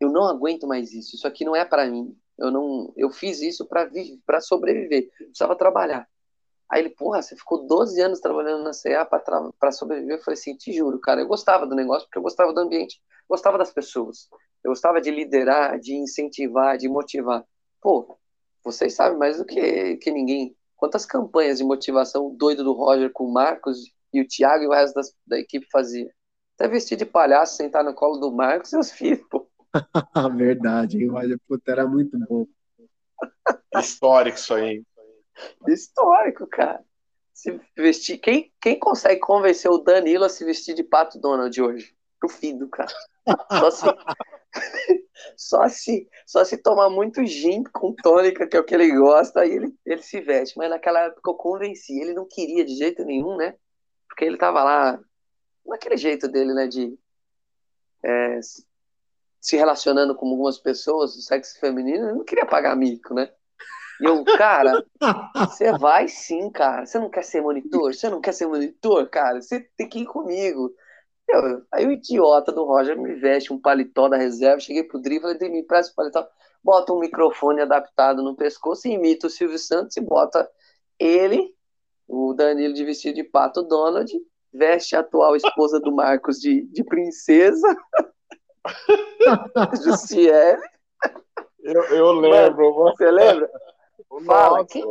Eu 0.00 0.10
não 0.10 0.24
aguento 0.24 0.66
mais 0.66 0.92
isso. 0.92 1.16
Isso 1.16 1.26
aqui 1.26 1.44
não 1.44 1.56
é 1.56 1.64
para 1.64 1.86
mim. 1.90 2.16
Eu 2.36 2.50
não, 2.50 2.92
eu 2.96 3.10
fiz 3.10 3.40
isso 3.40 3.66
para 3.66 3.90
para 4.24 4.40
sobreviver. 4.40 5.10
Precisava 5.16 5.56
trabalhar. 5.56 6.08
Aí 6.70 6.82
ele, 6.82 6.90
porra, 6.90 7.22
você 7.22 7.34
ficou 7.34 7.66
12 7.66 8.00
anos 8.00 8.20
trabalhando 8.20 8.62
na 8.62 8.72
CA 8.72 9.04
para 9.06 9.72
sobreviver. 9.72 10.16
Eu 10.16 10.22
falei 10.22 10.38
assim, 10.38 10.54
te 10.54 10.72
juro, 10.72 11.00
cara, 11.00 11.20
eu 11.20 11.26
gostava 11.26 11.66
do 11.66 11.74
negócio 11.74 12.06
porque 12.06 12.18
eu 12.18 12.22
gostava 12.22 12.52
do 12.52 12.60
ambiente, 12.60 13.00
gostava 13.28 13.56
das 13.56 13.72
pessoas. 13.72 14.28
Eu 14.62 14.70
gostava 14.70 15.00
de 15.00 15.10
liderar, 15.10 15.78
de 15.80 15.94
incentivar, 15.94 16.76
de 16.76 16.88
motivar. 16.88 17.42
Pô, 17.80 18.18
vocês 18.62 18.94
sabem 18.94 19.18
mais 19.18 19.38
do 19.38 19.46
que, 19.46 19.96
que 19.96 20.10
ninguém. 20.10 20.54
Quantas 20.76 21.06
campanhas 21.06 21.58
de 21.58 21.64
motivação 21.64 22.34
doido 22.36 22.62
do 22.62 22.72
Roger 22.72 23.10
com 23.12 23.24
o 23.24 23.32
Marcos 23.32 23.78
e 24.12 24.20
o 24.20 24.28
Thiago 24.28 24.64
e 24.64 24.66
o 24.66 24.72
resto 24.72 24.94
das, 24.94 25.14
da 25.26 25.38
equipe 25.38 25.66
fazia? 25.72 26.12
Até 26.54 26.68
vestir 26.68 26.98
de 26.98 27.06
palhaço, 27.06 27.56
sentar 27.56 27.82
no 27.82 27.94
colo 27.94 28.18
do 28.18 28.30
Marcos 28.30 28.72
e 28.72 28.76
os 28.76 28.92
filhos, 28.92 29.26
pô. 29.30 29.48
Verdade, 30.36 31.02
hein, 31.02 31.08
Roger? 31.08 31.40
Puta, 31.48 31.72
era 31.72 31.86
muito 31.86 32.18
bom. 32.18 32.46
Histórico 33.74 34.36
isso 34.36 34.54
aí 34.54 34.82
histórico, 35.66 36.46
cara. 36.46 36.84
Se 37.32 37.60
vestir. 37.76 38.18
Quem, 38.18 38.52
quem 38.60 38.78
consegue 38.78 39.20
convencer 39.20 39.70
o 39.70 39.78
Danilo 39.78 40.24
a 40.24 40.28
se 40.28 40.44
vestir 40.44 40.74
de 40.74 40.82
Pato 40.82 41.18
Donald 41.18 41.60
hoje? 41.60 41.94
Duvido, 42.20 42.68
cara. 42.68 42.92
Só 43.50 43.70
se, 43.70 43.86
só 45.36 45.68
se, 45.68 46.08
só 46.26 46.44
se 46.44 46.56
tomar 46.58 46.90
muito 46.90 47.24
gin 47.24 47.62
com 47.64 47.94
tônica, 47.94 48.46
que 48.46 48.56
é 48.56 48.60
o 48.60 48.64
que 48.64 48.74
ele 48.74 48.90
gosta, 48.90 49.40
aí 49.40 49.52
ele, 49.52 49.74
ele 49.86 50.02
se 50.02 50.20
veste. 50.20 50.58
Mas 50.58 50.70
naquela 50.70 51.00
época 51.00 51.30
eu 51.30 51.34
convenci. 51.34 52.00
Ele 52.00 52.12
não 52.12 52.26
queria 52.26 52.64
de 52.64 52.74
jeito 52.74 53.04
nenhum, 53.04 53.36
né? 53.36 53.54
Porque 54.08 54.24
ele 54.24 54.36
tava 54.36 54.64
lá, 54.64 55.00
naquele 55.64 55.96
jeito 55.96 56.26
dele, 56.26 56.52
né? 56.54 56.66
De 56.66 56.98
é, 58.02 58.40
se 59.40 59.56
relacionando 59.56 60.14
com 60.14 60.28
algumas 60.28 60.58
pessoas 60.58 61.14
do 61.14 61.22
sexo 61.22 61.58
feminino, 61.58 62.06
ele 62.08 62.18
não 62.18 62.24
queria 62.24 62.46
pagar 62.46 62.76
mico, 62.76 63.14
né? 63.14 63.32
E 64.00 64.04
eu, 64.04 64.24
cara, 64.24 64.84
você 65.48 65.72
vai 65.76 66.08
sim, 66.08 66.50
cara. 66.50 66.86
Você 66.86 66.98
não 66.98 67.10
quer 67.10 67.24
ser 67.24 67.40
monitor? 67.40 67.94
Você 67.94 68.08
não 68.08 68.20
quer 68.20 68.32
ser 68.32 68.46
monitor, 68.46 69.08
cara? 69.08 69.40
Você 69.40 69.60
tem 69.76 69.88
que 69.88 70.00
ir 70.00 70.06
comigo. 70.06 70.72
Eu, 71.28 71.62
aí 71.72 71.86
o 71.86 71.92
idiota 71.92 72.52
do 72.52 72.64
Roger 72.64 72.98
me 72.98 73.14
veste 73.14 73.52
um 73.52 73.60
paletó 73.60 74.08
da 74.08 74.16
reserva. 74.16 74.60
Cheguei 74.60 74.84
pro 74.84 75.00
Dri 75.00 75.16
e 75.16 75.20
falei: 75.20 75.48
me 75.50 75.62
presta 75.62 75.92
o 75.92 75.96
paletó. 75.96 76.26
Bota 76.62 76.92
um 76.92 77.00
microfone 77.00 77.60
adaptado 77.60 78.22
no 78.22 78.34
pescoço 78.34 78.88
e 78.88 78.92
imita 78.92 79.26
o 79.26 79.30
Silvio 79.30 79.58
Santos 79.58 79.96
e 79.96 80.00
bota 80.00 80.48
ele, 80.98 81.54
o 82.06 82.32
Danilo 82.34 82.74
de 82.74 82.84
vestido 82.84 83.14
de 83.14 83.24
pato 83.24 83.62
Donald, 83.62 84.12
veste 84.52 84.96
a 84.96 85.00
atual 85.00 85.36
esposa 85.36 85.78
do 85.78 85.92
Marcos 85.92 86.38
de, 86.40 86.62
de 86.62 86.82
princesa. 86.82 87.76
Jussiele. 89.84 90.60
Eu, 91.60 91.84
eu 91.84 92.12
lembro. 92.12 92.74
Mano, 92.74 92.96
você 92.96 93.10
lembra? 93.10 93.50
Fala, 94.24 94.66
quem, 94.66 94.84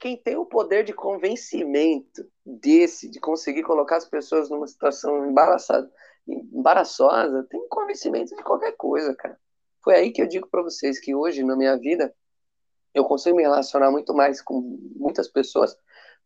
quem 0.00 0.16
tem 0.16 0.36
o 0.36 0.46
poder 0.46 0.84
de 0.84 0.92
convencimento 0.92 2.26
desse, 2.44 3.08
de 3.08 3.20
conseguir 3.20 3.62
colocar 3.62 3.96
as 3.96 4.04
pessoas 4.04 4.50
numa 4.50 4.66
situação 4.66 5.26
embaraçada, 5.26 5.90
embaraçosa, 6.26 7.46
tem 7.48 7.66
convencimento 7.68 8.34
de 8.34 8.42
qualquer 8.42 8.72
coisa, 8.76 9.14
cara. 9.14 9.38
Foi 9.82 9.94
aí 9.94 10.10
que 10.10 10.22
eu 10.22 10.26
digo 10.26 10.48
para 10.48 10.62
vocês 10.62 10.98
que 10.98 11.14
hoje, 11.14 11.42
na 11.42 11.56
minha 11.56 11.76
vida, 11.76 12.14
eu 12.94 13.04
consigo 13.04 13.36
me 13.36 13.42
relacionar 13.42 13.90
muito 13.90 14.14
mais 14.14 14.40
com 14.40 14.60
muitas 14.96 15.28
pessoas, 15.28 15.76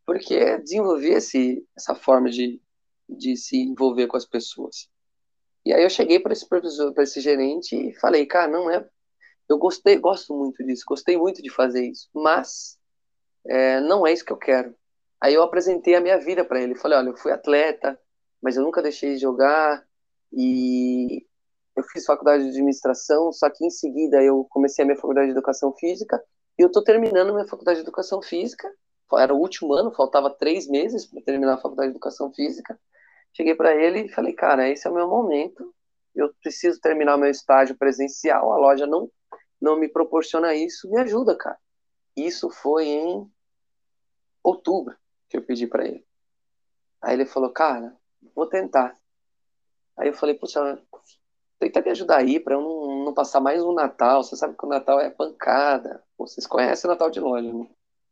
porque 0.07 0.59
desenvolvi 0.59 1.11
esse, 1.11 1.67
essa 1.77 1.95
forma 1.95 2.31
de, 2.31 2.61
de 3.09 3.37
se 3.37 3.59
envolver 3.59 4.07
com 4.07 4.17
as 4.17 4.27
pessoas. 4.27 4.89
E 5.65 5.73
aí 5.73 5.83
eu 5.83 5.91
cheguei 5.91 6.21
para 6.21 6.33
esse 6.33 6.49
professor, 6.49 6.93
para 6.93 7.03
esse 7.03 7.21
gerente 7.21 7.77
e 7.77 7.95
falei, 7.95 8.25
cara, 8.27 8.51
não 8.51 8.71
é 8.71 8.89
eu 9.49 9.59
gostei, 9.59 9.97
gosto 9.99 10.35
muito 10.35 10.65
disso, 10.65 10.85
gostei 10.87 11.17
muito 11.17 11.43
de 11.43 11.51
fazer 11.51 11.87
isso, 11.87 12.09
mas 12.15 12.79
é, 13.47 13.81
não 13.81 14.07
é 14.07 14.13
isso 14.13 14.25
que 14.25 14.33
eu 14.33 14.37
quero. 14.37 14.75
Aí 15.21 15.35
eu 15.35 15.43
apresentei 15.43 15.95
a 15.95 16.01
minha 16.01 16.19
vida 16.19 16.45
para 16.45 16.61
ele. 16.61 16.75
Falei, 16.75 16.99
olha, 16.99 17.09
eu 17.09 17.17
fui 17.17 17.33
atleta, 17.33 17.99
mas 18.41 18.57
eu 18.57 18.63
nunca 18.63 18.83
deixei 18.83 19.15
de 19.15 19.21
jogar 19.21 19.85
e 20.33 21.27
eu 21.75 21.83
fiz 21.85 22.05
faculdade 22.05 22.45
de 22.45 22.51
administração, 22.51 23.33
só 23.33 23.49
que 23.51 23.65
em 23.65 23.71
seguida 23.71 24.23
eu 24.23 24.45
comecei 24.51 24.83
a 24.83 24.87
minha 24.87 24.97
faculdade 24.97 25.29
de 25.29 25.33
educação 25.33 25.73
física 25.75 26.23
e 26.59 26.63
eu 26.63 26.67
estou 26.67 26.83
terminando 26.83 27.33
minha 27.33 27.47
faculdade 27.47 27.79
de 27.79 27.85
educação 27.85 28.21
física. 28.21 28.69
Era 29.17 29.33
o 29.33 29.39
último 29.39 29.73
ano, 29.73 29.93
faltava 29.93 30.29
três 30.29 30.69
meses 30.69 31.07
para 31.07 31.23
terminar 31.23 31.55
a 31.55 31.59
faculdade 31.59 31.89
de 31.89 31.97
educação 31.97 32.33
física. 32.33 32.79
Cheguei 33.33 33.55
para 33.55 33.75
ele 33.75 34.01
e 34.01 34.09
falei, 34.09 34.35
cara, 34.35 34.69
esse 34.69 34.87
é 34.87 34.91
o 34.91 34.95
meu 34.95 35.09
momento. 35.09 35.75
Eu 36.15 36.33
preciso 36.43 36.81
terminar 36.81 37.17
meu 37.17 37.31
estágio 37.31 37.77
presencial. 37.77 38.53
A 38.53 38.59
loja 38.59 38.87
não 38.87 39.09
não 39.61 39.79
me 39.79 39.89
proporciona 39.89 40.55
isso, 40.55 40.91
me 40.91 40.99
ajuda, 41.01 41.37
cara. 41.37 41.59
Isso 42.17 42.51
foi 42.51 42.87
em 42.87 43.31
outubro 44.43 44.97
que 45.29 45.37
eu 45.37 45.43
pedi 45.43 45.67
para 45.67 45.87
ele. 45.87 46.05
Aí 47.01 47.15
ele 47.15 47.27
falou, 47.27 47.51
cara, 47.51 47.97
vou 48.35 48.47
tentar. 48.47 48.97
Aí 49.97 50.09
eu 50.09 50.15
falei, 50.15 50.35
puxa, 50.35 50.81
tenta 51.59 51.81
me 51.81 51.91
ajudar 51.91 52.19
aí 52.19 52.41
para 52.41 52.55
eu 52.55 52.61
não, 52.61 53.05
não, 53.07 53.15
passar 53.15 53.41
mais 53.41 53.63
um 53.63 53.73
Natal. 53.73 54.23
Você 54.23 54.37
sabe 54.37 54.57
que 54.57 54.65
o 54.65 54.69
Natal 54.69 55.01
é 55.01 55.11
pancada. 55.11 56.03
Vocês 56.17 56.47
conhecem 56.47 56.89
o 56.89 56.93
Natal 56.93 57.11
de 57.11 57.21
loja, 57.21 57.53
né? 57.53 57.69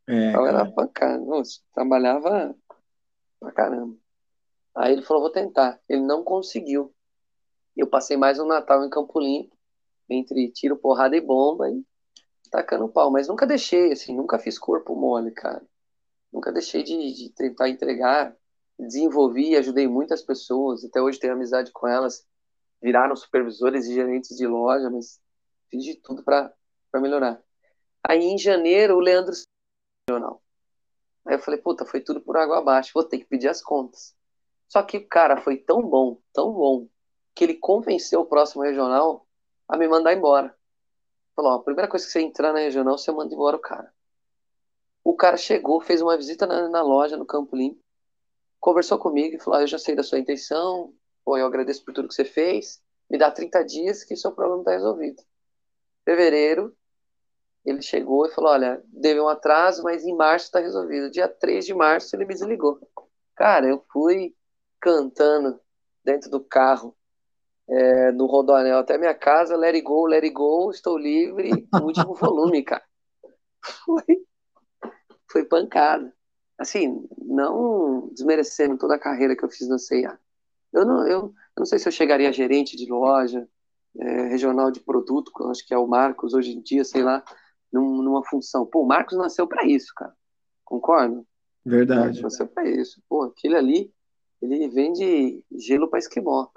É, 0.09 0.33
era 0.33 0.71
pancada. 0.71 1.19
Nossa, 1.19 1.61
trabalhava 1.73 2.55
pra 3.41 3.53
caramba. 3.53 3.97
Aí 4.75 4.93
ele 4.93 5.03
falou, 5.03 5.23
vou 5.23 5.33
tentar. 5.33 5.81
Ele 5.89 6.03
não 6.03 6.23
conseguiu. 6.23 6.93
Eu 7.77 7.87
passei 7.87 8.17
mais 8.17 8.39
um 8.39 8.47
Natal 8.47 8.85
em 8.85 8.91
Campo 8.91 9.19
Limpo, 9.21 9.56
entre 10.09 10.51
tiro, 10.51 10.77
porrada 10.77 11.17
e 11.17 11.21
bomba 11.21 11.69
e 11.71 11.85
tacando 12.51 12.89
pau. 12.89 13.11
Mas 13.11 13.29
nunca 13.29 13.47
deixei, 13.47 13.93
assim, 13.93 14.15
nunca 14.15 14.39
fiz 14.39 14.59
corpo 14.59 14.95
mole, 14.95 15.31
cara. 15.31 15.63
Nunca 16.33 16.53
deixei 16.53 16.83
de, 16.83 17.13
de 17.13 17.31
tentar 17.31 17.69
entregar. 17.69 18.37
Desenvolvi 18.79 19.57
ajudei 19.57 19.89
muitas 19.89 20.23
pessoas. 20.23 20.85
Até 20.85 21.01
hoje 21.01 21.19
tenho 21.19 21.33
amizade 21.33 21.71
com 21.73 21.89
elas. 21.89 22.27
Viraram 22.83 23.17
supervisores 23.17 23.87
e 23.87 23.95
gerentes 23.95 24.37
de 24.37 24.47
loja, 24.47 24.91
mas 24.91 25.21
fiz 25.71 25.83
de 25.83 25.95
tudo 25.95 26.23
para 26.23 26.53
melhorar. 26.95 27.43
Aí 28.03 28.25
em 28.25 28.39
janeiro 28.39 28.97
o 28.97 29.01
Leandro 29.01 29.33
regional. 30.09 30.43
Aí 31.27 31.35
eu 31.35 31.41
falei, 31.41 31.61
puta, 31.61 31.85
foi 31.85 32.01
tudo 32.01 32.21
por 32.21 32.37
água 32.37 32.59
abaixo, 32.59 32.93
vou 32.95 33.03
ter 33.03 33.19
que 33.19 33.25
pedir 33.25 33.49
as 33.49 33.61
contas. 33.61 34.15
Só 34.69 34.83
que, 34.83 35.01
cara, 35.01 35.41
foi 35.41 35.57
tão 35.57 35.83
bom, 35.83 36.21
tão 36.33 36.53
bom, 36.53 36.89
que 37.35 37.45
ele 37.45 37.55
convenceu 37.55 38.21
o 38.21 38.27
próximo 38.27 38.63
regional 38.63 39.26
a 39.69 39.77
me 39.77 39.89
mandar 39.89 40.13
embora. 40.13 40.55
Falou, 41.35 41.53
ó, 41.53 41.55
a 41.57 41.63
primeira 41.63 41.89
coisa 41.89 42.07
que 42.07 42.13
você 42.13 42.21
entrar 42.21 42.53
na 42.53 42.61
regional, 42.61 42.97
você 42.97 43.11
manda 43.13 43.35
embora 43.35 43.57
o 43.57 43.61
cara. 43.61 43.93
O 45.05 45.15
cara 45.15 45.37
chegou, 45.37 45.81
fez 45.81 46.01
uma 46.03 46.17
visita 46.17 46.47
na, 46.47 46.69
na 46.69 46.83
loja, 46.83 47.17
no 47.17 47.27
Campo 47.27 47.55
Limpo, 47.57 47.81
conversou 48.59 48.99
comigo 48.99 49.37
e 49.37 49.39
falou, 49.39 49.59
ah, 49.59 49.63
eu 49.63 49.67
já 49.67 49.79
sei 49.79 49.95
da 49.95 50.03
sua 50.03 50.19
intenção, 50.19 50.93
pô, 51.25 51.37
eu 51.37 51.47
agradeço 51.47 51.85
por 51.85 51.95
tudo 51.95 52.09
que 52.09 52.15
você 52.15 52.25
fez, 52.25 52.83
me 53.09 53.19
dá 53.19 53.31
30 53.31 53.63
dias 53.63 54.03
que 54.03 54.17
seu 54.17 54.33
problema 54.33 54.63
está 54.63 54.73
resolvido. 54.73 55.23
Fevereiro, 56.05 56.77
ele 57.67 57.83
chegou 57.83 58.27
e 58.27 58.31
falou: 58.31 58.53
Olha, 58.53 58.83
deve 58.87 59.21
um 59.21 59.29
atraso, 59.29 59.83
mas 59.83 60.05
em 60.05 60.15
março 60.15 60.47
está 60.47 60.61
resolvido. 60.61 61.11
Dia 61.11 61.29
3 61.29 61.67
de 61.67 61.75
março 61.75 62.15
ele 62.15 62.25
me 62.25 62.33
desligou. 62.33 62.81
Cara, 63.35 63.67
eu 63.69 63.85
fui 63.93 64.35
cantando 64.81 65.61
dentro 66.05 66.31
do 66.31 66.41
carro, 66.41 66.97
é, 67.69 68.13
no 68.13 68.27
Rodoanel 68.27 68.79
até 68.79 68.97
minha 68.97 69.15
casa, 69.15 69.57
let 69.57 69.75
it 69.75 69.83
go, 69.83 70.07
let 70.07 70.23
it 70.23 70.33
go, 70.33 70.71
estou 70.71 70.97
livre, 70.97 71.51
último 71.83 72.15
volume, 72.15 72.63
cara. 72.63 72.85
Foi, 73.85 74.27
foi 75.31 75.45
pancada. 75.45 76.13
Assim, 76.59 77.07
não 77.19 78.09
desmerecendo 78.13 78.79
toda 78.79 78.95
a 78.95 78.99
carreira 78.99 79.37
que 79.37 79.45
eu 79.45 79.51
fiz 79.51 79.69
na 79.69 79.79
CIA. 79.79 80.19
Eu 80.73 80.85
não, 80.85 81.07
eu, 81.07 81.21
eu 81.21 81.35
não 81.59 81.67
sei 81.67 81.79
se 81.79 81.89
eu 81.89 81.93
chegaria 81.93 82.29
a 82.29 82.33
gerente 82.33 82.77
de 82.77 82.87
loja, 82.91 83.47
é, 83.99 84.29
regional 84.29 84.71
de 84.71 84.81
produto, 84.81 85.33
que 85.35 85.43
eu 85.43 85.51
acho 85.51 85.67
que 85.67 85.75
é 85.75 85.79
o 85.79 85.87
Marcos 85.87 86.35
hoje 86.35 86.53
em 86.53 86.61
dia, 86.61 86.85
sei 86.85 87.03
lá, 87.03 87.23
num, 87.73 88.03
numa 88.03 88.25
função. 88.25 88.65
Pô, 88.65 88.83
o 88.83 88.87
Marcos 88.87 89.17
nasceu 89.19 89.47
para 89.47 89.67
isso, 89.67 89.93
cara. 89.95 90.15
Concorda? 90.65 91.23
Verdade. 91.65 92.23
nasceu 92.23 92.47
para 92.47 92.69
isso. 92.69 93.03
Pô, 93.09 93.25
aquele 93.25 93.57
ali, 93.57 93.93
ele 94.41 94.69
vende 94.69 95.45
gelo 95.59 95.89
para 95.89 95.99
esquimó. 95.99 96.49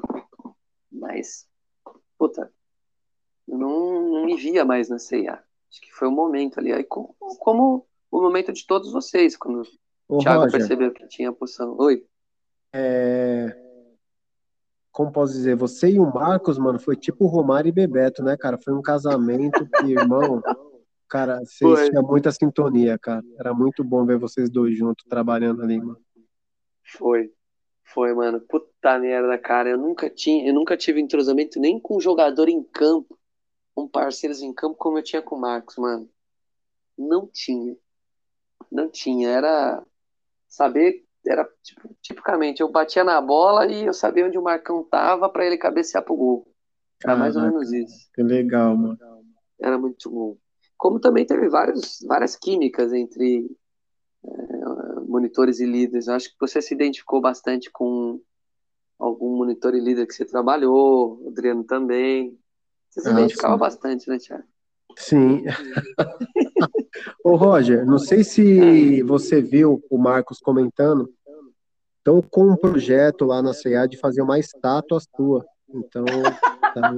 Mas, 0.91 1.47
puta, 2.17 2.51
eu 3.47 3.57
não, 3.57 4.09
não 4.11 4.25
me 4.25 4.35
via 4.35 4.65
mais 4.65 4.89
na 4.89 4.99
CIA. 4.99 5.43
Acho 5.69 5.81
que 5.81 5.91
foi 5.91 6.07
o 6.07 6.11
momento 6.11 6.59
ali. 6.59 6.73
Aí, 6.73 6.83
como, 6.83 7.15
como 7.39 7.87
o 8.11 8.21
momento 8.21 8.51
de 8.51 8.65
todos 8.65 8.91
vocês, 8.91 9.37
quando 9.37 9.63
Ô, 10.07 10.17
o 10.17 10.19
Thiago 10.19 10.43
Roger, 10.43 10.59
percebeu 10.59 10.91
que 10.91 11.07
tinha 11.07 11.29
a 11.29 11.33
poção. 11.33 11.75
Oi. 11.79 12.05
É... 12.73 13.55
Como 14.91 15.11
posso 15.11 15.33
dizer? 15.33 15.55
Você 15.55 15.91
e 15.91 15.99
o 15.99 16.11
Marcos, 16.11 16.57
mano, 16.57 16.79
foi 16.79 16.95
tipo 16.95 17.27
Romário 17.27 17.69
e 17.69 17.71
Bebeto, 17.71 18.23
né, 18.23 18.35
cara? 18.35 18.57
Foi 18.57 18.73
um 18.73 18.81
casamento 18.81 19.67
que, 19.67 19.91
irmão. 19.91 20.41
Cara, 21.07 21.39
vocês 21.39 21.89
tinham 21.89 22.03
muita 22.03 22.31
sintonia, 22.31 22.97
cara. 22.99 23.23
Era 23.39 23.53
muito 23.53 23.83
bom 23.83 24.05
ver 24.05 24.19
vocês 24.19 24.49
dois 24.49 24.77
juntos 24.77 25.05
trabalhando 25.07 25.63
ali, 25.63 25.79
mano. 25.79 25.99
Foi. 26.83 27.31
Foi, 27.93 28.13
mano. 28.13 28.39
Puta 28.41 28.97
merda, 28.99 29.37
cara. 29.37 29.69
Eu 29.69 29.77
nunca 29.77 30.09
tinha, 30.09 30.47
eu 30.47 30.53
nunca 30.53 30.77
tive 30.77 30.99
entrosamento 31.01 31.59
nem 31.59 31.79
com 31.79 31.99
jogador 31.99 32.49
em 32.49 32.63
campo, 32.63 33.17
com 33.73 33.87
parceiros 33.87 34.41
em 34.41 34.53
campo 34.53 34.75
como 34.75 34.97
eu 34.97 35.03
tinha 35.03 35.21
com 35.21 35.35
o 35.35 35.41
Marcos, 35.41 35.77
mano. 35.77 36.09
Não 36.97 37.27
tinha. 37.27 37.75
Não 38.71 38.89
tinha. 38.89 39.29
Era 39.29 39.83
saber, 40.47 41.05
era 41.25 41.47
tipo, 41.63 41.95
tipicamente, 42.01 42.61
eu 42.61 42.69
batia 42.69 43.03
na 43.03 43.19
bola 43.21 43.65
e 43.65 43.85
eu 43.85 43.93
sabia 43.93 44.25
onde 44.25 44.37
o 44.37 44.43
Marcão 44.43 44.83
tava 44.83 45.29
para 45.29 45.45
ele 45.45 45.57
cabecear 45.57 46.03
pro 46.03 46.15
gol. 46.15 46.47
Era 47.03 47.15
Caraca, 47.15 47.19
mais 47.19 47.35
ou 47.35 47.43
menos 47.43 47.71
isso. 47.71 48.09
Que 48.13 48.21
legal, 48.21 48.75
mano. 48.75 48.97
Era 49.59 49.77
muito 49.77 50.09
bom 50.09 50.37
como 50.79 50.97
também 50.97 51.25
teve 51.25 51.49
vários, 51.49 51.99
várias 52.07 52.37
químicas 52.37 52.93
entre 52.93 53.45
é, 54.23 54.68
monitores 55.09 55.59
e 55.59 55.65
líderes. 55.65 56.07
Eu 56.07 56.13
acho 56.13 56.29
que 56.29 56.35
você 56.39 56.61
se 56.61 56.73
identificou 56.73 57.19
bastante 57.19 57.69
com 57.71 58.21
algum 58.97 59.37
monitor 59.37 59.73
e 59.73 59.79
líder 59.79 60.05
que 60.05 60.13
você 60.13 60.25
trabalhou, 60.25 61.21
o 61.23 61.29
Adriano 61.29 61.63
também. 61.63 62.37
Você 62.89 63.01
se 63.01 63.09
ah, 63.09 63.11
identificava 63.11 63.53
sim. 63.53 63.59
bastante, 63.59 64.09
né, 64.09 64.17
Tiago? 64.17 64.43
Sim. 64.97 65.43
Ô, 67.23 67.35
Roger, 67.35 67.85
não 67.85 67.99
sei 67.99 68.23
se 68.23 69.01
você 69.03 69.41
viu 69.41 69.83
o 69.89 69.97
Marcos 69.97 70.39
comentando. 70.39 71.09
Estão 71.97 72.21
com 72.21 72.51
um 72.51 72.55
projeto 72.55 73.25
lá 73.25 73.41
na 73.41 73.53
CEA 73.53 73.87
de 73.87 73.97
fazer 73.97 74.21
uma 74.21 74.39
estátua 74.39 74.99
tua. 75.15 75.45
Então, 75.69 76.05
tá 76.73 76.91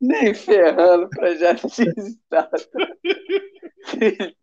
Nem 0.00 0.32
ferrando 0.34 1.08
pra 1.10 1.34
já 1.34 1.52
estar. 1.52 2.48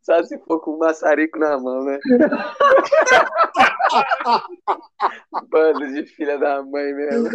Só 0.01 0.23
se 0.23 0.37
for 0.39 0.59
com 0.61 0.71
um 0.71 0.77
maçarico 0.77 1.37
na 1.39 1.57
mão, 1.59 1.83
né? 1.83 1.99
Bando 5.49 5.93
de 5.93 6.05
filha 6.07 6.37
da 6.37 6.61
mãe 6.63 6.93
mesmo. 6.93 7.29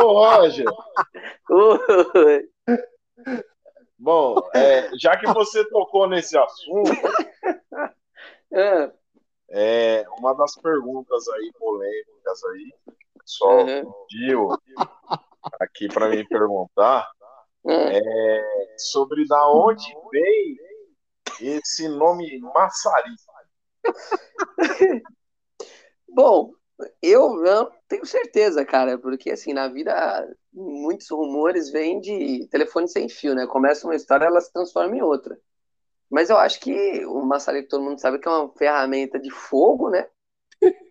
Ô, 0.00 0.12
Roger. 0.12 0.64
Oi. 1.50 2.48
Bom, 3.98 4.36
é, 4.54 4.90
já 4.98 5.16
que 5.16 5.26
você 5.26 5.64
tocou 5.70 6.06
nesse 6.06 6.36
assunto, 6.36 6.90
é. 8.52 8.92
é, 9.50 10.04
uma 10.18 10.34
das 10.34 10.54
perguntas 10.56 11.26
aí 11.28 11.50
polêmicas 11.58 12.44
aí, 12.44 12.74
só 13.24 13.64
uhum. 13.64 13.90
Aqui 15.60 15.88
para 15.88 16.08
me 16.08 16.26
perguntar 16.26 17.08
é. 17.66 17.98
é 17.98 18.74
sobre 18.78 19.26
da 19.26 19.48
onde 19.50 19.86
vem 20.12 20.56
esse 21.40 21.88
nome 21.88 22.38
Massari. 22.40 23.14
Bom, 26.08 26.52
eu 27.02 27.34
não 27.36 27.70
tenho 27.88 28.06
certeza, 28.06 28.64
cara, 28.64 28.98
porque 28.98 29.30
assim, 29.30 29.52
na 29.52 29.68
vida 29.68 30.28
muitos 30.52 31.10
rumores 31.10 31.70
vêm 31.70 32.00
de 32.00 32.46
telefone 32.48 32.88
sem 32.88 33.08
fio, 33.08 33.34
né? 33.34 33.46
Começa 33.46 33.86
uma 33.86 33.94
história, 33.94 34.26
ela 34.26 34.40
se 34.40 34.52
transforma 34.52 34.96
em 34.96 35.02
outra. 35.02 35.38
Mas 36.10 36.30
eu 36.30 36.36
acho 36.36 36.60
que 36.60 37.04
o 37.06 37.22
maçarico 37.22 37.68
todo 37.68 37.82
mundo 37.82 38.00
sabe 38.00 38.18
que 38.18 38.28
é 38.28 38.30
uma 38.30 38.52
ferramenta 38.52 39.18
de 39.18 39.30
fogo, 39.30 39.90
né? 39.90 40.08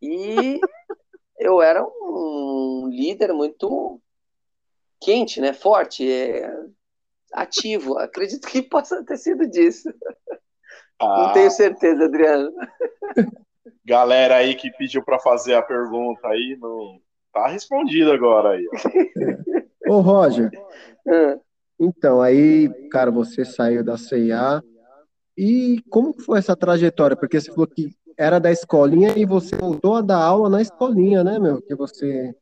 E 0.01 0.59
eu 1.39 1.61
era 1.61 1.83
um 1.83 2.87
líder 2.91 3.33
muito 3.33 4.01
quente, 5.01 5.39
né? 5.41 5.53
Forte, 5.53 6.09
é 6.09 6.49
ativo. 7.33 7.97
Acredito 7.97 8.47
que 8.47 8.61
possa 8.63 9.03
ter 9.03 9.17
sido 9.17 9.47
disso. 9.47 9.93
Ah, 10.99 11.27
não 11.27 11.33
tenho 11.33 11.51
certeza, 11.51 12.05
Adriano. 12.05 12.51
Galera 13.85 14.37
aí 14.37 14.55
que 14.55 14.71
pediu 14.71 15.03
para 15.03 15.19
fazer 15.19 15.53
a 15.53 15.61
pergunta 15.61 16.27
aí, 16.27 16.57
não 16.59 16.99
tá 17.33 17.47
respondido 17.47 18.11
agora 18.11 18.51
aí. 18.51 18.65
Ô, 19.87 19.99
Roger. 19.99 20.49
Ah. 21.07 21.37
Então, 21.79 22.21
aí, 22.21 22.69
cara, 22.89 23.11
você 23.11 23.43
saiu 23.43 23.83
da 23.83 23.97
CIA. 23.97 24.63
E 25.37 25.81
como 25.89 26.13
foi 26.13 26.39
essa 26.39 26.55
trajetória? 26.55 27.17
Porque 27.17 27.39
você 27.39 27.51
falou 27.51 27.67
que 27.67 27.89
era 28.17 28.39
da 28.39 28.49
escolinha 28.51 29.13
e 29.17 29.25
você 29.25 29.55
voltou 29.57 29.95
a 29.95 30.01
dar 30.01 30.23
aula 30.23 30.49
na 30.49 30.61
escolinha, 30.61 31.23
né, 31.23 31.37
meu? 31.37 31.61
Que 31.61 31.75
você. 31.75 32.33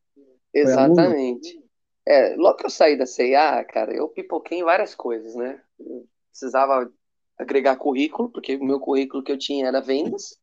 Exatamente. 0.54 1.63
É, 2.06 2.36
logo 2.36 2.58
que 2.58 2.66
eu 2.66 2.70
saí 2.70 2.98
da 2.98 3.06
CIA, 3.06 3.64
cara, 3.64 3.94
eu 3.94 4.08
pipoquei 4.08 4.58
em 4.58 4.64
várias 4.64 4.94
coisas, 4.94 5.34
né? 5.34 5.62
Eu 5.78 6.06
precisava 6.30 6.92
agregar 7.38 7.76
currículo, 7.76 8.30
porque 8.30 8.56
o 8.56 8.64
meu 8.64 8.78
currículo 8.78 9.22
que 9.22 9.32
eu 9.32 9.38
tinha 9.38 9.66
era 9.66 9.80
vendas. 9.80 10.38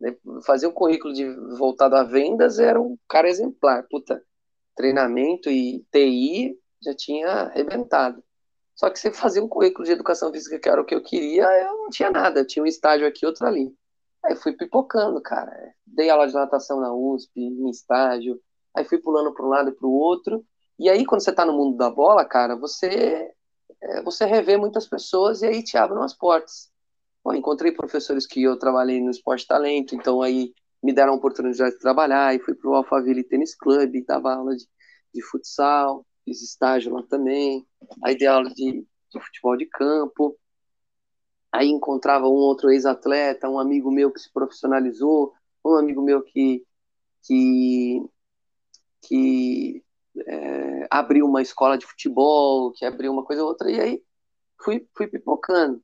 Né? 0.00 0.16
Fazer 0.44 0.66
um 0.66 0.72
currículo 0.72 1.14
de, 1.14 1.24
voltado 1.56 1.96
a 1.96 2.02
vendas 2.02 2.58
era 2.58 2.80
um 2.80 2.98
cara 3.08 3.28
exemplar. 3.28 3.86
Puta, 3.88 4.22
treinamento 4.74 5.50
e 5.50 5.84
TI 5.92 6.58
já 6.82 6.94
tinha 6.94 7.28
arrebentado. 7.28 8.22
Só 8.74 8.90
que 8.90 8.98
você 8.98 9.10
fazia 9.12 9.42
um 9.42 9.48
currículo 9.48 9.84
de 9.84 9.92
educação 9.92 10.32
física, 10.32 10.58
que 10.58 10.68
era 10.68 10.80
o 10.80 10.84
que 10.84 10.94
eu 10.94 11.02
queria, 11.02 11.44
eu 11.44 11.78
não 11.78 11.88
tinha 11.90 12.10
nada. 12.10 12.40
Eu 12.40 12.46
tinha 12.46 12.62
um 12.62 12.66
estágio 12.66 13.06
aqui, 13.06 13.24
outro 13.24 13.46
ali. 13.46 13.72
Aí 14.24 14.36
fui 14.36 14.52
pipocando, 14.52 15.20
cara. 15.22 15.74
Dei 15.86 16.10
aula 16.10 16.26
de 16.26 16.34
natação 16.34 16.80
na 16.80 16.92
USP, 16.92 17.40
em 17.40 17.70
estágio, 17.70 18.40
aí 18.74 18.84
fui 18.84 18.98
pulando 18.98 19.32
para 19.32 19.46
um 19.46 19.48
lado 19.48 19.70
e 19.70 19.72
para 19.72 19.86
o 19.86 19.92
outro. 19.92 20.44
E 20.78 20.88
aí, 20.88 21.04
quando 21.06 21.22
você 21.22 21.30
está 21.30 21.44
no 21.46 21.52
mundo 21.52 21.76
da 21.76 21.90
bola, 21.90 22.24
cara, 22.24 22.56
você 22.56 23.32
é, 23.84 24.02
você 24.02 24.24
revê 24.24 24.56
muitas 24.56 24.86
pessoas. 24.86 25.42
E 25.42 25.46
aí 25.46 25.62
te 25.62 25.76
abrem 25.76 26.02
as 26.02 26.14
portas. 26.14 26.70
Bom, 27.22 27.34
encontrei 27.34 27.72
professores 27.72 28.26
que 28.26 28.42
eu 28.42 28.58
trabalhei 28.58 29.00
no 29.00 29.10
Esporte 29.10 29.46
Talento, 29.46 29.94
então 29.94 30.20
aí 30.22 30.52
me 30.82 30.92
deram 30.92 31.14
a 31.14 31.16
oportunidade 31.16 31.74
de 31.74 31.80
trabalhar. 31.80 32.34
E 32.34 32.40
fui 32.40 32.54
para 32.54 32.70
o 32.70 32.74
Alphaville 32.74 33.24
Tênis 33.24 33.54
Club, 33.54 34.04
dava 34.06 34.34
aula 34.34 34.56
de, 34.56 34.66
de 35.14 35.22
futsal, 35.22 36.06
fiz 36.24 36.42
estágio 36.42 36.92
lá 36.92 37.02
também, 37.04 37.66
aí 38.02 38.16
dei 38.16 38.26
aula 38.26 38.50
de, 38.50 38.86
de 39.12 39.20
futebol 39.20 39.56
de 39.56 39.66
campo, 39.66 40.36
aí 41.52 41.68
encontrava 41.68 42.26
um 42.26 42.32
outro 42.32 42.70
ex-atleta, 42.70 43.48
um 43.48 43.58
amigo 43.58 43.90
meu 43.90 44.10
que 44.10 44.20
se 44.20 44.32
profissionalizou, 44.32 45.32
um 45.64 45.76
amigo 45.76 46.02
meu 46.02 46.22
que, 46.22 46.64
que, 47.22 48.02
que 49.02 49.83
é, 50.26 50.86
abriu 50.90 51.26
uma 51.26 51.42
escola 51.42 51.76
de 51.78 51.86
futebol, 51.86 52.72
que 52.72 52.84
abriu 52.84 53.12
uma 53.12 53.24
coisa 53.24 53.42
ou 53.42 53.48
outra, 53.48 53.70
e 53.70 53.80
aí 53.80 54.02
fui, 54.62 54.86
fui 54.96 55.06
pipocando. 55.06 55.82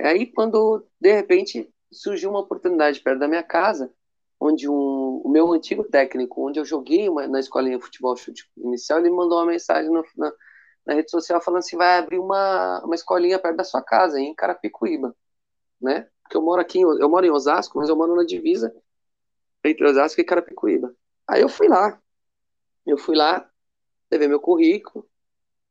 Aí, 0.00 0.26
quando, 0.26 0.86
de 1.00 1.12
repente, 1.12 1.72
surgiu 1.90 2.30
uma 2.30 2.40
oportunidade 2.40 3.00
perto 3.00 3.18
da 3.18 3.28
minha 3.28 3.42
casa, 3.42 3.92
onde 4.38 4.68
um, 4.68 5.22
o 5.24 5.28
meu 5.28 5.50
antigo 5.52 5.84
técnico, 5.84 6.46
onde 6.46 6.60
eu 6.60 6.64
joguei 6.64 7.08
uma, 7.08 7.26
na 7.26 7.40
escolinha 7.40 7.78
de 7.78 7.84
futebol 7.84 8.16
chute 8.16 8.48
inicial, 8.56 8.98
ele 8.98 9.10
mandou 9.10 9.38
uma 9.38 9.46
mensagem 9.46 9.90
no, 9.90 10.04
na, 10.16 10.32
na, 10.86 10.94
rede 10.94 11.10
social 11.10 11.40
falando 11.40 11.60
assim, 11.60 11.76
vai 11.76 11.98
abrir 11.98 12.18
uma, 12.18 12.82
uma 12.84 12.94
escolinha 12.94 13.38
perto 13.38 13.56
da 13.56 13.64
sua 13.64 13.82
casa, 13.82 14.20
em 14.20 14.34
Carapicuíba, 14.34 15.16
né? 15.80 16.08
Porque 16.22 16.36
eu 16.36 16.42
moro 16.42 16.60
aqui, 16.60 16.80
eu 16.80 17.08
moro 17.08 17.24
em 17.24 17.30
Osasco, 17.30 17.78
mas 17.78 17.88
eu 17.88 17.96
moro 17.96 18.14
na 18.14 18.24
divisa 18.24 18.74
entre 19.64 19.86
Osasco 19.86 20.20
e 20.20 20.24
Carapicuíba. 20.24 20.94
Aí 21.26 21.40
eu 21.40 21.48
fui 21.48 21.68
lá, 21.68 22.00
eu 22.90 22.98
fui 22.98 23.16
lá, 23.16 23.48
levei 24.10 24.28
meu 24.28 24.40
currículo, 24.40 25.08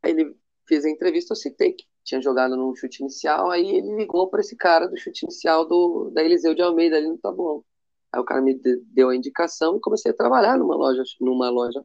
aí 0.04 0.12
ele 0.12 0.36
fez 0.68 0.86
a 0.86 0.90
entrevista, 0.90 1.34
eu 1.34 1.38
citei 1.38 1.74
que 1.74 1.86
tinha 2.04 2.22
jogado 2.22 2.56
no 2.56 2.76
chute 2.76 3.02
inicial, 3.02 3.50
aí 3.50 3.78
ele 3.78 3.96
ligou 3.96 4.30
para 4.30 4.42
esse 4.42 4.56
cara 4.56 4.88
do 4.88 4.98
chute 4.98 5.24
inicial 5.26 5.66
do, 5.66 6.12
da 6.12 6.24
Eliseu 6.24 6.54
de 6.54 6.62
Almeida 6.62 6.98
ali 6.98 7.08
no 7.08 7.18
Tabuão. 7.18 7.64
Aí 8.12 8.20
o 8.20 8.24
cara 8.24 8.42
me 8.42 8.54
deu 8.94 9.10
a 9.10 9.16
indicação 9.16 9.78
e 9.78 9.82
comecei 9.82 10.12
a 10.12 10.16
trabalhar 10.16 10.58
numa 10.58 10.76
loja, 10.76 11.04
numa 11.20 11.50
loja, 11.50 11.84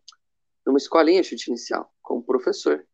numa 0.66 0.78
escolinha 0.78 1.22
chute 1.22 1.48
inicial, 1.48 1.90
como 2.02 2.22
professor. 2.22 2.86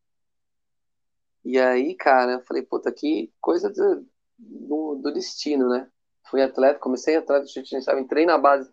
E 1.45 1.59
aí, 1.59 1.95
cara, 1.95 2.35
eu 2.35 2.41
falei, 2.43 2.63
puta, 2.63 2.93
que 2.93 3.33
coisa 3.41 3.71
do, 3.71 4.07
do, 4.39 4.95
do 4.97 5.13
destino, 5.13 5.69
né? 5.69 5.89
Fui 6.31 6.43
atleta, 6.43 6.79
comecei 6.79 7.17
atleta 7.17 7.45
de 7.45 7.53
chute 7.53 7.75
inicial, 7.75 7.99
entrei 7.99 8.25
na 8.25 8.39
base 8.39 8.73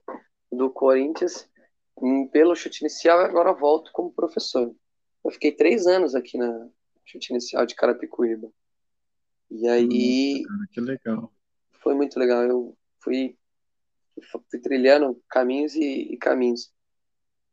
do 0.51 0.69
Corinthians 0.69 1.49
pelo 2.31 2.55
chute 2.55 2.81
inicial 2.81 3.21
e 3.21 3.25
agora 3.25 3.53
volto 3.53 3.91
como 3.91 4.11
professor. 4.11 4.73
Eu 5.23 5.31
fiquei 5.31 5.51
três 5.51 5.87
anos 5.87 6.15
aqui 6.15 6.37
na 6.37 6.69
chute 7.05 7.31
inicial 7.31 7.65
de 7.65 7.75
Carapicuíba. 7.75 8.51
E 9.49 9.67
aí. 9.67 10.43
Hum, 10.49 10.65
que 10.71 10.81
legal. 10.81 11.31
Foi 11.81 11.93
muito 11.93 12.17
legal. 12.19 12.43
Eu 12.43 12.77
fui 12.99 13.37
fui 14.49 14.59
trilhando 14.59 15.21
caminhos 15.29 15.75
e, 15.75 16.13
e 16.13 16.17
caminhos. 16.17 16.71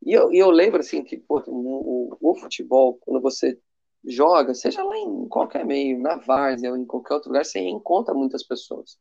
E 0.02 0.12
eu, 0.12 0.32
e 0.32 0.38
eu 0.38 0.50
lembro, 0.50 0.80
assim, 0.80 1.02
que 1.02 1.18
pô, 1.18 1.42
o, 1.46 2.16
o, 2.20 2.34
futebol, 2.34 2.98
quando 3.00 3.20
você 3.20 3.58
joga, 4.04 4.54
seja 4.54 4.82
lá 4.82 4.96
em 4.96 5.28
qualquer 5.28 5.64
meio, 5.64 6.00
na 6.00 6.16
várzea 6.16 6.70
ou 6.70 6.76
em 6.76 6.86
qualquer 6.86 7.14
outro 7.14 7.28
lugar, 7.28 7.44
você 7.44 7.58
encontra 7.60 8.14
muitas 8.14 8.42
pessoas. 8.42 8.98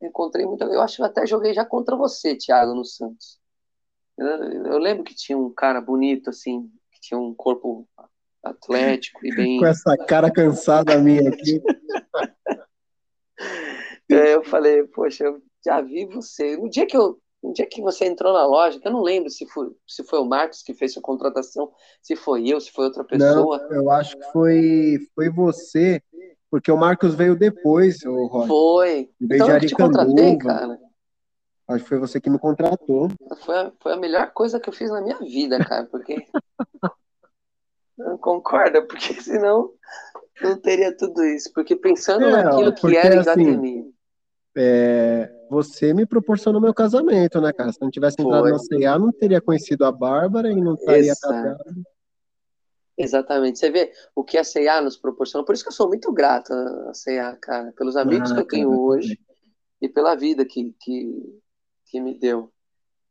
Eu 0.00 0.08
encontrei 0.08 0.46
muita. 0.46 0.64
Eu 0.64 0.80
acho 0.80 0.96
que 0.96 1.02
eu 1.02 1.06
até 1.06 1.26
joguei 1.26 1.52
já 1.52 1.64
contra 1.64 1.96
você, 1.96 2.36
Thiago, 2.36 2.74
no 2.74 2.84
Santos. 2.84 3.38
Eu, 4.20 4.26
eu, 4.66 4.78
lembro 4.78 5.02
que 5.02 5.14
tinha 5.14 5.38
um 5.38 5.50
cara 5.50 5.80
bonito, 5.80 6.28
assim, 6.28 6.70
que 6.92 7.00
tinha 7.00 7.18
um 7.18 7.34
corpo 7.34 7.88
atlético 8.44 9.18
e 9.24 9.34
bem. 9.34 9.58
Com 9.60 9.66
essa 9.66 9.96
cara 9.96 10.30
cansada 10.30 10.98
minha 10.98 11.26
aqui. 11.30 11.58
é, 14.12 14.34
eu 14.34 14.44
falei, 14.44 14.84
poxa, 14.88 15.24
eu 15.24 15.42
já 15.64 15.80
vi 15.80 16.04
você. 16.04 16.54
No 16.58 16.68
dia 16.68 16.86
que 16.86 16.94
eu, 16.94 17.18
no 17.42 17.54
dia 17.54 17.66
que 17.66 17.80
você 17.80 18.04
entrou 18.04 18.34
na 18.34 18.44
loja, 18.44 18.78
que 18.78 18.86
eu 18.86 18.92
não 18.92 19.00
lembro 19.00 19.30
se 19.30 19.46
foi, 19.46 19.70
se 19.88 20.04
foi 20.04 20.18
o 20.18 20.26
Marcos 20.26 20.62
que 20.62 20.74
fez 20.74 20.92
sua 20.92 21.02
contratação, 21.02 21.72
se 22.02 22.14
foi 22.14 22.46
eu, 22.46 22.60
se 22.60 22.70
foi 22.70 22.84
outra 22.84 23.04
pessoa. 23.04 23.56
Não, 23.56 23.72
eu 23.72 23.90
acho 23.90 24.18
que 24.18 24.32
foi, 24.32 24.98
foi 25.14 25.30
você, 25.30 26.02
porque 26.50 26.70
o 26.70 26.76
Marcos 26.76 27.14
veio 27.14 27.34
depois, 27.34 28.04
o 28.04 28.26
Roger. 28.26 28.48
Foi. 28.48 29.10
Veio 29.18 29.44
então, 29.44 29.58
de 29.58 29.64
eu 29.64 29.68
te 29.70 29.74
contratei, 29.74 30.36
cara. 30.36 30.78
Acho 31.70 31.84
que 31.84 31.88
foi 31.88 31.98
você 31.98 32.20
que 32.20 32.28
me 32.28 32.38
contratou. 32.38 33.08
Foi 33.44 33.56
a, 33.56 33.72
foi 33.80 33.92
a 33.92 33.96
melhor 33.96 34.32
coisa 34.32 34.58
que 34.58 34.68
eu 34.68 34.72
fiz 34.72 34.90
na 34.90 35.00
minha 35.00 35.18
vida, 35.18 35.58
cara, 35.64 35.86
porque. 35.86 36.26
não 37.96 38.18
concorda? 38.18 38.82
Porque 38.82 39.14
senão 39.22 39.70
não 40.42 40.56
teria 40.60 40.96
tudo 40.96 41.22
isso. 41.24 41.52
Porque 41.54 41.76
pensando 41.76 42.24
é, 42.24 42.42
naquilo 42.42 42.74
que 42.74 42.96
era 42.96 43.14
Iguatemi. 43.16 43.78
Assim, 43.78 43.94
é, 44.56 45.30
você 45.48 45.94
me 45.94 46.04
proporcionou 46.04 46.60
meu 46.60 46.74
casamento, 46.74 47.40
né, 47.40 47.52
cara? 47.52 47.72
Se 47.72 47.80
não 47.80 47.90
tivesse 47.90 48.20
entrado 48.20 48.42
Foi. 48.42 48.52
na 48.52 48.58
CA, 48.58 48.98
não 48.98 49.12
teria 49.12 49.40
conhecido 49.40 49.84
a 49.84 49.92
Bárbara 49.92 50.50
e 50.50 50.56
não 50.56 50.74
estaria 50.74 51.14
casado. 51.14 51.62
Exatamente. 52.98 53.60
Você 53.60 53.70
vê 53.70 53.92
o 54.14 54.24
que 54.24 54.36
a 54.36 54.42
CA 54.42 54.80
nos 54.82 54.96
proporciona. 54.96 55.44
Por 55.44 55.54
isso 55.54 55.62
que 55.62 55.68
eu 55.68 55.74
sou 55.74 55.86
muito 55.86 56.12
grato 56.12 56.52
à 56.52 56.92
CA, 56.92 57.38
cara, 57.40 57.72
pelos 57.76 57.96
amigos 57.96 58.32
ah, 58.32 58.34
que 58.34 58.40
eu 58.40 58.46
tenho 58.46 58.70
cara, 58.70 58.80
hoje 58.80 59.20
e 59.80 59.88
pela 59.88 60.14
vida 60.14 60.44
que, 60.44 60.74
que, 60.80 61.40
que 61.90 62.00
me 62.00 62.14
deu. 62.14 62.52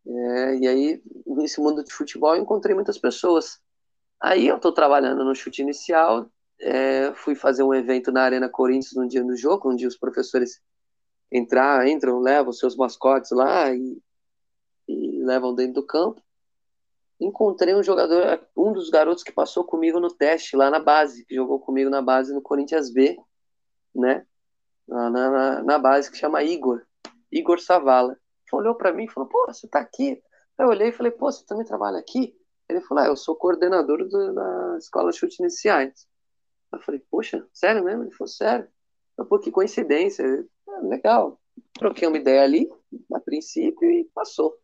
É, 0.07 0.55
e 0.55 0.67
aí, 0.67 1.03
nesse 1.25 1.59
mundo 1.59 1.83
de 1.83 1.91
futebol, 1.93 2.35
eu 2.35 2.41
encontrei 2.41 2.73
muitas 2.73 2.97
pessoas. 2.97 3.59
Aí 4.19 4.47
eu 4.47 4.55
estou 4.55 4.71
trabalhando 4.71 5.23
no 5.23 5.35
chute 5.35 5.61
inicial, 5.61 6.29
é, 6.61 7.13
fui 7.13 7.35
fazer 7.35 7.63
um 7.63 7.73
evento 7.73 8.11
na 8.11 8.23
Arena 8.23 8.49
Corinthians 8.49 8.93
no 8.95 9.07
dia 9.07 9.23
do 9.23 9.35
jogo, 9.35 9.71
onde 9.71 9.87
os 9.87 9.97
professores 9.97 10.61
entrar, 11.31 11.87
entram, 11.87 12.19
levam 12.19 12.51
seus 12.51 12.75
mascotes 12.75 13.31
lá 13.31 13.73
e, 13.73 14.01
e 14.87 15.23
levam 15.23 15.53
dentro 15.53 15.75
do 15.75 15.85
campo. 15.85 16.21
Encontrei 17.19 17.75
um 17.75 17.83
jogador, 17.83 18.41
um 18.55 18.71
dos 18.73 18.89
garotos 18.89 19.23
que 19.23 19.31
passou 19.31 19.63
comigo 19.63 19.99
no 19.99 20.09
teste 20.09 20.55
lá 20.55 20.69
na 20.69 20.79
base, 20.79 21.25
que 21.25 21.35
jogou 21.35 21.59
comigo 21.59 21.89
na 21.89 22.01
base 22.01 22.33
no 22.33 22.41
Corinthians 22.41 22.89
B, 22.89 23.17
né? 23.93 24.25
Na, 24.87 25.09
na, 25.09 25.63
na 25.63 25.77
base, 25.77 26.09
que 26.09 26.17
chama 26.17 26.43
Igor, 26.43 26.81
Igor 27.31 27.59
Savala. 27.59 28.17
Olhou 28.51 28.75
para 28.75 28.93
mim 28.93 29.05
e 29.05 29.09
falou: 29.09 29.29
Pô, 29.29 29.45
você 29.47 29.67
tá 29.67 29.79
aqui? 29.79 30.21
Eu 30.57 30.67
olhei 30.67 30.89
e 30.89 30.93
falei: 30.93 31.11
Pô, 31.11 31.31
você 31.31 31.45
também 31.45 31.65
trabalha 31.65 31.99
aqui? 31.99 32.35
Ele 32.67 32.81
falou: 32.81 33.03
ah, 33.03 33.07
eu 33.07 33.15
sou 33.15 33.35
coordenador 33.35 34.07
do, 34.07 34.33
da 34.33 34.77
escola 34.77 35.11
chute 35.11 35.41
iniciais. 35.41 36.07
Eu 36.71 36.79
falei: 36.81 37.01
Poxa, 37.09 37.47
sério 37.51 37.83
mesmo? 37.83 38.03
Ele 38.03 38.11
falou: 38.11 38.27
Sério. 38.27 38.67
Eu, 39.17 39.25
Pô, 39.25 39.39
que 39.39 39.51
coincidência. 39.51 40.47
Ah, 40.67 40.79
legal. 40.81 41.39
Troquei 41.73 42.07
uma 42.07 42.17
ideia 42.17 42.43
ali, 42.43 42.71
a 43.13 43.19
princípio, 43.19 43.89
e 43.89 44.05
passou. 44.13 44.57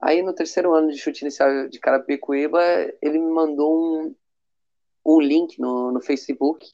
Aí 0.00 0.22
no 0.22 0.34
terceiro 0.34 0.74
ano 0.74 0.90
de 0.90 0.98
chute 0.98 1.22
inicial 1.22 1.68
de 1.68 1.80
Carapicuíba, 1.80 2.60
ele 3.00 3.18
me 3.18 3.32
mandou 3.32 4.04
um, 4.04 4.14
um 5.04 5.20
link 5.20 5.58
no, 5.58 5.90
no 5.90 6.00
Facebook, 6.00 6.70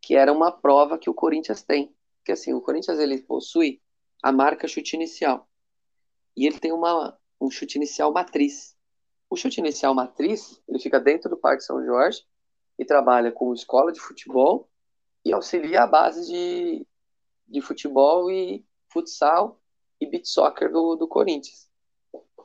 que 0.00 0.16
era 0.16 0.32
uma 0.32 0.50
prova 0.50 0.98
que 0.98 1.10
o 1.10 1.14
Corinthians 1.14 1.62
tem. 1.62 1.94
Que 2.24 2.32
assim, 2.32 2.54
o 2.54 2.60
Corinthians 2.60 2.98
ele 2.98 3.20
possui 3.22 3.80
a 4.22 4.32
marca 4.32 4.66
chute 4.66 4.96
inicial. 4.96 5.48
E 6.36 6.46
ele 6.46 6.58
tem 6.58 6.72
uma, 6.72 7.18
um 7.40 7.50
chute 7.50 7.76
inicial 7.76 8.12
matriz. 8.12 8.76
O 9.30 9.36
chute 9.36 9.60
inicial 9.60 9.94
matriz, 9.94 10.60
ele 10.68 10.78
fica 10.78 10.98
dentro 10.98 11.28
do 11.28 11.36
Parque 11.36 11.62
São 11.62 11.84
Jorge 11.84 12.24
e 12.78 12.84
trabalha 12.84 13.32
com 13.32 13.52
escola 13.52 13.92
de 13.92 14.00
futebol 14.00 14.68
e 15.24 15.32
auxilia 15.32 15.82
a 15.82 15.86
base 15.86 16.26
de, 16.26 16.86
de 17.46 17.60
futebol 17.60 18.30
e 18.30 18.64
futsal 18.88 19.60
e 20.00 20.06
beat 20.06 20.26
soccer 20.26 20.70
do, 20.70 20.96
do 20.96 21.08
Corinthians. 21.08 21.68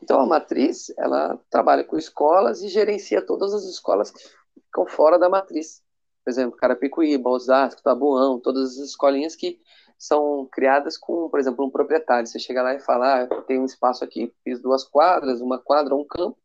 Então 0.01 0.19
a 0.19 0.25
matriz, 0.25 0.91
ela 0.97 1.39
trabalha 1.49 1.83
com 1.83 1.97
escolas 1.97 2.61
e 2.61 2.67
gerencia 2.67 3.25
todas 3.25 3.53
as 3.53 3.63
escolas 3.63 4.11
que 4.11 4.21
ficam 4.65 4.85
fora 4.85 5.17
da 5.17 5.29
matriz. 5.29 5.81
Por 6.23 6.29
exemplo, 6.29 6.57
Carapicuíba, 6.57 7.29
Osasco, 7.29 7.81
Tabuão, 7.81 8.39
todas 8.39 8.71
as 8.71 8.89
escolinhas 8.89 9.35
que 9.35 9.61
são 9.97 10.47
criadas 10.51 10.97
com, 10.97 11.29
por 11.29 11.39
exemplo, 11.39 11.65
um 11.65 11.69
proprietário. 11.69 12.27
Você 12.27 12.39
chega 12.39 12.61
lá 12.61 12.73
e 12.73 12.79
fala, 12.79 13.23
ah, 13.23 13.41
tem 13.43 13.59
um 13.59 13.65
espaço 13.65 14.03
aqui, 14.03 14.33
fiz 14.43 14.61
duas 14.61 14.83
quadras, 14.83 15.41
uma 15.41 15.59
quadra, 15.59 15.95
um 15.95 16.05
campo, 16.05 16.37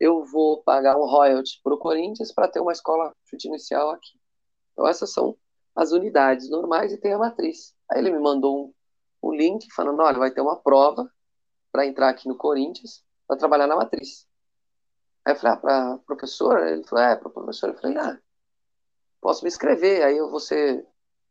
eu 0.00 0.24
vou 0.24 0.62
pagar 0.62 0.96
um 0.96 1.06
royalty 1.06 1.60
para 1.62 1.74
o 1.74 1.78
Corinthians 1.78 2.32
para 2.32 2.48
ter 2.48 2.60
uma 2.60 2.72
escola 2.72 3.14
chute 3.24 3.48
inicial 3.48 3.90
aqui. 3.90 4.18
Então 4.72 4.86
essas 4.86 5.12
são 5.12 5.36
as 5.74 5.92
unidades 5.92 6.48
normais 6.48 6.92
e 6.92 6.98
tem 6.98 7.12
a 7.12 7.18
matriz. 7.18 7.74
Aí 7.90 7.98
ele 7.98 8.10
me 8.10 8.18
mandou 8.18 8.66
um, 9.22 9.28
um 9.28 9.34
link 9.34 9.66
falando, 9.74 10.00
olha, 10.00 10.18
vai 10.18 10.30
ter 10.30 10.40
uma 10.40 10.56
prova 10.56 11.10
para 11.72 11.86
entrar 11.86 12.08
aqui 12.08 12.28
no 12.28 12.36
Corinthians 12.36 13.04
para 13.26 13.36
trabalhar 13.36 13.66
na 13.66 13.76
matriz. 13.76 14.26
Aí 15.24 15.34
eu 15.34 15.36
falei, 15.36 15.56
ah, 15.56 15.60
para 15.60 15.98
professor? 16.06 16.66
Ele 16.66 16.84
falou, 16.84 17.04
é, 17.04 17.16
para 17.16 17.30
professor. 17.30 17.70
Eu 17.70 17.76
falei, 17.76 17.98
ah, 17.98 18.18
posso 19.20 19.44
me 19.44 19.48
inscrever, 19.48 20.02
aí 20.02 20.16
eu 20.16 20.30
vou 20.30 20.40
ser 20.40 20.86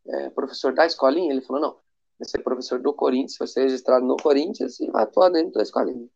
é, 0.07 0.29
professor 0.29 0.73
da 0.73 0.85
escolinha? 0.85 1.31
Ele 1.31 1.41
falou, 1.41 1.61
não, 1.61 1.71
vai 2.19 2.27
ser 2.27 2.39
professor 2.39 2.79
do 2.79 2.93
Corinthians, 2.93 3.37
vai 3.37 3.47
ser 3.47 3.63
registrado 3.63 4.05
no 4.05 4.17
Corinthians 4.17 4.79
e 4.79 4.89
vai 4.89 5.03
atuar 5.03 5.29
dentro 5.29 5.53
da 5.53 5.61
escolinha. 5.61 6.07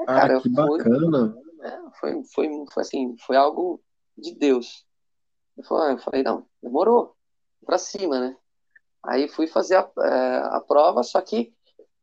Aí, 0.00 0.06
ah, 0.08 0.20
cara, 0.20 0.40
que 0.40 0.48
bacana. 0.48 1.36
É, 1.62 1.78
foi, 1.98 2.24
foi, 2.34 2.48
foi 2.72 2.82
assim, 2.82 3.16
foi 3.26 3.36
algo 3.36 3.80
de 4.16 4.34
Deus. 4.34 4.84
Eu 5.56 5.64
falei, 5.64 5.94
eu 5.94 5.98
falei 5.98 6.22
não, 6.22 6.46
demorou, 6.62 7.14
para 7.64 7.78
cima, 7.78 8.20
né? 8.20 8.36
Aí 9.02 9.28
fui 9.28 9.46
fazer 9.46 9.76
a, 9.76 9.90
é, 9.98 10.36
a 10.56 10.60
prova, 10.60 11.02
só 11.02 11.20
que 11.20 11.52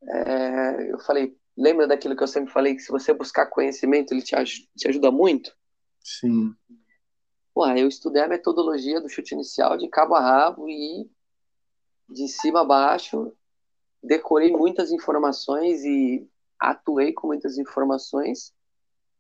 é, 0.04 0.92
eu 0.92 1.00
falei, 1.00 1.36
lembra 1.58 1.88
daquilo 1.88 2.16
que 2.16 2.24
eu 2.24 2.28
sempre 2.28 2.52
falei, 2.52 2.76
que 2.76 2.82
se 2.82 2.92
você 2.92 3.14
buscar 3.14 3.48
conhecimento, 3.48 4.14
ele 4.14 4.22
te, 4.22 4.36
te 4.76 4.88
ajuda 4.88 5.12
muito? 5.12 5.52
Sim. 6.00 6.56
Pô, 7.54 7.68
eu 7.68 7.88
estudei 7.88 8.24
a 8.24 8.28
metodologia 8.28 9.02
do 9.02 9.10
chute 9.10 9.34
inicial 9.34 9.78
de 9.78 9.88
cabo 9.90 10.16
a 10.16 10.22
rabo 10.22 10.70
e 10.70 11.10
de 12.10 12.28
cima 12.28 12.62
a 12.62 12.66
baixo, 12.66 13.34
decorei 14.02 14.52
muitas 14.52 14.92
informações 14.92 15.84
e 15.84 16.28
atuei 16.60 17.14
com 17.14 17.28
muitas 17.28 17.58
informações 17.58 18.54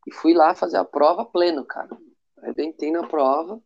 e 0.08 0.14
fui 0.14 0.34
lá 0.34 0.56
fazer 0.56 0.78
a 0.78 0.86
prova 0.86 1.26
pleno, 1.26 1.66
cara. 1.66 1.98
Arrebentei 2.38 2.92
na 2.92 3.08
prova 3.08 3.62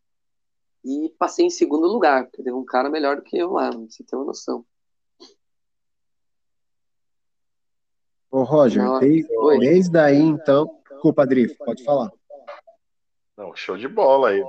e 0.84 1.14
passei 1.18 1.46
em 1.46 1.50
segundo 1.50 1.88
lugar, 1.88 2.26
porque 2.26 2.44
teve 2.44 2.56
um 2.56 2.66
cara 2.66 2.90
melhor 2.90 3.16
do 3.16 3.24
que 3.24 3.38
eu 3.38 3.54
lá, 3.54 3.72
você 3.72 4.04
tem 4.04 4.18
uma 4.18 4.26
noção. 4.26 4.66
Ô, 8.30 8.44
Roger, 8.44 9.00
desde, 9.00 9.30
desde 9.60 9.98
aí, 9.98 10.20
então. 10.20 10.80
Desculpa, 10.90 11.26
Drif, 11.26 11.56
pode 11.58 11.84
falar. 11.84 12.12
Não, 13.38 13.56
show 13.56 13.78
de 13.78 13.88
bola 13.88 14.30
aí. 14.30 14.44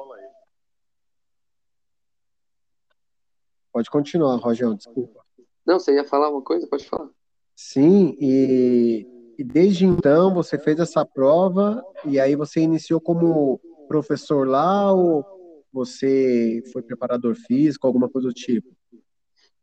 Pode 3.72 3.90
continuar, 3.90 4.36
Roger, 4.36 4.72
desculpa. 4.74 5.24
Não, 5.66 5.78
você 5.78 5.94
ia 5.94 6.04
falar 6.04 6.30
uma 6.30 6.42
coisa? 6.42 6.66
Pode 6.66 6.86
falar. 6.86 7.10
Sim, 7.54 8.16
e, 8.20 9.34
e 9.38 9.44
desde 9.44 9.84
então 9.84 10.32
você 10.32 10.58
fez 10.58 10.78
essa 10.78 11.04
prova 11.04 11.84
e 12.04 12.20
aí 12.20 12.36
você 12.36 12.60
iniciou 12.60 13.00
como 13.00 13.60
professor 13.88 14.46
lá 14.46 14.92
ou 14.92 15.64
você 15.72 16.62
foi 16.72 16.82
preparador 16.82 17.34
físico, 17.34 17.86
alguma 17.86 18.08
coisa 18.08 18.28
do 18.28 18.34
tipo? 18.34 18.68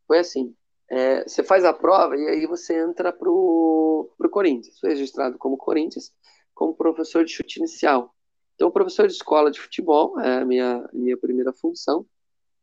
Foi 0.06 0.20
assim, 0.20 0.54
é, 0.91 1.24
você 1.24 1.44
faz 1.44 1.66
a 1.66 1.74
prova 1.74 2.16
e 2.16 2.28
aí 2.28 2.45
você 2.45 2.80
entra 2.80 3.12
pro, 3.12 4.14
pro 4.18 4.30
Corinthians. 4.30 4.80
Foi 4.80 4.90
registrado 4.90 5.38
como 5.38 5.58
Corinthians, 5.58 6.12
como 6.54 6.76
professor 6.76 7.26
de 7.26 7.32
chute 7.32 7.60
inicial. 7.60 8.14
Então, 8.56 8.72
professor 8.72 9.08
de 9.08 9.14
escola 9.14 9.52
de 9.52 9.60
futebol 9.60 10.20
é 10.20 10.42
a 10.42 10.46
minha, 10.46 10.88
minha 10.94 11.18
primeira 11.18 11.52
função. 11.52 12.06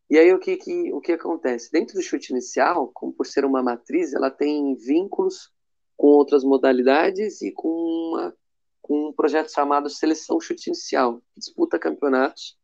E 0.08 0.18
aí, 0.18 0.32
o 0.32 0.38
que, 0.38 0.56
que, 0.56 0.92
o 0.92 1.00
que 1.00 1.12
acontece? 1.12 1.70
Dentro 1.70 1.94
do 1.94 2.02
chute 2.02 2.32
inicial, 2.32 2.90
como 2.92 3.12
por 3.12 3.26
ser 3.26 3.44
uma 3.44 3.62
matriz, 3.62 4.12
ela 4.12 4.30
tem 4.30 4.74
vínculos 4.74 5.52
com 5.96 6.08
outras 6.08 6.42
modalidades 6.42 7.42
e 7.42 7.52
com, 7.52 7.68
uma, 7.68 8.34
com 8.80 9.08
um 9.08 9.12
projeto 9.12 9.52
chamado 9.52 9.90
Seleção 9.90 10.40
Chute 10.40 10.70
Inicial, 10.70 11.20
que 11.32 11.40
disputa 11.40 11.78
campeonatos 11.78 12.58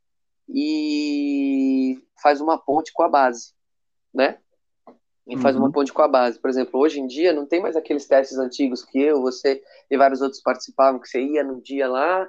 e 0.49 2.03
faz 2.21 2.41
uma 2.41 2.59
ponte 2.59 2.93
com 2.93 3.03
a 3.03 3.09
base, 3.09 3.53
né? 4.13 4.39
E 5.27 5.37
faz 5.39 5.57
uma 5.57 5.67
uhum. 5.67 5.73
ponte 5.73 5.93
com 5.93 6.03
a 6.03 6.09
base. 6.09 6.39
Por 6.39 6.49
exemplo, 6.49 6.81
hoje 6.81 7.01
em 7.01 7.07
dia 7.07 7.33
não 7.33 7.45
tem 7.45 7.61
mais 7.61 7.77
aqueles 7.77 8.07
testes 8.07 8.39
antigos 8.39 8.85
que 8.85 8.99
eu, 8.99 9.21
você 9.21 9.63
e 9.91 9.97
vários 9.97 10.23
outros 10.23 10.41
participavam, 10.41 11.01
que 11.01 11.09
você 11.09 11.21
ia 11.21 11.45
no 11.45 11.61
dia 11.61 11.89
lá, 11.89 12.29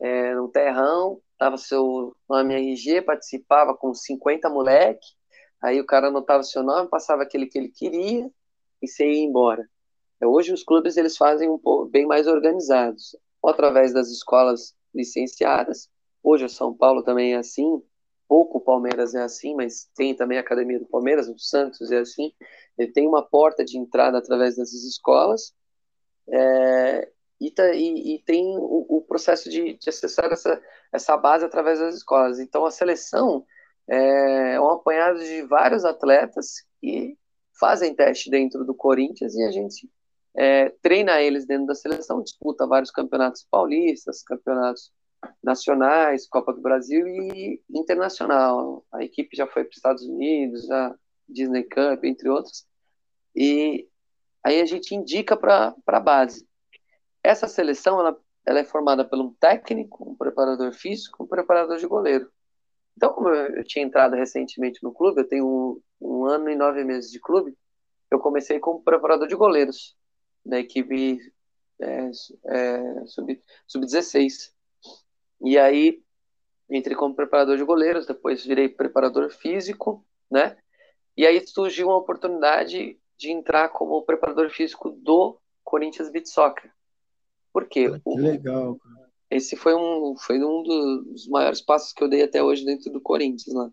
é, 0.00 0.34
no 0.34 0.48
terrão, 0.48 1.20
dava 1.38 1.56
seu 1.56 2.16
nome 2.28 2.54
RG, 2.54 3.02
participava 3.02 3.76
com 3.76 3.94
50 3.94 4.48
moleque, 4.50 5.06
aí 5.62 5.80
o 5.80 5.86
cara 5.86 6.08
anotava 6.08 6.42
seu 6.42 6.62
nome, 6.62 6.88
passava 6.88 7.22
aquele 7.22 7.46
que 7.46 7.58
ele 7.58 7.68
queria 7.68 8.30
e 8.82 8.88
você 8.88 9.06
ia 9.06 9.24
embora. 9.24 9.68
É, 10.20 10.26
hoje 10.26 10.52
os 10.52 10.62
clubes 10.62 10.96
eles 10.96 11.16
fazem 11.16 11.48
um 11.50 11.58
pouco 11.58 11.90
bem 11.90 12.06
mais 12.06 12.26
organizados, 12.26 13.16
ou 13.42 13.50
através 13.50 13.92
das 13.92 14.08
escolas 14.10 14.74
licenciadas. 14.94 15.88
Hoje 16.22 16.44
o 16.44 16.48
São 16.48 16.74
Paulo 16.74 17.02
também 17.02 17.34
é 17.34 17.36
assim, 17.36 17.82
pouco 18.28 18.58
o 18.58 18.60
Palmeiras 18.60 19.14
é 19.14 19.22
assim, 19.22 19.54
mas 19.54 19.88
tem 19.94 20.14
também 20.14 20.38
a 20.38 20.40
academia 20.40 20.78
do 20.78 20.86
Palmeiras, 20.86 21.28
o 21.28 21.38
Santos 21.38 21.90
é 21.90 21.98
assim. 21.98 22.32
Ele 22.76 22.90
tem 22.90 23.06
uma 23.06 23.22
porta 23.22 23.64
de 23.64 23.78
entrada 23.78 24.18
através 24.18 24.56
dessas 24.56 24.84
escolas. 24.84 25.54
É, 26.28 27.10
e, 27.40 27.50
tá, 27.50 27.72
e, 27.74 28.16
e 28.16 28.22
tem 28.24 28.56
o, 28.56 28.86
o 28.88 29.02
processo 29.02 29.50
de, 29.50 29.74
de, 29.78 29.88
acessar 29.88 30.32
essa, 30.32 30.62
essa 30.92 31.16
base 31.16 31.44
através 31.44 31.78
das 31.78 31.96
escolas. 31.96 32.38
Então, 32.38 32.64
a 32.64 32.70
seleção 32.70 33.44
é, 33.88 34.54
é 34.54 34.60
um 34.60 34.70
apanhado 34.70 35.18
de 35.18 35.42
vários 35.42 35.84
atletas 35.84 36.64
que 36.80 37.18
fazem 37.58 37.94
teste 37.94 38.30
dentro 38.30 38.64
do 38.64 38.74
Corinthians 38.74 39.34
e 39.34 39.42
a 39.42 39.50
gente 39.50 39.88
é, 40.36 40.70
treina 40.82 41.20
eles 41.20 41.46
dentro 41.46 41.66
da 41.66 41.74
seleção, 41.74 42.22
disputa 42.22 42.66
vários 42.66 42.90
campeonatos 42.90 43.46
paulistas, 43.50 44.22
campeonatos 44.22 44.92
nacionais, 45.42 46.26
Copa 46.26 46.52
do 46.52 46.60
Brasil 46.60 47.06
e 47.06 47.62
internacional. 47.70 48.84
A 48.92 49.04
equipe 49.04 49.36
já 49.36 49.46
foi 49.46 49.64
para 49.64 49.70
os 49.70 49.76
Estados 49.76 50.02
Unidos, 50.04 50.70
a 50.70 50.94
Disney 51.28 51.64
Cup, 51.64 52.04
entre 52.04 52.28
outros. 52.28 52.66
E 53.34 53.88
aí 54.42 54.60
a 54.60 54.66
gente 54.66 54.94
indica 54.94 55.36
para 55.36 55.74
a 55.86 56.00
base. 56.00 56.46
Essa 57.24 57.48
seleção 57.48 57.98
ela, 57.98 58.16
ela 58.46 58.60
é 58.60 58.64
formada 58.64 59.04
por 59.04 59.18
um 59.18 59.32
técnico, 59.34 60.08
um 60.08 60.14
preparador 60.14 60.72
físico, 60.72 61.24
um 61.24 61.26
preparador 61.26 61.78
de 61.78 61.86
goleiro. 61.86 62.30
Então, 62.96 63.12
como 63.12 63.28
eu 63.30 63.64
tinha 63.64 63.84
entrado 63.84 64.14
recentemente 64.14 64.82
no 64.82 64.92
clube, 64.92 65.22
eu 65.22 65.28
tenho 65.28 65.46
um, 65.46 65.80
um 66.00 66.26
ano 66.26 66.50
e 66.50 66.54
nove 66.54 66.84
meses 66.84 67.10
de 67.10 67.18
clube, 67.18 67.56
eu 68.10 68.20
comecei 68.20 68.60
como 68.60 68.82
preparador 68.82 69.26
de 69.26 69.34
goleiros 69.34 69.96
da 70.44 70.60
equipe 70.60 71.18
é, 71.80 72.10
é, 72.46 73.06
sub-16. 73.66 74.30
Sub 74.30 74.54
e 75.40 75.58
aí 75.58 76.02
entrei 76.70 76.96
como 76.96 77.14
preparador 77.14 77.56
de 77.56 77.64
goleiros, 77.64 78.06
depois 78.06 78.44
virei 78.44 78.68
preparador 78.68 79.30
físico, 79.30 80.06
né? 80.30 80.56
E 81.16 81.26
aí 81.26 81.44
surgiu 81.46 81.88
uma 81.88 81.96
oportunidade 81.96 82.98
de 83.16 83.30
entrar 83.30 83.68
como 83.68 84.02
preparador 84.02 84.50
físico 84.50 84.90
do 84.90 85.38
Corinthians 85.62 86.10
Beach 86.10 86.28
Soccer. 86.28 86.72
Por 87.54 87.68
quê? 87.68 87.88
Ah, 87.94 88.00
que 88.00 88.20
legal, 88.20 88.74
cara. 88.74 89.04
Esse 89.30 89.56
foi 89.56 89.74
um, 89.74 90.16
foi 90.18 90.42
um 90.42 90.62
dos 90.64 91.28
maiores 91.28 91.60
passos 91.60 91.92
que 91.92 92.02
eu 92.02 92.08
dei 92.08 92.22
até 92.22 92.42
hoje 92.42 92.64
dentro 92.64 92.90
do 92.90 93.00
Corinthians 93.00 93.54
lá. 93.54 93.70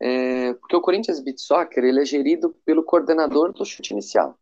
É, 0.00 0.52
porque 0.54 0.76
o 0.76 0.80
Corinthians 0.80 1.18
Beach 1.20 1.40
Soccer 1.40 1.82
ele 1.84 2.02
é 2.02 2.04
gerido 2.04 2.54
pelo 2.64 2.84
coordenador 2.84 3.52
do 3.52 3.64
chute 3.64 3.92
inicial. 3.92 4.38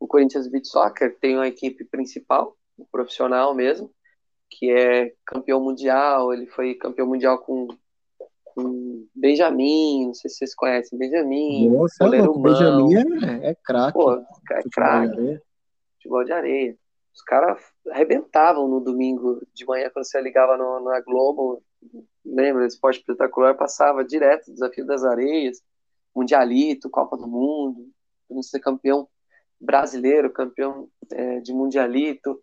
O 0.00 0.06
Corinthians 0.06 0.48
Beach 0.48 0.66
Soccer 0.66 1.16
tem 1.20 1.36
uma 1.36 1.46
equipe 1.46 1.84
principal, 1.84 2.56
um 2.78 2.86
profissional 2.90 3.54
mesmo, 3.54 3.90
que 4.48 4.70
é 4.70 5.12
campeão 5.24 5.62
mundial. 5.62 6.32
Ele 6.32 6.46
foi 6.46 6.74
campeão 6.74 7.06
mundial 7.06 7.38
com, 7.38 7.68
com 8.44 9.06
Benjamin, 9.14 10.06
não 10.06 10.14
sei 10.14 10.30
se 10.30 10.38
vocês 10.38 10.54
conhecem 10.54 10.98
Benjamin. 10.98 11.68
Nossa, 11.68 12.08
Benjamin 12.08 12.94
é, 13.42 13.50
é 13.50 13.54
craque. 13.54 13.98
É 14.52 14.62
craque. 14.72 15.40
Futebol 15.94 16.24
de 16.24 16.32
areia. 16.32 16.76
Os 17.20 17.24
caras 17.24 17.62
arrebentavam 17.90 18.66
no 18.66 18.80
domingo 18.80 19.46
de 19.52 19.66
manhã 19.66 19.90
quando 19.90 20.06
você 20.06 20.20
ligava 20.22 20.56
no, 20.56 20.80
na 20.80 21.00
Globo. 21.00 21.62
Lembra? 22.24 22.66
Esporte 22.66 23.00
espetacular 23.00 23.54
passava 23.54 24.02
direto 24.02 24.50
Desafio 24.50 24.86
das 24.86 25.04
Areias, 25.04 25.62
Mundialito, 26.16 26.88
Copa 26.88 27.18
do 27.18 27.28
Mundo, 27.28 27.90
não 28.28 28.42
ser 28.42 28.60
campeão 28.60 29.06
brasileiro, 29.60 30.32
campeão 30.32 30.88
é, 31.12 31.40
de 31.40 31.52
Mundialito. 31.52 32.42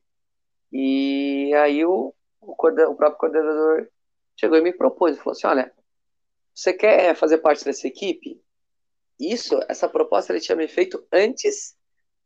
E 0.72 1.52
aí 1.56 1.84
o, 1.84 2.14
o, 2.40 2.52
o, 2.52 2.96
próprio 2.96 3.18
coordenador 3.18 3.88
chegou 4.36 4.60
e 4.60 4.62
me 4.62 4.74
propôs, 4.74 5.18
falou 5.18 5.32
assim, 5.32 5.48
olha, 5.48 5.74
você 6.54 6.72
quer 6.72 7.16
fazer 7.16 7.40
parte 7.40 7.66
dessa 7.66 7.88
equipe? 7.88 8.40
Isso, 9.20 9.60
essa 9.68 9.90
proposta 9.90 10.32
ele 10.32 10.40
tinha 10.40 10.56
me 10.56 10.68
feito 10.68 11.04
antes 11.12 11.76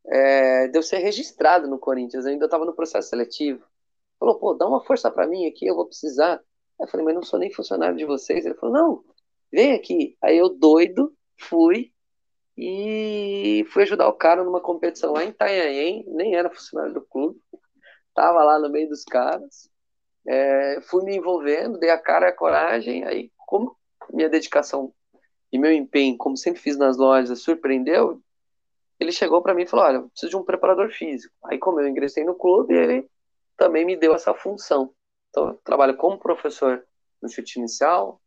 é, 0.06 0.68
de 0.68 0.78
eu 0.78 0.84
ser 0.84 0.98
registrado 0.98 1.68
no 1.68 1.80
Corinthians, 1.80 2.26
eu 2.26 2.32
ainda 2.32 2.46
estava 2.46 2.66
no 2.66 2.74
processo 2.74 3.10
seletivo. 3.10 3.66
Falou, 4.20 4.40
pô, 4.40 4.54
dá 4.54 4.68
uma 4.68 4.84
força 4.84 5.10
para 5.12 5.28
mim 5.28 5.48
aqui, 5.48 5.66
eu 5.66 5.76
vou 5.76 5.88
precisar. 5.88 6.42
Eu 6.80 6.88
falei, 6.88 7.06
mas 7.06 7.16
não 7.16 7.24
sou 7.24 7.40
nem 7.40 7.52
funcionário 7.52 7.98
de 7.98 8.06
vocês. 8.06 8.46
Ele 8.46 8.56
falou, 8.56 8.76
não, 8.76 9.04
vem 9.52 9.74
aqui. 9.74 10.18
Aí 10.22 10.38
eu, 10.38 10.50
doido, 10.50 11.16
fui 11.38 11.92
e 12.58 13.66
fui 13.72 13.84
ajudar 13.84 14.08
o 14.08 14.14
cara 14.14 14.44
numa 14.44 14.62
competição 14.62 15.14
lá 15.14 15.24
em 15.24 15.30
Itanhaém, 15.30 16.06
nem 16.08 16.36
era 16.36 16.50
funcionário 16.50 16.94
do 16.94 17.02
clube, 17.02 17.40
tava 18.14 18.44
lá 18.44 18.60
no 18.60 18.70
meio 18.70 18.90
dos 18.90 19.04
caras. 19.04 19.70
É, 20.28 20.80
fui 20.82 21.04
me 21.04 21.16
envolvendo, 21.16 21.80
dei 21.80 21.90
a 21.90 21.98
cara 21.98 22.28
e 22.28 22.30
a 22.30 22.36
coragem, 22.36 23.04
aí 23.06 23.32
como 23.38 23.76
minha 24.12 24.30
dedicação 24.30 24.94
e 25.52 25.58
meu 25.58 25.72
empenho, 25.72 26.18
como 26.18 26.38
sempre 26.38 26.62
fiz 26.62 26.78
nas 26.78 26.98
lojas, 26.98 27.42
surpreendeu, 27.42 28.22
ele 29.02 29.12
chegou 29.12 29.42
para 29.42 29.56
mim 29.56 29.64
e 29.64 29.68
falou: 29.68 29.86
Olha, 29.86 30.02
preciso 30.04 30.30
de 30.30 30.38
um 30.38 30.44
preparador 30.44 30.92
físico. 30.92 31.34
Aí, 31.46 31.58
como 31.58 31.80
eu 31.80 31.88
ingressei 31.88 32.24
no 32.24 32.36
clube, 32.36 32.76
ele 32.76 33.10
também 33.58 33.84
me 33.84 33.98
deu 33.98 34.14
essa 34.14 34.32
função. 34.34 34.94
Então, 35.30 35.50
eu 35.50 35.54
trabalho 35.64 35.98
como 35.98 36.20
professor 36.20 36.86
no 37.20 37.28
chute 37.28 37.58
inicial, 37.58 38.22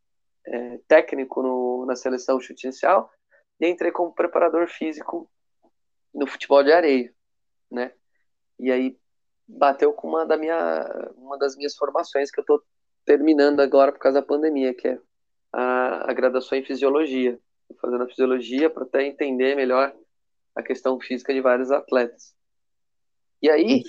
é, 0.45 0.79
técnico 0.87 1.41
no, 1.41 1.85
na 1.85 1.95
seleção 1.95 2.41
chute 2.41 2.65
inicial, 2.65 3.09
e 3.59 3.67
entrei 3.67 3.91
como 3.91 4.13
preparador 4.13 4.67
físico 4.67 5.29
no 6.13 6.27
futebol 6.27 6.61
de 6.61 6.73
areia, 6.73 7.13
né? 7.71 7.93
E 8.59 8.69
aí, 8.69 8.97
bateu 9.47 9.93
com 9.93 10.09
uma, 10.09 10.25
da 10.25 10.35
minha, 10.35 11.09
uma 11.15 11.37
das 11.37 11.55
minhas 11.55 11.75
formações 11.75 12.29
que 12.29 12.39
eu 12.39 12.43
estou 12.43 12.61
terminando 13.05 13.61
agora 13.61 13.93
por 13.93 13.99
causa 13.99 14.19
da 14.19 14.25
pandemia, 14.25 14.73
que 14.73 14.89
é 14.89 14.99
a, 15.53 16.11
a 16.11 16.13
graduação 16.13 16.57
em 16.57 16.65
fisiologia. 16.65 17.39
Tô 17.69 17.75
fazendo 17.75 18.03
a 18.03 18.07
fisiologia 18.07 18.69
para 18.69 18.83
até 18.83 19.03
entender 19.03 19.55
melhor 19.55 19.95
a 20.55 20.63
questão 20.63 20.99
física 20.99 21.33
de 21.33 21.41
vários 21.41 21.71
atletas. 21.71 22.33
E 23.41 23.49
aí. 23.49 23.83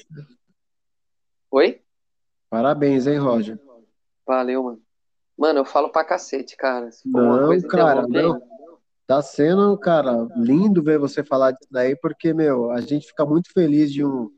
Oi? 1.51 1.81
Parabéns, 2.51 3.07
hein, 3.07 3.19
Roger? 3.19 3.59
Valeu, 4.27 4.63
mano. 4.63 4.83
Mano, 5.39 5.61
eu 5.61 5.65
falo 5.65 5.91
pra 5.91 6.05
cacete, 6.05 6.57
cara. 6.57 6.91
não, 7.05 7.61
cara, 7.63 8.07
não. 8.07 8.41
Tá 9.07 9.23
sendo, 9.23 9.79
cara, 9.79 10.27
lindo 10.35 10.83
ver 10.83 10.99
você 10.99 11.23
falar 11.23 11.53
disso 11.53 11.69
daí, 11.71 11.95
porque, 11.95 12.35
meu, 12.35 12.73
a 12.73 12.81
gente 12.81 13.07
fica 13.07 13.25
muito 13.25 13.53
feliz 13.53 13.93
de 13.93 14.05
um, 14.05 14.29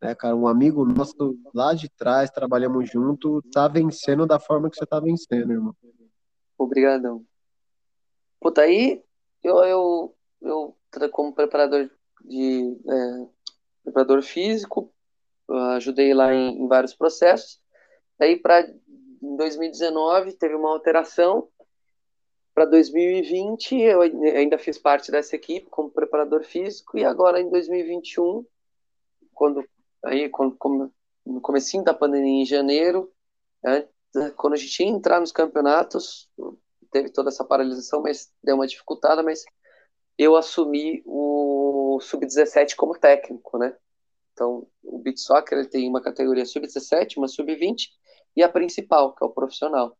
né, 0.00 0.14
cara, 0.14 0.36
um 0.36 0.46
amigo 0.46 0.84
nosso 0.84 1.36
lá 1.52 1.74
de 1.74 1.88
trás, 1.88 2.30
trabalhamos 2.30 2.88
junto, 2.88 3.42
tá 3.52 3.66
vencendo 3.66 4.24
da 4.24 4.38
forma 4.38 4.70
que 4.70 4.76
você 4.76 4.86
tá 4.86 5.00
vencendo, 5.00 5.52
irmão. 5.52 5.74
Obrigadão. 6.56 7.24
Puta, 8.38 8.60
aí 8.60 9.02
eu, 9.42 9.64
eu, 9.64 10.16
eu 10.42 10.76
como 11.10 11.34
preparador 11.34 11.90
de 12.24 12.76
é, 12.88 13.26
preparador 13.84 14.22
físico, 14.22 14.92
ajudei 15.76 16.14
lá 16.14 16.32
em, 16.32 16.62
em 16.62 16.68
vários 16.68 16.94
processos. 16.94 17.60
Aí 18.18 18.36
para 18.36 18.60
em 19.22 19.36
2019 19.36 20.32
teve 20.34 20.54
uma 20.54 20.70
alteração 20.70 21.48
para 22.54 22.64
2020, 22.66 23.76
eu 23.76 24.00
ainda 24.00 24.56
fiz 24.58 24.78
parte 24.78 25.10
dessa 25.10 25.34
equipe 25.34 25.68
como 25.68 25.90
preparador 25.90 26.44
físico 26.44 26.96
e 26.96 27.04
agora 27.04 27.40
em 27.40 27.50
2021, 27.50 28.46
quando 29.32 29.64
aí 30.04 30.28
quando, 30.28 30.56
no 31.26 31.40
comecinho 31.40 31.82
da 31.82 31.92
pandemia 31.92 32.42
em 32.42 32.46
janeiro, 32.46 33.12
né, 33.62 33.88
quando 34.36 34.52
a 34.52 34.56
gente 34.56 34.80
ia 34.80 34.88
entrar 34.88 35.18
nos 35.18 35.32
campeonatos, 35.32 36.30
teve 36.92 37.10
toda 37.10 37.28
essa 37.28 37.44
paralisação, 37.44 38.02
mas 38.02 38.30
deu 38.42 38.54
uma 38.54 38.68
dificultada, 38.68 39.20
mas 39.20 39.44
eu 40.18 40.36
assumi 40.36 41.02
o 41.06 41.98
sub-17 42.00 42.76
como 42.76 42.98
técnico, 42.98 43.58
né? 43.58 43.76
Então, 44.32 44.66
o 44.82 44.98
beat 44.98 45.18
soccer 45.18 45.58
ele 45.58 45.68
tem 45.68 45.88
uma 45.88 46.02
categoria 46.02 46.44
sub-17, 46.44 47.16
uma 47.16 47.28
sub-20 47.28 47.88
e 48.36 48.42
a 48.42 48.48
principal, 48.48 49.14
que 49.14 49.22
é 49.24 49.26
o 49.26 49.30
profissional, 49.30 49.96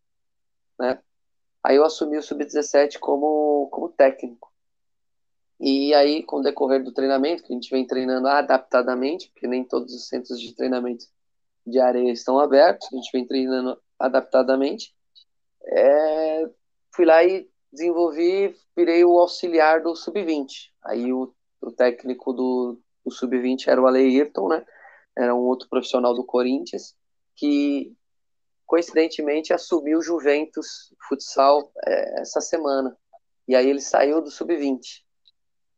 né? 0.78 1.00
Aí 1.62 1.76
eu 1.76 1.84
assumi 1.84 2.18
o 2.18 2.22
sub-17 2.22 2.98
como, 2.98 3.68
como 3.70 3.88
técnico. 3.88 4.52
E 5.58 5.94
aí, 5.94 6.22
com 6.22 6.38
o 6.38 6.42
decorrer 6.42 6.82
do 6.82 6.92
treinamento, 6.92 7.42
que 7.42 7.52
a 7.52 7.54
gente 7.54 7.70
vem 7.70 7.86
treinando 7.86 8.28
adaptadamente, 8.28 9.30
porque 9.30 9.46
nem 9.46 9.64
todos 9.64 9.94
os 9.94 10.08
centros 10.08 10.38
de 10.40 10.54
treinamento 10.54 11.06
de 11.66 11.80
areia 11.80 12.12
estão 12.12 12.38
abertos, 12.38 12.88
a 12.92 12.96
gente 12.96 13.10
vem 13.12 13.26
treinando 13.26 13.80
adaptadamente, 13.98 14.94
é, 15.66 16.50
fui 16.92 17.06
lá 17.06 17.24
e 17.24 17.48
desenvolvi, 17.74 18.56
virei 18.76 19.04
o 19.04 19.18
auxiliar 19.18 19.82
do 19.82 19.94
sub-20. 19.94 20.70
Aí 20.84 21.12
o, 21.12 21.34
o 21.60 21.70
técnico 21.70 22.32
do, 22.32 22.78
do 23.04 23.10
sub-20 23.10 23.68
era 23.68 23.80
o 23.80 23.86
Aleirton, 23.86 24.48
né? 24.48 24.64
Era 25.16 25.34
um 25.34 25.40
outro 25.40 25.68
profissional 25.68 26.14
do 26.14 26.24
Corinthians, 26.24 26.96
que 27.36 27.94
coincidentemente 28.66 29.52
assumiu 29.52 29.98
o 29.98 30.02
Juventus 30.02 30.92
Futsal 31.08 31.70
é, 31.86 32.20
essa 32.22 32.40
semana. 32.40 32.96
E 33.46 33.54
aí 33.54 33.68
ele 33.68 33.80
saiu 33.80 34.22
do 34.22 34.30
sub-20. 34.30 35.02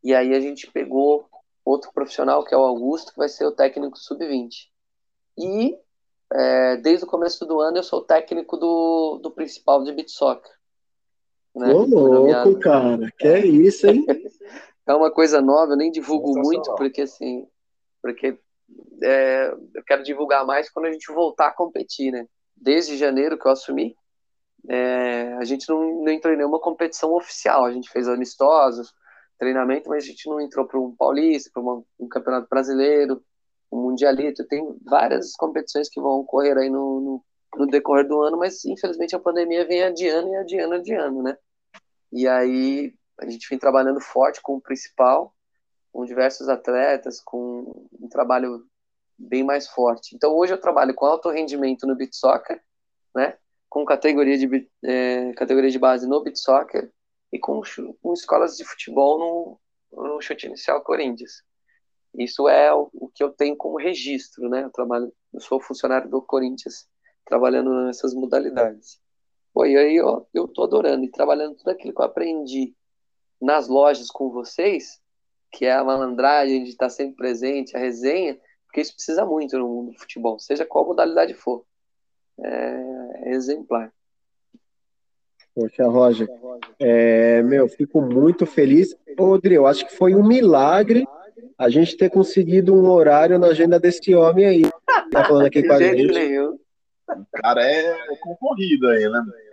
E 0.03 0.15
aí 0.15 0.35
a 0.35 0.41
gente 0.41 0.71
pegou 0.71 1.29
outro 1.65 1.93
profissional, 1.93 2.45
que 2.45 2.55
é 2.55 2.57
o 2.57 2.65
Augusto, 2.65 3.13
que 3.13 3.19
vai 3.19 3.29
ser 3.29 3.45
o 3.45 3.53
técnico 3.53 3.99
sub-20. 3.99 4.69
E 5.37 5.77
é, 6.33 6.77
desde 6.77 7.05
o 7.05 7.09
começo 7.09 7.45
do 7.45 7.61
ano 7.61 7.79
eu 7.79 7.83
sou 7.83 8.03
técnico 8.03 8.57
do, 8.57 9.19
do 9.23 9.31
principal 9.31 9.83
de 9.83 9.93
beat 9.93 10.09
soccer. 10.09 10.56
Né? 11.57 11.73
Ô, 11.73 11.85
louco, 11.85 12.59
cara, 12.61 13.11
que 13.19 13.27
é 13.27 13.45
isso, 13.45 13.87
hein? 13.87 14.05
é 14.87 14.95
uma 14.95 15.11
coisa 15.11 15.41
nova, 15.41 15.73
eu 15.73 15.77
nem 15.77 15.91
divulgo 15.91 16.39
muito, 16.39 16.75
porque 16.77 17.03
assim, 17.03 17.47
porque 18.03 18.39
é, 19.03 19.55
eu 19.75 19.83
quero 19.85 20.03
divulgar 20.03 20.47
mais 20.47 20.71
quando 20.71 20.87
a 20.87 20.93
gente 20.93 21.11
voltar 21.13 21.49
a 21.49 21.53
competir, 21.53 22.13
né? 22.13 22.27
desde 22.57 22.97
janeiro 22.97 23.39
que 23.39 23.47
eu 23.47 23.53
assumi, 23.53 23.95
é, 24.69 25.35
a 25.35 25.45
gente 25.45 25.69
não, 25.69 26.03
não 26.03 26.13
entrou 26.13 26.33
em 26.33 26.37
nenhuma 26.37 26.59
competição 26.59 27.13
oficial. 27.13 27.65
A 27.65 27.73
gente 27.73 27.91
fez 27.91 28.09
amistosos, 28.09 28.93
treinamento, 29.39 29.89
mas 29.89 30.05
a 30.05 30.07
gente 30.07 30.29
não 30.29 30.41
entrou 30.41 30.67
para 30.67 30.81
um 30.81 30.95
paulista, 30.97 31.51
para 31.53 31.63
um 31.63 32.09
campeonato 32.09 32.49
brasileiro, 32.49 33.23
um 33.71 33.83
mundialito. 33.83 34.47
Tem 34.47 34.65
várias 34.85 35.35
competições 35.37 35.89
que 35.89 36.01
vão 36.01 36.21
ocorrer 36.21 36.57
aí 36.57 36.71
no, 36.71 37.01
no, 37.01 37.25
no, 37.57 37.67
decorrer 37.67 38.09
do 38.09 38.21
ano, 38.23 38.39
mas 38.39 38.65
infelizmente 38.65 39.15
a 39.15 39.21
pandemia 39.21 39.67
vem 39.67 39.83
adiando 39.85 40.29
e 40.31 40.37
adiando, 40.37 40.75
adiando, 40.75 41.23
né? 41.23 41.37
E 42.13 42.27
aí 42.27 42.95
a 43.19 43.29
gente 43.29 43.49
vem 43.49 43.59
trabalhando 43.59 44.01
forte 44.01 44.41
com 44.41 44.57
o 44.57 44.61
principal, 44.61 45.35
com 45.93 46.05
diversos 46.05 46.49
atletas, 46.49 47.21
com 47.21 47.89
um 48.01 48.09
trabalho 48.09 48.67
bem 49.19 49.43
mais 49.43 49.67
forte. 49.67 50.15
Então 50.15 50.35
hoje 50.35 50.53
eu 50.53 50.61
trabalho 50.61 50.95
com 50.95 51.07
alto 51.07 51.31
rendimento 51.31 51.87
no 51.87 51.97
beat 51.97 52.15
soccer, 52.15 52.63
né? 53.15 53.39
Com 53.69 53.85
categoria 53.85 54.37
de 54.37 54.71
é, 54.85 55.33
categoria 55.33 55.71
de 55.71 55.79
base 55.79 56.07
no 56.07 56.23
beat 56.23 56.37
soccer 56.37 56.93
e 57.33 57.39
com, 57.39 57.61
com 58.03 58.13
escolas 58.13 58.57
de 58.57 58.65
futebol 58.65 59.19
no, 59.19 60.05
no 60.05 60.21
chute 60.21 60.47
inicial 60.47 60.83
Corinthians. 60.83 61.43
Isso 62.19 62.49
é 62.49 62.73
o, 62.73 62.89
o, 62.93 63.09
que 63.09 63.23
eu 63.23 63.31
tenho 63.31 63.57
como 63.57 63.79
registro, 63.79 64.49
né? 64.49 64.65
Eu 64.65 64.71
trabalho, 64.71 65.13
eu 65.33 65.41
sou 65.41 65.61
funcionário 65.61 66.09
do 66.09 66.23
Corinthians, 66.23 66.87
trabalhando 67.25 67.71
nessas 67.85 68.15
modalidades. 68.15 69.01
Pô, 69.57 69.65
e 69.65 69.75
aí 69.75 69.99
ó, 70.03 70.21
eu 70.35 70.47
tô 70.47 70.65
adorando 70.65 71.03
e 71.03 71.11
trabalhando 71.11 71.55
tudo 71.55 71.71
aquilo 71.71 71.95
que 71.95 71.99
eu 72.03 72.05
aprendi 72.05 72.75
nas 73.41 73.69
lojas 73.69 74.09
com 74.09 74.29
vocês, 74.29 75.01
que 75.51 75.65
é 75.65 75.73
a 75.73 75.83
malandragem 75.83 76.63
de 76.63 76.69
estar 76.69 76.91
sempre 76.91 77.17
presente, 77.17 77.75
a 77.75 77.81
resenha, 77.81 78.39
porque 78.67 78.83
isso 78.83 78.93
precisa 78.95 79.25
muito 79.25 79.59
no 79.59 79.67
mundo 79.67 79.93
do 79.93 79.99
futebol, 79.99 80.39
seja 80.39 80.67
qual 80.67 80.85
modalidade 80.85 81.33
for. 81.33 81.65
É, 82.39 82.83
é 83.23 83.31
exemplar. 83.31 83.91
Poxa, 85.55 85.89
Roger, 85.89 86.29
é, 86.79 87.41
meu, 87.41 87.67
fico 87.67 88.03
muito 88.03 88.45
feliz. 88.45 88.95
Rodrigo, 89.19 89.63
eu 89.63 89.67
acho 89.67 89.87
que 89.87 89.97
foi 89.97 90.15
um 90.15 90.23
milagre 90.23 91.09
a 91.57 91.71
gente 91.71 91.97
ter 91.97 92.11
conseguido 92.11 92.75
um 92.75 92.91
horário 92.91 93.39
na 93.39 93.47
agenda 93.47 93.81
desse 93.81 94.15
homem 94.15 94.45
aí. 94.45 94.71
Tá 95.11 95.25
falando 95.25 95.47
aqui 95.47 95.63
com 95.63 95.73
a 95.73 95.79
gente. 95.81 96.13
Nenhum. 96.13 96.59
O 97.09 97.27
cara 97.41 97.65
é 97.65 98.17
concorrido 98.21 98.89
aí, 98.89 99.09
né? 99.09 99.46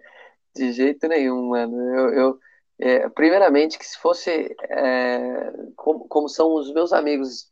De 0.56 0.72
jeito 0.72 1.08
nenhum, 1.08 1.50
mano. 1.50 1.76
Eu, 1.78 2.14
eu 2.14 2.40
é, 2.80 3.10
primeiramente, 3.10 3.78
que 3.78 3.86
se 3.86 3.98
fosse 3.98 4.56
é, 4.70 5.54
como, 5.76 6.08
como 6.08 6.28
são 6.28 6.54
os 6.56 6.74
meus 6.74 6.92
amigos 6.92 7.52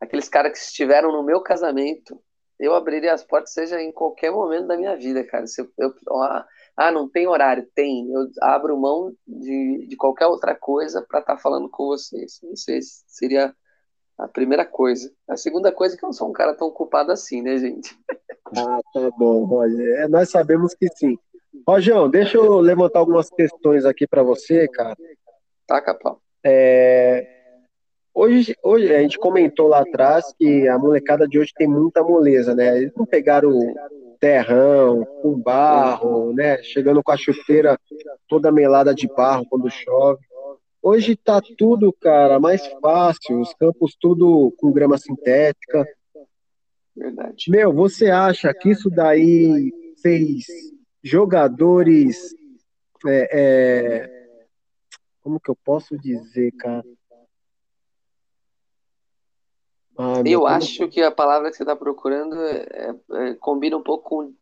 aqueles 0.00 0.28
caras 0.28 0.52
que 0.52 0.58
estiveram 0.58 1.12
no 1.12 1.22
meu 1.22 1.40
casamento, 1.40 2.20
eu 2.58 2.74
abriria 2.74 3.12
as 3.12 3.24
portas, 3.24 3.52
seja 3.52 3.80
em 3.80 3.92
qualquer 3.92 4.30
momento 4.30 4.66
da 4.66 4.76
minha 4.76 4.96
vida, 4.96 5.24
cara. 5.24 5.46
Se 5.46 5.60
eu, 5.60 5.70
eu 5.78 5.94
ah, 6.76 6.92
não 6.92 7.08
tem 7.08 7.26
horário? 7.26 7.68
Tem. 7.74 8.10
Eu 8.10 8.28
abro 8.42 8.78
mão 8.78 9.14
de, 9.26 9.86
de 9.88 9.96
qualquer 9.96 10.26
outra 10.26 10.54
coisa 10.54 11.04
para 11.08 11.20
estar 11.20 11.36
tá 11.36 11.40
falando 11.40 11.68
com 11.68 11.86
vocês. 11.86 12.40
Não 12.42 12.56
sei 12.56 12.82
se 12.82 13.04
seria 13.06 13.54
a 14.16 14.26
primeira 14.26 14.64
coisa. 14.64 15.12
A 15.28 15.36
segunda 15.36 15.70
coisa 15.70 15.94
é 15.94 15.98
que 15.98 16.04
eu 16.04 16.08
não 16.08 16.12
sou 16.12 16.28
um 16.28 16.32
cara 16.32 16.54
tão 16.54 16.68
ocupado 16.68 17.12
assim, 17.12 17.42
né, 17.42 17.56
gente? 17.58 17.96
Ah, 18.56 18.80
tá 18.92 19.10
bom, 19.16 19.44
Roger. 19.44 20.00
É, 20.00 20.08
nós 20.08 20.30
sabemos 20.30 20.74
que 20.74 20.88
sim. 20.88 21.18
Rojão, 21.66 22.08
deixa 22.08 22.36
eu 22.36 22.60
levantar 22.60 22.98
algumas 22.98 23.28
questões 23.30 23.84
aqui 23.84 24.06
para 24.06 24.22
você, 24.22 24.66
cara. 24.68 24.96
Taca, 25.66 25.94
pau. 25.94 26.20
É, 26.44 27.38
Hoje, 28.20 28.56
hoje 28.64 28.92
a 28.92 29.00
gente 29.00 29.16
comentou 29.16 29.68
lá 29.68 29.78
atrás 29.78 30.34
que 30.36 30.66
a 30.66 30.76
molecada 30.76 31.24
de 31.28 31.38
hoje 31.38 31.52
tem 31.54 31.68
muita 31.68 32.02
moleza, 32.02 32.52
né? 32.52 32.76
Eles 32.76 32.92
não 32.96 33.06
pegaram 33.06 33.56
terrão, 34.18 35.04
com 35.22 35.38
barro, 35.38 36.32
né? 36.32 36.60
Chegando 36.64 37.00
com 37.00 37.12
a 37.12 37.16
chuteira 37.16 37.78
toda 38.26 38.50
melada 38.50 38.92
de 38.92 39.06
barro 39.06 39.46
quando 39.48 39.70
chove. 39.70 40.18
Hoje 40.82 41.14
tá 41.14 41.40
tudo, 41.56 41.92
cara, 41.92 42.40
mais 42.40 42.66
fácil, 42.82 43.40
os 43.40 43.54
campos 43.54 43.96
tudo 44.00 44.52
com 44.58 44.72
grama 44.72 44.98
sintética. 44.98 45.86
Verdade. 46.96 47.48
Meu, 47.48 47.72
você 47.72 48.10
acha 48.10 48.52
que 48.52 48.70
isso 48.70 48.90
daí 48.90 49.72
fez 50.02 50.44
jogadores. 51.02 52.34
É, 53.06 53.28
é, 53.32 54.46
como 55.20 55.40
que 55.40 55.50
eu 55.50 55.56
posso 55.56 55.96
dizer, 55.96 56.52
cara? 56.52 56.84
Ah, 59.96 60.22
eu 60.24 60.46
acho 60.46 60.88
que 60.88 61.02
a 61.02 61.10
palavra 61.10 61.50
que 61.50 61.56
você 61.56 61.62
está 61.64 61.74
procurando 61.74 62.36
é, 62.40 62.94
é, 63.12 63.34
combina 63.34 63.76
um 63.76 63.82
pouco 63.82 64.08
com 64.08 64.34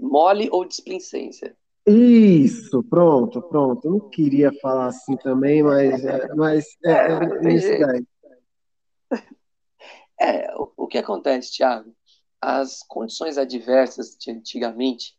mole 0.00 0.48
ou 0.50 0.64
displicência. 0.64 1.56
Isso, 1.86 2.82
pronto, 2.84 3.40
pronto. 3.42 3.86
Eu 3.86 3.92
não 3.92 4.10
queria 4.10 4.50
falar 4.60 4.86
assim 4.86 5.16
também, 5.16 5.62
mas, 5.62 6.04
é, 6.04 6.34
mas 6.34 6.66
é, 6.84 7.48
é 7.48 7.54
isso 7.54 7.78
daí. 7.78 8.06
É, 10.20 10.52
o, 10.56 10.72
o 10.76 10.86
que 10.88 10.98
acontece, 10.98 11.52
Thiago? 11.52 11.94
as 12.40 12.82
condições 12.82 13.36
adversas 13.36 14.16
de 14.16 14.30
antigamente 14.30 15.17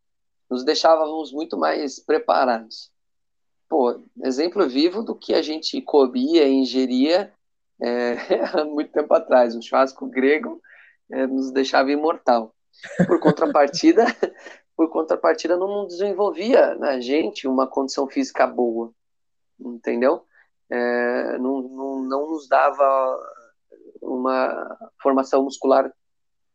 nos 0.49 0.63
deixávamos 0.63 1.31
muito 1.31 1.57
mais 1.57 1.99
preparados. 1.99 2.91
Pô, 3.67 4.01
exemplo 4.23 4.67
vivo 4.67 5.03
do 5.03 5.15
que 5.15 5.33
a 5.33 5.41
gente 5.41 5.79
comia 5.81 6.47
e 6.47 6.53
ingeria 6.53 7.31
é, 7.81 8.13
há 8.53 8.65
muito 8.65 8.91
tempo 8.91 9.13
atrás. 9.13 9.55
O 9.55 9.61
churrasco 9.61 10.07
grego 10.07 10.61
é, 11.11 11.27
nos 11.27 11.51
deixava 11.51 11.91
imortal. 11.91 12.53
Por 13.05 13.19
contrapartida, 13.21 14.05
por 14.75 14.89
contrapartida 14.89 15.55
não 15.55 15.85
desenvolvia 15.85 16.75
na 16.75 16.99
gente 16.99 17.47
uma 17.47 17.67
condição 17.67 18.07
física 18.07 18.47
boa, 18.47 18.91
entendeu? 19.59 20.25
É, 20.69 21.37
não, 21.37 21.61
não, 21.61 21.99
não 22.01 22.29
nos 22.31 22.47
dava 22.47 23.19
uma 24.01 24.77
formação 25.01 25.43
muscular 25.43 25.91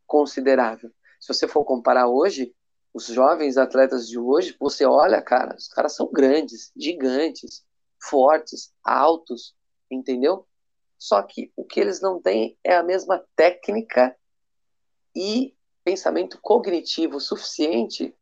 considerável. 0.06 0.90
Se 1.20 1.32
você 1.32 1.48
for 1.48 1.64
comparar 1.64 2.06
hoje, 2.06 2.54
os 2.94 3.06
jovens 3.06 3.56
atletas 3.56 4.08
de 4.08 4.16
hoje, 4.16 4.56
você 4.58 4.86
olha, 4.86 5.20
cara, 5.20 5.56
os 5.56 5.66
caras 5.66 5.96
são 5.96 6.08
grandes, 6.12 6.72
gigantes, 6.76 7.66
fortes, 8.00 8.72
altos, 8.84 9.56
entendeu? 9.90 10.46
Só 10.96 11.20
que 11.22 11.52
o 11.56 11.64
que 11.64 11.80
eles 11.80 12.00
não 12.00 12.22
têm 12.22 12.56
é 12.62 12.76
a 12.76 12.84
mesma 12.84 13.22
técnica 13.34 14.16
e 15.14 15.54
pensamento 15.82 16.38
cognitivo 16.40 17.20
suficiente 17.20 18.14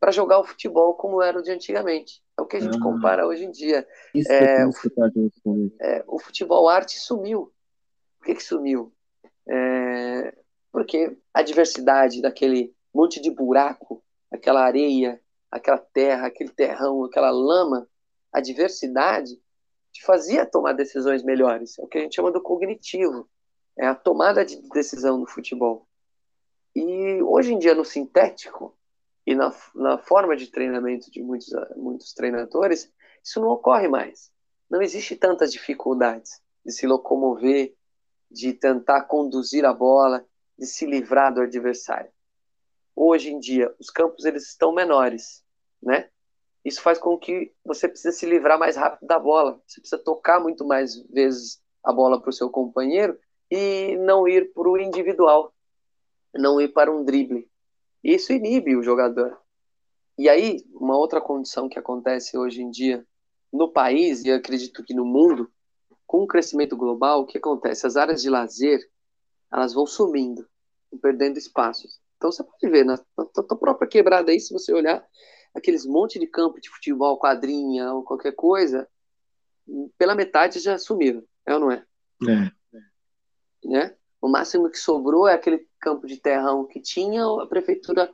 para 0.00 0.10
jogar 0.10 0.40
o 0.40 0.44
futebol 0.44 0.94
como 0.94 1.22
era 1.22 1.38
o 1.38 1.42
de 1.42 1.50
antigamente. 1.50 2.22
É 2.36 2.42
o 2.42 2.46
que 2.46 2.56
a 2.56 2.60
gente 2.60 2.78
ah, 2.78 2.82
compara 2.82 3.26
hoje 3.26 3.44
em 3.44 3.50
dia. 3.50 3.86
Isso 4.14 4.32
é, 4.32 4.62
é, 4.62 4.66
o, 4.66 5.70
é, 5.80 6.04
o 6.08 6.18
futebol 6.18 6.68
arte 6.68 6.98
sumiu. 6.98 7.52
Por 8.18 8.26
que, 8.26 8.34
que 8.34 8.42
sumiu? 8.42 8.92
É, 9.46 10.34
porque 10.72 11.16
a 11.32 11.42
diversidade 11.42 12.20
daquele 12.20 12.74
monte 12.92 13.20
de 13.20 13.30
buraco, 13.30 14.03
aquela 14.34 14.64
areia, 14.64 15.20
aquela 15.50 15.78
terra, 15.78 16.26
aquele 16.26 16.50
terrão, 16.50 17.04
aquela 17.04 17.30
lama, 17.30 17.88
a 18.32 18.40
diversidade 18.40 19.40
te 19.92 20.04
fazia 20.04 20.44
tomar 20.44 20.72
decisões 20.72 21.22
melhores. 21.22 21.78
É 21.78 21.82
o 21.82 21.86
que 21.86 21.98
a 21.98 22.00
gente 22.00 22.16
chama 22.16 22.32
do 22.32 22.42
cognitivo. 22.42 23.28
É 23.78 23.86
a 23.86 23.94
tomada 23.94 24.44
de 24.44 24.60
decisão 24.70 25.18
no 25.18 25.26
futebol. 25.26 25.86
E 26.74 27.22
hoje 27.22 27.54
em 27.54 27.58
dia, 27.58 27.74
no 27.74 27.84
sintético 27.84 28.76
e 29.24 29.34
na, 29.34 29.54
na 29.74 29.98
forma 29.98 30.36
de 30.36 30.48
treinamento 30.48 31.10
de 31.10 31.22
muitos, 31.22 31.48
muitos 31.76 32.12
treinadores, 32.12 32.92
isso 33.22 33.40
não 33.40 33.48
ocorre 33.48 33.88
mais. 33.88 34.32
Não 34.68 34.82
existe 34.82 35.14
tantas 35.14 35.52
dificuldades 35.52 36.42
de 36.64 36.72
se 36.72 36.86
locomover, 36.86 37.74
de 38.30 38.52
tentar 38.52 39.02
conduzir 39.02 39.64
a 39.64 39.72
bola, 39.72 40.24
de 40.58 40.66
se 40.66 40.86
livrar 40.86 41.32
do 41.32 41.40
adversário. 41.40 42.10
Hoje 42.96 43.30
em 43.30 43.38
dia, 43.38 43.74
os 43.78 43.90
campos 43.90 44.24
eles 44.24 44.48
estão 44.48 44.72
menores, 44.72 45.44
né? 45.82 46.08
Isso 46.64 46.80
faz 46.80 46.98
com 46.98 47.18
que 47.18 47.52
você 47.64 47.88
precise 47.88 48.16
se 48.16 48.26
livrar 48.26 48.58
mais 48.58 48.76
rápido 48.76 49.06
da 49.06 49.18
bola. 49.18 49.60
Você 49.66 49.80
precisa 49.80 50.02
tocar 50.02 50.40
muito 50.40 50.64
mais 50.64 50.96
vezes 51.10 51.60
a 51.82 51.92
bola 51.92 52.20
para 52.20 52.30
o 52.30 52.32
seu 52.32 52.48
companheiro 52.48 53.18
e 53.50 53.96
não 53.98 54.26
ir 54.26 54.52
para 54.54 54.68
o 54.68 54.78
individual 54.78 55.54
não 56.38 56.60
ir 56.60 56.68
para 56.68 56.92
um 56.92 57.04
drible. 57.04 57.48
Isso 58.02 58.32
inibe 58.32 58.76
o 58.76 58.82
jogador. 58.82 59.38
E 60.18 60.28
aí, 60.28 60.64
uma 60.74 60.96
outra 60.96 61.20
condição 61.20 61.68
que 61.68 61.78
acontece 61.78 62.36
hoje 62.36 62.62
em 62.62 62.70
dia 62.70 63.06
no 63.52 63.70
país, 63.70 64.24
e 64.24 64.28
eu 64.28 64.36
acredito 64.36 64.82
que 64.84 64.94
no 64.94 65.04
mundo, 65.04 65.50
com 66.06 66.22
o 66.22 66.26
crescimento 66.26 66.76
global, 66.76 67.20
o 67.20 67.26
que 67.26 67.38
acontece? 67.38 67.86
As 67.86 67.96
áreas 67.96 68.20
de 68.20 68.28
lazer, 68.28 68.80
elas 69.52 69.72
vão 69.72 69.86
sumindo, 69.86 70.46
perdendo 71.00 71.38
espaços. 71.38 72.00
Então 72.24 72.32
você 72.32 72.42
pode 72.42 72.70
ver, 72.70 72.86
na, 72.86 72.98
na 73.18 73.26
tua 73.26 73.58
própria 73.58 73.86
quebrada 73.86 74.32
aí, 74.32 74.40
se 74.40 74.50
você 74.50 74.72
olhar 74.72 75.06
aqueles 75.54 75.84
monte 75.84 76.18
de 76.18 76.26
campo 76.26 76.58
de 76.58 76.70
futebol, 76.70 77.18
quadrinha 77.18 77.92
ou 77.92 78.02
qualquer 78.02 78.32
coisa, 78.32 78.88
pela 79.98 80.14
metade 80.14 80.58
já 80.58 80.78
sumiram, 80.78 81.22
é 81.46 81.52
ou 81.52 81.60
não 81.60 81.70
é? 81.70 81.84
É. 82.26 83.68
Né? 83.68 83.96
O 84.22 84.28
máximo 84.30 84.70
que 84.70 84.78
sobrou 84.78 85.28
é 85.28 85.34
aquele 85.34 85.68
campo 85.78 86.06
de 86.06 86.16
terrão 86.16 86.66
que 86.66 86.80
tinha, 86.80 87.22
a 87.42 87.46
prefeitura 87.46 88.10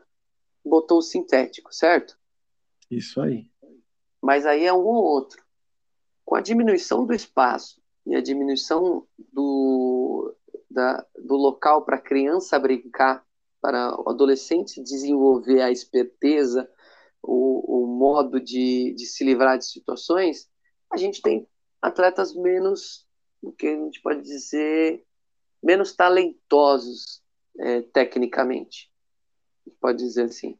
botou 0.65 0.99
o 0.99 1.03
sintético, 1.03 1.73
certo? 1.73 2.19
Isso 2.91 3.21
aí. 3.21 3.49
Mas 4.21 4.45
aí 4.45 4.65
é 4.65 4.73
um 4.73 4.85
ou 4.85 5.05
outro. 5.05 5.41
Com 6.25 6.35
a 6.35 6.41
diminuição 6.41 7.07
do 7.07 7.15
espaço 7.15 7.81
e 8.05 8.17
a 8.17 8.21
diminuição 8.21 9.07
do, 9.33 10.37
da, 10.69 11.07
do 11.17 11.37
local 11.37 11.85
para 11.85 11.95
a 11.95 12.03
criança 12.03 12.59
brincar, 12.59 13.25
para 13.61 13.95
o 14.01 14.09
adolescente 14.09 14.83
desenvolver 14.83 15.61
a 15.61 15.71
esperteza, 15.71 16.69
o, 17.23 17.85
o 17.85 17.87
modo 17.87 18.41
de, 18.41 18.95
de 18.95 19.07
se 19.07 19.25
livrar 19.25 19.59
de 19.59 19.67
situações, 19.67 20.51
a 20.91 20.97
gente 20.97 21.21
tem 21.21 21.47
atletas 21.81 22.35
menos, 22.35 23.07
o 23.43 23.53
que 23.53 23.67
a 23.67 23.77
gente 23.77 24.01
pode 24.01 24.23
dizer, 24.23 25.05
menos 25.63 25.95
talentosos 25.95 27.23
é, 27.59 27.83
tecnicamente. 27.83 28.91
Pode 29.81 29.99
dizer 29.99 30.25
assim. 30.25 30.59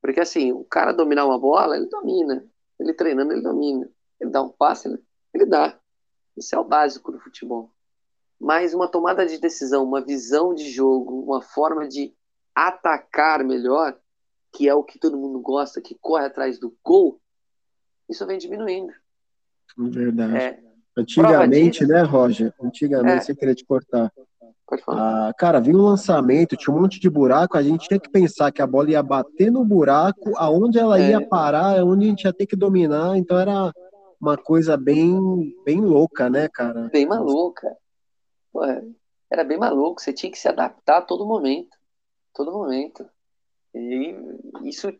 Porque 0.00 0.20
assim, 0.20 0.52
o 0.52 0.64
cara 0.64 0.92
dominar 0.92 1.26
uma 1.26 1.38
bola, 1.38 1.76
ele 1.76 1.86
domina. 1.86 2.46
Ele 2.78 2.94
treinando, 2.94 3.32
ele 3.32 3.42
domina. 3.42 3.90
Ele 4.18 4.30
dá 4.30 4.42
um 4.42 4.50
passe, 4.50 4.88
ele, 4.88 5.02
ele 5.34 5.46
dá. 5.46 5.78
Isso 6.36 6.54
é 6.54 6.58
o 6.58 6.64
básico 6.64 7.12
do 7.12 7.20
futebol. 7.20 7.70
Mas 8.40 8.72
uma 8.72 8.88
tomada 8.88 9.26
de 9.26 9.38
decisão, 9.38 9.84
uma 9.84 10.00
visão 10.00 10.54
de 10.54 10.70
jogo, 10.70 11.22
uma 11.22 11.42
forma 11.42 11.86
de 11.86 12.14
atacar 12.54 13.44
melhor, 13.44 13.96
que 14.52 14.68
é 14.68 14.74
o 14.74 14.82
que 14.82 14.98
todo 14.98 15.18
mundo 15.18 15.40
gosta, 15.40 15.80
que 15.80 15.96
corre 16.00 16.26
atrás 16.26 16.58
do 16.58 16.74
gol, 16.82 17.20
isso 18.08 18.26
vem 18.26 18.38
diminuindo. 18.38 18.92
Verdade. 19.76 20.36
É, 20.36 20.70
Antigamente, 20.96 21.86
né, 21.86 22.02
Roger? 22.02 22.52
Antigamente, 22.62 23.18
é. 23.18 23.20
sem 23.20 23.34
querer 23.34 23.54
te 23.54 23.64
cortar. 23.64 24.12
Pode 24.66 24.82
falar. 24.82 25.28
Ah, 25.28 25.34
cara, 25.34 25.60
vinha 25.60 25.76
um 25.76 25.82
lançamento, 25.82 26.56
tinha 26.56 26.74
um 26.74 26.80
monte 26.80 27.00
de 27.00 27.10
buraco, 27.10 27.56
a 27.56 27.62
gente 27.62 27.88
tinha 27.88 27.98
que 27.98 28.08
pensar 28.08 28.52
que 28.52 28.62
a 28.62 28.66
bola 28.66 28.90
ia 28.90 29.02
bater 29.02 29.50
no 29.50 29.64
buraco, 29.64 30.32
aonde 30.36 30.78
ela 30.78 31.00
é. 31.00 31.10
ia 31.10 31.26
parar, 31.26 31.82
onde 31.84 32.06
a 32.06 32.08
gente 32.08 32.24
ia 32.24 32.32
ter 32.32 32.46
que 32.46 32.54
dominar, 32.54 33.16
então 33.16 33.38
era 33.38 33.72
uma 34.20 34.36
coisa 34.36 34.76
bem, 34.76 35.18
bem 35.64 35.80
louca, 35.80 36.28
né, 36.28 36.48
cara? 36.52 36.88
Bem 36.92 37.06
maluca. 37.06 37.68
Pô, 38.52 38.62
era 39.30 39.44
bem 39.44 39.58
maluco, 39.58 40.00
você 40.00 40.12
tinha 40.12 40.30
que 40.30 40.38
se 40.38 40.48
adaptar 40.48 40.98
a 40.98 41.02
todo 41.02 41.26
momento. 41.26 41.76
Todo 42.34 42.52
momento. 42.52 43.08
E 43.74 44.14
isso 44.64 44.92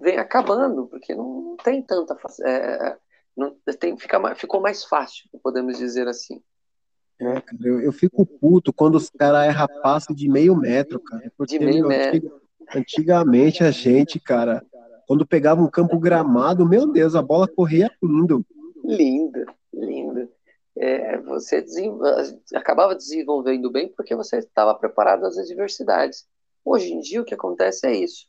vem 0.00 0.18
acabando, 0.18 0.86
porque 0.86 1.14
não 1.14 1.56
tem 1.62 1.82
tanta. 1.82 2.16
É, 2.44 2.96
não, 3.36 3.54
tem, 3.78 3.96
fica, 3.96 4.34
ficou 4.34 4.60
mais 4.60 4.84
fácil, 4.84 5.28
podemos 5.42 5.76
dizer 5.76 6.08
assim. 6.08 6.42
É, 7.18 7.40
cara, 7.40 7.62
eu, 7.64 7.80
eu 7.80 7.92
fico 7.92 8.26
puto 8.26 8.72
quando 8.72 8.96
os 8.96 9.10
caras 9.10 9.46
erram 9.48 9.66
passe 9.82 10.14
de 10.14 10.28
meio 10.28 10.54
metro, 10.54 11.00
cara. 11.00 11.32
Porque, 11.36 11.58
de 11.58 11.64
meio 11.64 11.86
metro. 11.86 12.40
Antigamente 12.74 13.62
a 13.62 13.70
gente, 13.70 14.18
cara, 14.18 14.64
quando 15.06 15.26
pegava 15.26 15.62
um 15.62 15.70
campo 15.70 15.98
gramado, 15.98 16.66
meu 16.66 16.86
Deus, 16.86 17.14
a 17.14 17.22
bola 17.22 17.46
corria 17.46 17.90
lindo. 18.02 18.44
Lindo, 18.84 19.46
lindo. 19.72 20.28
É, 20.78 21.18
você 21.18 21.64
acabava 22.54 22.94
desenvolvendo 22.94 23.70
bem 23.70 23.88
porque 23.88 24.14
você 24.14 24.38
estava 24.38 24.74
preparado 24.74 25.24
às 25.24 25.38
adversidades. 25.38 26.26
Hoje 26.64 26.92
em 26.92 27.00
dia 27.00 27.22
o 27.22 27.24
que 27.24 27.34
acontece 27.34 27.86
é 27.86 27.94
isso. 27.94 28.26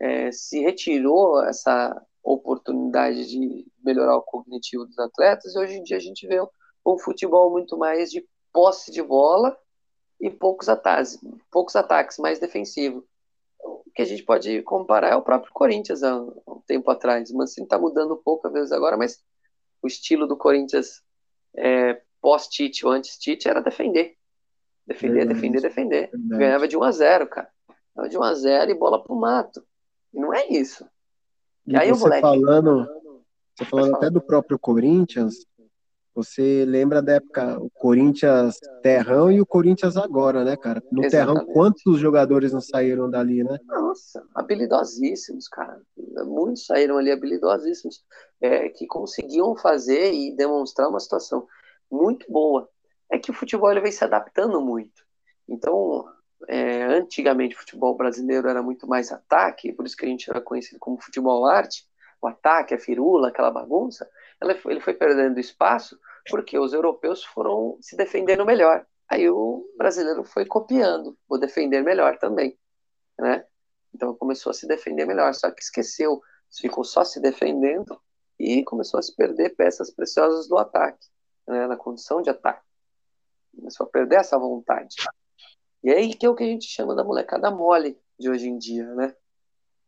É, 0.00 0.32
se 0.32 0.60
retirou 0.60 1.44
essa 1.44 2.00
oportunidade 2.22 3.28
de 3.28 3.66
melhorar 3.84 4.16
o 4.16 4.22
cognitivo 4.22 4.86
dos 4.86 4.98
atletas, 4.98 5.54
e 5.54 5.58
hoje 5.58 5.74
em 5.74 5.82
dia 5.82 5.96
a 5.96 6.00
gente 6.00 6.26
vê 6.26 6.40
um 6.86 6.98
futebol 6.98 7.50
muito 7.50 7.76
mais 7.76 8.10
de 8.10 8.26
posse 8.52 8.90
de 8.90 9.02
bola 9.02 9.56
e 10.20 10.30
poucos 10.30 10.68
ataques, 10.68 11.18
poucos 11.50 11.74
ataques, 11.76 12.18
mais 12.18 12.38
defensivo. 12.38 13.04
O 13.60 13.90
que 13.94 14.02
a 14.02 14.04
gente 14.04 14.22
pode 14.22 14.62
comparar 14.62 15.10
é 15.10 15.16
o 15.16 15.22
próprio 15.22 15.52
Corinthians 15.52 16.02
há 16.02 16.16
um 16.16 16.62
tempo 16.66 16.90
atrás. 16.90 17.30
O 17.30 17.36
Mancini 17.36 17.66
está 17.66 17.78
mudando 17.78 18.16
pouco 18.16 18.46
às 18.46 18.52
vezes 18.52 18.72
agora, 18.72 18.96
mas 18.96 19.22
o 19.82 19.86
estilo 19.86 20.26
do 20.26 20.36
Corinthians 20.36 21.02
é, 21.56 22.00
pós-Tite 22.20 22.86
ou 22.86 22.92
antes-Tite 22.92 23.48
era 23.48 23.60
defender. 23.60 24.16
Defender, 24.86 25.26
Verdade. 25.26 25.34
defender, 25.34 25.60
defender. 25.60 26.10
Verdade. 26.10 26.38
Ganhava 26.38 26.68
de 26.68 26.76
1 26.76 26.82
a 26.82 26.90
0 26.90 27.26
cara. 27.28 27.48
Ganhava 27.94 28.08
de 28.08 28.18
1 28.18 28.22
a 28.22 28.34
0 28.34 28.70
e 28.70 28.74
bola 28.74 29.02
pro 29.02 29.14
mato. 29.14 29.64
E 30.12 30.20
não 30.20 30.32
é 30.32 30.46
isso. 30.48 30.86
E, 31.66 31.76
aí, 31.76 31.90
você 31.92 32.20
falando, 32.20 32.88
você 33.54 33.64
falando 33.64 33.94
até 33.94 34.10
do 34.10 34.20
próprio 34.20 34.58
Corinthians, 34.58 35.46
você 36.14 36.64
lembra 36.66 37.00
da 37.00 37.14
época 37.14 37.58
o 37.58 37.70
Corinthians 37.70 38.58
Terrão 38.82 39.30
e 39.30 39.40
o 39.40 39.46
Corinthians 39.46 39.96
agora, 39.96 40.44
né, 40.44 40.56
cara? 40.56 40.82
No 40.92 41.04
Exatamente. 41.04 41.10
Terrão, 41.10 41.54
quantos 41.54 41.98
jogadores 41.98 42.52
não 42.52 42.60
saíram 42.60 43.10
dali, 43.10 43.42
né? 43.42 43.58
Nossa, 43.66 44.22
habilidosíssimos, 44.34 45.48
cara. 45.48 45.80
Muitos 46.26 46.66
saíram 46.66 46.98
ali 46.98 47.10
habilidosíssimos, 47.10 48.04
é, 48.40 48.68
que 48.68 48.86
conseguiam 48.86 49.56
fazer 49.56 50.12
e 50.12 50.36
demonstrar 50.36 50.88
uma 50.88 51.00
situação 51.00 51.46
muito 51.90 52.30
boa. 52.30 52.68
É 53.10 53.18
que 53.18 53.30
o 53.30 53.34
futebol 53.34 53.70
ele 53.70 53.80
vem 53.80 53.92
se 53.92 54.04
adaptando 54.04 54.60
muito. 54.60 55.02
Então, 55.48 56.04
é, 56.48 56.84
antigamente 56.84 57.54
o 57.54 57.58
futebol 57.58 57.96
brasileiro 57.96 58.48
era 58.48 58.62
muito 58.62 58.86
mais 58.86 59.10
ataque, 59.12 59.72
por 59.72 59.86
isso 59.86 59.96
que 59.96 60.04
a 60.04 60.08
gente 60.08 60.28
era 60.28 60.40
conhecido 60.40 60.78
como 60.78 61.00
futebol 61.00 61.46
arte, 61.46 61.86
o 62.20 62.26
ataque, 62.26 62.74
a 62.74 62.78
firula, 62.78 63.28
aquela 63.28 63.50
bagunça, 63.50 64.08
ele 64.50 64.80
foi 64.80 64.94
perdendo 64.94 65.38
espaço 65.38 65.98
porque 66.28 66.58
os 66.58 66.72
europeus 66.72 67.24
foram 67.24 67.78
se 67.80 67.96
defendendo 67.96 68.44
melhor. 68.44 68.86
Aí 69.08 69.28
o 69.28 69.70
brasileiro 69.76 70.24
foi 70.24 70.46
copiando, 70.46 71.16
vou 71.28 71.38
defender 71.38 71.82
melhor 71.82 72.18
também, 72.18 72.58
né? 73.18 73.44
Então 73.94 74.14
começou 74.14 74.50
a 74.50 74.54
se 74.54 74.66
defender 74.66 75.04
melhor, 75.04 75.34
só 75.34 75.50
que 75.50 75.62
esqueceu, 75.62 76.20
ficou 76.60 76.84
só 76.84 77.04
se 77.04 77.20
defendendo 77.20 78.00
e 78.38 78.64
começou 78.64 78.98
a 78.98 79.02
se 79.02 79.14
perder 79.14 79.54
peças 79.54 79.90
preciosas 79.90 80.48
do 80.48 80.56
ataque, 80.56 81.06
né? 81.46 81.66
na 81.66 81.76
condição 81.76 82.22
de 82.22 82.30
ataque. 82.30 82.64
Começou 83.54 83.86
a 83.86 83.90
perder 83.90 84.16
essa 84.16 84.38
vontade. 84.38 84.96
E 85.84 85.90
aí 85.90 86.14
que 86.14 86.24
é 86.24 86.30
o 86.30 86.34
que 86.34 86.44
a 86.44 86.46
gente 86.46 86.66
chama 86.66 86.94
da 86.94 87.04
molecada 87.04 87.50
mole 87.50 88.00
de 88.18 88.30
hoje 88.30 88.48
em 88.48 88.56
dia, 88.56 88.86
né? 88.94 89.14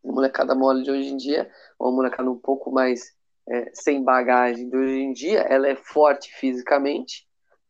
A 0.04 0.12
molecada 0.12 0.54
mole 0.54 0.82
de 0.82 0.90
hoje 0.90 1.08
em 1.08 1.16
dia, 1.16 1.50
uma 1.78 1.90
molecada 1.90 2.30
um 2.30 2.38
pouco 2.38 2.70
mais 2.70 3.16
é, 3.48 3.70
sem 3.74 4.02
bagagem 4.02 4.68
de 4.68 4.76
hoje 4.76 4.98
em 4.98 5.12
dia, 5.12 5.40
ela 5.40 5.68
é 5.68 5.76
forte 5.76 6.32
fisicamente, 6.34 7.26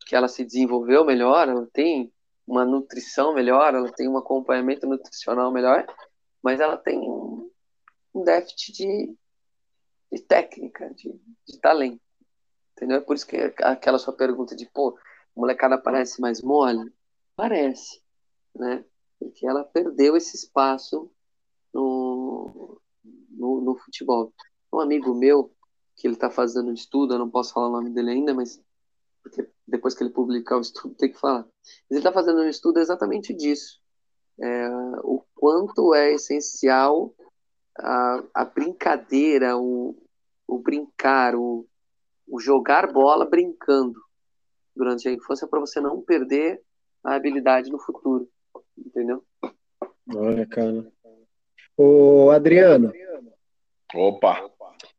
que 0.07 0.15
ela 0.15 0.29
se 0.29 0.45
desenvolveu 0.45 1.05
melhor, 1.05 1.49
ela 1.49 1.67
tem 1.73 2.13
uma 2.47 2.65
nutrição 2.65 3.35
melhor, 3.35 3.75
ela 3.75 3.91
tem 3.91 4.09
um 4.09 4.19
acompanhamento 4.19 4.87
nutricional 4.87 5.51
melhor, 5.51 5.87
mas 6.43 6.61
ela 6.61 6.77
tem 6.77 6.99
um, 6.99 7.51
déficit 8.23 8.73
de, 8.73 9.17
de 10.13 10.23
técnica, 10.23 10.93
de, 10.95 11.19
de, 11.49 11.59
talento. 11.59 12.01
Entendeu? 12.73 12.99
É 12.99 13.01
por 13.01 13.17
isso 13.17 13.27
que 13.27 13.37
aquela 13.63 13.99
sua 13.99 14.13
pergunta 14.13 14.55
de, 14.55 14.67
pô, 14.67 14.99
molecada 15.35 15.79
parece 15.79 16.21
mais 16.21 16.43
mole? 16.43 16.93
Parece, 17.35 18.03
né? 18.55 18.85
Porque 19.19 19.47
ela 19.47 19.65
perdeu 19.65 20.17
esse 20.17 20.37
espaço 20.37 21.11
no, 21.73 22.81
no, 23.31 23.61
no 23.61 23.77
futebol. 23.77 24.33
Um 24.73 24.81
amigo 24.81 25.15
meu, 25.15 25.54
que 25.97 26.07
ele 26.07 26.15
está 26.15 26.31
fazendo 26.31 26.71
um 26.71 26.75
estudo, 26.75 27.15
eu 27.15 27.19
não 27.19 27.31
posso 27.31 27.53
falar 27.53 27.69
o 27.69 27.73
nome 27.73 27.91
dele 27.91 28.11
ainda, 28.11 28.35
mas 28.35 28.61
porque 29.23 29.49
depois 29.67 29.95
que 29.95 30.03
ele 30.03 30.11
publicar 30.11 30.59
o 30.59 30.61
estudo 30.61 30.95
tem 30.95 31.11
que 31.11 31.19
falar. 31.19 31.43
Mas 31.43 31.91
ele 31.91 32.01
está 32.01 32.13
fazendo 32.13 32.41
um 32.41 32.49
estudo 32.49 32.79
exatamente 32.79 33.33
disso, 33.33 33.81
é, 34.41 34.69
o 35.03 35.25
quanto 35.35 35.95
é 35.95 36.13
essencial 36.13 37.15
a, 37.79 38.23
a 38.35 38.45
brincadeira, 38.45 39.57
o, 39.57 39.97
o 40.47 40.59
brincar, 40.59 41.35
o, 41.35 41.67
o 42.27 42.41
jogar 42.41 42.93
bola 42.93 43.25
brincando 43.25 44.01
durante 44.75 45.09
a 45.09 45.13
infância 45.13 45.47
para 45.47 45.61
você 45.61 45.81
não 45.81 46.03
perder 46.03 46.61
a 47.03 47.15
habilidade 47.15 47.71
no 47.71 47.79
futuro, 47.79 48.29
entendeu? 48.77 49.25
Olha, 50.15 50.47
cara. 50.47 50.93
Ô, 51.77 52.31
Adriano. 52.31 52.93
Opa. 53.95 54.51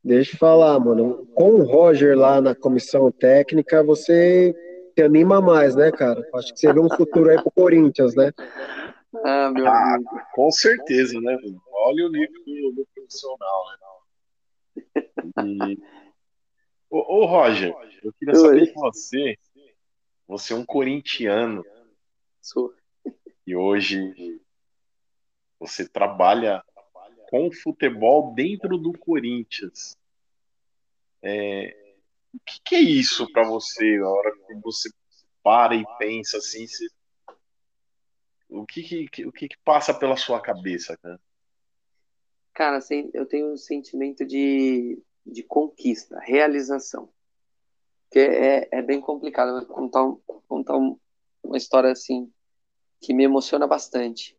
Deixa 0.06 0.36
eu 0.36 0.38
falar, 0.38 0.80
mano. 0.80 1.26
Com 1.34 1.56
o 1.56 1.64
Roger 1.64 2.16
lá 2.16 2.40
na 2.40 2.54
comissão 2.54 3.12
técnica, 3.12 3.84
você 3.84 4.54
te 4.96 5.02
anima 5.02 5.42
mais, 5.42 5.76
né, 5.76 5.92
cara? 5.92 6.24
Acho 6.36 6.54
que 6.54 6.60
você 6.60 6.72
vê 6.72 6.80
um 6.80 6.96
futuro 6.96 7.28
aí 7.28 7.42
pro 7.42 7.50
Corinthians, 7.50 8.14
né? 8.14 8.32
Ah, 9.26 9.50
meu 9.50 9.66
ah, 9.66 9.96
amigo. 9.96 10.10
Com 10.36 10.52
certeza, 10.52 11.20
né? 11.20 11.36
Olha 11.72 12.06
o 12.06 12.12
nível 12.12 12.46
do, 12.46 12.72
do 12.76 12.88
profissional, 12.94 13.64
né? 14.76 15.04
E... 15.44 15.80
Ô, 16.88 17.22
ô, 17.22 17.26
Roger, 17.26 17.74
eu 18.04 18.14
queria 18.14 18.36
saber 18.36 18.62
Oi. 18.62 18.66
de 18.68 18.74
você. 18.74 19.36
Você 20.28 20.54
é 20.54 20.56
um 20.56 20.66
corintiano. 20.66 21.66
Sou. 22.40 22.72
E 23.48 23.56
hoje 23.56 24.14
você 25.60 25.90
trabalha 25.90 26.64
com 27.36 27.52
futebol 27.52 28.34
dentro 28.34 28.78
do 28.78 28.98
Corinthians. 28.98 29.98
É, 31.22 31.76
o 32.34 32.40
que, 32.40 32.62
que, 32.64 32.76
é 32.76 32.80
isso 32.80 33.30
para 33.34 33.46
você, 33.46 33.98
a 34.02 34.08
hora 34.08 34.32
que 34.32 34.56
você 34.56 34.90
para 35.44 35.76
e 35.76 35.84
pensa 36.00 36.38
assim? 36.38 36.66
Se, 36.66 36.88
o 38.48 38.66
que, 38.66 39.10
que, 39.10 39.26
o 39.26 39.34
que, 39.34 39.50
que 39.50 39.58
passa 39.66 39.94
pela 39.94 40.16
sua 40.16 40.40
cabeça, 40.40 40.96
cara? 40.96 41.20
Cara, 42.54 42.78
assim, 42.78 43.12
eu 43.14 43.26
tenho 43.26 43.52
um 43.52 43.58
sentimento 43.58 44.26
de, 44.26 44.98
de 45.26 45.44
conquista, 45.44 46.18
realização. 46.22 47.10
Que 48.10 48.20
é, 48.20 48.70
é 48.72 48.82
bem 48.82 49.02
complicado. 49.02 49.66
Vou 49.68 49.76
contar, 49.76 50.10
contar 50.48 50.78
uma 51.44 51.58
história 51.58 51.92
assim 51.92 52.32
que 53.02 53.14
me 53.14 53.26
emociona 53.26 53.68
bastante. 53.68 54.38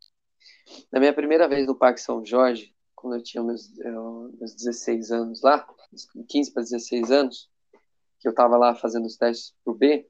Na 0.90 0.98
minha 0.98 1.12
primeira 1.12 1.46
vez 1.46 1.66
no 1.66 1.76
Parque 1.76 2.00
São 2.00 2.24
Jorge, 2.24 2.74
quando 2.96 3.16
eu 3.16 3.22
tinha 3.22 3.44
meus, 3.44 3.78
eu, 3.78 4.34
meus 4.38 4.54
16 4.54 5.12
anos 5.12 5.42
lá, 5.42 5.64
15 6.28 6.50
para 6.50 6.62
16 6.62 7.10
anos, 7.12 7.50
que 8.18 8.26
eu 8.26 8.30
estava 8.30 8.56
lá 8.56 8.74
fazendo 8.74 9.06
os 9.06 9.16
testes 9.16 9.54
pro 9.62 9.74
B, 9.74 10.08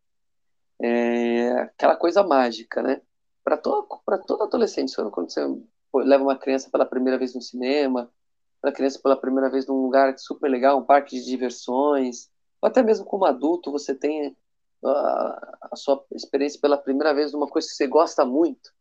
é 0.80 1.50
aquela 1.62 1.96
coisa 1.96 2.22
mágica, 2.22 2.82
né? 2.82 3.02
Para 3.42 3.56
todo, 3.56 3.86
todo 4.26 4.42
adolescente, 4.42 4.94
quando 5.10 5.30
você 5.30 5.40
leva 5.94 6.22
uma 6.22 6.38
criança 6.38 6.70
pela 6.70 6.86
primeira 6.86 7.18
vez 7.18 7.34
no 7.34 7.42
cinema, 7.42 8.10
a 8.62 8.72
criança 8.72 9.00
pela 9.00 9.16
primeira 9.16 9.50
vez 9.50 9.66
num 9.66 9.82
lugar 9.82 10.18
super 10.18 10.48
legal, 10.48 10.78
um 10.78 10.84
parque 10.84 11.16
de 11.16 11.24
diversões, 11.24 12.28
ou 12.60 12.68
até 12.68 12.82
mesmo 12.82 13.04
como 13.04 13.24
adulto, 13.24 13.70
você 13.70 13.94
tem 13.94 14.36
a, 14.84 15.58
a 15.72 15.76
sua 15.76 16.04
experiência 16.12 16.60
pela 16.60 16.78
primeira 16.78 17.14
vez 17.14 17.32
numa 17.32 17.48
coisa 17.48 17.68
que 17.68 17.74
você 17.74 17.86
gosta 17.86 18.24
muito. 18.24 18.72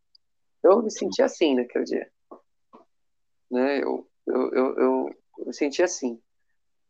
Eu 0.62 0.82
me 0.82 0.90
senti 0.90 1.22
assim 1.22 1.54
naquele 1.54 1.84
dia 1.84 2.10
né? 3.50 3.82
Eu, 3.82 4.08
eu, 4.26 4.52
eu, 4.52 5.10
eu, 5.38 5.52
senti 5.52 5.82
assim. 5.82 6.20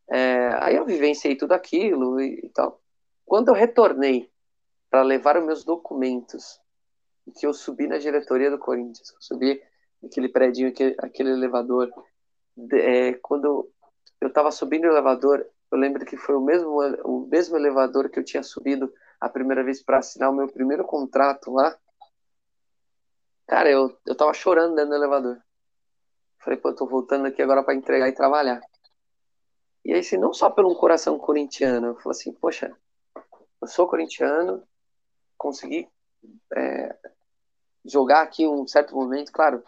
É, 0.08 0.50
aí 0.60 0.76
eu 0.76 0.84
vivenciei 0.84 1.36
tudo 1.36 1.52
aquilo 1.52 2.20
e, 2.20 2.40
e 2.44 2.48
tal. 2.50 2.80
Quando 3.24 3.48
eu 3.48 3.54
retornei 3.54 4.30
para 4.90 5.02
levar 5.02 5.36
os 5.36 5.44
meus 5.44 5.64
documentos, 5.64 6.60
que 7.36 7.46
eu 7.46 7.52
subi 7.52 7.86
na 7.86 7.98
diretoria 7.98 8.50
do 8.50 8.58
Corinthians, 8.58 9.10
eu 9.10 9.20
subi 9.20 9.60
aquele 10.04 10.28
prédio, 10.28 10.68
aquele, 10.68 10.94
aquele 10.98 11.30
elevador, 11.30 11.90
é, 12.72 13.14
quando 13.14 13.68
eu 14.20 14.28
estava 14.28 14.50
subindo 14.50 14.84
o 14.84 14.90
elevador, 14.90 15.44
eu 15.70 15.78
lembro 15.78 16.04
que 16.04 16.16
foi 16.16 16.36
o 16.36 16.40
mesmo, 16.40 16.70
o 17.04 17.26
mesmo 17.26 17.56
elevador 17.56 18.08
que 18.08 18.18
eu 18.18 18.24
tinha 18.24 18.42
subido 18.42 18.92
a 19.20 19.28
primeira 19.28 19.64
vez 19.64 19.82
para 19.82 19.98
assinar 19.98 20.30
o 20.30 20.34
meu 20.34 20.48
primeiro 20.48 20.84
contrato 20.84 21.52
lá. 21.52 21.76
Cara, 23.46 23.70
eu, 23.70 23.96
eu 24.06 24.14
tava 24.14 24.32
chorando 24.32 24.74
dentro 24.74 24.90
do 24.90 24.96
elevador. 24.96 25.42
Falei, 26.46 26.60
pô, 26.60 26.68
eu 26.68 26.76
tô 26.76 26.86
voltando 26.86 27.26
aqui 27.26 27.42
agora 27.42 27.60
para 27.64 27.74
entregar 27.74 28.08
e 28.08 28.12
trabalhar. 28.12 28.60
E 29.84 29.92
aí, 29.92 29.98
assim, 29.98 30.16
não 30.16 30.32
só 30.32 30.48
pelo 30.48 30.76
coração 30.76 31.18
corintiano, 31.18 31.88
eu 31.88 31.96
falei 31.96 32.10
assim, 32.16 32.32
poxa, 32.34 32.72
eu 33.60 33.66
sou 33.66 33.88
corintiano, 33.88 34.62
consegui 35.36 35.88
é, 36.54 36.96
jogar 37.84 38.22
aqui 38.22 38.46
um 38.46 38.64
certo 38.64 38.94
momento, 38.94 39.32
claro, 39.32 39.60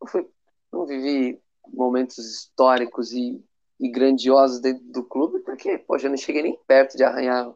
eu 0.00 0.06
fui, 0.06 0.26
não 0.72 0.86
vivi 0.86 1.38
momentos 1.68 2.16
históricos 2.16 3.12
e, 3.12 3.44
e 3.78 3.90
grandiosos 3.90 4.58
dentro 4.58 4.84
do 4.84 5.04
clube, 5.04 5.40
porque, 5.40 5.76
poxa, 5.76 6.06
eu 6.06 6.10
não 6.12 6.16
cheguei 6.16 6.40
nem 6.40 6.58
perto 6.66 6.96
de 6.96 7.04
arranhar 7.04 7.52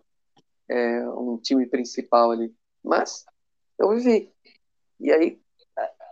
é, 0.68 1.08
um 1.08 1.38
time 1.38 1.64
principal 1.64 2.30
ali, 2.30 2.54
mas 2.84 3.24
eu 3.78 3.88
vivi. 3.88 4.30
E 5.00 5.10
aí, 5.10 5.40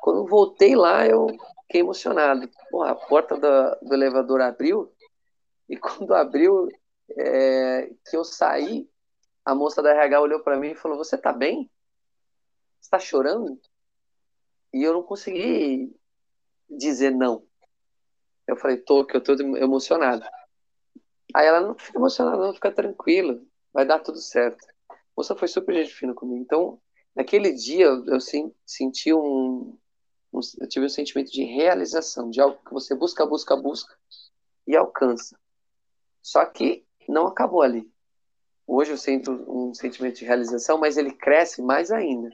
quando 0.01 0.27
voltei 0.27 0.75
lá, 0.75 1.07
eu 1.07 1.27
fiquei 1.75 1.81
emocionado. 1.81 2.49
A 2.85 2.95
porta 2.95 3.37
do, 3.37 3.89
do 3.89 3.95
elevador 3.95 4.41
abriu 4.41 4.93
e 5.69 5.77
quando 5.77 6.15
abriu, 6.15 6.69
é, 7.19 7.91
que 8.09 8.17
eu 8.17 8.25
saí, 8.25 8.89
a 9.45 9.55
moça 9.55 9.83
da 9.83 9.91
RH 9.91 10.21
olhou 10.21 10.41
para 10.41 10.57
mim 10.57 10.71
e 10.71 10.77
falou: 10.77 10.97
Você 10.97 11.19
tá 11.19 11.33
bem? 11.33 11.69
Você 12.81 12.91
tá 12.91 12.99
chorando? 12.99 13.61
E 14.73 14.83
eu 14.83 14.93
não 14.93 15.03
consegui 15.03 15.95
dizer 16.71 17.11
não. 17.11 17.45
Eu 18.47 18.57
falei: 18.57 18.77
Tô, 18.77 19.05
que 19.05 19.17
eu 19.17 19.23
tô 19.23 19.33
emocionado. 19.33 20.25
Aí 21.35 21.47
ela 21.47 21.61
não 21.61 21.75
fica 21.77 21.99
emocionada, 21.99 22.37
não, 22.37 22.55
fica 22.55 22.71
tranquila, 22.71 23.41
vai 23.73 23.85
dar 23.85 23.99
tudo 23.99 24.19
certo. 24.19 24.65
A 24.89 24.95
moça 25.17 25.35
foi 25.35 25.49
super 25.49 25.75
gente 25.75 25.93
fina 25.93 26.15
comigo. 26.15 26.41
Então, 26.41 26.81
naquele 27.17 27.53
dia, 27.53 27.87
eu, 27.87 28.07
eu 28.07 28.21
senti 28.21 29.13
um, 29.13 29.77
eu 30.61 30.69
tive 30.69 30.87
um 30.87 30.89
sentimento 30.89 31.31
de 31.31 31.45
realização, 31.45 32.31
de 32.31 32.41
algo 32.41 32.59
que 32.65 32.73
você 32.73 32.95
busca, 32.95 33.25
busca, 33.25 33.57
busca 33.57 33.95
e 34.67 34.77
alcança. 34.77 35.39
Só 36.23 36.45
que 36.47 36.85
não 37.09 37.27
acabou 37.27 37.63
ali. 37.63 37.89
Hoje 38.67 38.93
eu 38.93 38.97
sinto 38.97 39.31
um 39.47 39.75
sentimento 39.75 40.19
de 40.19 40.25
realização, 40.25 40.79
mas 40.79 40.97
ele 40.97 41.13
cresce 41.13 41.61
mais 41.61 41.91
ainda. 41.91 42.31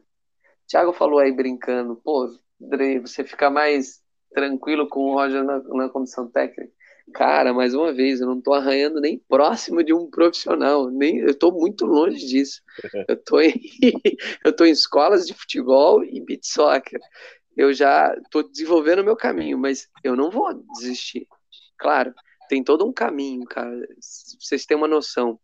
Tiago 0.67 0.93
falou 0.93 1.19
aí 1.19 1.33
brincando, 1.33 1.97
pô, 1.97 2.33
Dre, 2.59 3.01
você 3.01 3.25
fica 3.25 3.51
mais 3.51 4.01
tranquilo 4.33 4.89
com 4.89 5.01
o 5.01 5.15
Roger 5.15 5.43
na, 5.43 5.59
na 5.59 5.89
comissão 5.89 6.29
técnica. 6.31 6.73
Cara, 7.13 7.53
mais 7.53 7.75
uma 7.75 7.93
vez, 7.93 8.21
eu 8.21 8.27
não 8.27 8.39
estou 8.39 8.55
arranhando 8.55 9.01
nem 9.01 9.19
próximo 9.19 9.83
de 9.83 9.93
um 9.93 10.09
profissional, 10.09 10.89
nem 10.91 11.19
eu 11.19 11.31
estou 11.31 11.53
muito 11.53 11.85
longe 11.85 12.25
disso. 12.25 12.63
Eu 13.09 13.15
estou 13.15 13.43
em, 13.43 13.61
eu 14.45 14.55
tô 14.55 14.65
em 14.65 14.71
escolas 14.71 15.27
de 15.27 15.35
futebol 15.35 16.05
e 16.05 16.21
beat 16.21 16.45
soccer. 16.45 17.01
Eu 17.61 17.75
já 17.75 18.15
estou 18.17 18.43
desenvolvendo 18.43 19.01
o 19.01 19.05
meu 19.05 19.15
caminho, 19.15 19.59
mas 19.59 19.87
eu 20.03 20.17
não 20.17 20.31
vou 20.31 20.51
desistir. 20.73 21.29
Claro, 21.79 22.15
tem 22.49 22.65
todo 22.65 22.87
um 22.89 22.93
caminho, 22.93 23.45
cara. 23.45 23.71
Vocês 24.41 24.65
têm 24.65 24.79
uma 24.79 24.89
noção. 24.89 25.39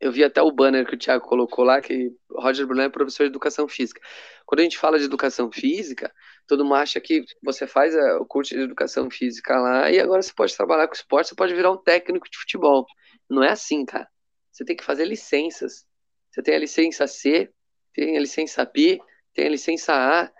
Eu 0.00 0.10
vi 0.10 0.24
até 0.24 0.40
o 0.40 0.50
banner 0.50 0.86
que 0.86 0.94
o 0.94 0.98
Thiago 0.98 1.26
colocou 1.26 1.62
lá, 1.62 1.82
que 1.82 2.10
Roger 2.30 2.66
Brunet 2.66 2.86
é 2.86 2.88
professor 2.88 3.24
de 3.24 3.28
educação 3.28 3.68
física. 3.68 4.00
Quando 4.46 4.60
a 4.60 4.62
gente 4.62 4.78
fala 4.78 4.98
de 4.98 5.04
educação 5.04 5.52
física, 5.52 6.10
todo 6.46 6.64
mundo 6.64 6.76
acha 6.76 6.98
que 6.98 7.22
você 7.42 7.66
faz 7.66 7.94
eh, 7.94 8.14
o 8.16 8.24
curso 8.24 8.54
de 8.54 8.62
educação 8.62 9.10
física 9.10 9.58
lá 9.60 9.90
e 9.90 10.00
agora 10.00 10.22
você 10.22 10.32
pode 10.34 10.56
trabalhar 10.56 10.88
com 10.88 10.94
esporte, 10.94 11.28
você 11.28 11.34
pode 11.34 11.54
virar 11.54 11.72
um 11.72 11.82
técnico 11.82 12.28
de 12.30 12.38
futebol. 12.38 12.86
Não 13.28 13.44
é 13.44 13.50
assim, 13.50 13.84
cara. 13.84 14.08
Você 14.50 14.64
tem 14.64 14.76
que 14.76 14.84
fazer 14.84 15.04
licenças. 15.04 15.84
Você 16.30 16.42
tem 16.42 16.54
a 16.54 16.58
licença 16.58 17.06
C, 17.06 17.52
tem 17.92 18.16
a 18.16 18.20
licença 18.20 18.64
B, 18.64 18.98
tem 19.34 19.46
a 19.46 19.50
licença 19.50 19.92
A, 19.94 20.32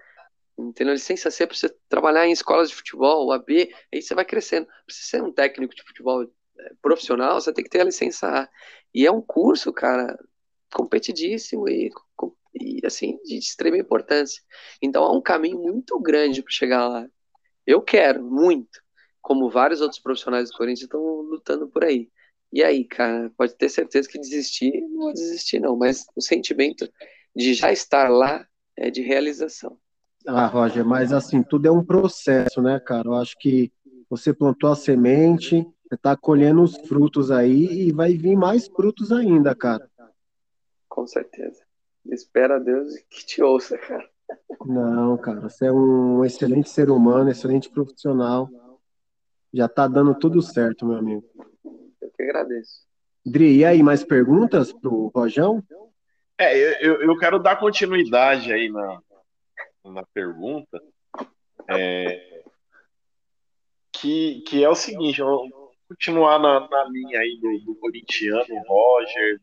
a 0.57 0.85
licença 0.85 1.31
C 1.31 1.47
para 1.47 1.57
você 1.57 1.69
trabalhar 1.89 2.27
em 2.27 2.33
escolas 2.33 2.69
de 2.71 2.77
futebol, 2.77 3.33
a 3.33 3.39
B, 3.39 3.73
aí 3.93 4.01
você 4.03 4.15
vai 4.15 4.25
crescendo. 4.25 4.67
Para 4.67 4.75
você 4.89 5.03
ser 5.03 5.23
um 5.23 5.33
técnico 5.33 5.75
de 5.75 5.83
futebol 5.83 6.23
eh, 6.23 6.73
profissional, 6.83 7.41
você 7.41 7.53
tem 7.53 7.65
que 7.65 7.71
ter 7.71 7.81
a 7.81 7.85
licença 7.85 8.29
A. 8.29 8.49
E 8.95 9.07
é 9.07 9.11
um 9.11 9.21
curso, 9.21 9.73
cara, 9.73 10.17
competidíssimo 10.73 11.69
e, 11.69 11.91
e 12.55 12.81
assim, 12.85 13.19
de 13.25 13.39
extrema 13.39 13.79
importância. 13.79 14.43
Então 14.83 15.05
é 15.05 15.11
um 15.17 15.23
caminho 15.23 15.59
muito 15.59 15.99
grande 16.01 16.43
para 16.43 16.53
chegar 16.53 16.89
lá. 16.89 17.09
Eu 17.67 17.83
quero, 17.83 18.23
muito. 18.23 18.83
Como 19.21 19.51
vários 19.51 19.81
outros 19.81 20.01
profissionais 20.01 20.51
do 20.51 20.57
Corinthians 20.57 20.83
estão 20.83 21.01
lutando 21.01 21.69
por 21.69 21.85
aí. 21.85 22.11
E 22.53 22.63
aí, 22.63 22.85
cara, 22.85 23.31
pode 23.37 23.55
ter 23.57 23.69
certeza 23.69 24.09
que 24.09 24.19
desistir, 24.19 24.81
não 24.83 24.99
vou 25.05 25.13
desistir, 25.13 25.61
não. 25.61 25.77
Mas 25.77 26.07
o 26.15 26.21
sentimento 26.21 26.89
de 27.35 27.55
já 27.55 27.73
estar 27.73 28.09
lá 28.11 28.47
é 28.77 28.91
de 28.91 29.03
realização. 29.03 29.79
Ah, 30.27 30.47
Roger, 30.47 30.85
mas 30.85 31.13
assim, 31.13 31.43
tudo 31.43 31.67
é 31.69 31.71
um 31.71 31.85
processo, 31.85 32.63
né, 32.63 32.81
cara? 32.81 33.09
Eu 33.09 33.15
acho 33.15 33.37
que 33.39 33.71
você 34.09 34.33
plantou 34.33 34.71
a 34.71 34.77
semente, 34.77 35.67
você 35.83 35.97
tá 35.97 36.17
colhendo 36.17 36.63
os 36.63 36.77
frutos 36.89 37.31
aí 37.31 37.89
e 37.89 37.93
vai 37.93 38.15
vir 38.15 38.37
mais 38.37 38.67
frutos 38.67 39.13
ainda, 39.13 39.55
cara. 39.55 39.89
Com 40.89 41.07
certeza. 41.07 41.63
Espera 42.07 42.57
a 42.57 42.59
Deus 42.59 42.95
que 43.11 43.27
te 43.27 43.43
ouça, 43.43 43.77
cara. 43.77 44.09
Não, 44.65 45.17
cara, 45.19 45.41
você 45.41 45.67
é 45.67 45.73
um 45.73 46.25
excelente 46.25 46.71
ser 46.71 46.91
humano, 46.91 47.31
excelente 47.31 47.69
profissional. 47.69 48.49
Já 49.53 49.69
tá 49.69 49.87
dando 49.87 50.15
tudo 50.15 50.41
certo, 50.41 50.87
meu 50.87 50.97
amigo. 50.97 51.25
Eu 52.01 52.11
que 52.11 52.23
agradeço. 52.23 52.83
Dri, 53.25 53.59
e 53.59 53.65
aí, 53.65 53.83
mais 53.83 54.05
perguntas 54.05 54.73
pro 54.73 55.11
Rojão? 55.15 55.63
É, 56.39 56.87
eu, 56.87 57.01
eu 57.03 57.17
quero 57.19 57.39
dar 57.39 57.57
continuidade 57.57 58.53
aí 58.53 58.71
na, 58.71 59.01
na 59.85 60.05
pergunta. 60.07 60.83
É, 61.69 62.45
que, 63.93 64.43
que 64.43 64.65
é 64.65 64.69
o 64.69 64.75
seguinte, 64.75 65.21
continuar 65.89 66.39
na, 66.39 66.69
na 66.69 66.85
linha 66.85 67.21
aí 67.21 67.39
do, 67.41 67.59
do 67.61 67.75
corintiano 67.77 68.63
Roger, 68.67 69.41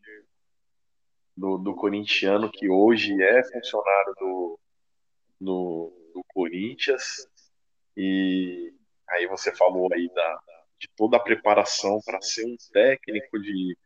do, 1.36 1.58
do 1.58 1.76
corintiano 1.76 2.52
que 2.52 2.70
hoje 2.70 3.20
é 3.22 3.44
funcionário 3.44 4.14
do, 4.20 4.60
do, 5.40 6.12
do 6.14 6.24
Corinthians. 6.28 7.28
E 7.96 8.74
aí 9.10 9.28
você 9.28 9.56
falou 9.56 9.88
aí 9.94 10.10
da, 10.14 10.40
de 10.80 10.90
toda 10.96 11.18
a 11.18 11.22
preparação 11.22 12.00
para 12.06 12.22
ser 12.22 12.46
um 12.46 12.56
técnico 12.72 13.40
de, 13.40 13.78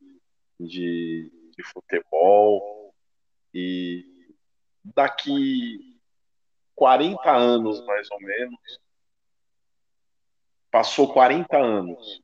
de, 0.60 1.32
de 1.56 1.64
futebol, 1.64 2.94
e 3.54 4.04
daqui 4.84 5.95
40 6.76 7.32
anos, 7.32 7.84
mais 7.86 8.08
ou 8.12 8.20
menos, 8.20 8.80
passou 10.70 11.12
40 11.14 11.58
anos. 11.58 12.22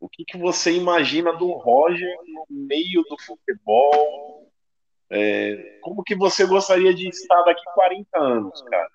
O 0.00 0.08
que, 0.08 0.24
que 0.24 0.36
você 0.36 0.72
imagina 0.72 1.32
do 1.32 1.52
Roger 1.52 2.12
no 2.26 2.44
meio 2.48 3.04
do 3.08 3.16
futebol? 3.18 4.50
É, 5.08 5.78
como 5.80 6.02
que 6.02 6.16
você 6.16 6.44
gostaria 6.44 6.92
de 6.92 7.08
estar 7.08 7.42
daqui 7.42 7.62
40 7.74 8.18
anos, 8.18 8.62
cara? 8.62 8.88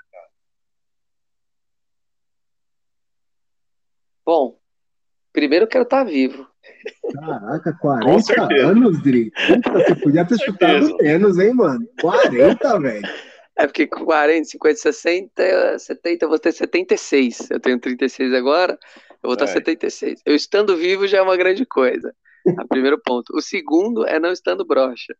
Bom, 4.25 4.59
primeiro 5.31 5.65
eu 5.65 5.69
quero 5.69 5.83
estar 5.83 6.03
vivo. 6.03 6.49
Caraca, 7.13 7.77
40 7.79 8.53
anos, 8.55 9.01
Dri. 9.01 9.31
você 9.71 9.95
podia 9.95 10.25
ter 10.25 10.39
chutado 10.39 10.97
menos, 10.97 11.37
hein, 11.37 11.53
mano? 11.53 11.87
40, 12.01 12.79
velho. 12.79 13.07
É 13.57 13.65
porque 13.65 13.87
40, 13.87 14.43
50, 14.45 14.79
60, 14.79 15.79
70, 15.79 16.25
eu 16.25 16.29
vou 16.29 16.37
ter 16.37 16.51
76. 16.51 17.51
Eu 17.51 17.59
tenho 17.59 17.79
36 17.79 18.33
agora, 18.33 18.77
eu 19.23 19.29
vou 19.29 19.33
estar 19.33 19.45
é. 19.45 19.47
76. 19.47 20.21
Eu 20.25 20.35
estando 20.35 20.75
vivo 20.75 21.07
já 21.07 21.19
é 21.19 21.21
uma 21.21 21.37
grande 21.37 21.65
coisa. 21.65 22.13
A 22.59 22.67
primeiro 22.67 23.01
ponto. 23.01 23.35
O 23.35 23.41
segundo 23.41 24.05
é 24.05 24.19
não 24.19 24.31
estando 24.31 24.63
broxa. 24.65 25.15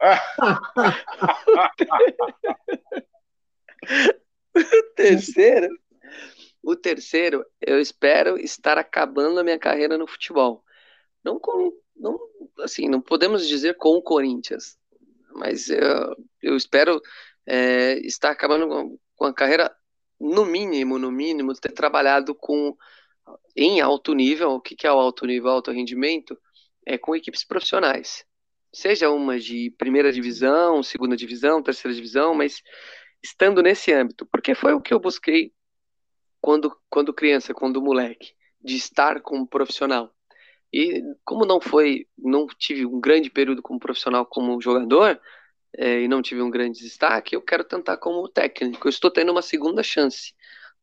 o 4.54 4.82
terceiro, 4.94 5.68
o 6.62 6.76
terceiro, 6.76 7.44
eu 7.60 7.80
espero 7.80 8.38
estar 8.38 8.78
acabando 8.78 9.40
a 9.40 9.44
minha 9.44 9.58
carreira 9.58 9.98
no 9.98 10.06
futebol. 10.06 10.62
Não 11.24 11.40
com, 11.40 11.72
não, 11.96 12.20
assim, 12.60 12.88
não 12.88 13.00
podemos 13.00 13.48
dizer 13.48 13.76
com 13.76 13.96
o 13.96 14.02
Corinthians, 14.02 14.76
mas 15.34 15.68
eu, 15.68 16.16
eu 16.42 16.56
espero 16.56 17.00
é, 17.46 17.98
estar 18.06 18.30
acabando 18.30 18.68
com, 18.68 18.98
com 19.16 19.24
a 19.24 19.34
carreira, 19.34 19.74
no 20.20 20.44
mínimo, 20.44 20.98
no 20.98 21.10
mínimo, 21.10 21.54
ter 21.54 21.72
trabalhado 21.72 22.34
com 22.34 22.76
em 23.56 23.80
alto 23.80 24.14
nível. 24.14 24.52
O 24.52 24.60
que, 24.60 24.74
que 24.76 24.86
é 24.86 24.92
o 24.92 24.98
alto 24.98 25.26
nível, 25.26 25.50
alto 25.50 25.70
rendimento? 25.70 26.38
É 26.86 26.98
com 26.98 27.16
equipes 27.16 27.44
profissionais, 27.44 28.24
seja 28.74 29.08
uma 29.10 29.38
de 29.38 29.70
primeira 29.78 30.12
divisão, 30.12 30.82
segunda 30.82 31.16
divisão, 31.16 31.62
terceira 31.62 31.94
divisão, 31.94 32.34
mas 32.34 32.62
estando 33.22 33.62
nesse 33.62 33.92
âmbito, 33.92 34.26
porque 34.26 34.54
foi 34.54 34.74
o 34.74 34.80
que 34.80 34.92
eu 34.92 35.00
busquei 35.00 35.52
quando, 36.40 36.76
quando 36.90 37.14
criança, 37.14 37.54
quando 37.54 37.80
moleque, 37.80 38.32
de 38.60 38.76
estar 38.76 39.22
como 39.22 39.46
profissional. 39.46 40.12
E 40.72 41.00
como 41.24 41.46
não 41.46 41.60
foi, 41.60 42.06
não 42.18 42.46
tive 42.46 42.84
um 42.84 43.00
grande 43.00 43.30
período 43.30 43.62
como 43.62 43.78
profissional, 43.78 44.26
como 44.26 44.60
jogador, 44.60 45.20
é, 45.76 46.00
e 46.02 46.08
não 46.08 46.22
tive 46.22 46.42
um 46.42 46.50
grande 46.50 46.80
destaque, 46.80 47.34
eu 47.34 47.42
quero 47.42 47.64
tentar 47.64 47.96
como 47.96 48.28
técnico. 48.28 48.86
Eu 48.86 48.90
estou 48.90 49.10
tendo 49.10 49.32
uma 49.32 49.42
segunda 49.42 49.82
chance, 49.82 50.34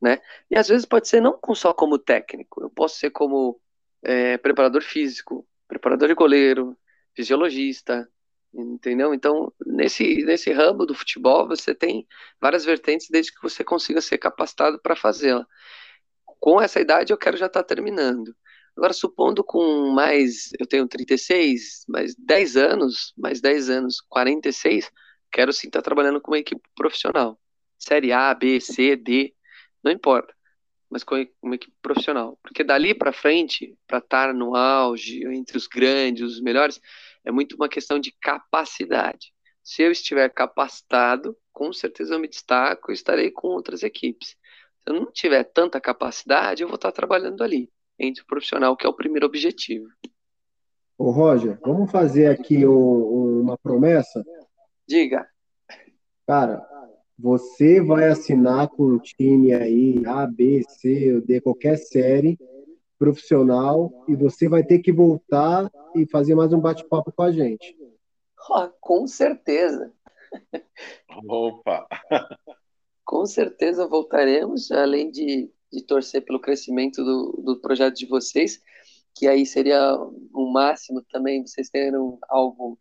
né? 0.01 0.19
E 0.49 0.57
às 0.57 0.67
vezes 0.67 0.85
pode 0.85 1.07
ser 1.07 1.21
não 1.21 1.39
só 1.55 1.73
como 1.73 1.97
técnico, 1.97 2.61
eu 2.63 2.69
posso 2.69 2.97
ser 2.99 3.11
como 3.11 3.59
é, 4.03 4.37
preparador 4.37 4.81
físico, 4.81 5.47
preparador 5.67 6.07
de 6.09 6.15
goleiro, 6.15 6.77
fisiologista, 7.15 8.09
entendeu? 8.53 9.13
Então, 9.13 9.53
nesse, 9.65 10.23
nesse 10.25 10.51
ramo 10.51 10.85
do 10.85 10.95
futebol, 10.95 11.47
você 11.47 11.73
tem 11.73 12.07
várias 12.39 12.65
vertentes 12.65 13.07
desde 13.09 13.33
que 13.33 13.41
você 13.41 13.63
consiga 13.63 14.01
ser 14.01 14.17
capacitado 14.17 14.79
para 14.79 14.95
fazê-la. 14.95 15.45
Com 16.39 16.61
essa 16.61 16.79
idade, 16.79 17.13
eu 17.13 17.17
quero 17.17 17.37
já 17.37 17.45
estar 17.45 17.63
tá 17.63 17.75
terminando. 17.75 18.35
Agora, 18.75 18.93
supondo 18.93 19.43
com 19.43 19.91
mais, 19.91 20.49
eu 20.59 20.65
tenho 20.65 20.87
36, 20.87 21.85
mais 21.87 22.15
10 22.15 22.55
anos, 22.55 23.13
mais 23.17 23.41
10 23.41 23.69
anos, 23.69 24.01
46, 24.09 24.89
quero 25.31 25.51
sim 25.51 25.67
estar 25.67 25.81
trabalhando 25.81 26.21
com 26.21 26.31
uma 26.31 26.39
equipe 26.39 26.61
profissional. 26.75 27.39
Série 27.77 28.11
A, 28.13 28.33
B, 28.33 28.59
C, 28.61 28.95
D, 28.95 29.35
não 29.83 29.91
importa, 29.91 30.33
mas 30.89 31.03
com 31.03 31.15
uma 31.41 31.55
equipe 31.55 31.73
profissional. 31.81 32.39
Porque 32.41 32.63
dali 32.63 32.93
para 32.95 33.11
frente, 33.11 33.77
para 33.87 33.97
estar 33.99 34.33
no 34.33 34.55
auge, 34.55 35.23
entre 35.25 35.57
os 35.57 35.67
grandes, 35.67 36.23
os 36.23 36.41
melhores, 36.41 36.79
é 37.25 37.31
muito 37.31 37.55
uma 37.55 37.69
questão 37.69 37.99
de 37.99 38.11
capacidade. 38.21 39.33
Se 39.63 39.83
eu 39.83 39.91
estiver 39.91 40.29
capacitado, 40.29 41.37
com 41.51 41.73
certeza 41.73 42.15
eu 42.15 42.19
me 42.19 42.27
destaco 42.27 42.91
e 42.91 42.93
estarei 42.93 43.31
com 43.31 43.49
outras 43.49 43.83
equipes. 43.83 44.29
Se 44.29 44.89
eu 44.89 44.93
não 44.95 45.11
tiver 45.11 45.43
tanta 45.43 45.79
capacidade, 45.81 46.63
eu 46.63 46.67
vou 46.67 46.75
estar 46.75 46.91
trabalhando 46.91 47.43
ali 47.43 47.69
entre 48.01 48.23
o 48.23 48.25
profissional, 48.25 48.75
que 48.75 48.85
é 48.85 48.89
o 48.89 48.95
primeiro 48.95 49.25
objetivo. 49.25 49.87
Ô 50.97 51.11
Roger, 51.11 51.59
vamos 51.61 51.91
fazer 51.91 52.27
aqui 52.27 52.65
o, 52.65 53.41
uma 53.41 53.57
promessa? 53.57 54.23
Diga. 54.87 55.27
Cara, 56.27 56.65
você 57.17 57.81
vai 57.81 58.09
assinar 58.09 58.67
com 58.69 58.83
um 58.83 58.99
time 58.99 59.53
aí, 59.53 60.01
A, 60.05 60.25
B, 60.25 60.63
C, 60.67 61.21
D, 61.21 61.41
qualquer 61.41 61.77
série 61.77 62.37
profissional, 62.97 63.91
e 64.07 64.15
você 64.15 64.47
vai 64.47 64.63
ter 64.63 64.79
que 64.79 64.91
voltar 64.91 65.71
e 65.95 66.05
fazer 66.05 66.35
mais 66.35 66.53
um 66.53 66.59
bate-papo 66.59 67.11
com 67.11 67.23
a 67.23 67.31
gente. 67.31 67.75
Oh, 68.49 68.69
com 68.79 69.07
certeza. 69.07 69.91
Opa! 71.27 71.87
com 73.03 73.25
certeza 73.25 73.87
voltaremos, 73.87 74.71
além 74.71 75.11
de 75.11 75.51
de 75.71 75.81
torcer 75.83 76.23
pelo 76.23 76.39
crescimento 76.39 77.03
do, 77.03 77.41
do 77.43 77.59
projeto 77.59 77.95
de 77.95 78.05
vocês, 78.05 78.61
que 79.15 79.27
aí 79.27 79.45
seria 79.45 79.95
o 80.33 80.51
máximo 80.51 81.01
também 81.11 81.45
vocês 81.45 81.69
terem 81.69 81.93
algo 82.29 82.77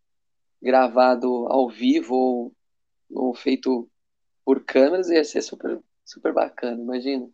gravado 0.60 1.46
ao 1.48 1.68
vivo 1.68 2.14
ou, 2.14 2.52
ou 3.10 3.34
feito 3.34 3.88
por 4.44 4.64
câmeras 4.64 5.08
ia 5.10 5.24
ser 5.24 5.42
super, 5.42 5.80
super 6.04 6.32
bacana, 6.32 6.80
imagina. 6.80 7.28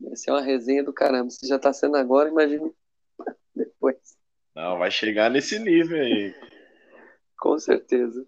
Ia 0.00 0.16
ser 0.16 0.32
uma 0.32 0.42
resenha 0.42 0.82
do 0.82 0.92
caramba. 0.92 1.30
Se 1.30 1.46
já 1.46 1.58
tá 1.58 1.72
sendo 1.72 1.96
agora, 1.96 2.28
imagina 2.28 2.70
depois. 3.54 3.96
Não, 4.54 4.78
vai 4.78 4.90
chegar 4.90 5.30
nesse 5.30 5.58
nível 5.58 6.00
aí. 6.00 6.34
Com 7.38 7.58
certeza. 7.58 8.26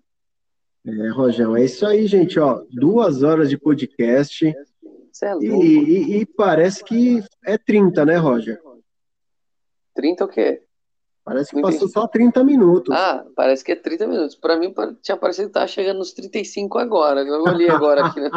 É, 0.87 1.09
Rojão, 1.09 1.57
é 1.57 1.65
isso 1.65 1.85
aí, 1.85 2.07
gente, 2.07 2.39
ó. 2.39 2.65
Duas 2.70 3.23
horas 3.23 3.51
de 3.51 3.59
podcast. 3.59 4.55
Você 5.16 5.24
é 5.24 5.32
louco. 5.32 5.47
E, 5.47 5.78
e, 5.78 6.20
e 6.20 6.26
parece 6.26 6.84
que 6.84 7.24
é 7.47 7.56
30, 7.56 8.05
né, 8.05 8.16
Roger? 8.16 8.60
30 9.94 10.24
o 10.26 10.28
quê? 10.28 10.62
Parece 11.24 11.51
que 11.51 11.56
Não 11.56 11.62
passou 11.62 11.78
entendi. 11.78 11.93
só 11.93 12.06
30 12.06 12.44
minutos. 12.44 12.94
Ah, 12.94 13.24
parece 13.34 13.64
que 13.64 13.72
é 13.72 13.76
30 13.76 14.06
minutos. 14.06 14.36
Pra 14.36 14.59
mim, 14.59 14.74
tinha 15.01 15.16
parecido 15.16 15.48
que 15.48 15.55
tava 15.55 15.66
chegando 15.66 15.97
nos 15.97 16.12
35 16.12 16.78
agora. 16.78 17.22
Eu 17.22 17.44
olhei 17.44 17.70
agora 17.70 18.05
aqui, 18.05 18.20
né? 18.20 18.28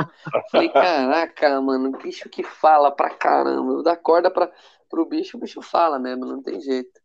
Falei, 0.50 0.70
caraca, 0.70 1.60
mano, 1.60 1.92
bicho 1.98 2.30
que 2.30 2.44
fala 2.44 2.90
pra 2.90 3.10
caramba. 3.10 3.74
Eu 3.74 3.84
dá 3.84 3.98
corda 3.98 4.32
pra, 4.32 4.50
pro 4.90 5.06
bicho, 5.06 5.36
o 5.36 5.40
bicho 5.42 5.62
fala 5.62 6.00
mesmo, 6.00 6.26
não 6.26 6.42
tem 6.42 6.62
jeito. 6.62 7.02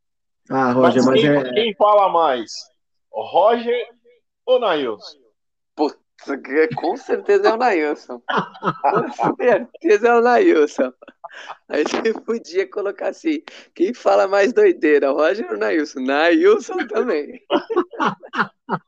Ah, 0.49 0.71
Roger, 0.71 1.05
mas 1.05 1.21
quem, 1.21 1.31
é. 1.31 1.53
quem 1.53 1.75
fala 1.75 2.09
mais? 2.09 2.53
Roger 3.11 3.89
ou 4.47 4.61
Nailson? 4.61 5.24
Com 6.77 6.97
certeza 6.97 7.49
é 7.49 7.53
o 7.53 7.57
Nailson. 7.57 8.23
Com 8.83 9.13
certeza 9.37 10.09
é 10.09 10.15
o 10.15 10.21
Nailson. 10.21 10.93
Aí 11.69 11.85
você 11.85 12.13
podia 12.13 12.71
colocar 12.71 13.09
assim: 13.09 13.43
quem 13.75 13.93
fala 13.93 14.29
mais 14.29 14.53
doideira, 14.53 15.11
Roger 15.11 15.51
ou 15.51 15.59
Nailson? 15.59 16.01
Nailson 16.01 16.87
também. 16.87 17.43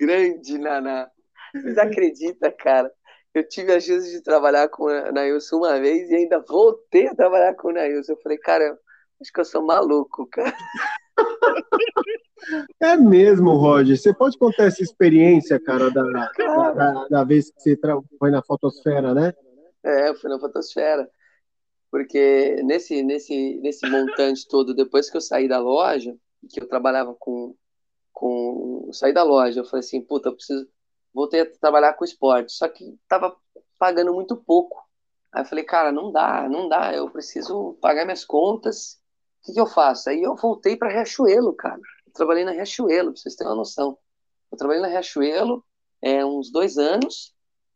Grande 0.00 0.58
Naná. 0.58 1.10
Vocês 1.54 1.78
acreditam, 1.78 2.52
cara? 2.58 2.90
Eu 3.34 3.46
tive 3.46 3.72
a 3.72 3.80
chance 3.80 4.10
de 4.10 4.22
trabalhar 4.22 4.68
com 4.68 4.84
o 4.84 5.12
Nailson 5.12 5.58
uma 5.58 5.78
vez 5.78 6.10
e 6.10 6.16
ainda 6.16 6.40
voltei 6.40 7.08
a 7.08 7.14
trabalhar 7.14 7.54
com 7.54 7.68
o 7.68 7.72
Nailson. 7.72 8.12
Eu 8.12 8.20
falei, 8.22 8.38
cara, 8.38 8.78
acho 9.20 9.32
que 9.32 9.40
eu 9.40 9.44
sou 9.44 9.62
maluco, 9.62 10.26
cara. 10.28 10.54
É 12.80 12.96
mesmo, 12.96 13.56
Roger. 13.56 13.96
Você 13.96 14.14
pode 14.14 14.38
contar 14.38 14.64
essa 14.64 14.82
experiência, 14.82 15.58
cara, 15.58 15.90
da, 15.90 16.02
da, 16.02 17.08
da 17.08 17.24
vez 17.24 17.50
que 17.50 17.60
você 17.60 17.78
foi 18.18 18.30
na 18.30 18.42
fotosfera, 18.42 19.14
né? 19.14 19.32
É, 19.82 20.08
eu 20.08 20.14
fui 20.16 20.28
na 20.28 20.38
fotosfera. 20.38 21.08
Porque 21.90 22.60
nesse, 22.64 23.02
nesse, 23.02 23.58
nesse 23.60 23.88
montante 23.88 24.46
todo, 24.48 24.74
depois 24.74 25.08
que 25.08 25.16
eu 25.16 25.20
saí 25.20 25.48
da 25.48 25.58
loja, 25.58 26.14
que 26.50 26.60
eu 26.60 26.68
trabalhava 26.68 27.14
com, 27.14 27.54
com. 28.12 28.90
Saí 28.92 29.12
da 29.12 29.22
loja, 29.22 29.60
eu 29.60 29.64
falei 29.64 29.80
assim, 29.80 30.02
puta, 30.02 30.28
eu 30.28 30.34
preciso. 30.34 30.68
Voltei 31.14 31.40
a 31.40 31.50
trabalhar 31.58 31.94
com 31.94 32.04
esporte, 32.04 32.52
só 32.52 32.68
que 32.68 32.98
tava 33.08 33.34
pagando 33.78 34.12
muito 34.12 34.36
pouco. 34.36 34.84
Aí 35.32 35.42
eu 35.42 35.46
falei, 35.46 35.64
cara, 35.64 35.90
não 35.90 36.12
dá, 36.12 36.48
não 36.48 36.68
dá, 36.68 36.94
eu 36.94 37.08
preciso 37.10 37.78
pagar 37.80 38.04
minhas 38.04 38.24
contas. 38.24 39.00
O 39.42 39.46
que, 39.46 39.52
que 39.54 39.60
eu 39.60 39.66
faço? 39.66 40.10
Aí 40.10 40.22
eu 40.22 40.36
voltei 40.36 40.76
para 40.76 40.90
Riachuelo, 40.90 41.54
cara. 41.54 41.80
Trabalhei 42.16 42.44
na 42.44 42.52
Riachuelo, 42.52 43.12
pra 43.12 43.20
vocês 43.20 43.34
terem 43.34 43.50
uma 43.52 43.58
noção. 43.58 43.98
Eu 44.50 44.58
trabalhei 44.58 44.82
na 44.82 44.88
Riachuelo 44.88 45.64
é, 46.02 46.24
uns 46.24 46.50
dois 46.50 46.78
anos 46.78 47.34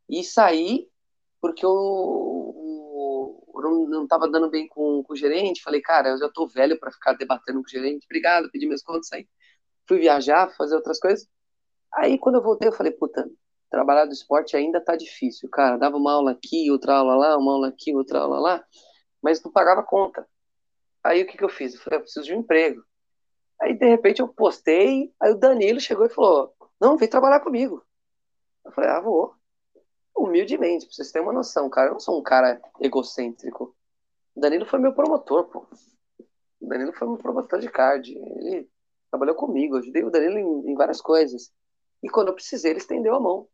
e 0.08 0.24
saí 0.24 0.88
porque 1.40 1.64
eu, 1.64 1.70
eu 3.54 3.60
não, 3.62 3.86
não 3.86 4.06
tava 4.06 4.28
dando 4.28 4.50
bem 4.50 4.68
com, 4.68 5.02
com 5.02 5.12
o 5.12 5.16
gerente. 5.16 5.62
Falei, 5.62 5.80
cara, 5.80 6.10
eu 6.10 6.18
já 6.18 6.28
tô 6.28 6.46
velho 6.46 6.78
para 6.78 6.92
ficar 6.92 7.14
debatendo 7.14 7.60
com 7.60 7.66
o 7.66 7.70
gerente. 7.70 8.04
Obrigado, 8.04 8.50
pedi 8.50 8.66
minhas 8.66 8.82
contas, 8.82 9.08
saí. 9.08 9.28
Fui 9.88 9.98
viajar, 9.98 10.54
fazer 10.56 10.76
outras 10.76 11.00
coisas. 11.00 11.26
Aí, 11.94 12.18
quando 12.18 12.36
eu 12.36 12.42
voltei, 12.42 12.68
eu 12.68 12.72
falei, 12.72 12.92
puta, 12.92 13.28
trabalhar 13.70 14.04
do 14.04 14.12
esporte 14.12 14.56
ainda 14.56 14.80
tá 14.80 14.96
difícil, 14.96 15.48
cara. 15.48 15.76
Dava 15.76 15.96
uma 15.96 16.12
aula 16.12 16.32
aqui, 16.32 16.70
outra 16.70 16.96
aula 16.96 17.16
lá, 17.16 17.36
uma 17.36 17.52
aula 17.52 17.68
aqui, 17.68 17.94
outra 17.94 18.20
aula 18.20 18.38
lá, 18.38 18.64
mas 19.22 19.42
não 19.42 19.50
pagava 19.50 19.82
conta. 19.82 20.26
Aí, 21.02 21.22
o 21.22 21.26
que 21.26 21.38
que 21.38 21.44
eu 21.44 21.48
fiz? 21.48 21.74
Eu 21.74 21.80
falei, 21.80 21.98
eu 21.98 22.02
preciso 22.02 22.26
de 22.26 22.34
um 22.34 22.40
emprego. 22.40 22.84
Aí, 23.60 23.74
de 23.74 23.86
repente, 23.86 24.20
eu 24.20 24.28
postei, 24.28 25.12
aí 25.20 25.32
o 25.32 25.38
Danilo 25.38 25.80
chegou 25.80 26.06
e 26.06 26.10
falou, 26.10 26.54
não, 26.80 26.96
vem 26.96 27.08
trabalhar 27.08 27.40
comigo. 27.40 27.84
Eu 28.64 28.72
falei, 28.72 28.90
ah, 28.90 29.00
vou. 29.00 29.34
Humildemente, 30.16 30.86
pra 30.86 30.94
vocês 30.94 31.12
terem 31.12 31.26
uma 31.26 31.32
noção, 31.32 31.68
cara, 31.68 31.88
eu 31.88 31.92
não 31.94 32.00
sou 32.00 32.18
um 32.18 32.22
cara 32.22 32.60
egocêntrico. 32.80 33.76
O 34.34 34.40
Danilo 34.40 34.64
foi 34.64 34.78
meu 34.78 34.94
promotor, 34.94 35.44
pô. 35.44 35.66
O 36.60 36.66
Danilo 36.66 36.92
foi 36.92 37.06
meu 37.06 37.18
promotor 37.18 37.58
de 37.58 37.68
card. 37.68 38.16
Ele 38.16 38.68
trabalhou 39.10 39.34
comigo, 39.34 39.76
ajudei 39.76 40.04
o 40.04 40.10
Danilo 40.10 40.38
em, 40.38 40.72
em 40.72 40.74
várias 40.74 41.00
coisas. 41.00 41.52
E 42.02 42.08
quando 42.08 42.28
eu 42.28 42.34
precisei, 42.34 42.72
ele 42.72 42.78
estendeu 42.78 43.14
a 43.14 43.20
mão. 43.20 43.48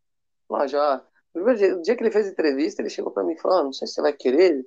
Lá 0.49 0.67
já. 0.67 0.97
No 1.33 1.43
primeiro 1.43 1.59
dia, 1.59 1.81
dia 1.81 1.95
que 1.95 2.03
ele 2.03 2.11
fez 2.11 2.27
a 2.27 2.31
entrevista, 2.31 2.81
ele 2.81 2.89
chegou 2.89 3.11
para 3.11 3.23
mim 3.23 3.33
e 3.33 3.37
falou: 3.37 3.59
ah, 3.59 3.63
não 3.63 3.73
sei 3.73 3.87
se 3.87 3.95
você 3.95 4.01
vai 4.01 4.13
querer 4.13 4.65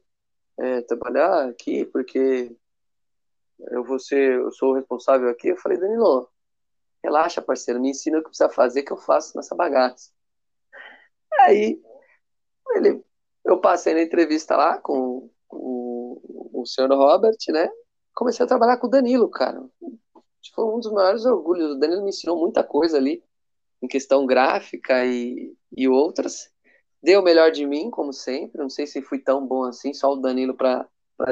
é, 0.59 0.83
trabalhar 0.83 1.49
aqui, 1.49 1.87
porque 1.87 2.55
eu 3.69 3.85
vou 3.85 3.99
ser, 3.99 4.35
eu 4.35 4.51
sou 4.53 4.71
o 4.71 4.75
responsável 4.75 5.29
aqui. 5.29 5.49
Eu 5.49 5.57
falei, 5.57 5.79
Danilo, 5.79 6.29
relaxa, 7.03 7.43
parceiro, 7.43 7.81
me 7.81 7.91
ensina 7.91 8.19
o 8.19 8.23
que 8.23 8.29
precisa 8.29 8.49
fazer 8.49 8.83
que 8.83 8.93
eu 8.93 8.97
faço 8.97 9.37
nessa 9.37 9.55
bagaça. 9.55 10.11
Aí, 11.41 11.81
ele, 12.75 13.03
eu 13.45 13.61
passei 13.61 13.95
na 13.95 14.03
entrevista 14.03 14.57
lá 14.57 14.79
com, 14.79 15.31
com 15.49 16.21
o 16.53 16.67
senhor 16.67 16.91
Robert, 16.93 17.37
né? 17.49 17.69
Comecei 18.15 18.45
a 18.45 18.49
trabalhar 18.49 18.77
com 18.77 18.87
o 18.87 18.91
Danilo, 18.91 19.31
cara. 19.31 19.63
Foi 20.55 20.65
um 20.65 20.81
dos 20.81 20.93
maiores 20.93 21.25
orgulhos. 21.25 21.73
O 21.73 21.79
Danilo 21.79 22.03
me 22.03 22.11
ensinou 22.11 22.39
muita 22.39 22.63
coisa 22.63 22.97
ali 22.97 23.23
em 23.83 23.89
questão 23.89 24.27
gráfica 24.27 25.05
e, 25.07 25.55
e 25.75 25.89
outras. 25.89 26.51
Deu 27.03 27.21
o 27.21 27.25
melhor 27.25 27.51
de 27.51 27.67
mim, 27.67 27.91
como 27.91 28.13
sempre. 28.13 28.61
Não 28.61 28.69
sei 28.69 28.87
se 28.87 29.01
fui 29.01 29.19
tão 29.19 29.47
bom 29.47 29.65
assim, 29.65 29.95
só 29.95 30.13
o 30.13 30.17
Danilo 30.17 30.55
para 30.55 30.87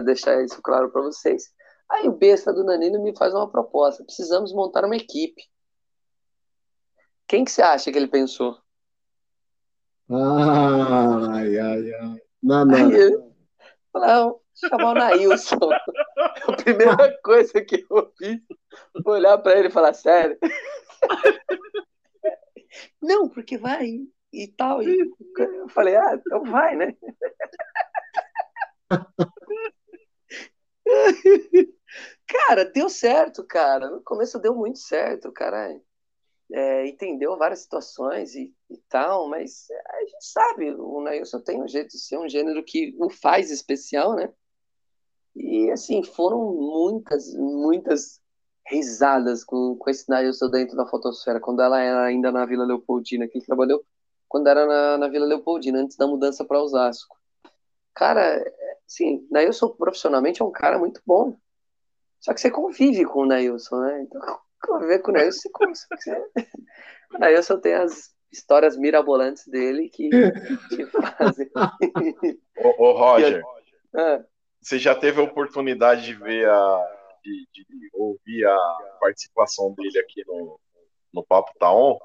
deixar 0.05 0.43
isso 0.43 0.63
claro 0.63 0.91
para 0.91 1.03
vocês. 1.03 1.53
Aí 1.90 2.06
o 2.06 2.12
besta 2.12 2.52
do 2.52 2.65
Danilo 2.65 3.02
me 3.02 3.16
faz 3.16 3.32
uma 3.32 3.48
proposta. 3.51 4.05
Precisamos 4.05 4.52
montar 4.52 4.85
uma 4.85 4.97
equipe. 4.97 5.43
Quem 7.27 7.44
que 7.44 7.51
você 7.51 7.62
acha 7.62 7.90
que 7.90 7.98
ele 7.98 8.09
pensou? 8.09 8.59
Ai, 10.10 11.59
ai, 11.59 11.94
ai. 11.94 12.16
Não, 12.43 12.65
não. 12.65 12.74
Aí 12.74 12.93
ele 12.94 13.19
falou, 13.93 14.43
chamar 14.55 14.90
o 14.90 14.94
Nailson. 14.94 15.59
A 16.48 16.52
primeira 16.56 17.19
coisa 17.23 17.60
que 17.60 17.86
eu 17.90 18.12
fiz 18.16 18.40
foi 19.02 19.19
olhar 19.19 19.39
para 19.39 19.59
ele 19.59 19.69
e 19.69 19.73
falar, 19.73 19.93
sério? 19.93 20.39
Não, 23.01 23.28
porque 23.28 23.56
vai 23.56 24.06
e 24.32 24.48
tal. 24.48 24.82
E 24.82 24.98
eu 25.39 25.69
falei, 25.69 25.97
ah, 25.97 26.15
então 26.15 26.44
vai, 26.44 26.77
né? 26.77 26.97
Cara, 32.29 32.65
deu 32.65 32.89
certo, 32.89 33.45
cara. 33.45 33.91
No 33.91 34.03
começo 34.03 34.39
deu 34.39 34.55
muito 34.55 34.79
certo, 34.79 35.33
cara. 35.33 35.81
É, 36.53 36.87
entendeu 36.87 37.37
várias 37.39 37.61
situações 37.61 38.35
e, 38.35 38.55
e, 38.71 38.77
tal, 38.89 39.29
mas 39.29 39.67
a 39.71 40.01
gente 40.01 40.25
sabe, 40.25 40.71
o 40.73 41.01
Nailson 41.03 41.41
tem 41.41 41.63
um 41.63 41.69
jeito 41.69 41.91
de 41.91 41.99
ser 41.99 42.19
um 42.19 42.29
gênero 42.29 42.65
que 42.65 42.95
o 42.99 43.11
faz 43.11 43.51
especial, 43.51 44.15
né? 44.15 44.33
E 45.37 45.71
assim, 45.71 46.03
foram 46.03 46.55
muitas, 46.55 47.35
muitas 47.35 48.21
risadas 48.67 49.45
com, 49.45 49.77
com 49.77 49.91
esse 49.91 50.09
Nailson 50.09 50.49
dentro 50.51 50.77
da 50.77 50.87
fotosfera, 50.87 51.41
quando 51.41 51.63
ela 51.63 51.81
era 51.81 52.05
ainda 52.05 52.33
na 52.33 52.47
Vila 52.47 52.65
Leopoldina, 52.65 53.29
que 53.29 53.39
ele 53.39 53.47
trabalhou 53.47 53.85
quando 54.29 54.47
era 54.49 54.67
na, 54.67 54.99
na 54.99 55.09
Vila 55.09 55.27
Leopoldina, 55.27 55.81
antes 55.81 55.97
da 55.97 56.07
mudança 56.07 56.45
para 56.45 56.63
Osasco. 56.63 57.17
Cara, 57.95 58.43
assim, 58.87 59.27
Nailson 59.31 59.69
profissionalmente 59.71 60.43
é 60.43 60.45
um 60.45 60.51
cara 60.51 60.79
muito 60.79 61.01
bom. 61.07 61.37
Só 62.20 62.35
que 62.35 62.40
você 62.40 62.51
convive 62.51 63.05
com 63.05 63.20
o 63.20 63.27
Nailson, 63.27 63.81
né? 63.81 64.03
Então, 64.03 64.20
conviver 64.62 65.01
com 65.01 65.11
o 65.11 65.15
Nailson, 65.15 65.40
você 65.40 65.51
consegue. 65.51 66.24
O 67.15 67.19
Nailson 67.19 67.59
tem 67.59 67.73
as 67.73 68.15
histórias 68.31 68.77
mirabolantes 68.77 69.47
dele 69.47 69.89
que, 69.89 70.11
que 70.69 70.85
fazem. 70.86 71.51
Ô, 72.59 72.85
ô 72.85 72.93
Roger, 72.93 73.43
Ah, 73.97 74.23
você 74.61 74.78
já 74.78 74.95
teve 74.95 75.19
a 75.19 75.24
oportunidade 75.24 76.03
de 76.03 76.12
ver 76.12 76.47
a. 76.47 76.97
de, 77.24 77.49
de 77.51 77.66
ouvir 77.95 78.45
a 78.47 78.59
participação 79.01 79.73
dele 79.73 79.99
aqui 79.99 80.23
no, 80.27 80.61
no 81.15 81.24
Papo 81.24 81.51
Taon? 81.59 81.97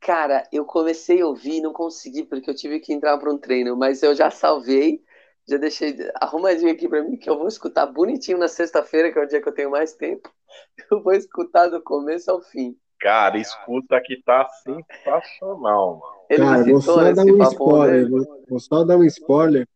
Cara, 0.00 0.46
eu 0.52 0.64
comecei 0.64 1.20
a 1.20 1.26
ouvir 1.26 1.56
e 1.56 1.60
não 1.62 1.72
consegui, 1.72 2.24
porque 2.24 2.50
eu 2.50 2.54
tive 2.54 2.80
que 2.80 2.92
entrar 2.92 3.16
para 3.18 3.32
um 3.32 3.38
treino, 3.38 3.76
mas 3.76 4.02
eu 4.02 4.14
já 4.14 4.30
salvei, 4.30 5.02
já 5.48 5.56
deixei 5.56 5.96
arrumadinho 6.16 6.72
aqui 6.72 6.88
para 6.88 7.02
mim, 7.02 7.16
que 7.16 7.28
eu 7.28 7.38
vou 7.38 7.48
escutar 7.48 7.86
bonitinho 7.86 8.38
na 8.38 8.48
sexta-feira, 8.48 9.12
que 9.12 9.18
é 9.18 9.22
o 9.22 9.26
dia 9.26 9.40
que 9.40 9.48
eu 9.48 9.54
tenho 9.54 9.70
mais 9.70 9.94
tempo. 9.94 10.30
Eu 10.90 11.00
vou 11.00 11.12
escutar 11.12 11.68
do 11.68 11.80
começo 11.80 12.28
ao 12.28 12.40
fim. 12.40 12.76
Cara, 12.98 13.38
escuta 13.38 14.00
que 14.04 14.20
tá 14.22 14.48
sensacional, 14.48 16.00
mano. 16.00 16.20
Ele 16.28 16.44
Cara, 16.44 16.64
vou 16.64 16.80
só 16.80 17.12
dar 17.12 17.24
um 17.24 17.38
papo 17.38 17.52
spoiler. 17.52 18.08
dele. 18.08 18.26
Vou 18.48 18.58
só 18.60 18.84
dar 18.84 18.96
um 18.96 19.04
spoiler. 19.04 19.68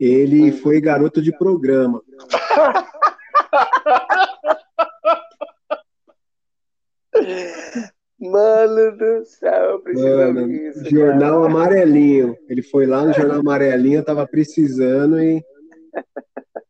Ele 0.00 0.50
foi 0.52 0.80
garoto 0.80 1.20
de 1.20 1.36
programa. 1.36 2.02
Mano 8.22 8.96
do 8.96 9.24
céu, 9.24 9.80
precisa 9.80 10.32
Mano, 10.32 10.48
disso. 10.48 10.88
Jornal 10.88 11.42
cara. 11.42 11.52
Amarelinho. 11.52 12.36
Ele 12.48 12.62
foi 12.62 12.86
lá 12.86 13.04
no 13.04 13.12
Jornal 13.12 13.40
Amarelinho, 13.40 14.04
tava 14.04 14.24
precisando 14.26 15.20
e. 15.20 15.44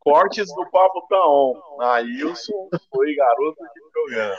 Cortes 0.00 0.48
do 0.48 0.64
Papo 0.70 1.06
Tá 1.08 1.28
On. 1.28 1.54
Ailson 1.80 2.68
foi 2.90 3.14
garoto 3.14 3.62
de 3.62 3.80
programa. 3.92 4.34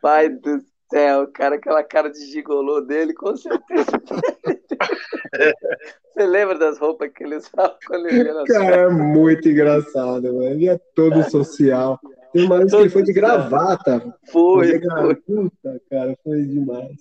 Pai 0.00 0.28
do 0.28 0.60
céu, 0.90 1.26
cara, 1.32 1.56
aquela 1.56 1.82
cara 1.82 2.10
de 2.10 2.24
gigolô 2.26 2.82
dele, 2.82 3.14
com 3.14 3.34
certeza. 3.34 3.90
Você 6.12 6.26
lembra 6.26 6.58
das 6.58 6.78
roupas 6.78 7.10
que 7.12 7.24
ele 7.24 7.36
usava 7.36 7.76
quando 7.86 8.06
ele 8.08 8.28
era 8.28 8.44
Cara, 8.44 8.76
é 8.76 8.88
muito 8.88 9.48
engraçado, 9.48 10.22
mano. 10.22 10.44
Ele 10.44 10.68
é 10.68 10.78
todo 10.94 11.22
social. 11.30 11.98
Tem 12.36 12.44
uma 12.44 12.58
vez 12.58 12.70
que 12.70 12.76
ele 12.76 12.90
foi 12.90 13.02
de 13.02 13.14
gravata. 13.14 14.14
Foi, 14.30 14.78
foi. 14.78 15.14
Puta, 15.16 15.80
cara, 15.90 16.18
foi 16.22 16.42
demais. 16.42 16.96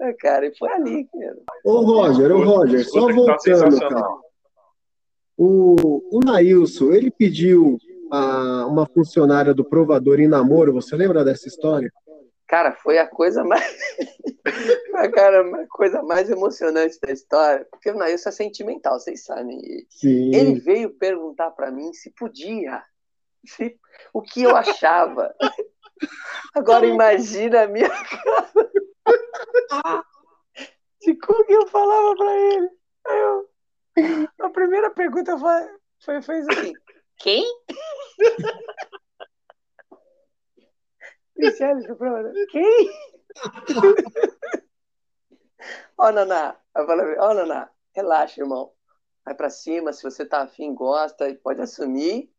É, 0.00 0.12
cara, 0.14 0.46
e 0.46 0.58
foi 0.58 0.68
ali, 0.72 1.08
cara. 1.12 1.38
Ô, 1.64 1.80
Roger, 1.82 2.32
ô, 2.32 2.42
Roger, 2.42 2.84
só 2.84 3.12
voltando, 3.12 3.78
cara. 3.78 4.08
O, 5.38 6.16
o 6.16 6.20
Nailson, 6.24 6.90
ele 6.90 7.10
pediu 7.10 7.78
a, 8.10 8.66
uma 8.66 8.84
funcionária 8.86 9.54
do 9.54 9.64
provador 9.64 10.18
em 10.18 10.26
namoro, 10.26 10.72
você 10.72 10.96
lembra 10.96 11.24
dessa 11.24 11.46
história? 11.46 11.92
Cara, 12.48 12.72
foi 12.72 12.98
a 12.98 13.06
coisa 13.06 13.44
mais. 13.44 13.64
cara, 15.14 15.62
a 15.62 15.66
coisa 15.68 16.02
mais 16.02 16.30
emocionante 16.30 16.98
da 17.00 17.12
história. 17.12 17.64
Porque 17.70 17.90
o 17.90 17.96
Nailson 17.96 18.28
é 18.28 18.32
sentimental, 18.32 18.98
vocês 18.98 19.24
sabem. 19.24 19.60
Sim. 19.88 20.34
Ele 20.34 20.58
veio 20.58 20.90
perguntar 20.90 21.52
para 21.52 21.70
mim 21.70 21.92
se 21.92 22.10
podia. 22.10 22.82
Se, 23.46 23.78
o 24.12 24.22
que 24.22 24.42
eu 24.42 24.56
achava. 24.56 25.34
Agora 26.54 26.86
imagina 26.86 27.62
a 27.62 27.68
minha 27.68 27.88
cara. 27.88 30.04
De 31.00 31.16
como 31.18 31.44
que 31.44 31.52
eu 31.52 31.66
falava 31.68 32.16
para 32.16 32.36
ele. 32.36 32.70
Eu, 33.08 33.48
a 34.40 34.50
primeira 34.50 34.90
pergunta 34.90 35.38
foi, 35.38 35.68
foi 36.04 36.20
fez 36.22 36.48
assim: 36.48 36.72
quem? 37.18 37.44
Michele, 41.36 41.86
quem? 42.50 42.90
Ó, 45.98 46.08
oh, 46.08 46.12
Naná, 46.12 46.56
ó, 46.74 46.82
oh, 46.82 47.34
Naná, 47.34 47.70
relaxa, 47.94 48.40
irmão. 48.40 48.72
Vai 49.24 49.34
pra 49.34 49.50
cima, 49.50 49.92
se 49.92 50.02
você 50.02 50.24
tá 50.24 50.42
afim, 50.42 50.74
gosta, 50.74 51.34
pode 51.42 51.60
assumir. 51.60 52.32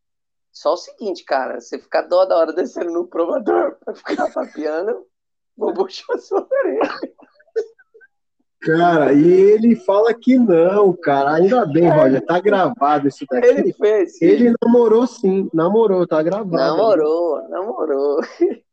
Só 0.59 0.73
o 0.73 0.77
seguinte, 0.77 1.23
cara, 1.23 1.61
você 1.61 1.77
ficar 1.77 2.01
dó 2.01 2.25
da 2.25 2.35
hora 2.35 2.51
descendo 2.51 2.91
no 2.91 3.05
provador 3.05 3.77
pra 3.85 3.93
ficar 3.93 4.33
papiando, 4.33 5.05
vou 5.55 5.71
puxar 5.71 6.17
sua 6.17 6.47
orelha. 6.49 6.99
Cara, 8.61 9.13
e 9.13 9.31
ele 9.31 9.75
fala 9.75 10.11
que 10.15 10.39
não, 10.39 10.91
cara. 10.93 11.35
Ainda 11.35 11.63
bem. 11.67 11.87
Roger, 11.87 12.25
tá 12.25 12.39
gravado 12.39 13.07
isso 13.07 13.23
daqui. 13.29 13.47
Ele 13.47 13.71
fez. 13.71 14.17
Sim. 14.17 14.25
Ele 14.25 14.53
namorou 14.59 15.05
sim, 15.05 15.47
namorou, 15.53 16.07
tá 16.07 16.23
gravado. 16.23 16.49
Namorou, 16.49 17.47
namorou. 17.49 18.19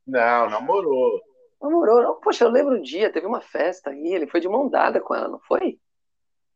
Não, 0.06 0.48
namorou. 0.48 1.20
Namorou, 1.60 2.02
não. 2.02 2.14
Poxa, 2.14 2.44
eu 2.44 2.50
lembro 2.50 2.76
um 2.76 2.82
dia, 2.82 3.12
teve 3.12 3.26
uma 3.26 3.42
festa 3.42 3.90
aí, 3.90 4.14
ele 4.14 4.26
foi 4.26 4.40
de 4.40 4.48
mão 4.48 4.70
dada 4.70 5.02
com 5.02 5.14
ela, 5.14 5.28
não 5.28 5.38
foi? 5.40 5.78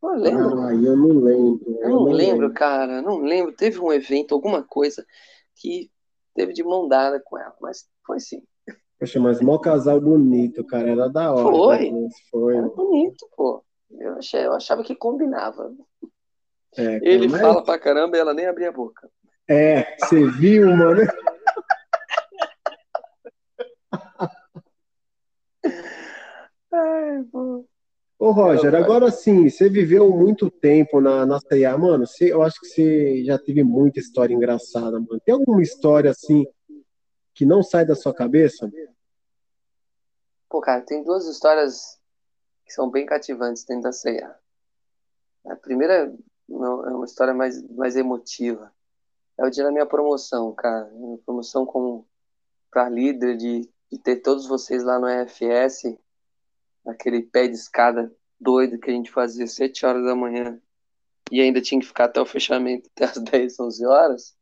Não 0.02 0.14
lembro. 0.14 0.60
Ah, 0.60 0.74
eu 0.74 0.96
não 0.96 1.20
lembro. 1.20 1.78
Eu 1.80 1.88
não, 1.88 1.96
não 1.96 2.04
lembro, 2.04 2.16
lembro, 2.16 2.54
cara, 2.54 3.02
não 3.02 3.18
lembro. 3.18 3.52
Teve 3.52 3.80
um 3.80 3.92
evento, 3.92 4.34
alguma 4.34 4.62
coisa 4.62 5.04
que 5.56 5.90
teve 6.34 6.52
de 6.52 6.62
mão 6.62 6.86
dada 6.86 7.20
com 7.24 7.36
ela, 7.36 7.54
mas 7.60 7.88
foi 8.06 8.20
sim. 8.20 8.42
Poxa, 8.98 9.20
mas 9.20 9.40
mó 9.40 9.58
casal 9.58 10.00
bonito, 10.00 10.64
cara, 10.64 10.90
era 10.90 11.08
da 11.08 11.32
hora. 11.32 11.56
Foi, 11.56 11.92
foi. 12.30 12.56
Era 12.56 12.68
bonito, 12.68 13.28
pô. 13.36 13.64
Eu, 13.90 14.14
achei, 14.14 14.44
eu 14.44 14.52
achava 14.52 14.82
que 14.82 14.94
combinava. 14.94 15.72
É, 16.76 17.00
Ele 17.02 17.28
mas... 17.28 17.40
fala 17.40 17.64
pra 17.64 17.78
caramba 17.78 18.16
e 18.16 18.20
ela 18.20 18.34
nem 18.34 18.46
abria 18.46 18.68
a 18.68 18.72
boca. 18.72 19.08
É, 19.48 19.96
você 19.98 20.26
viu, 20.32 20.68
mano? 20.76 21.02
Ai, 26.70 27.24
pô. 27.32 27.66
Ô, 28.18 28.32
Roger, 28.32 28.74
agora 28.74 29.12
sim, 29.12 29.48
você 29.48 29.68
viveu 29.68 30.10
muito 30.10 30.50
tempo 30.50 31.00
na, 31.00 31.24
na 31.24 31.38
CIA, 31.38 31.78
mano. 31.78 32.04
Você, 32.04 32.32
eu 32.32 32.42
acho 32.42 32.58
que 32.60 32.66
você 32.66 33.24
já 33.24 33.38
teve 33.38 33.62
muita 33.62 34.00
história 34.00 34.34
engraçada, 34.34 34.98
mano. 34.98 35.20
Tem 35.24 35.32
alguma 35.32 35.62
história 35.62 36.10
assim 36.10 36.44
que 37.32 37.46
não 37.46 37.62
sai 37.62 37.86
da 37.86 37.94
sua 37.94 38.12
cabeça? 38.12 38.68
Pô, 40.48 40.60
cara, 40.60 40.80
tem 40.80 41.04
duas 41.04 41.28
histórias 41.28 41.96
que 42.66 42.72
são 42.72 42.90
bem 42.90 43.06
cativantes 43.06 43.64
dentro 43.64 43.84
da 43.84 43.92
CIA. 43.92 44.34
A 45.46 45.54
primeira 45.54 46.12
é 46.50 46.54
uma 46.54 47.04
história 47.04 47.32
mais, 47.32 47.62
mais 47.70 47.94
emotiva. 47.94 48.72
É 49.38 49.46
o 49.46 49.50
dia 49.50 49.62
da 49.62 49.70
minha 49.70 49.86
promoção, 49.86 50.52
cara. 50.52 50.90
Minha 50.92 51.18
promoção 51.18 51.64
como 51.64 52.04
para 52.68 52.88
líder, 52.88 53.36
de, 53.36 53.70
de 53.92 53.98
ter 53.98 54.16
todos 54.16 54.44
vocês 54.48 54.82
lá 54.82 54.98
no 54.98 55.08
EFS 55.08 55.96
aquele 56.88 57.22
pé 57.22 57.46
de 57.46 57.54
escada 57.54 58.12
doido 58.40 58.78
que 58.78 58.90
a 58.90 58.94
gente 58.94 59.10
fazia 59.10 59.44
às 59.44 59.52
7 59.52 59.84
horas 59.84 60.04
da 60.04 60.14
manhã 60.14 60.60
e 61.30 61.40
ainda 61.40 61.60
tinha 61.60 61.80
que 61.80 61.86
ficar 61.86 62.04
até 62.04 62.20
o 62.20 62.26
fechamento, 62.26 62.88
até 62.96 63.04
as 63.04 63.18
10, 63.18 63.60
11 63.60 63.86
horas, 63.86 64.36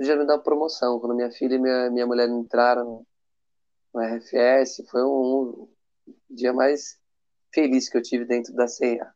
já 0.00 0.16
me 0.16 0.26
dá 0.26 0.34
uma 0.34 0.42
promoção. 0.42 0.98
Quando 0.98 1.14
minha 1.14 1.30
filha 1.30 1.54
e 1.54 1.58
minha, 1.58 1.90
minha 1.90 2.06
mulher 2.06 2.28
entraram 2.28 3.06
no 3.92 4.00
RFS, 4.00 4.82
foi 4.90 5.04
um, 5.04 5.68
um 6.08 6.14
dia 6.30 6.52
mais 6.52 6.98
feliz 7.52 7.88
que 7.88 7.96
eu 7.96 8.02
tive 8.02 8.24
dentro 8.24 8.52
da 8.54 8.66
ceia. 8.66 9.12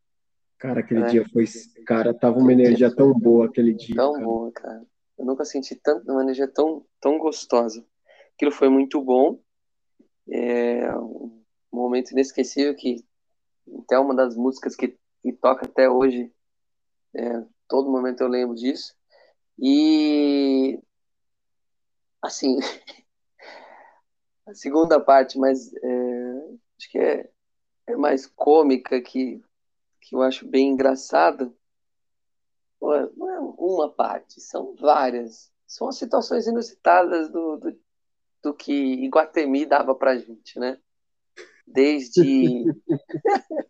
Cara, 0.59 0.81
aquele 0.81 1.01
né? 1.01 1.09
dia 1.09 1.25
foi. 1.33 1.45
Cara, 1.87 2.13
tava 2.13 2.39
uma 2.39 2.53
energia 2.53 2.95
tão 2.95 3.13
boa 3.13 3.47
aquele 3.47 3.73
dia. 3.73 3.97
Tão 3.97 4.13
cara. 4.13 4.25
boa, 4.25 4.53
cara. 4.53 4.87
Eu 5.17 5.25
nunca 5.25 5.45
senti 5.45 5.75
tanto, 5.75 6.11
uma 6.11 6.23
energia 6.23 6.49
tão, 6.49 6.85
tão 7.01 7.19
gostosa. 7.19 7.85
Aquilo 8.35 8.53
foi 8.53 8.69
muito 8.69 9.01
bom. 9.01 9.41
É, 10.31 10.89
um 11.73 11.77
momento 11.77 12.11
inesquecível 12.13 12.75
que 12.75 13.05
até 13.81 13.99
uma 13.99 14.15
das 14.15 14.37
músicas 14.37 14.75
que, 14.75 14.99
que 15.23 15.33
toca 15.33 15.67
até 15.67 15.89
hoje, 15.89 16.33
é, 17.15 17.45
todo 17.67 17.91
momento 17.91 18.23
eu 18.23 18.29
lembro 18.29 18.55
disso. 18.55 18.95
E 19.59 20.81
assim, 22.23 22.59
a 24.47 24.55
segunda 24.55 25.01
parte, 25.01 25.39
mas 25.39 25.73
é, 25.75 26.59
acho 26.79 26.91
que 26.91 26.99
é, 26.99 27.31
é 27.87 27.97
mais 27.97 28.27
cômica, 28.27 29.01
que, 29.01 29.43
que 30.01 30.15
eu 30.15 30.23
acho 30.23 30.47
bem 30.47 30.71
engraçada. 30.71 31.53
Não 32.81 33.29
é 33.31 33.41
uma 33.41 33.91
parte, 33.91 34.41
são 34.41 34.75
várias. 34.75 35.53
São 35.67 35.89
as 35.89 35.97
situações 35.97 36.47
inusitadas 36.47 37.29
do, 37.31 37.57
do, 37.59 37.81
do 38.43 38.55
que 38.55 38.73
Iguatemi 38.73 39.67
dava 39.67 39.95
pra 39.95 40.17
gente, 40.17 40.59
né? 40.59 40.81
Desde 41.73 42.65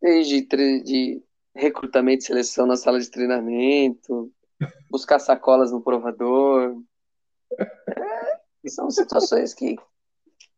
desde 0.00 0.42
de 0.82 1.22
recrutamento 1.54 2.22
e 2.22 2.26
seleção 2.26 2.66
na 2.66 2.76
sala 2.76 3.00
de 3.00 3.10
treinamento, 3.10 4.32
buscar 4.90 5.18
sacolas 5.18 5.72
no 5.72 5.82
provador. 5.82 6.80
É, 7.58 8.68
são 8.68 8.90
situações 8.90 9.52
que 9.54 9.76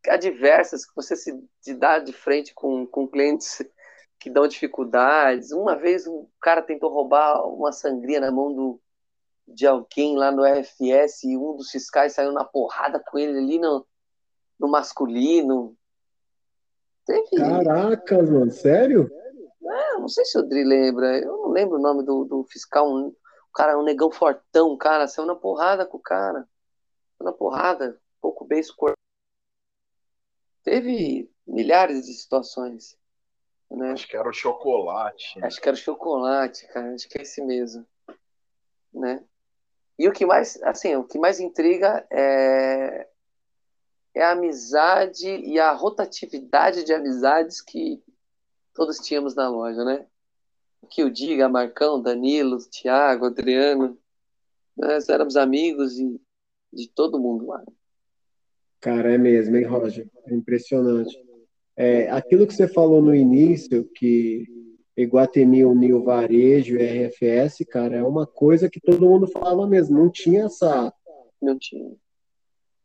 adversas 0.09 0.85
que 0.85 0.95
você 0.95 1.17
se 1.17 1.75
dá 1.75 1.99
de 1.99 2.13
frente 2.13 2.53
com, 2.55 2.87
com 2.87 3.07
clientes 3.07 3.63
que 4.19 4.31
dão 4.31 4.47
dificuldades. 4.47 5.53
Uma 5.53 5.77
vez 5.77 6.07
um 6.07 6.27
cara 6.41 6.63
tentou 6.63 6.93
roubar 6.93 7.47
uma 7.47 7.73
sangria 7.73 8.21
na 8.21 8.31
mão 8.31 8.55
do, 8.55 8.81
de 9.47 9.67
alguém 9.67 10.17
lá 10.17 10.31
no 10.31 10.45
RFS 10.45 11.25
e 11.25 11.37
um 11.37 11.57
dos 11.57 11.71
fiscais 11.71 12.15
saiu 12.15 12.33
na 12.33 12.45
porrada 12.45 13.03
com 13.05 13.19
ele 13.19 13.39
ali 13.39 13.59
no, 13.59 13.87
no 14.59 14.69
masculino. 14.69 15.77
Teve. 17.07 17.37
Caracas, 17.37 18.31
mano, 18.31 18.51
sério? 18.51 19.11
É, 19.65 19.99
não 19.99 20.09
sei 20.09 20.25
se 20.25 20.39
o 20.39 20.43
Dri 20.43 20.65
lembra. 20.65 21.19
Eu 21.19 21.37
não 21.39 21.49
lembro 21.51 21.77
o 21.77 21.83
nome 21.83 22.05
do, 22.05 22.25
do 22.25 22.45
fiscal. 22.45 22.89
Um, 22.89 23.09
o 23.09 23.53
cara, 23.55 23.79
um 23.79 23.83
negão 23.83 24.11
fortão, 24.11 24.77
cara. 24.77 25.09
Saiu 25.09 25.27
na 25.27 25.35
porrada 25.35 25.87
com 25.87 25.97
o 25.97 26.03
cara. 26.03 26.47
Saiu 27.19 27.27
na 27.27 27.33
porrada. 27.33 28.01
Pouco 28.21 28.45
bem 28.45 28.61
escorado. 28.61 28.97
Teve 30.63 31.31
milhares 31.47 32.07
de 32.07 32.13
situações. 32.15 32.97
Né? 33.71 33.93
Acho 33.93 34.07
que 34.07 34.17
era 34.17 34.29
o 34.29 34.33
chocolate. 34.33 35.43
Acho 35.43 35.61
que 35.61 35.69
era 35.69 35.75
o 35.75 35.81
chocolate, 35.81 36.67
cara. 36.69 36.95
Acho 36.95 37.09
que 37.09 37.19
é 37.19 37.23
esse 37.23 37.43
mesmo. 37.43 37.87
Né? 38.93 39.25
E 39.99 40.09
o 40.09 40.13
que 40.13 40.27
mais, 40.27 40.61
assim, 40.63 40.95
o 40.97 41.05
que 41.05 41.19
mais 41.19 41.41
intriga 41.41 42.07
é 42.11 43.09
é 44.15 44.23
a 44.23 44.33
amizade 44.33 45.27
e 45.27 45.59
a 45.59 45.73
rotatividade 45.73 46.85
de 46.85 46.93
amizades 46.93 47.61
que 47.61 48.03
todos 48.75 48.99
tínhamos 48.99 49.35
na 49.35 49.49
loja, 49.49 49.85
né? 49.85 50.07
O 50.81 50.87
que 50.87 51.03
eu 51.03 51.11
diga, 51.11 51.49
Marcão, 51.49 52.03
Danilo, 52.03 52.59
Thiago, 52.69 53.27
Adriano, 53.27 53.99
nós 54.77 55.09
éramos 55.09 55.37
amigos 55.37 55.95
de, 55.95 56.21
de 56.73 56.89
todo 56.89 57.21
mundo 57.21 57.47
lá. 57.47 57.63
Cara, 58.81 59.15
é 59.15 59.19
mesmo, 59.19 59.57
hein, 59.57 59.65
Roger? 59.65 60.09
É 60.27 60.35
impressionante. 60.35 61.17
É, 61.77 62.11
aquilo 62.11 62.47
que 62.47 62.55
você 62.55 62.67
falou 62.67 63.01
no 63.01 63.15
início, 63.15 63.89
que 63.95 64.47
Iguatemi 64.97 65.65
uniu 65.65 66.03
varejo 66.03 66.77
e 66.77 67.07
RFS, 67.07 67.65
cara, 67.65 67.97
é 67.97 68.03
uma 68.03 68.27
coisa 68.27 68.69
que 68.69 68.81
todo 68.81 69.09
mundo 69.09 69.27
falava 69.27 69.67
mesmo. 69.67 69.99
Não 69.99 70.11
tinha 70.11 70.45
essa. 70.45 70.93
Não 71.41 71.59
tinha. 71.59 71.95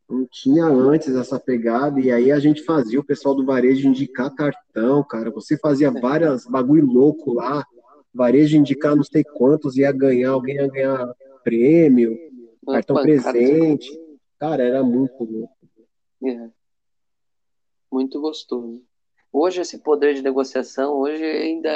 Não 0.08 0.26
tinha 0.26 0.64
antes 0.64 1.14
essa 1.14 1.38
pegada, 1.38 2.00
e 2.00 2.10
aí 2.10 2.32
a 2.32 2.38
gente 2.38 2.64
fazia 2.64 2.98
o 2.98 3.04
pessoal 3.04 3.34
do 3.34 3.44
varejo 3.44 3.88
indicar 3.88 4.34
cartão, 4.34 5.04
cara. 5.04 5.30
Você 5.30 5.58
fazia 5.58 5.90
várias 5.90 6.46
bagulho 6.46 6.86
louco 6.86 7.34
lá, 7.34 7.64
varejo 8.14 8.56
indicar 8.56 8.96
não 8.96 9.04
sei 9.04 9.22
quantos, 9.22 9.76
ia 9.76 9.92
ganhar, 9.92 10.30
alguém 10.30 10.56
ia 10.56 10.68
ganhar 10.68 11.14
prêmio, 11.44 12.16
cartão 12.66 13.02
presente. 13.02 13.90
Cara, 14.38 14.62
era 14.62 14.82
muito 14.82 15.24
louco. 15.24 15.54
É. 16.24 16.50
Muito 17.92 18.20
gostoso. 18.20 18.82
Hoje 19.30 19.60
esse 19.60 19.78
poder 19.78 20.14
de 20.14 20.22
negociação, 20.22 20.94
hoje 20.94 21.22
ainda, 21.22 21.70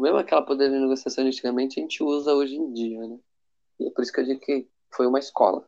mesmo 0.00 0.16
aquela 0.16 0.42
poder 0.42 0.70
de 0.70 0.78
negociação 0.78 1.22
de 1.22 1.28
antigamente, 1.28 1.78
a 1.78 1.82
gente 1.82 2.02
usa 2.02 2.32
hoje 2.32 2.56
em 2.56 2.72
dia, 2.72 3.06
né? 3.06 3.18
E 3.78 3.88
é 3.88 3.90
por 3.90 4.02
isso 4.02 4.12
que 4.12 4.20
eu 4.20 4.24
digo 4.24 4.40
que 4.40 4.66
foi 4.90 5.06
uma 5.06 5.18
escola. 5.18 5.66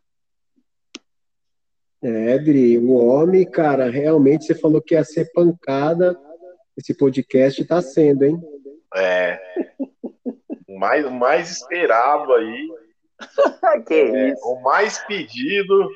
É, 2.09 2.39
Dri, 2.39 2.79
o 2.79 2.93
homem, 2.93 3.45
cara, 3.45 3.91
realmente 3.91 4.45
você 4.45 4.55
falou 4.55 4.81
que 4.81 4.95
ia 4.95 5.03
ser 5.03 5.33
pancada. 5.33 6.17
Esse 6.77 6.95
podcast 6.97 7.65
tá 7.65 7.83
sendo, 7.83 8.25
hein? 8.25 8.41
É. 8.95 9.41
O 10.69 10.79
mais, 10.79 11.05
o 11.05 11.11
mais 11.11 11.51
esperado 11.51 12.33
aí. 12.33 12.69
que 13.89 13.95
é, 13.95 14.29
isso? 14.29 14.47
O 14.47 14.63
mais 14.63 14.99
pedido. 15.07 15.91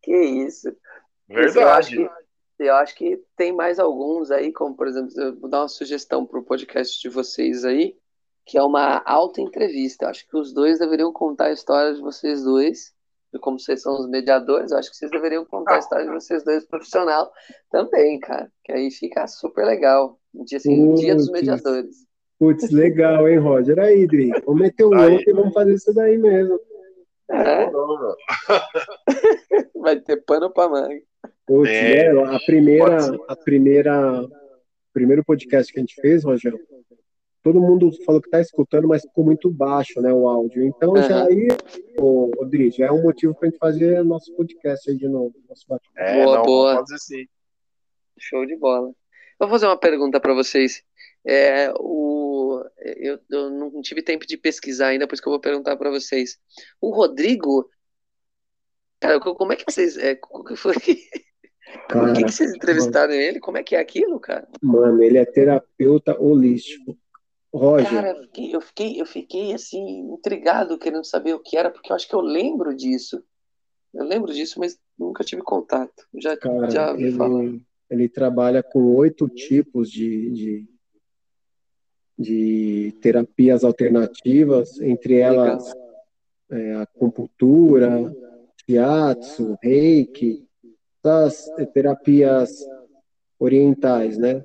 Que 0.00 0.16
isso? 0.16 0.72
Verdade. 1.28 1.58
Eu 1.58 1.68
acho, 1.70 1.90
que, 1.90 2.10
eu 2.60 2.74
acho 2.74 2.94
que 2.94 3.20
tem 3.36 3.52
mais 3.52 3.80
alguns 3.80 4.30
aí, 4.30 4.52
como 4.52 4.76
por 4.76 4.86
exemplo, 4.86 5.10
eu 5.20 5.40
vou 5.40 5.50
dar 5.50 5.62
uma 5.62 5.68
sugestão 5.68 6.24
pro 6.24 6.44
podcast 6.44 7.00
de 7.02 7.08
vocês 7.08 7.64
aí, 7.64 7.96
que 8.46 8.56
é 8.56 8.62
uma 8.62 9.02
auto-entrevista. 9.04 10.04
Eu 10.04 10.10
acho 10.10 10.24
que 10.24 10.36
os 10.36 10.52
dois 10.52 10.78
deveriam 10.78 11.12
contar 11.12 11.46
a 11.46 11.52
história 11.52 11.92
de 11.96 12.00
vocês 12.00 12.44
dois 12.44 12.94
e 13.32 13.38
como 13.38 13.58
vocês 13.58 13.80
são 13.80 13.98
os 13.98 14.08
mediadores, 14.08 14.70
eu 14.70 14.78
acho 14.78 14.90
que 14.90 14.96
vocês 14.96 15.10
deveriam 15.10 15.44
contar 15.44 15.76
a 15.76 15.78
história 15.78 16.04
de 16.04 16.12
vocês 16.12 16.44
dois 16.44 16.66
profissional 16.66 17.32
também, 17.70 18.20
cara. 18.20 18.50
Que 18.64 18.72
aí 18.72 18.90
fica 18.90 19.26
super 19.26 19.64
legal. 19.64 20.18
Dia, 20.34 20.58
assim, 20.58 20.94
dia 20.94 21.14
dos 21.14 21.30
mediadores. 21.30 22.06
Putz, 22.38 22.70
legal, 22.70 23.28
hein, 23.28 23.38
Roger? 23.38 23.78
Aí, 23.78 24.06
Dri, 24.06 24.30
vamos 24.44 24.60
meter 24.60 24.84
o 24.84 24.90
outro 24.90 25.30
e 25.30 25.32
vamos 25.32 25.54
fazer 25.54 25.74
isso 25.74 25.94
daí 25.94 26.18
mesmo. 26.18 26.58
É. 27.30 27.70
Vai 29.80 29.98
ter 30.00 30.22
pano 30.24 30.52
pra 30.52 30.68
manga. 30.68 31.00
Putz, 31.46 31.70
é, 31.70 32.12
né? 32.12 32.34
A 32.34 32.40
primeira, 32.40 32.98
a 33.28 33.36
primeira, 33.36 34.28
primeiro 34.92 35.24
podcast 35.24 35.72
que 35.72 35.78
a 35.78 35.82
gente 35.82 35.94
fez, 36.00 36.24
Roger, 36.24 36.54
todo 37.42 37.60
mundo 37.60 37.90
falou 38.04 38.20
que 38.20 38.28
está 38.28 38.40
escutando, 38.40 38.88
mas 38.88 39.02
ficou 39.02 39.24
muito 39.24 39.50
baixo, 39.50 40.00
né, 40.00 40.12
o 40.12 40.28
áudio. 40.28 40.64
Então, 40.64 40.90
uhum. 40.90 41.02
já 41.02 41.24
aí, 41.24 41.48
ô, 41.98 42.30
Rodrigo, 42.36 42.74
já 42.76 42.86
é 42.86 42.92
um 42.92 43.02
motivo 43.02 43.34
para 43.34 43.48
a 43.48 43.50
gente 43.50 43.58
fazer 43.58 44.04
nosso 44.04 44.34
podcast 44.34 44.88
aí 44.88 44.96
de 44.96 45.08
novo. 45.08 45.34
Nosso 45.48 45.66
é, 45.96 46.24
boa, 46.24 46.36
não, 46.36 46.44
boa. 46.44 46.76
Pode 46.76 47.02
ser. 47.02 47.26
Show 48.18 48.46
de 48.46 48.56
bola. 48.56 48.92
Vou 49.38 49.48
fazer 49.48 49.66
uma 49.66 49.76
pergunta 49.76 50.20
para 50.20 50.34
vocês. 50.34 50.82
É, 51.24 51.72
o, 51.78 52.64
eu, 52.78 53.18
eu, 53.30 53.50
não 53.50 53.80
tive 53.80 54.02
tempo 54.02 54.26
de 54.26 54.36
pesquisar 54.36 54.88
ainda, 54.88 55.06
por 55.06 55.14
isso 55.14 55.22
que 55.22 55.28
eu 55.28 55.32
vou 55.32 55.40
perguntar 55.40 55.76
para 55.76 55.90
vocês. 55.90 56.38
O 56.80 56.90
Rodrigo, 56.90 57.68
cara, 59.00 59.20
como 59.20 59.52
é 59.52 59.56
que 59.56 59.64
vocês, 59.68 59.96
é, 59.96 60.14
como 60.14 60.44
que 60.44 60.56
foi? 60.56 60.74
Cara, 61.88 62.06
Por 62.06 62.14
que, 62.14 62.24
que 62.24 62.32
vocês 62.32 62.54
entrevistaram 62.54 63.14
mano, 63.14 63.22
ele? 63.22 63.40
Como 63.40 63.56
é 63.56 63.62
que 63.62 63.74
é 63.74 63.80
aquilo, 63.80 64.20
cara? 64.20 64.46
Mano, 64.60 65.02
ele 65.02 65.16
é 65.16 65.24
terapeuta 65.24 66.20
holístico. 66.20 66.96
Roger. 67.52 67.90
Cara, 67.90 68.10
eu 68.10 68.22
fiquei, 68.22 68.54
eu 68.54 68.60
fiquei, 68.60 69.00
eu 69.00 69.06
fiquei 69.06 69.52
assim, 69.52 70.12
intrigado, 70.12 70.78
querendo 70.78 71.04
saber 71.04 71.34
o 71.34 71.40
que 71.40 71.56
era, 71.56 71.70
porque 71.70 71.92
eu 71.92 71.96
acho 71.96 72.08
que 72.08 72.14
eu 72.14 72.20
lembro 72.20 72.74
disso. 72.74 73.22
Eu 73.92 74.04
lembro 74.04 74.32
disso, 74.32 74.58
mas 74.58 74.78
nunca 74.98 75.22
tive 75.22 75.42
contato. 75.42 76.06
Já, 76.14 76.36
Cara, 76.36 76.70
já 76.70 76.94
ele, 76.94 77.62
ele 77.90 78.08
trabalha 78.08 78.62
com 78.62 78.94
oito 78.96 79.28
tipos 79.28 79.90
de, 79.90 80.30
de, 80.30 80.68
de 82.18 82.98
terapias 83.02 83.64
alternativas, 83.64 84.80
entre 84.80 85.18
elas 85.18 85.70
é, 86.50 86.72
a 86.74 86.82
acupuntura, 86.82 88.14
shiatsu, 88.64 89.58
reiki, 89.62 90.48
das 91.02 91.50
terapias 91.74 92.66
orientais, 93.38 94.16
né? 94.16 94.42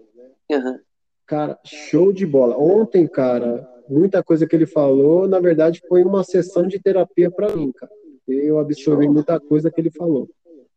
Uhum. 0.51 0.79
Cara, 1.27 1.59
show 1.65 2.13
de 2.13 2.25
bola. 2.25 2.57
Ontem, 2.57 3.05
cara, 3.05 3.69
muita 3.89 4.23
coisa 4.23 4.47
que 4.47 4.55
ele 4.55 4.65
falou, 4.65 5.27
na 5.27 5.41
verdade, 5.41 5.83
foi 5.87 6.01
uma 6.01 6.23
sessão 6.23 6.65
de 6.65 6.79
terapia 6.79 7.29
para 7.29 7.53
mim, 7.53 7.71
cara. 7.73 7.91
Eu 8.25 8.57
absorvi 8.59 9.03
show. 9.03 9.13
muita 9.13 9.37
coisa 9.37 9.69
que 9.69 9.81
ele 9.81 9.91
falou. 9.91 10.29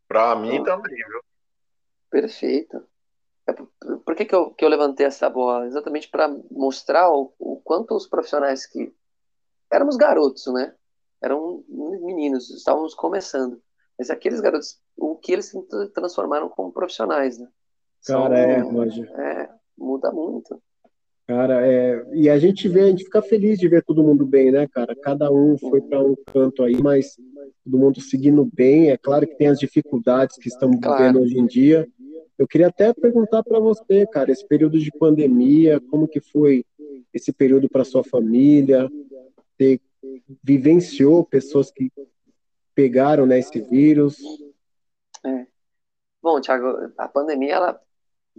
Para 0.08 0.34
mim 0.34 0.62
também, 0.64 0.94
viu? 0.94 1.20
Perfeito. 2.10 2.82
É, 3.46 3.52
por 3.52 4.16
que, 4.16 4.24
que, 4.24 4.34
eu, 4.34 4.50
que 4.50 4.64
eu 4.64 4.68
levantei 4.68 5.06
essa 5.06 5.30
bola? 5.30 5.66
Exatamente 5.66 6.08
para 6.08 6.28
mostrar 6.50 7.08
o, 7.10 7.32
o 7.38 7.60
quanto 7.62 7.94
os 7.94 8.08
profissionais 8.08 8.66
que 8.66 8.92
éramos 9.70 9.96
garotos, 9.96 10.46
né? 10.52 10.74
Eram 11.22 11.64
meninos, 11.68 12.50
estávamos 12.50 12.92
começando. 12.94 13.62
Mas 13.96 14.10
aqueles 14.10 14.40
garotos, 14.40 14.80
o 14.96 15.14
que 15.14 15.32
eles 15.32 15.46
se 15.46 15.90
transformaram 15.94 16.48
como 16.48 16.72
profissionais, 16.72 17.38
né? 17.38 17.48
Cara, 18.04 18.22
São, 18.24 18.34
é, 18.34 18.58
Roger. 18.60 19.20
É, 19.20 19.59
muda 19.80 20.12
muito. 20.12 20.60
Cara, 21.26 21.64
é, 21.64 22.04
e 22.12 22.28
a 22.28 22.38
gente 22.38 22.68
vê, 22.68 22.80
a 22.80 22.86
gente 22.88 23.04
fica 23.04 23.22
feliz 23.22 23.58
de 23.58 23.68
ver 23.68 23.84
todo 23.84 24.02
mundo 24.02 24.26
bem, 24.26 24.50
né, 24.50 24.66
cara? 24.66 24.96
Cada 24.96 25.30
um 25.30 25.56
foi 25.56 25.80
para 25.80 26.02
um 26.02 26.16
canto 26.26 26.64
aí, 26.64 26.82
mas 26.82 27.16
todo 27.64 27.78
mundo 27.78 28.00
seguindo 28.00 28.44
bem. 28.44 28.90
É 28.90 28.96
claro 28.96 29.26
que 29.26 29.36
tem 29.36 29.46
as 29.46 29.58
dificuldades 29.58 30.36
que 30.36 30.48
estamos 30.48 30.80
claro. 30.80 30.98
vivendo 30.98 31.20
hoje 31.20 31.38
em 31.38 31.46
dia. 31.46 31.88
Eu 32.36 32.48
queria 32.48 32.66
até 32.66 32.92
perguntar 32.92 33.44
para 33.44 33.60
você, 33.60 34.06
cara, 34.06 34.32
esse 34.32 34.46
período 34.46 34.78
de 34.78 34.90
pandemia, 34.98 35.80
como 35.88 36.08
que 36.08 36.20
foi 36.20 36.64
esse 37.14 37.32
período 37.32 37.68
para 37.68 37.84
sua 37.84 38.02
família? 38.02 38.90
Você 39.56 39.80
vivenciou 40.42 41.24
pessoas 41.24 41.70
que 41.70 41.92
pegaram 42.74 43.24
né, 43.24 43.38
esse 43.38 43.60
vírus? 43.60 44.16
É. 45.24 45.46
Bom, 46.20 46.40
Thiago, 46.40 46.92
a 46.98 47.06
pandemia 47.06 47.54
ela 47.54 47.80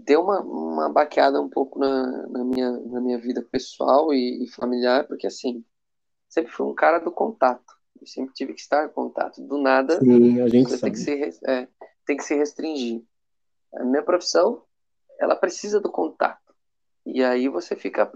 deu 0.03 0.21
uma, 0.21 0.41
uma 0.41 0.89
baqueada 0.89 1.41
um 1.41 1.49
pouco 1.49 1.79
na, 1.79 2.27
na, 2.27 2.43
minha, 2.43 2.71
na 2.71 3.01
minha 3.01 3.17
vida 3.17 3.41
pessoal 3.41 4.13
e, 4.13 4.43
e, 4.43 4.51
familiar, 4.51 5.07
porque 5.07 5.27
assim, 5.27 5.63
sempre 6.27 6.51
fui 6.51 6.65
um 6.65 6.73
cara 6.73 6.99
do 6.99 7.11
contato. 7.11 7.73
Eu 7.99 8.07
sempre 8.07 8.33
tive 8.33 8.53
que 8.53 8.61
estar 8.61 8.85
em 8.85 8.89
contato. 8.89 9.41
Do 9.41 9.57
nada, 9.57 9.99
Sim, 9.99 10.41
a 10.41 10.47
gente 10.47 10.77
tem 10.79 10.91
que, 10.91 10.97
se, 10.97 11.39
é, 11.45 11.67
tem 12.05 12.17
que 12.17 12.23
se 12.23 12.35
restringir. 12.35 13.03
A 13.75 13.83
minha 13.83 14.03
profissão, 14.03 14.63
ela 15.19 15.35
precisa 15.35 15.79
do 15.79 15.91
contato. 15.91 16.53
E 17.05 17.23
aí 17.23 17.47
você 17.47 17.75
fica 17.75 18.09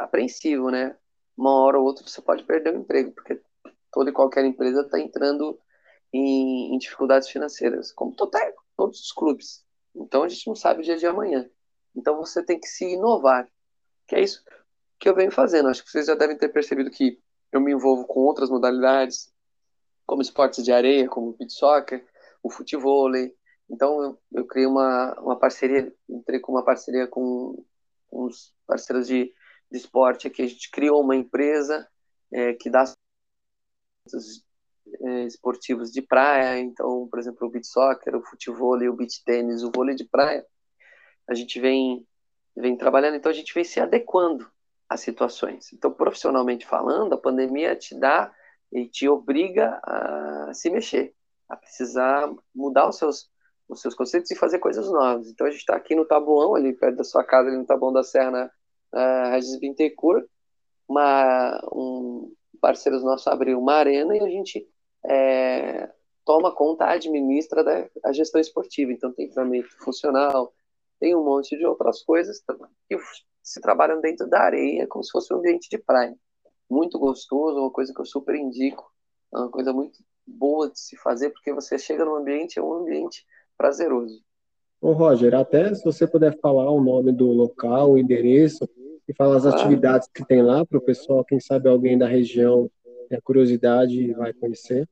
apreensivo, 0.00 0.70
né? 0.70 0.96
Uma 1.36 1.54
hora 1.54 1.78
ou 1.78 1.84
outra 1.84 2.06
você 2.06 2.22
pode 2.22 2.44
perder 2.44 2.74
o 2.74 2.78
emprego, 2.78 3.12
porque 3.12 3.40
toda 3.90 4.10
e 4.10 4.12
qualquer 4.12 4.44
empresa 4.44 4.82
está 4.82 5.00
entrando 5.00 5.58
em, 6.12 6.74
em, 6.74 6.78
dificuldades 6.78 7.28
financeiras, 7.28 7.92
como 7.92 8.14
todos 8.14 9.00
os 9.00 9.12
clubes. 9.12 9.63
Então 9.94 10.22
a 10.22 10.28
gente 10.28 10.46
não 10.46 10.54
sabe 10.54 10.80
o 10.80 10.84
dia 10.84 10.96
de 10.96 11.06
amanhã. 11.06 11.48
Então 11.94 12.16
você 12.16 12.42
tem 12.42 12.58
que 12.58 12.66
se 12.66 12.84
inovar. 12.84 13.48
Que 14.06 14.16
é 14.16 14.22
isso 14.22 14.44
que 14.98 15.08
eu 15.08 15.14
venho 15.14 15.30
fazendo. 15.30 15.68
Acho 15.68 15.84
que 15.84 15.90
vocês 15.90 16.06
já 16.06 16.14
devem 16.14 16.36
ter 16.36 16.48
percebido 16.48 16.90
que 16.90 17.20
eu 17.52 17.60
me 17.60 17.72
envolvo 17.72 18.06
com 18.06 18.20
outras 18.20 18.50
modalidades, 18.50 19.32
como 20.06 20.22
esportes 20.22 20.64
de 20.64 20.72
areia, 20.72 21.08
como 21.08 21.32
beach 21.34 21.52
soccer, 21.52 22.04
o 22.42 22.50
futebol. 22.50 23.10
Então 23.70 24.02
eu, 24.02 24.18
eu 24.32 24.46
criei 24.46 24.66
uma, 24.66 25.14
uma 25.20 25.38
parceria, 25.38 25.92
entrei 26.08 26.40
com 26.40 26.52
uma 26.52 26.64
parceria 26.64 27.06
com 27.06 27.64
uns 28.12 28.54
parceiros 28.66 29.06
de, 29.06 29.32
de 29.70 29.78
esporte 29.78 30.30
que 30.30 30.42
a 30.42 30.46
gente 30.46 30.70
criou 30.70 31.00
uma 31.02 31.16
empresa 31.16 31.88
é, 32.32 32.54
que 32.54 32.70
dá 32.70 32.84
esportivos 35.26 35.90
de 35.90 36.02
praia, 36.02 36.58
então, 36.58 37.08
por 37.10 37.18
exemplo, 37.18 37.46
o 37.46 37.50
beach 37.50 37.66
soccer, 37.66 38.14
o 38.14 38.22
futebol, 38.22 38.76
o 38.76 38.92
beach 38.92 39.22
tênis, 39.24 39.62
o 39.62 39.70
vôlei 39.70 39.94
de 39.94 40.04
praia, 40.04 40.44
a 41.28 41.34
gente 41.34 41.60
vem, 41.60 42.06
vem 42.56 42.76
trabalhando, 42.76 43.16
então 43.16 43.30
a 43.30 43.34
gente 43.34 43.52
vem 43.54 43.64
se 43.64 43.80
adequando 43.80 44.48
às 44.88 45.00
situações. 45.00 45.72
Então, 45.72 45.90
profissionalmente 45.90 46.66
falando, 46.66 47.14
a 47.14 47.18
pandemia 47.18 47.74
te 47.74 47.98
dá 47.98 48.32
e 48.70 48.86
te 48.86 49.08
obriga 49.08 49.80
a 49.82 50.52
se 50.52 50.70
mexer, 50.70 51.14
a 51.48 51.56
precisar 51.56 52.30
mudar 52.54 52.88
os 52.88 52.98
seus, 52.98 53.30
os 53.68 53.80
seus 53.80 53.94
conceitos 53.94 54.30
e 54.30 54.36
fazer 54.36 54.58
coisas 54.58 54.88
novas. 54.90 55.28
Então, 55.28 55.46
a 55.46 55.50
gente 55.50 55.60
está 55.60 55.76
aqui 55.76 55.94
no 55.94 56.04
Tabuão, 56.04 56.54
ali 56.54 56.72
perto 56.72 56.96
da 56.96 57.04
sua 57.04 57.24
casa, 57.24 57.48
ali 57.48 57.56
no 57.56 57.66
Tabuão 57.66 57.92
da 57.92 58.02
Serra, 58.02 58.50
na 58.92 59.30
Regis 59.30 59.58
Bittencourt, 59.58 60.26
uma, 60.88 61.60
um 61.72 62.32
parceiro 62.60 63.00
nosso 63.00 63.28
abriu 63.30 63.58
uma 63.58 63.74
arena 63.74 64.16
e 64.16 64.20
a 64.20 64.28
gente 64.28 64.68
é, 65.06 65.90
toma 66.24 66.54
conta, 66.54 66.86
administra 66.86 67.62
da, 67.62 67.88
a 68.04 68.12
gestão 68.12 68.40
esportiva. 68.40 68.92
Então, 68.92 69.12
tem 69.12 69.28
treinamento 69.28 69.68
funcional, 69.78 70.52
tem 70.98 71.14
um 71.14 71.24
monte 71.24 71.56
de 71.56 71.66
outras 71.66 72.02
coisas 72.02 72.42
que 72.88 72.96
se 73.42 73.60
trabalham 73.60 74.00
dentro 74.00 74.28
da 74.28 74.40
areia, 74.40 74.86
como 74.86 75.04
se 75.04 75.10
fosse 75.10 75.32
um 75.32 75.38
ambiente 75.38 75.68
de 75.68 75.78
praia. 75.78 76.14
Muito 76.68 76.98
gostoso, 76.98 77.58
uma 77.58 77.70
coisa 77.70 77.92
que 77.92 78.00
eu 78.00 78.06
super 78.06 78.34
indico, 78.34 78.90
é 79.32 79.38
uma 79.38 79.50
coisa 79.50 79.72
muito 79.72 79.98
boa 80.26 80.70
de 80.70 80.80
se 80.80 80.96
fazer, 80.96 81.30
porque 81.30 81.52
você 81.52 81.78
chega 81.78 82.04
no 82.04 82.16
ambiente, 82.16 82.58
é 82.58 82.62
um 82.62 82.72
ambiente 82.72 83.24
prazeroso. 83.56 84.22
Ô 84.80 84.92
Roger, 84.92 85.34
até 85.34 85.74
se 85.74 85.84
você 85.84 86.06
puder 86.06 86.38
falar 86.40 86.70
o 86.70 86.82
nome 86.82 87.12
do 87.12 87.26
local, 87.26 87.92
o 87.92 87.98
endereço, 87.98 88.68
e 89.06 89.14
falar 89.14 89.36
as 89.36 89.46
atividades 89.46 90.08
que 90.08 90.24
tem 90.24 90.42
lá 90.42 90.64
para 90.64 90.78
o 90.78 90.80
pessoal, 90.80 91.24
quem 91.24 91.38
sabe 91.38 91.68
alguém 91.68 91.98
da 91.98 92.06
região 92.06 92.70
tem 93.08 93.20
curiosidade 93.20 94.00
e 94.00 94.12
vai 94.14 94.32
conhecer. 94.32 94.88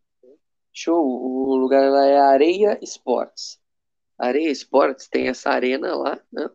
Show, 0.73 1.05
o 1.05 1.55
lugar 1.57 1.91
lá 1.91 2.07
é 2.07 2.19
Areia 2.19 2.79
Esportes. 2.83 3.61
Areia 4.19 4.51
Esportes 4.51 5.09
tem 5.09 5.29
essa 5.29 5.51
arena 5.51 5.95
lá, 5.95 6.21
né? 6.33 6.49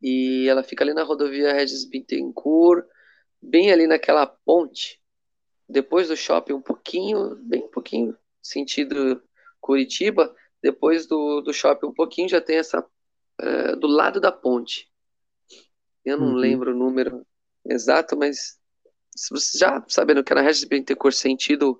E 0.00 0.48
ela 0.48 0.62
fica 0.62 0.82
ali 0.82 0.94
na 0.94 1.02
rodovia 1.02 1.52
Regis 1.52 1.84
Bittencourt, 1.84 2.84
bem 3.40 3.70
ali 3.70 3.86
naquela 3.86 4.26
ponte, 4.26 5.00
depois 5.68 6.08
do 6.08 6.16
shopping 6.16 6.54
um 6.54 6.62
pouquinho, 6.62 7.36
bem 7.36 7.64
um 7.64 7.68
pouquinho, 7.68 8.16
sentido 8.42 9.22
Curitiba, 9.60 10.34
depois 10.62 11.06
do, 11.06 11.40
do 11.40 11.52
shopping 11.52 11.86
um 11.86 11.94
pouquinho 11.94 12.28
já 12.28 12.40
tem 12.40 12.56
essa, 12.56 12.80
uh, 12.80 13.76
do 13.76 13.86
lado 13.86 14.20
da 14.20 14.32
ponte. 14.32 14.90
Eu 16.04 16.18
não 16.18 16.28
uhum. 16.28 16.34
lembro 16.34 16.72
o 16.72 16.76
número 16.76 17.24
exato, 17.64 18.16
mas 18.16 18.58
já 19.54 19.84
sabendo 19.88 20.24
que 20.24 20.32
era 20.32 20.42
Regis 20.42 20.64
Bittencourt 20.64 21.14
sentido 21.14 21.78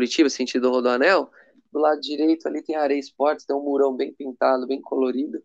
Curitiba, 0.00 0.30
sentido 0.30 0.70
Rodoanel, 0.70 1.30
do 1.70 1.78
lado 1.78 2.00
direito 2.00 2.48
ali 2.48 2.62
tem 2.62 2.74
a 2.74 2.80
Areia 2.80 2.98
Esportes, 2.98 3.44
tem 3.44 3.54
um 3.54 3.60
murão 3.60 3.94
bem 3.94 4.14
pintado, 4.14 4.66
bem 4.66 4.80
colorido. 4.80 5.42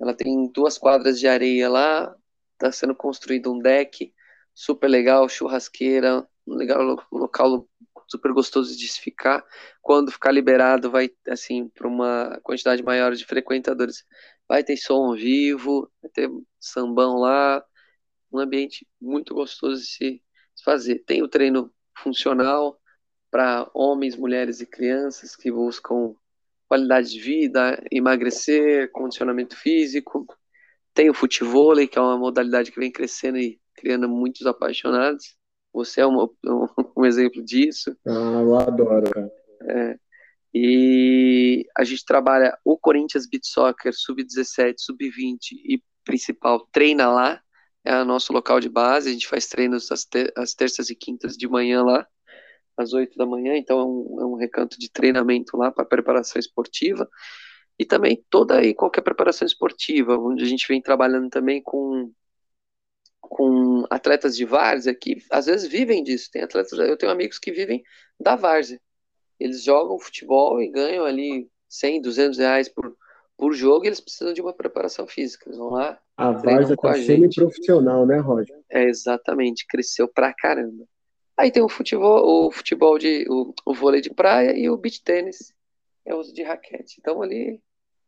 Ela 0.00 0.14
tem 0.14 0.46
duas 0.52 0.78
quadras 0.78 1.18
de 1.18 1.26
areia 1.26 1.68
lá, 1.68 2.14
está 2.52 2.70
sendo 2.70 2.94
construído 2.94 3.52
um 3.52 3.58
deck 3.58 4.14
super 4.54 4.86
legal, 4.86 5.28
churrasqueira, 5.28 6.24
um 6.46 6.54
legal 6.54 7.04
local 7.10 7.68
super 8.06 8.32
gostoso 8.32 8.78
de 8.78 8.86
se 8.86 9.00
ficar. 9.00 9.44
Quando 9.82 10.12
ficar 10.12 10.30
liberado, 10.30 10.88
vai 10.88 11.10
assim 11.26 11.68
para 11.68 11.88
uma 11.88 12.38
quantidade 12.44 12.84
maior 12.84 13.12
de 13.16 13.24
frequentadores, 13.24 14.04
vai 14.48 14.62
ter 14.62 14.76
som 14.76 15.16
vivo, 15.16 15.90
vai 16.00 16.12
ter 16.12 16.30
sambão 16.60 17.16
lá, 17.16 17.60
um 18.32 18.38
ambiente 18.38 18.86
muito 19.00 19.34
gostoso 19.34 19.82
de 19.82 19.88
se 19.88 20.22
fazer. 20.64 21.00
Tem 21.00 21.24
o 21.24 21.28
treino 21.28 21.74
funcional 21.98 22.79
para 23.30 23.70
homens, 23.72 24.16
mulheres 24.16 24.60
e 24.60 24.66
crianças 24.66 25.36
que 25.36 25.50
buscam 25.50 26.14
qualidade 26.68 27.10
de 27.10 27.20
vida, 27.20 27.82
emagrecer, 27.90 28.90
condicionamento 28.92 29.56
físico. 29.56 30.26
Tem 30.92 31.08
o 31.08 31.14
futebol, 31.14 31.74
que 31.86 31.98
é 31.98 32.00
uma 32.00 32.18
modalidade 32.18 32.70
que 32.70 32.80
vem 32.80 32.90
crescendo 32.90 33.38
e 33.38 33.60
criando 33.74 34.08
muitos 34.08 34.46
apaixonados. 34.46 35.36
Você 35.72 36.00
é 36.00 36.06
um, 36.06 36.28
um 36.96 37.04
exemplo 37.06 37.42
disso. 37.42 37.96
Ah, 38.06 38.40
eu 38.40 38.54
adoro, 38.56 39.10
cara. 39.10 39.32
É. 39.62 39.98
E 40.52 41.64
a 41.76 41.84
gente 41.84 42.04
trabalha 42.04 42.58
o 42.64 42.76
Corinthians 42.76 43.28
Beat 43.28 43.44
Soccer, 43.44 43.92
sub-17, 43.94 44.74
sub-20 44.78 45.52
e 45.64 45.82
principal 46.04 46.66
treina 46.72 47.08
lá. 47.08 47.40
É 47.84 48.00
o 48.00 48.04
nosso 48.04 48.32
local 48.32 48.60
de 48.60 48.68
base. 48.68 49.08
A 49.08 49.12
gente 49.12 49.28
faz 49.28 49.46
treinos 49.46 49.90
às, 49.90 50.04
ter 50.04 50.32
às 50.36 50.54
terças 50.54 50.90
e 50.90 50.94
quintas 50.94 51.36
de 51.36 51.48
manhã 51.48 51.82
lá 51.82 52.06
às 52.80 52.92
8 52.92 53.16
da 53.16 53.26
manhã, 53.26 53.56
então 53.56 53.78
é 53.78 53.84
um, 53.84 54.20
é 54.20 54.24
um 54.24 54.34
recanto 54.34 54.78
de 54.78 54.90
treinamento 54.90 55.56
lá 55.56 55.70
para 55.70 55.84
preparação 55.84 56.38
esportiva. 56.38 57.08
E 57.78 57.84
também 57.84 58.22
toda 58.28 58.62
e 58.62 58.74
qualquer 58.74 59.00
preparação 59.00 59.46
esportiva, 59.46 60.18
onde 60.18 60.44
a 60.44 60.46
gente 60.46 60.68
vem 60.68 60.82
trabalhando 60.82 61.30
também 61.30 61.62
com, 61.62 62.12
com 63.20 63.86
atletas 63.88 64.36
de 64.36 64.44
várzea 64.44 64.94
que 64.94 65.16
às 65.30 65.46
vezes 65.46 65.66
vivem 65.66 66.02
disso. 66.02 66.28
Tem 66.30 66.42
atletas, 66.42 66.78
eu 66.78 66.96
tenho 66.96 67.10
amigos 67.10 67.38
que 67.38 67.50
vivem 67.50 67.82
da 68.20 68.36
várzea. 68.36 68.78
Eles 69.38 69.62
jogam 69.62 69.98
futebol 69.98 70.60
e 70.60 70.68
ganham 70.68 71.06
ali 71.06 71.48
100, 71.70 72.02
200 72.02 72.38
reais 72.38 72.68
por, 72.68 72.94
por 73.38 73.54
jogo 73.54 73.86
e 73.86 73.88
eles 73.88 74.00
precisam 74.00 74.34
de 74.34 74.42
uma 74.42 74.52
preparação 74.52 75.06
física. 75.06 75.48
Eles 75.48 75.58
vão 75.58 75.70
lá. 75.70 75.98
A 76.18 76.32
várzea 76.32 76.74
está 76.74 76.92
semi-profissional, 76.92 78.04
né, 78.04 78.18
Roger? 78.18 78.54
É, 78.68 78.84
exatamente. 78.84 79.66
Cresceu 79.66 80.06
pra 80.06 80.34
caramba. 80.34 80.84
Aí 81.40 81.50
tem 81.50 81.62
o 81.62 81.70
futebol, 81.70 82.48
o 82.48 82.50
futebol 82.50 82.98
de 82.98 83.24
o, 83.30 83.54
o 83.64 83.72
vôlei 83.72 84.02
de 84.02 84.10
praia 84.10 84.52
e 84.58 84.68
o 84.68 84.76
beach 84.76 85.02
tênis, 85.02 85.54
é 86.04 86.14
uso 86.14 86.34
de 86.34 86.42
raquete. 86.42 86.96
Então 86.98 87.22
ali 87.22 87.58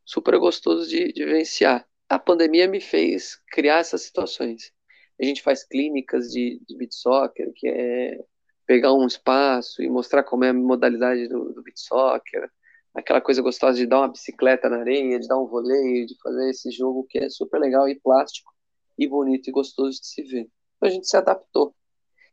super 0.05 0.39
gostoso 0.39 0.87
de, 0.87 1.11
de 1.15 1.25
vivenciar. 1.25 1.89
A 2.11 2.19
pandemia 2.19 2.69
me 2.69 2.79
fez 2.79 3.41
criar 3.51 3.79
essas 3.79 4.03
situações. 4.03 4.71
A 5.19 5.25
gente 5.25 5.41
faz 5.43 5.65
clínicas 5.65 6.29
de, 6.31 6.61
de 6.69 6.77
beach 6.77 6.95
soccer, 6.95 7.51
que 7.57 7.69
é 7.69 8.23
pegar 8.67 8.93
um 8.93 9.07
espaço 9.07 9.83
e 9.83 9.89
mostrar 9.89 10.25
como 10.25 10.45
é 10.45 10.51
a 10.51 10.55
modalidade 10.55 11.27
do, 11.27 11.55
do 11.55 11.63
beach 11.63 11.81
soccer, 11.81 12.51
aquela 12.93 13.23
coisa 13.23 13.41
gostosa 13.41 13.79
de 13.79 13.87
dar 13.87 14.01
uma 14.01 14.09
bicicleta 14.09 14.69
na 14.69 14.81
areia, 14.81 15.19
de 15.19 15.27
dar 15.27 15.39
um 15.39 15.47
voleio, 15.47 16.05
de 16.07 16.15
fazer 16.23 16.51
esse 16.51 16.71
jogo 16.71 17.07
que 17.09 17.19
é 17.19 17.31
super 17.31 17.59
legal 17.59 17.89
e 17.89 17.99
plástico 17.99 18.53
e 18.99 19.09
bonito 19.09 19.49
e 19.49 19.53
gostoso 19.53 19.99
de 19.99 20.07
se 20.07 20.23
ver. 20.23 20.51
Então 20.77 20.87
a 20.87 20.93
gente 20.93 21.09
se 21.09 21.17
adaptou 21.17 21.75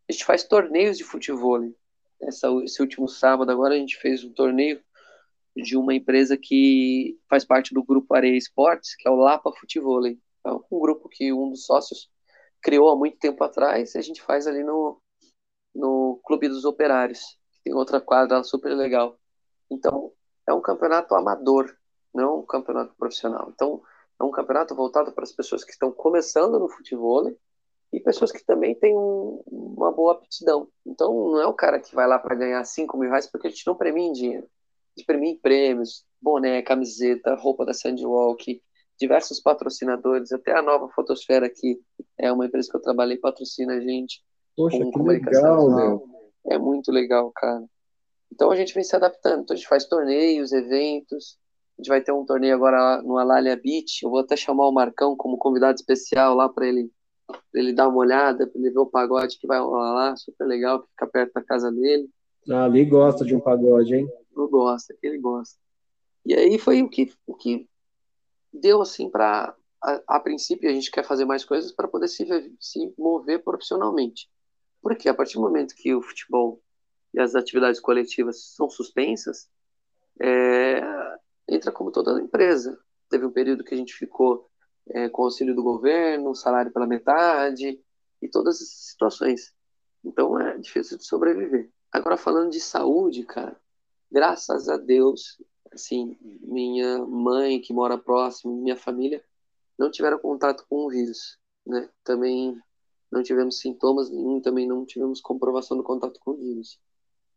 a 0.09 0.11
gente 0.11 0.25
faz 0.25 0.43
torneios 0.43 0.97
de 0.97 1.03
futebol. 1.03 1.61
Essa, 2.19 2.47
esse 2.63 2.81
último 2.81 3.07
sábado 3.07 3.51
agora 3.51 3.75
a 3.75 3.77
gente 3.77 3.95
fez 3.97 4.23
um 4.23 4.33
torneio 4.33 4.83
de 5.55 5.77
uma 5.77 5.93
empresa 5.93 6.35
que 6.35 7.17
faz 7.29 7.45
parte 7.45 7.73
do 7.73 7.83
grupo 7.83 8.13
Areia 8.13 8.35
Esportes, 8.35 8.95
que 8.95 9.07
é 9.07 9.11
o 9.11 9.15
Lapa 9.15 9.51
Futebol. 9.51 10.05
É 10.07 10.51
um 10.71 10.79
grupo 10.79 11.07
que 11.07 11.31
um 11.31 11.51
dos 11.51 11.65
sócios 11.65 12.09
criou 12.61 12.89
há 12.89 12.95
muito 12.95 13.17
tempo 13.19 13.43
atrás 13.43 13.93
e 13.93 13.97
a 13.97 14.01
gente 14.01 14.21
faz 14.21 14.47
ali 14.47 14.63
no, 14.63 14.99
no 15.75 16.19
Clube 16.25 16.49
dos 16.49 16.65
Operários, 16.65 17.19
que 17.51 17.61
tem 17.63 17.73
outra 17.73 18.01
quadra 18.01 18.43
super 18.43 18.75
legal. 18.75 19.17
Então, 19.69 20.11
é 20.47 20.53
um 20.53 20.61
campeonato 20.61 21.13
amador, 21.13 21.71
não 22.13 22.39
um 22.39 22.45
campeonato 22.45 22.95
profissional. 22.95 23.51
Então, 23.53 23.81
é 24.19 24.23
um 24.23 24.31
campeonato 24.31 24.75
voltado 24.75 25.11
para 25.11 25.23
as 25.23 25.31
pessoas 25.31 25.63
que 25.63 25.71
estão 25.71 25.91
começando 25.91 26.59
no 26.59 26.67
futebol 26.67 27.31
e 27.91 27.99
pessoas 27.99 28.31
que 28.31 28.45
também 28.45 28.75
têm 28.75 28.95
um, 28.95 29.41
uma 29.47 29.91
boa 29.91 30.13
aptidão. 30.13 30.67
Então, 30.85 31.13
não 31.31 31.41
é 31.41 31.47
o 31.47 31.53
cara 31.53 31.79
que 31.79 31.93
vai 31.95 32.07
lá 32.07 32.19
para 32.19 32.35
ganhar 32.35 32.63
5 32.63 32.97
mil 32.97 33.09
reais, 33.09 33.27
porque 33.27 33.47
a 33.47 33.49
gente 33.49 33.65
não 33.65 33.75
premia 33.75 34.07
em 34.07 34.11
dinheiro. 34.11 34.45
A 34.45 34.99
gente 34.99 35.05
premia 35.05 35.31
em 35.31 35.37
prêmios, 35.37 36.05
boné, 36.21 36.61
camiseta, 36.61 37.35
roupa 37.35 37.65
da 37.65 37.73
Sandwalk, 37.73 38.61
diversos 38.99 39.39
patrocinadores, 39.39 40.31
até 40.31 40.55
a 40.55 40.61
nova 40.61 40.89
Fotosfera, 40.89 41.49
que 41.49 41.79
é 42.17 42.31
uma 42.31 42.45
empresa 42.45 42.69
que 42.69 42.77
eu 42.77 42.81
trabalhei, 42.81 43.17
patrocina 43.17 43.73
a 43.73 43.79
gente. 43.79 44.21
Poxa, 44.55 44.77
com 44.77 44.91
que 44.91 45.01
legal, 45.01 45.69
meu. 45.69 46.09
É 46.47 46.57
muito 46.57 46.91
legal, 46.91 47.31
cara. 47.33 47.63
Então 48.31 48.51
a 48.51 48.55
gente 48.55 48.73
vem 48.73 48.83
se 48.83 48.95
adaptando. 48.95 49.43
Então 49.43 49.53
a 49.53 49.57
gente 49.57 49.67
faz 49.67 49.85
torneios, 49.85 50.51
eventos. 50.51 51.37
A 51.77 51.81
gente 51.81 51.89
vai 51.89 52.01
ter 52.01 52.11
um 52.11 52.25
torneio 52.25 52.55
agora 52.55 53.01
no 53.01 53.17
Alalia 53.17 53.55
Beach. 53.55 54.03
Eu 54.03 54.09
vou 54.09 54.19
até 54.19 54.35
chamar 54.35 54.67
o 54.67 54.71
Marcão 54.71 55.15
como 55.15 55.37
convidado 55.37 55.75
especial 55.75 56.35
lá 56.35 56.49
para 56.49 56.67
ele 56.67 56.91
ele 57.53 57.73
dar 57.73 57.87
uma 57.87 57.97
olhada, 57.97 58.49
ele 58.55 58.69
ver 58.69 58.79
o 58.79 58.85
pagode 58.85 59.37
que 59.39 59.47
vai 59.47 59.59
rolar 59.59 59.93
lá, 59.93 60.15
super 60.15 60.45
legal, 60.45 60.81
que 60.81 60.89
fica 60.89 61.07
perto 61.07 61.33
da 61.33 61.43
casa 61.43 61.71
dele. 61.71 62.09
Ah, 62.49 62.65
ali 62.65 62.85
gosta 62.85 63.25
de 63.25 63.35
um 63.35 63.39
pagode, 63.39 63.95
hein? 63.95 64.09
Não 64.35 64.47
gosta, 64.47 64.95
ele 65.01 65.17
gosta. 65.17 65.57
E 66.25 66.33
aí 66.33 66.57
foi 66.57 66.81
o 66.81 66.89
que, 66.89 67.11
o 67.25 67.35
que 67.35 67.67
deu 68.53 68.81
assim 68.81 69.09
para 69.09 69.55
a, 69.81 70.01
a, 70.07 70.19
princípio 70.19 70.69
a 70.69 70.73
gente 70.73 70.91
quer 70.91 71.03
fazer 71.03 71.25
mais 71.25 71.45
coisas 71.45 71.71
para 71.71 71.87
poder 71.87 72.07
se, 72.07 72.25
se 72.59 72.93
mover 72.97 73.43
profissionalmente. 73.43 74.29
Porque 74.81 75.09
a 75.09 75.13
partir 75.13 75.35
do 75.35 75.41
momento 75.41 75.75
que 75.75 75.93
o 75.93 76.01
futebol 76.01 76.61
e 77.13 77.19
as 77.19 77.35
atividades 77.35 77.79
coletivas 77.79 78.53
são 78.55 78.69
suspensas, 78.69 79.49
é, 80.21 80.81
entra 81.47 81.71
como 81.71 81.91
toda 81.91 82.21
empresa. 82.21 82.77
Teve 83.09 83.25
um 83.25 83.31
período 83.31 83.63
que 83.63 83.73
a 83.73 83.77
gente 83.77 83.93
ficou 83.93 84.48
é, 84.91 85.09
com 85.09 85.23
auxílio 85.23 85.55
do 85.55 85.63
governo, 85.63 86.35
salário 86.35 86.71
pela 86.71 86.87
metade 86.87 87.79
e 88.21 88.27
todas 88.27 88.55
essas 88.55 88.89
situações. 88.91 89.53
Então 90.03 90.39
é 90.39 90.57
difícil 90.57 90.97
de 90.97 91.05
sobreviver. 91.05 91.71
Agora 91.91 92.17
falando 92.17 92.51
de 92.51 92.59
saúde, 92.59 93.23
cara, 93.23 93.59
graças 94.11 94.69
a 94.69 94.77
Deus, 94.77 95.41
assim, 95.71 96.17
minha 96.21 96.99
mãe 97.05 97.59
que 97.59 97.73
mora 97.73 97.97
próximo, 97.97 98.61
minha 98.61 98.77
família 98.77 99.23
não 99.77 99.89
tiveram 99.89 100.19
contato 100.19 100.65
com 100.69 100.85
o 100.85 100.89
vírus, 100.89 101.37
né? 101.65 101.89
Também 102.03 102.59
não 103.11 103.23
tivemos 103.23 103.59
sintomas 103.59 104.09
nenhum, 104.09 104.41
também 104.41 104.67
não 104.67 104.85
tivemos 104.85 105.21
comprovação 105.21 105.77
do 105.77 105.83
contato 105.83 106.19
com 106.19 106.31
o 106.31 106.37
vírus. 106.37 106.79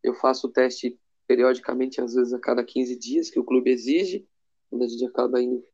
Eu 0.02 0.14
faço 0.14 0.46
o 0.46 0.50
teste 0.50 0.98
periodicamente, 1.26 2.00
às 2.00 2.14
vezes 2.14 2.32
a 2.32 2.38
cada 2.38 2.64
15 2.64 2.98
dias, 2.98 3.30
que 3.30 3.38
o 3.38 3.44
clube 3.44 3.70
exige, 3.70 4.28
quando 4.68 4.82
a 4.82 4.88
gente 4.88 5.04
acaba 5.06 5.40
indo 5.40 5.64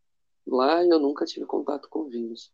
Lá 0.48 0.82
eu 0.84 0.98
nunca 0.98 1.26
tive 1.26 1.44
contato 1.46 1.88
com 1.88 2.08
vírus. 2.08 2.50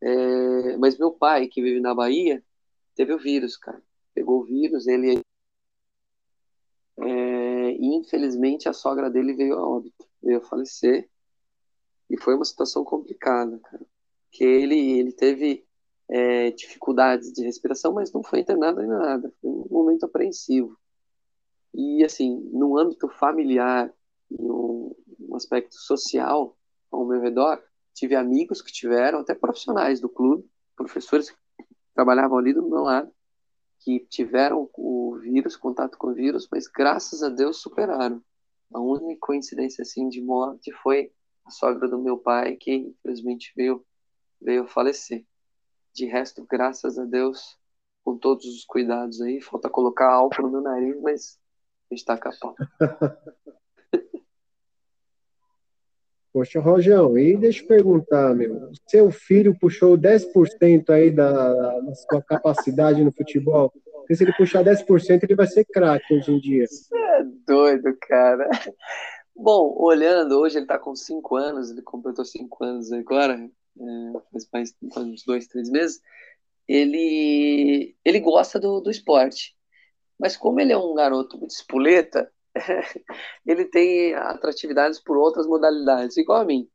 É, 0.00 0.76
mas 0.76 0.98
meu 0.98 1.12
pai, 1.12 1.46
que 1.46 1.62
vive 1.62 1.80
na 1.80 1.94
Bahia, 1.94 2.44
teve 2.94 3.12
o 3.14 3.18
vírus, 3.18 3.56
cara. 3.56 3.82
Pegou 4.14 4.40
o 4.40 4.44
vírus, 4.44 4.86
ele. 4.86 5.20
É, 6.98 7.70
e 7.72 7.94
infelizmente 7.94 8.68
a 8.68 8.72
sogra 8.72 9.08
dele 9.10 9.34
veio 9.34 9.54
a 9.54 9.68
óbito, 9.68 10.06
veio 10.22 10.38
a 10.38 10.42
falecer. 10.42 11.08
E 12.10 12.20
foi 12.20 12.34
uma 12.34 12.44
situação 12.44 12.84
complicada, 12.84 13.58
cara. 13.60 13.86
Que 14.30 14.44
ele, 14.44 14.98
ele 14.98 15.12
teve 15.12 15.64
é, 16.08 16.50
dificuldades 16.50 17.32
de 17.32 17.44
respiração, 17.44 17.92
mas 17.92 18.12
não 18.12 18.22
foi 18.22 18.40
internado 18.40 18.80
nem 18.80 18.88
nada. 18.88 19.32
Foi 19.40 19.50
um 19.50 19.66
momento 19.70 20.04
apreensivo. 20.04 20.76
E, 21.74 22.04
assim, 22.04 22.40
no 22.52 22.78
âmbito 22.78 23.08
familiar, 23.08 23.92
no, 24.30 24.96
no 25.18 25.36
aspecto 25.36 25.74
social, 25.74 26.56
ao 26.96 27.06
meu 27.06 27.20
redor, 27.20 27.62
tive 27.94 28.14
amigos 28.14 28.60
que 28.60 28.72
tiveram, 28.72 29.20
até 29.20 29.34
profissionais 29.34 30.00
do 30.00 30.08
clube, 30.08 30.48
professores 30.76 31.30
que 31.30 31.36
trabalhavam 31.94 32.38
ali 32.38 32.52
do 32.52 32.68
meu 32.68 32.82
lado, 32.82 33.10
que 33.80 34.00
tiveram 34.00 34.68
o 34.74 35.16
vírus, 35.20 35.56
contato 35.56 35.96
com 35.96 36.08
o 36.08 36.14
vírus, 36.14 36.48
mas 36.50 36.66
graças 36.66 37.22
a 37.22 37.28
Deus 37.28 37.58
superaram. 37.58 38.22
A 38.72 38.80
única 38.80 39.20
coincidência 39.20 39.82
assim 39.82 40.08
de 40.08 40.20
morte 40.20 40.72
foi 40.72 41.12
a 41.44 41.50
sogra 41.50 41.88
do 41.88 41.98
meu 41.98 42.18
pai, 42.18 42.56
que 42.56 42.74
infelizmente 42.74 43.52
veio, 43.56 43.84
veio 44.40 44.66
falecer. 44.66 45.24
De 45.92 46.04
resto, 46.04 46.44
graças 46.48 46.98
a 46.98 47.04
Deus, 47.04 47.56
com 48.04 48.18
todos 48.18 48.44
os 48.44 48.64
cuidados 48.64 49.20
aí, 49.20 49.40
falta 49.40 49.70
colocar 49.70 50.10
álcool 50.12 50.42
no 50.42 50.50
meu 50.50 50.60
nariz, 50.60 51.00
mas 51.00 51.38
está 51.90 52.18
capaz. 52.18 52.56
Poxa, 56.36 56.60
Rojão, 56.60 57.16
e 57.16 57.34
deixa 57.34 57.62
eu 57.62 57.66
perguntar, 57.66 58.34
meu, 58.34 58.70
seu 58.86 59.10
filho 59.10 59.58
puxou 59.58 59.96
10% 59.96 60.90
aí 60.90 61.10
da, 61.10 61.80
da 61.80 61.94
sua 61.94 62.20
capacidade 62.20 63.02
no 63.02 63.10
futebol? 63.10 63.72
Porque 64.00 64.14
se 64.14 64.22
ele 64.22 64.34
puxar 64.34 64.62
10%, 64.62 65.22
ele 65.22 65.34
vai 65.34 65.46
ser 65.46 65.64
craque 65.64 66.12
hoje 66.12 66.30
em 66.30 66.38
dia. 66.38 66.66
Você 66.66 66.94
é 66.94 67.24
doido, 67.46 67.96
cara. 68.02 68.50
Bom, 69.34 69.74
olhando, 69.78 70.38
hoje 70.38 70.58
ele 70.58 70.66
tá 70.66 70.78
com 70.78 70.94
5 70.94 71.36
anos, 71.36 71.70
ele 71.70 71.80
completou 71.80 72.22
5 72.22 72.64
anos 72.64 72.92
agora, 72.92 73.32
é, 73.80 74.12
faz 74.30 74.46
mais 74.52 74.76
uns 74.94 75.24
2, 75.24 75.46
3 75.46 75.70
meses. 75.70 76.02
Ele, 76.68 77.96
ele 78.04 78.20
gosta 78.20 78.60
do, 78.60 78.82
do 78.82 78.90
esporte. 78.90 79.56
Mas 80.20 80.36
como 80.36 80.60
ele 80.60 80.74
é 80.74 80.76
um 80.76 80.94
garoto 80.94 81.38
muito 81.38 81.52
espoleta, 81.52 82.30
ele 83.46 83.64
tem 83.66 84.14
atratividades 84.14 85.00
por 85.00 85.16
outras 85.16 85.46
modalidades, 85.46 86.16
igual 86.16 86.40
a 86.40 86.44
mim. 86.44 86.68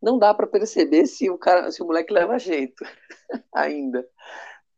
Não 0.00 0.18
dá 0.18 0.34
para 0.34 0.46
perceber 0.46 1.06
se 1.06 1.30
o 1.30 1.38
cara, 1.38 1.70
se 1.70 1.82
o 1.82 1.86
moleque 1.86 2.12
leva 2.12 2.38
jeito 2.38 2.84
ainda, 3.54 4.06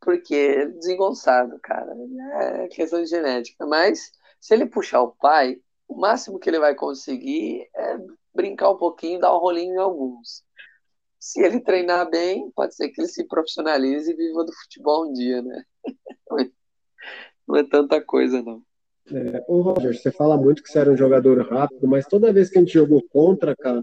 porque 0.00 0.34
é 0.34 0.66
desengonçado, 0.66 1.58
cara. 1.60 1.92
É 2.40 2.68
questão 2.68 3.02
de 3.02 3.08
genética. 3.08 3.66
Mas 3.66 4.12
se 4.40 4.54
ele 4.54 4.66
puxar 4.66 5.02
o 5.02 5.12
pai, 5.12 5.60
o 5.88 5.96
máximo 5.98 6.38
que 6.38 6.48
ele 6.48 6.60
vai 6.60 6.74
conseguir 6.74 7.68
é 7.74 7.98
brincar 8.34 8.70
um 8.70 8.76
pouquinho, 8.76 9.20
dar 9.20 9.34
um 9.34 9.38
rolinho 9.38 9.74
em 9.74 9.78
alguns. 9.78 10.44
Se 11.18 11.42
ele 11.42 11.60
treinar 11.60 12.08
bem, 12.08 12.50
pode 12.52 12.74
ser 12.74 12.90
que 12.90 13.00
ele 13.00 13.08
se 13.08 13.26
profissionalize 13.26 14.10
e 14.10 14.14
viva 14.14 14.44
do 14.44 14.52
futebol 14.52 15.08
um 15.08 15.12
dia, 15.12 15.42
né? 15.42 15.64
Não 17.46 17.56
é 17.56 17.64
tanta 17.64 18.00
coisa, 18.04 18.42
não. 18.42 18.62
É, 19.12 19.44
ô 19.48 19.60
Roger, 19.62 19.96
você 19.96 20.10
fala 20.10 20.36
muito 20.36 20.62
que 20.62 20.70
você 20.70 20.78
era 20.78 20.90
um 20.90 20.96
jogador 20.96 21.40
rápido, 21.48 21.86
mas 21.88 22.06
toda 22.06 22.32
vez 22.32 22.50
que 22.50 22.58
a 22.58 22.60
gente 22.60 22.74
jogou 22.74 23.02
contra, 23.08 23.56
cara, 23.56 23.82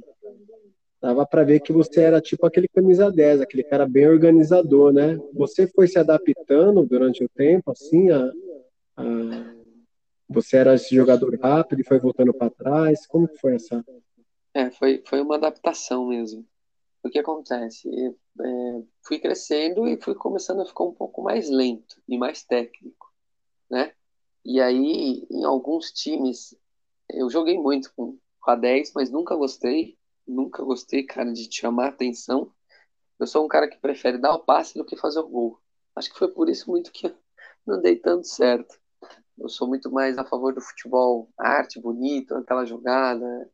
dava 1.02 1.26
para 1.26 1.44
ver 1.44 1.60
que 1.62 1.74
você 1.74 2.02
era 2.02 2.22
tipo 2.22 2.46
aquele 2.46 2.68
camisa 2.68 3.12
10, 3.12 3.42
aquele 3.42 3.64
cara 3.64 3.88
bem 3.88 4.08
organizador, 4.08 4.94
né? 4.94 5.20
Você 5.34 5.68
foi 5.68 5.88
se 5.88 5.98
adaptando 5.98 6.86
durante 6.86 7.24
o 7.24 7.30
tempo, 7.30 7.72
assim, 7.72 8.10
a, 8.12 8.32
a... 8.98 9.04
você 10.30 10.58
era 10.58 10.76
esse 10.76 10.96
jogador 10.96 11.38
rápido 11.40 11.82
e 11.82 11.86
foi 11.86 12.00
voltando 12.00 12.34
para 12.34 12.52
trás? 12.52 13.08
Como 13.08 13.28
que 13.28 13.38
foi 13.38 13.56
essa? 13.56 13.84
É, 14.54 14.70
foi, 14.72 15.04
foi 15.06 15.22
uma 15.22 15.36
adaptação 15.36 16.08
mesmo. 16.08 16.46
O 17.04 17.10
que 17.10 17.20
acontece? 17.20 17.90
É, 17.90 18.82
fui 19.04 19.20
crescendo 19.20 19.88
e 19.88 20.02
fui 20.02 20.16
começando 20.16 20.62
a 20.62 20.66
ficar 20.66 20.86
um 20.86 20.94
pouco 20.94 21.22
mais 21.22 21.50
lento 21.50 22.02
e 22.08 22.18
mais 22.18 22.44
técnico, 22.44 23.12
né? 23.70 23.92
E 24.46 24.62
aí, 24.62 25.26
em 25.32 25.44
alguns 25.44 25.92
times, 25.92 26.56
eu 27.10 27.30
joguei 27.32 27.58
muito 27.58 27.92
com, 27.96 28.20
a 28.46 28.56
10, 28.56 28.94
mas 28.94 29.10
nunca 29.10 29.36
gostei. 29.36 29.98
Nunca 30.28 30.64
gostei, 30.64 31.04
cara, 31.04 31.34
de 31.34 31.52
chamar 31.52 31.88
atenção. 31.88 32.52
Eu 33.20 33.26
sou 33.26 33.44
um 33.44 33.48
cara 33.48 33.68
que 33.68 33.80
prefere 33.80 34.20
dar 34.20 34.36
o 34.36 34.40
passe 34.46 34.78
do 34.78 34.86
que 34.86 34.96
fazer 34.96 35.20
o 35.20 35.28
gol. 35.28 35.60
Acho 35.96 36.12
que 36.12 36.20
foi 36.20 36.28
por 36.28 36.48
isso 36.48 36.70
muito 36.70 36.92
que 36.92 37.12
não 37.66 37.82
dei 37.82 37.96
tanto 37.98 38.28
certo. 38.28 38.80
Eu 39.38 39.50
sou 39.50 39.68
muito 39.68 39.92
mais 39.92 40.18
a 40.18 40.26
favor 40.26 40.54
do 40.54 40.62
futebol 40.62 41.28
arte, 41.38 41.80
bonito, 41.80 42.36
aquela 42.36 42.66
jogada, 42.66 43.52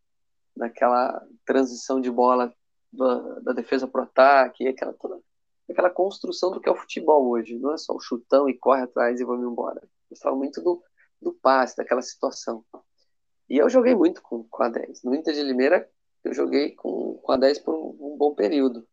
daquela 0.55 1.25
transição 1.45 2.01
de 2.01 2.11
bola 2.11 2.53
da, 2.91 3.39
da 3.39 3.53
defesa 3.53 3.87
para 3.87 4.01
o 4.01 4.03
ataque, 4.03 4.67
aquela, 4.67 4.93
toda, 4.93 5.21
aquela 5.69 5.89
construção 5.89 6.51
do 6.51 6.59
que 6.59 6.69
é 6.69 6.71
o 6.71 6.75
futebol 6.75 7.29
hoje. 7.29 7.57
Não 7.57 7.73
é 7.73 7.77
só 7.77 7.95
o 7.95 8.01
chutão 8.01 8.49
e 8.49 8.57
corre 8.57 8.83
atrás 8.83 9.21
e 9.21 9.25
vamos 9.25 9.49
embora 9.49 9.81
gostava 10.11 10.35
muito 10.35 10.61
do, 10.61 10.83
do 11.21 11.33
passe, 11.33 11.75
daquela 11.75 12.01
situação. 12.01 12.63
E 13.49 13.57
eu 13.57 13.69
joguei 13.69 13.95
muito 13.95 14.21
com, 14.21 14.43
com 14.43 14.63
a 14.63 14.69
10. 14.69 15.03
No 15.03 15.15
Inter 15.15 15.33
de 15.33 15.41
Limeira, 15.41 15.89
eu 16.23 16.33
joguei 16.33 16.75
com, 16.75 17.15
com 17.15 17.31
a 17.31 17.37
10 17.37 17.59
por 17.59 17.75
um, 17.75 18.13
um 18.13 18.17
bom 18.17 18.35
período. 18.35 18.87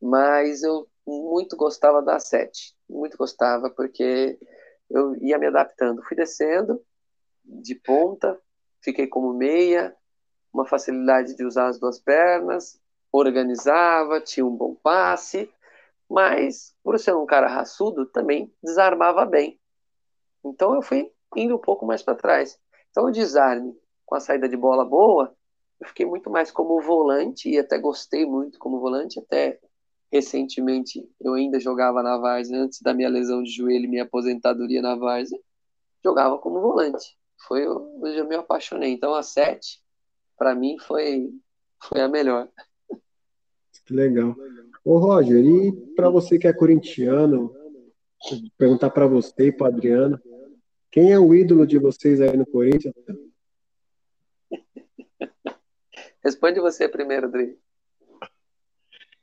Mas 0.00 0.62
eu 0.62 0.88
muito 1.06 1.56
gostava 1.56 2.02
da 2.02 2.18
7. 2.18 2.74
Muito 2.88 3.16
gostava, 3.16 3.70
porque 3.70 4.38
eu 4.90 5.16
ia 5.16 5.38
me 5.38 5.46
adaptando. 5.46 6.02
Fui 6.02 6.16
descendo 6.16 6.82
de 7.44 7.74
ponta, 7.74 8.38
fiquei 8.82 9.06
como 9.06 9.32
meia, 9.32 9.96
uma 10.52 10.66
facilidade 10.66 11.34
de 11.34 11.44
usar 11.44 11.68
as 11.68 11.78
duas 11.78 11.98
pernas, 11.98 12.80
organizava, 13.10 14.20
tinha 14.20 14.44
um 14.44 14.54
bom 14.54 14.74
passe, 14.74 15.50
mas 16.08 16.74
por 16.82 16.98
ser 16.98 17.14
um 17.14 17.26
cara 17.26 17.48
raçudo, 17.48 18.06
também 18.06 18.52
desarmava 18.62 19.24
bem. 19.24 19.58
Então 20.44 20.74
eu 20.74 20.82
fui 20.82 21.10
indo 21.36 21.54
um 21.56 21.60
pouco 21.60 21.86
mais 21.86 22.02
para 22.02 22.14
trás. 22.14 22.58
Então 22.90 23.04
o 23.04 23.10
desarme 23.10 23.76
com 24.04 24.14
a 24.14 24.20
saída 24.20 24.48
de 24.48 24.56
bola 24.56 24.84
boa, 24.84 25.34
eu 25.80 25.86
fiquei 25.86 26.06
muito 26.06 26.30
mais 26.30 26.50
como 26.50 26.80
volante 26.80 27.48
e 27.48 27.58
até 27.58 27.78
gostei 27.78 28.24
muito 28.24 28.58
como 28.58 28.80
volante, 28.80 29.18
até 29.18 29.60
recentemente 30.10 31.06
eu 31.20 31.34
ainda 31.34 31.60
jogava 31.60 32.02
na 32.02 32.16
Várzea 32.16 32.58
antes 32.58 32.80
da 32.80 32.94
minha 32.94 33.08
lesão 33.08 33.42
de 33.42 33.50
joelho 33.50 33.84
e 33.84 33.88
minha 33.88 34.04
aposentadoria 34.04 34.80
na 34.80 34.96
Várzea, 34.96 35.38
jogava 36.02 36.38
como 36.38 36.60
volante. 36.60 37.16
Foi 37.46 37.68
onde 37.68 38.16
eu 38.16 38.26
me 38.26 38.34
apaixonei. 38.34 38.92
Então 38.92 39.14
a 39.14 39.22
7 39.22 39.80
para 40.36 40.54
mim 40.54 40.78
foi 40.78 41.30
foi 41.80 42.00
a 42.00 42.08
melhor. 42.08 42.48
Que 43.86 43.94
legal. 43.94 44.34
Ô 44.84 44.98
Roger, 44.98 45.44
e 45.44 45.72
para 45.94 46.10
você 46.10 46.38
que 46.38 46.48
é 46.48 46.52
corintiano, 46.52 47.54
perguntar 48.56 48.90
para 48.90 49.06
você 49.06 49.48
e 49.48 49.52
para 49.52 49.68
Adriano, 49.68 50.20
quem 50.90 51.12
é 51.12 51.18
o 51.18 51.34
ídolo 51.34 51.66
de 51.66 51.78
vocês 51.78 52.20
aí 52.20 52.36
no 52.36 52.46
Corinthians? 52.46 52.94
Responde 56.22 56.60
você 56.60 56.88
primeiro, 56.88 57.26
Adri. 57.26 57.58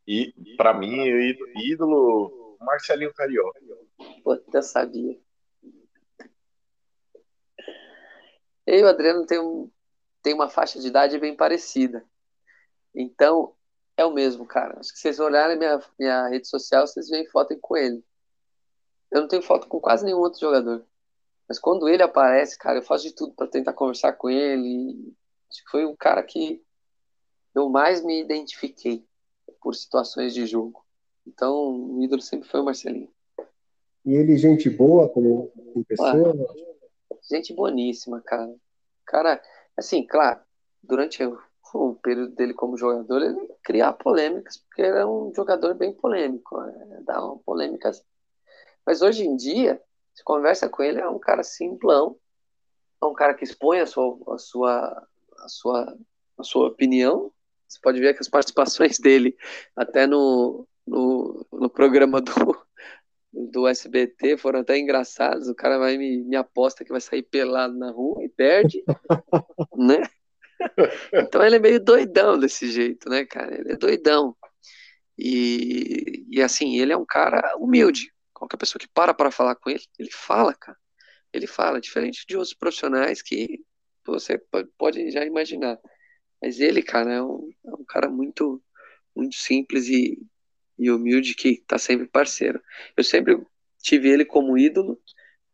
E 0.08 0.34
para 0.56 0.74
mim, 0.74 0.96
ídolo 1.58 2.58
Marcelinho 2.60 3.14
Carioca. 3.14 3.60
Pô, 4.24 4.40
eu 4.54 4.64
sabia. 4.64 5.20
Eu 8.66 8.80
e 8.80 8.84
o 8.84 8.88
Adriano 8.88 9.26
tem, 9.26 9.40
um, 9.40 9.70
tem 10.22 10.34
uma 10.34 10.50
faixa 10.50 10.80
de 10.80 10.88
idade 10.88 11.20
bem 11.20 11.36
parecida. 11.36 12.04
Então, 12.94 13.56
é 13.96 14.06
o 14.06 14.14
mesmo, 14.14 14.46
cara. 14.46 14.80
Acho 14.80 14.92
que 14.92 15.00
vocês 15.00 15.20
olharem 15.20 15.58
minha, 15.58 15.80
minha 16.00 16.28
rede 16.30 16.48
social, 16.48 16.88
vocês 16.88 17.10
veem 17.10 17.28
foto 17.28 17.58
com 17.62 17.78
ele. 17.78 18.04
Eu 19.16 19.22
não 19.22 19.28
tenho 19.30 19.42
foto 19.42 19.66
com 19.68 19.80
quase 19.80 20.04
nenhum 20.04 20.20
outro 20.20 20.42
jogador. 20.42 20.86
Mas 21.48 21.58
quando 21.58 21.88
ele 21.88 22.04
aparece, 22.04 22.58
cara, 22.58 22.80
eu 22.80 22.84
faço 22.84 23.06
de 23.06 23.16
tudo 23.16 23.34
para 23.34 23.48
tentar 23.48 23.72
conversar 23.72 24.12
com 24.12 24.30
ele. 24.30 25.16
Acho 25.50 25.64
que 25.64 25.72
foi 25.72 25.86
o 25.86 25.96
cara 25.96 26.22
que 26.22 26.62
eu 27.56 27.70
mais 27.70 28.04
me 28.04 28.22
identifiquei 28.22 29.06
por 29.62 29.74
situações 29.74 30.34
de 30.34 30.46
jogo. 30.46 30.84
Então, 31.26 31.96
o 31.96 32.04
ídolo 32.04 32.22
sempre 32.22 32.50
foi 32.50 32.60
o 32.60 32.66
Marcelinho. 32.66 33.10
E 34.04 34.14
ele, 34.14 34.38
gente 34.38 34.70
boa 34.70 35.08
como, 35.08 35.48
como 35.48 35.86
pessoa? 35.86 36.36
gente 37.32 37.54
boníssima, 37.54 38.22
cara. 38.22 38.54
Cara, 39.06 39.42
assim, 39.78 40.06
claro, 40.06 40.42
durante 40.84 41.24
o, 41.24 41.96
período 42.04 42.36
dele 42.36 42.54
como 42.54 42.78
jogador, 42.78 43.22
ele 43.22 43.48
cria 43.64 43.94
polêmicas, 43.94 44.58
porque 44.58 44.82
ele 44.82 44.98
é 44.98 45.06
um 45.06 45.34
jogador 45.34 45.74
bem 45.74 45.94
polêmico, 45.94 46.60
né? 46.60 47.02
dá 47.06 47.24
uma 47.26 47.38
polêmicas. 47.40 48.04
Mas 48.86 49.02
hoje 49.02 49.26
em 49.26 49.36
dia, 49.36 49.82
você 50.14 50.24
conversa 50.24 50.70
com 50.70 50.84
ele, 50.84 51.00
é 51.00 51.10
um 51.10 51.20
cara 51.20 51.44
simplão, 51.44 52.18
é 53.02 53.06
um 53.06 53.14
cara 53.14 53.34
que 53.34 53.44
expõe 53.44 53.80
a 53.80 53.86
sua, 53.86 54.18
a 54.28 54.38
sua, 54.38 55.08
a 55.40 55.48
sua, 55.48 55.98
a 56.38 56.44
sua 56.44 56.68
opinião. 56.68 57.32
Você 57.68 57.80
pode 57.82 58.00
ver 58.00 58.14
que 58.14 58.22
as 58.22 58.30
participações 58.30 59.00
dele, 59.00 59.36
até 59.76 60.06
no, 60.06 60.68
no, 60.86 61.46
no 61.52 61.70
programa 61.70 62.22
do, 62.22 62.34
do 63.34 63.68
SBT, 63.68 64.38
foram 64.38 64.60
até 64.62 64.78
engraçadas. 64.78 65.50
O 65.50 65.56
cara 65.56 65.78
vai 65.78 65.98
me, 65.98 66.24
me 66.24 66.36
aposta 66.36 66.86
que 66.86 66.92
vai 66.92 67.02
sair 67.02 67.24
pelado 67.24 67.78
na 67.78 67.92
rua 67.92 68.24
e 68.24 68.30
perde, 68.30 68.84
né? 69.76 70.02
então 71.14 71.44
ele 71.44 71.58
é 71.58 71.60
meio 71.60 71.84
doidão 71.84 72.40
desse 72.40 72.72
jeito, 72.72 73.10
né, 73.10 73.26
cara? 73.26 73.60
Ele 73.60 73.74
é 73.74 73.76
doidão. 73.76 74.36
E, 75.18 76.26
e 76.30 76.42
assim, 76.42 76.78
ele 76.78 76.94
é 76.94 76.98
um 76.98 77.06
cara 77.06 77.56
humilde. 77.58 78.15
Qualquer 78.36 78.58
pessoa 78.58 78.80
que 78.80 78.88
para 78.90 79.14
para 79.14 79.32
falar 79.32 79.56
com 79.56 79.70
ele, 79.70 79.84
ele 79.98 80.12
fala, 80.12 80.54
cara. 80.54 80.78
Ele 81.34 81.48
fala, 81.48 81.82
diferente 81.82 82.26
de 82.28 82.36
outros 82.36 82.54
profissionais 82.54 83.22
que 83.22 83.64
você 84.06 84.38
pode 84.78 85.10
já 85.10 85.26
imaginar. 85.26 85.80
Mas 86.42 86.60
ele, 86.60 86.84
cara, 86.84 87.14
é 87.14 87.24
um, 87.24 87.50
é 87.66 87.72
um 87.72 87.86
cara 87.86 88.10
muito, 88.10 88.62
muito 89.16 89.36
simples 89.36 89.88
e, 89.88 90.22
e 90.78 90.92
humilde 90.92 91.34
que 91.34 91.58
tá 91.66 91.78
sempre 91.78 92.08
parceiro. 92.08 92.62
Eu 92.96 93.04
sempre 93.04 93.42
tive 93.82 94.10
ele 94.10 94.26
como 94.26 94.58
ídolo 94.58 95.02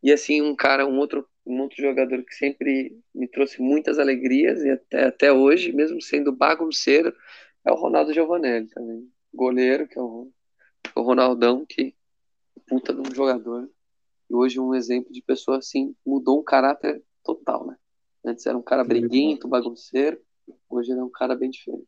e 0.03 0.11
assim 0.11 0.41
um 0.41 0.55
cara, 0.55 0.85
um 0.85 0.97
outro, 0.97 1.27
um 1.45 1.61
outro 1.61 1.81
jogador 1.81 2.23
que 2.23 2.33
sempre 2.33 2.97
me 3.13 3.27
trouxe 3.27 3.61
muitas 3.61 3.99
alegrias 3.99 4.63
e 4.63 4.71
até, 4.71 5.05
até 5.05 5.31
hoje, 5.31 5.71
mesmo 5.71 6.01
sendo 6.01 6.31
bagunceiro, 6.31 7.15
é 7.65 7.71
o 7.71 7.75
Ronaldo 7.75 8.13
Giovanelli 8.13 8.67
também, 8.69 9.07
goleiro 9.33 9.87
que 9.87 9.99
é 9.99 10.01
o, 10.01 10.31
o 10.95 11.01
Ronaldão 11.01 11.65
que 11.65 11.95
puta 12.71 12.93
de 12.93 13.01
um 13.01 13.13
jogador 13.13 13.69
e 14.29 14.33
hoje 14.33 14.57
um 14.57 14.73
exemplo 14.73 15.11
de 15.11 15.21
pessoa 15.21 15.57
assim 15.57 15.93
mudou 16.05 16.39
um 16.39 16.43
caráter 16.43 17.03
total, 17.21 17.67
né? 17.67 17.75
Antes 18.23 18.45
era 18.45 18.57
um 18.57 18.61
cara 18.61 18.81
briguento, 18.85 19.45
bagunceiro, 19.45 20.17
hoje 20.69 20.91
ele 20.91 21.01
é 21.01 21.03
um 21.03 21.09
cara 21.09 21.35
bem 21.35 21.49
diferente. 21.49 21.85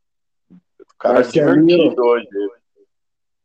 O 0.52 0.98
cara 1.00 1.14
Marcelinho, 1.16 1.96
hoje. 1.98 2.28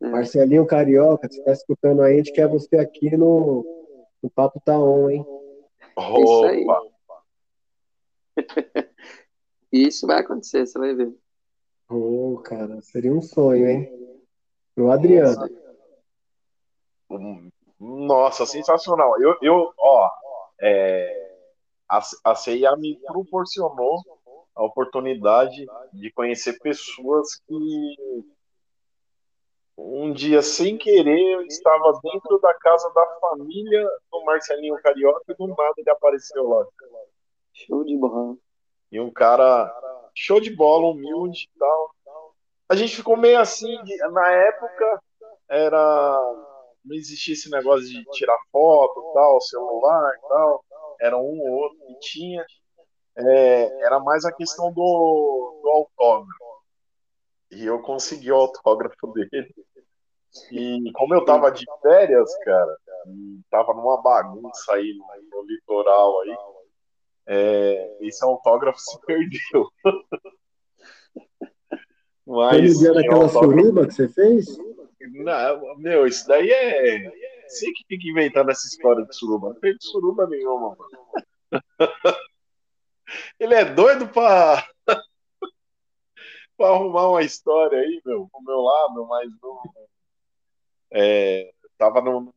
É. 0.01 0.09
Marcelinho 0.09 0.67
Carioca, 0.67 1.29
você 1.31 1.39
está 1.39 1.53
escutando 1.53 2.03
aí, 2.03 2.15
a 2.15 2.17
gente 2.17 2.33
quer 2.33 2.49
você 2.49 2.77
aqui 2.77 3.17
no, 3.17 3.65
no 4.21 4.29
Papo 4.29 4.61
Tá 4.61 4.77
On, 4.77 5.09
hein? 5.09 5.25
Opa. 5.95 6.21
Isso 6.21 6.45
aí. 6.45 6.67
Isso 9.71 10.07
vai 10.09 10.21
acontecer, 10.21 10.67
você 10.67 10.77
vai 10.77 10.93
ver. 10.93 11.15
Ô, 11.89 12.35
oh, 12.35 12.39
cara, 12.39 12.81
seria 12.83 13.13
um 13.13 13.23
sonho, 13.23 13.69
hein? 13.69 13.89
O 14.77 14.91
Adriano. 14.91 15.68
Nossa, 17.79 18.45
sensacional. 18.45 19.21
Eu, 19.21 19.37
eu 19.41 19.73
ó, 19.79 20.11
é, 20.61 21.37
a, 21.89 22.01
a 22.25 22.35
CIA 22.35 22.77
me 22.77 22.99
proporcionou 23.07 24.03
a 24.55 24.65
oportunidade 24.65 25.67
de 25.93 26.11
conhecer 26.13 26.59
pessoas 26.59 27.37
que 27.47 28.35
um 29.81 30.13
dia, 30.13 30.43
sem 30.43 30.77
querer, 30.77 31.35
eu 31.35 31.43
estava 31.43 31.93
dentro 32.03 32.39
da 32.41 32.53
casa 32.55 32.91
da 32.93 33.07
família 33.21 33.89
do 34.11 34.25
Marcelinho 34.25 34.75
Carioca 34.83 35.23
e 35.29 35.35
do 35.35 35.47
nada 35.47 35.75
ele 35.77 35.89
apareceu 35.89 36.49
lá. 36.49 36.67
Show 37.53 37.85
de 37.85 37.97
bola. 37.97 38.37
E 38.91 38.99
um 38.99 39.11
cara 39.13 39.73
show 40.15 40.41
de 40.41 40.55
bola, 40.55 40.89
humilde 40.89 41.49
e 41.55 41.59
tal. 41.59 41.95
A 42.69 42.75
gente 42.75 42.97
ficou 42.97 43.17
meio 43.17 43.39
assim, 43.39 43.79
na 44.11 44.31
época 44.31 45.03
era 45.49 46.21
não 46.85 46.97
existia 46.97 47.35
esse 47.35 47.51
negócio 47.51 47.87
de 47.87 48.05
tirar 48.13 48.39
foto, 48.51 49.13
tal, 49.15 49.41
celular 49.41 50.15
e 50.17 50.29
tal. 50.29 50.65
Era 51.01 51.17
um 51.17 51.41
ou 51.41 51.51
outro 51.51 51.79
que 51.87 51.99
tinha. 52.01 52.45
É, 53.17 53.85
era 53.85 53.99
mais 54.01 54.25
a 54.25 54.33
questão 54.33 54.73
do, 54.73 55.61
do 55.63 55.69
autógrafo. 55.71 56.45
E 57.51 57.65
eu 57.65 57.81
consegui 57.81 58.31
o 58.31 58.37
autógrafo 58.37 59.13
dele. 59.13 59.55
E 60.53 60.93
como 60.93 61.15
eu 61.15 61.25
tava 61.25 61.51
de 61.51 61.65
férias, 61.83 62.31
cara, 62.45 62.77
e 63.07 63.41
tava 63.51 63.73
numa 63.75 64.01
bagunça 64.01 64.75
aí 64.75 64.95
no, 65.31 65.43
litoral 65.43 66.21
aí, 66.21 66.37
é, 67.27 67.97
esse 68.01 68.23
autógrafo 68.25 68.79
se 68.79 69.01
perdeu. 69.07 69.69
Mas, 72.27 72.79
dia 72.79 72.93
daquela 72.93 73.25
autógrafo... 73.25 73.59
suruba 73.59 73.87
que 73.87 73.95
você 73.95 74.09
fez? 74.09 74.47
Não, 75.01 75.77
meu, 75.79 76.07
isso 76.07 76.27
daí 76.27 76.51
é. 76.51 77.11
Você 77.47 77.71
que 77.73 77.85
fica 77.89 78.09
inventando 78.09 78.51
essa 78.51 78.67
história 78.67 79.05
de 79.05 79.15
suruba. 79.15 79.51
Não 79.51 79.61
tem 79.61 79.77
suruba 79.81 80.27
nenhuma, 80.27 80.77
mano. 80.77 80.89
Ele 83.39 83.55
é 83.55 83.65
doido 83.65 84.07
pra, 84.09 84.69
pra 86.57 86.69
arrumar 86.69 87.09
uma 87.09 87.23
história 87.23 87.79
aí, 87.79 88.03
meu, 88.05 88.29
pro 88.31 88.43
meu 88.43 88.61
lado, 88.61 89.07
mas 89.07 89.31
não. 89.43 89.63
É, 90.91 91.51
tava 91.79 92.01
no, 92.01 92.35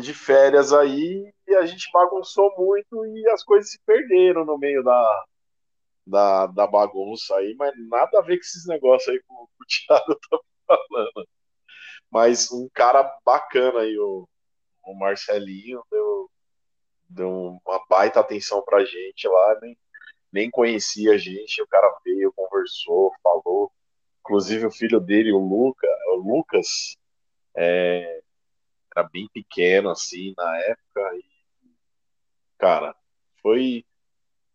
de 0.00 0.14
férias 0.14 0.72
aí 0.72 1.32
e 1.46 1.54
a 1.54 1.66
gente 1.66 1.90
bagunçou 1.92 2.54
muito 2.56 3.06
e 3.06 3.28
as 3.30 3.42
coisas 3.44 3.70
se 3.70 3.78
perderam 3.84 4.44
no 4.44 4.58
meio 4.58 4.82
da, 4.82 5.24
da, 6.06 6.46
da 6.46 6.66
bagunça 6.66 7.34
aí, 7.36 7.54
mas 7.58 7.72
nada 7.88 8.18
a 8.18 8.22
ver 8.22 8.36
com 8.36 8.42
esses 8.42 8.66
negócios 8.66 9.08
aí 9.08 9.18
que 9.20 9.32
o 9.32 9.48
Thiago 9.66 10.20
tá 10.30 10.38
falando. 10.66 11.28
Mas 12.10 12.50
um 12.52 12.68
cara 12.72 13.02
bacana 13.24 13.80
aí, 13.80 13.98
o, 13.98 14.28
o 14.84 14.94
Marcelinho, 14.94 15.82
deu, 15.90 16.30
deu 17.08 17.60
uma 17.64 17.84
baita 17.88 18.20
atenção 18.20 18.62
pra 18.62 18.84
gente 18.84 19.26
lá, 19.26 19.58
nem, 19.60 19.76
nem 20.32 20.50
conhecia 20.50 21.12
a 21.14 21.18
gente, 21.18 21.62
o 21.62 21.66
cara 21.66 21.92
veio, 22.04 22.32
conversou, 22.32 23.12
falou. 23.22 23.72
Inclusive 24.20 24.66
o 24.66 24.70
filho 24.70 25.00
dele, 25.00 25.32
o, 25.32 25.38
Luca, 25.38 25.86
o 26.08 26.16
Lucas, 26.16 26.96
é, 27.56 28.22
era 28.94 29.08
bem 29.08 29.28
pequeno 29.32 29.90
assim 29.90 30.32
na 30.36 30.56
época 30.58 31.16
e 31.16 31.24
cara, 32.58 32.94
foi 33.42 33.84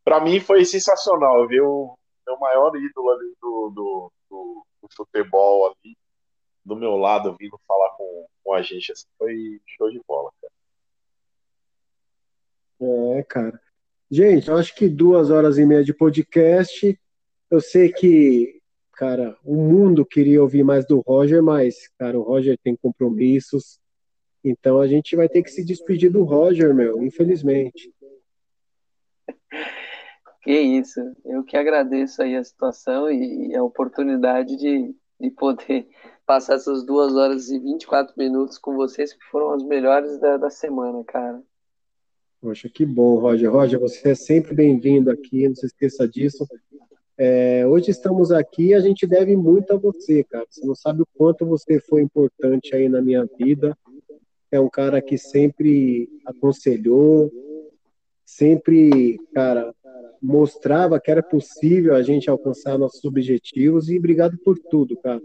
para 0.03 0.19
mim 0.21 0.39
foi 0.39 0.65
sensacional 0.65 1.47
ver 1.47 1.61
o 1.61 1.97
meu 2.25 2.39
maior 2.39 2.75
ídolo 2.75 3.11
ali 3.11 3.35
do, 3.41 3.69
do, 3.69 4.11
do 4.29 4.65
futebol 4.95 5.67
ali 5.67 5.97
do 6.65 6.75
meu 6.75 6.95
lado 6.95 7.35
vindo 7.39 7.59
falar 7.67 7.89
com, 7.91 8.27
com 8.43 8.53
a 8.53 8.61
gente. 8.61 8.91
Assim, 8.91 9.07
foi 9.17 9.59
show 9.65 9.89
de 9.91 10.01
bola, 10.07 10.31
cara. 10.41 10.53
É, 12.81 13.23
cara. 13.23 13.61
Gente, 14.09 14.47
eu 14.49 14.57
acho 14.57 14.73
que 14.75 14.87
duas 14.87 15.29
horas 15.29 15.57
e 15.57 15.65
meia 15.65 15.83
de 15.83 15.93
podcast. 15.93 16.99
Eu 17.51 17.61
sei 17.61 17.91
que, 17.91 18.61
cara, 18.93 19.37
o 19.43 19.55
mundo 19.55 20.05
queria 20.05 20.41
ouvir 20.41 20.63
mais 20.63 20.85
do 20.85 20.99
Roger, 20.99 21.43
mas, 21.43 21.89
cara, 21.97 22.17
o 22.17 22.23
Roger 22.23 22.57
tem 22.63 22.75
compromissos. 22.75 23.79
Então 24.43 24.79
a 24.79 24.87
gente 24.87 25.15
vai 25.15 25.27
ter 25.27 25.43
que 25.43 25.51
se 25.51 25.63
despedir 25.65 26.11
do 26.11 26.23
Roger, 26.23 26.73
meu, 26.73 27.03
infelizmente. 27.03 27.93
Que 30.49 30.59
isso, 30.59 30.99
eu 31.25 31.43
que 31.43 31.55
agradeço 31.55 32.23
aí 32.23 32.35
a 32.35 32.43
situação 32.43 33.07
e 33.11 33.55
a 33.55 33.63
oportunidade 33.63 34.57
de, 34.57 34.95
de 35.21 35.29
poder 35.29 35.87
passar 36.25 36.55
essas 36.55 36.83
duas 36.83 37.15
horas 37.15 37.51
e 37.51 37.59
24 37.59 38.15
minutos 38.17 38.57
com 38.57 38.73
vocês, 38.75 39.13
que 39.13 39.23
foram 39.25 39.51
as 39.51 39.61
melhores 39.61 40.19
da, 40.19 40.37
da 40.37 40.49
semana, 40.49 41.03
cara. 41.03 41.39
Poxa, 42.41 42.67
que 42.67 42.83
bom, 42.83 43.19
Roger. 43.19 43.51
Roger, 43.51 43.79
você 43.79 44.09
é 44.09 44.15
sempre 44.15 44.55
bem-vindo 44.55 45.11
aqui, 45.11 45.47
não 45.47 45.55
se 45.55 45.67
esqueça 45.67 46.07
disso. 46.07 46.47
É, 47.15 47.67
hoje 47.67 47.91
estamos 47.91 48.31
aqui 48.31 48.69
e 48.69 48.73
a 48.73 48.79
gente 48.79 49.05
deve 49.05 49.37
muito 49.37 49.71
a 49.73 49.77
você, 49.77 50.23
cara. 50.23 50.47
Você 50.49 50.65
não 50.65 50.73
sabe 50.73 51.03
o 51.03 51.07
quanto 51.15 51.45
você 51.45 51.79
foi 51.79 52.01
importante 52.01 52.75
aí 52.75 52.89
na 52.89 53.03
minha 53.03 53.23
vida. 53.37 53.77
É 54.51 54.59
um 54.59 54.67
cara 54.67 54.99
que 54.99 55.15
sempre 55.15 56.09
aconselhou, 56.25 57.31
sempre, 58.29 59.17
cara, 59.33 59.73
mostrava 60.21 60.99
que 60.99 61.09
era 61.09 61.23
possível 61.23 61.95
a 61.95 62.03
gente 62.03 62.29
alcançar 62.29 62.77
nossos 62.77 63.03
objetivos 63.03 63.89
e 63.89 63.97
obrigado 63.97 64.37
por 64.37 64.57
tudo, 64.57 64.95
cara. 64.97 65.21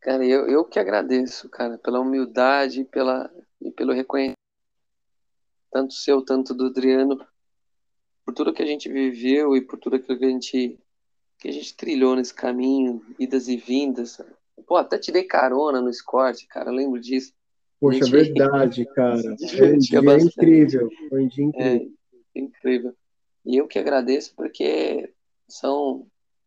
Cara, 0.00 0.24
eu, 0.24 0.46
eu 0.46 0.64
que 0.64 0.78
agradeço, 0.78 1.48
cara, 1.48 1.78
pela 1.78 1.98
humildade 1.98 2.84
pela, 2.84 3.32
e 3.60 3.72
pelo 3.72 3.92
reconhecimento, 3.92 4.36
tanto 5.72 5.94
seu, 5.94 6.22
tanto 6.22 6.54
do 6.54 6.66
Adriano, 6.66 7.26
por 8.24 8.34
tudo 8.34 8.52
que 8.52 8.62
a 8.62 8.66
gente 8.66 8.88
viveu 8.88 9.56
e 9.56 9.62
por 9.62 9.78
tudo 9.78 9.98
que 9.98 10.12
a 10.12 10.16
gente, 10.16 10.78
que 11.38 11.48
a 11.48 11.52
gente 11.52 11.74
trilhou 11.74 12.14
nesse 12.14 12.34
caminho, 12.34 13.02
idas 13.18 13.48
e 13.48 13.56
vindas. 13.56 14.20
Pô, 14.66 14.76
até 14.76 14.98
te 14.98 15.10
dei 15.10 15.24
carona 15.24 15.80
no 15.80 15.90
Escort, 15.90 16.46
cara, 16.48 16.70
lembro 16.70 17.00
disso. 17.00 17.35
Poxa, 17.80 18.04
gente... 18.04 18.10
verdade, 18.10 18.84
cara. 18.94 19.36
Foi 19.56 19.72
um 19.74 19.78
dia 19.78 20.02
bastante. 20.02 20.34
incrível. 20.34 20.90
Foi 21.08 21.24
um 21.24 21.28
dia 21.28 21.44
incrível. 21.44 21.92
É, 22.34 22.38
incrível. 22.38 22.96
E 23.44 23.56
eu 23.56 23.68
que 23.68 23.78
agradeço 23.78 24.34
porque 24.34 25.12
são, 25.48 26.06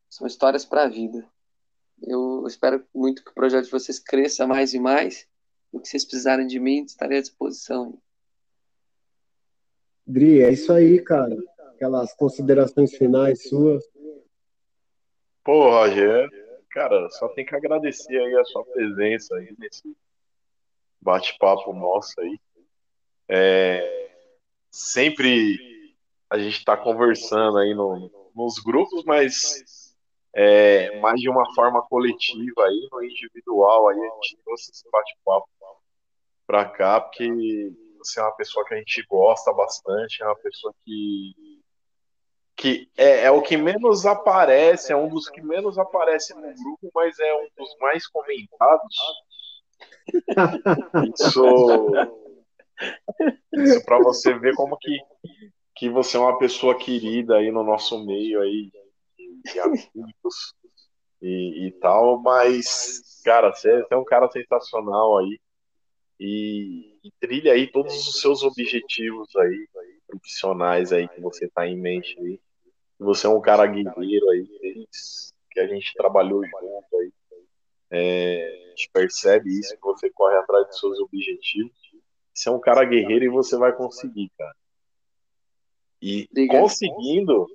são 0.10 0.28
histórias 0.28 0.66
para 0.66 0.84
a 0.84 0.90
vida. 0.90 1.26
Eu 2.02 2.46
espero 2.48 2.86
muito 2.94 3.24
que 3.24 3.32
o 3.32 3.34
projeto 3.34 3.66
de 3.66 3.72
vocês 3.72 4.00
cresça 4.00 4.48
mais 4.48 4.74
e 4.74 4.80
mais. 4.80 5.28
O 5.72 5.80
que 5.80 5.88
vocês 5.88 6.04
precisarem 6.04 6.48
de 6.48 6.60
mim, 6.60 6.84
estarei 6.84 7.20
à 7.20 7.22
disposição. 7.22 7.98
Dri, 10.06 10.42
é 10.42 10.52
isso 10.52 10.74
aí, 10.74 11.00
cara. 11.04 11.38
Aquelas 11.74 12.14
considerações 12.16 12.96
finais 12.96 13.48
suas. 13.48 13.84
Pô, 15.44 15.70
Roger, 15.70 16.30
cara, 16.72 17.10
só 17.12 17.28
tem 17.30 17.46
que 17.46 17.56
agradecer 17.56 18.18
aí 18.18 18.36
a 18.36 18.44
sua 18.46 18.66
presença 18.66 19.36
aí 19.36 19.54
nesse 19.58 19.96
bate-papo 21.02 21.74
nosso 21.74 22.20
aí. 22.20 22.40
É, 23.28 24.12
sempre 24.72 25.58
a 26.30 26.38
gente 26.38 26.58
está 26.58 26.78
conversando 26.78 27.58
aí 27.58 27.74
no, 27.74 28.32
nos 28.36 28.60
grupos, 28.60 29.04
mas 29.04 29.96
é, 30.34 31.00
mais 31.00 31.20
de 31.20 31.30
uma 31.30 31.54
forma 31.54 31.82
coletiva 31.84 32.66
aí, 32.66 32.88
no 32.92 33.04
individual, 33.04 33.90
aí 33.90 34.00
a 34.00 34.16
gente 34.16 34.38
trouxe 34.44 34.72
esse 34.72 34.90
bate-papo 34.92 35.48
para 36.46 36.66
cá, 36.66 37.02
porque 37.02 37.72
você 37.98 38.20
é 38.20 38.24
uma 38.24 38.36
pessoa 38.36 38.66
que 38.66 38.74
a 38.74 38.78
gente 38.78 39.06
gosta 39.08 39.54
bastante, 39.54 40.24
é 40.24 40.26
uma 40.26 40.36
pessoa 40.38 40.74
que 40.84 41.60
que 42.56 42.92
é, 42.98 43.24
é, 43.24 43.32
o 43.32 43.42
que 43.42 43.56
menos 43.56 44.06
aparece, 44.06 44.92
é 44.92 44.96
um 44.96 45.08
dos 45.08 45.30
que 45.30 45.42
menos 45.42 45.78
aparece 45.78 46.34
no 46.34 46.42
grupo, 46.42 46.92
mas 46.94 47.18
é 47.18 47.34
um 47.34 47.48
dos 47.58 47.78
mais 47.80 48.06
comentados. 48.06 48.98
Isso, 51.16 51.44
isso 53.54 53.86
para 53.86 54.00
você 54.00 54.38
ver 54.38 54.56
como 54.56 54.78
que, 54.78 54.98
que 55.76 55.90
você 55.90 56.18
é 56.18 56.20
uma 56.20 56.38
pessoa 56.38 56.78
querida 56.78 57.38
aí 57.38 57.52
no 57.52 57.64
nosso 57.64 58.04
meio 58.06 58.42
aí 58.42 58.72
de 59.46 59.60
amigos 59.60 60.54
e, 61.22 61.68
e 61.68 61.72
tal, 61.80 62.22
mas 62.22 63.22
cara, 63.24 63.54
você 63.54 63.86
é 63.90 63.96
um 63.96 64.06
cara 64.06 64.30
sensacional 64.32 65.18
aí 65.18 65.40
e, 66.20 67.00
e 67.04 67.12
trilha 67.20 67.54
aí 67.54 67.68
todos 67.68 68.08
os 68.08 68.20
seus 68.20 68.44
objetivos 68.44 69.36
aí 69.36 69.68
profissionais 70.10 70.92
aí 70.92 71.08
que 71.08 71.22
você 71.22 71.48
tá 71.48 71.68
em 71.68 71.78
mente 71.78 72.20
aí. 72.20 72.40
Você 73.00 73.28
é 73.28 73.30
um 73.30 73.40
cara 73.40 73.66
guerreiro 73.66 74.30
aí, 74.30 74.88
que 75.52 75.60
a 75.60 75.68
gente 75.68 75.94
trabalhou 75.94 76.44
junto 76.44 76.98
aí. 76.98 77.14
É, 77.92 78.66
a 78.66 78.70
gente 78.70 78.90
percebe 78.94 79.50
isso, 79.50 79.76
que 79.76 79.82
você 79.82 80.10
corre 80.12 80.36
atrás 80.38 80.68
dos 80.68 80.80
seus 80.80 81.00
objetivos. 81.00 81.72
Você 82.34 82.50
é 82.50 82.52
um 82.52 82.60
cara 82.60 82.86
guerreiro 82.86 83.26
e 83.26 83.30
você 83.30 83.58
vai 83.58 83.76
conseguir, 83.76 84.32
cara. 84.38 84.56
E 86.02 86.28
Obrigado. 86.32 86.62
conseguindo, 86.62 87.48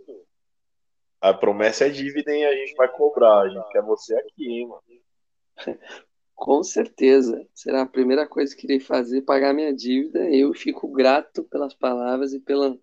a 1.20 1.32
promessa 1.32 1.86
é 1.86 1.88
dívida 1.88 2.36
e 2.36 2.44
a 2.44 2.54
gente 2.54 2.74
vai 2.74 2.88
cobrar. 2.88 3.40
A 3.40 3.48
gente 3.48 3.68
quer 3.70 3.82
você 3.82 4.14
aqui, 4.16 4.46
hein, 4.46 4.68
mano. 4.68 4.82
Com 6.34 6.62
certeza. 6.62 7.46
Será 7.54 7.82
a 7.82 7.86
primeira 7.86 8.26
coisa 8.26 8.54
que 8.54 8.66
irei 8.66 8.80
fazer, 8.80 9.22
pagar 9.22 9.54
minha 9.54 9.72
dívida. 9.72 10.28
Eu 10.28 10.52
fico 10.52 10.88
grato 10.88 11.44
pelas 11.44 11.72
palavras 11.72 12.34
e 12.34 12.40
pela, 12.40 12.76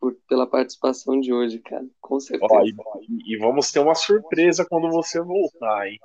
por, 0.00 0.16
pela 0.28 0.46
participação 0.46 1.20
de 1.20 1.32
hoje, 1.32 1.58
cara. 1.58 1.84
Com 2.00 2.18
certeza. 2.18 2.54
Ó, 2.54 2.62
e, 2.64 3.34
e, 3.34 3.36
vamos 3.36 3.70
ter 3.70 3.80
uma 3.80 3.94
surpresa 3.94 4.64
quando 4.64 4.88
você 4.88 5.20
voltar, 5.20 5.88
hein? 5.88 5.98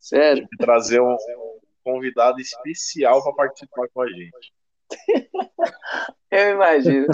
Sério? 0.00 0.48
Trazer 0.58 1.00
um, 1.00 1.12
um 1.12 1.60
convidado 1.84 2.40
especial 2.40 3.22
para 3.22 3.34
participar 3.34 3.86
com 3.92 4.00
a 4.00 4.08
gente. 4.08 4.52
Eu 6.30 6.54
imagino. 6.54 7.06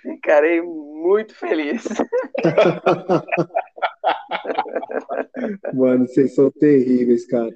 Ficarei 0.00 0.62
muito 0.62 1.34
feliz. 1.34 1.84
Mano, 5.74 6.06
vocês 6.06 6.32
são 6.34 6.50
terríveis, 6.50 7.26
cara. 7.26 7.52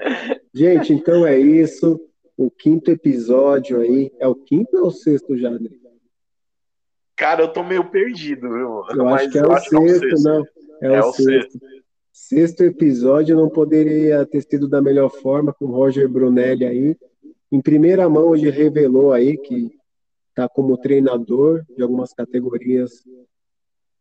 Gente, 0.53 0.93
então 0.93 1.27
é 1.27 1.39
isso. 1.39 1.99
O 2.37 2.51
quinto 2.51 2.91
episódio 2.91 3.81
aí. 3.81 4.13
É 4.19 4.27
o 4.27 4.35
quinto 4.35 4.77
ou 4.79 4.85
é 4.85 4.89
o 4.89 4.91
sexto 4.91 5.39
já, 5.39 5.51
né? 5.51 5.71
Cara, 7.15 7.43
eu 7.43 7.53
tô 7.53 7.63
meio 7.63 7.89
perdido, 7.91 8.49
viu? 8.49 8.85
Eu 8.91 9.05
Mas 9.05 9.23
acho 9.23 9.31
que 9.31 9.39
é, 9.39 9.43
o, 9.43 9.59
sexto, 9.59 9.75
é 9.75 9.79
o 9.79 9.89
sexto, 9.89 10.25
não. 10.25 10.45
É, 10.81 10.87
é 10.87 11.03
o, 11.03 11.09
o 11.09 11.13
sexto. 11.13 11.59
sexto. 11.59 11.81
Sexto 12.23 12.63
episódio 12.63 13.35
não 13.35 13.49
poderia 13.49 14.27
ter 14.27 14.43
sido 14.43 14.69
da 14.69 14.81
melhor 14.81 15.09
forma 15.09 15.55
com 15.55 15.65
o 15.65 15.71
Roger 15.71 16.07
Brunelli 16.07 16.67
aí. 16.67 16.97
Em 17.51 17.63
primeira 17.63 18.09
mão, 18.11 18.29
hoje 18.29 18.51
revelou 18.51 19.11
aí 19.11 19.39
que 19.39 19.71
está 20.29 20.47
como 20.47 20.77
treinador 20.77 21.65
de 21.75 21.83
algumas 21.83 22.13
categorias 22.13 23.03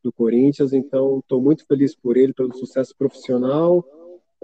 do 0.04 0.12
Corinthians, 0.12 0.74
então 0.74 1.20
estou 1.20 1.42
muito 1.42 1.66
feliz 1.66 1.96
por 1.96 2.18
ele, 2.18 2.34
pelo 2.34 2.54
sucesso 2.54 2.94
profissional. 2.96 3.84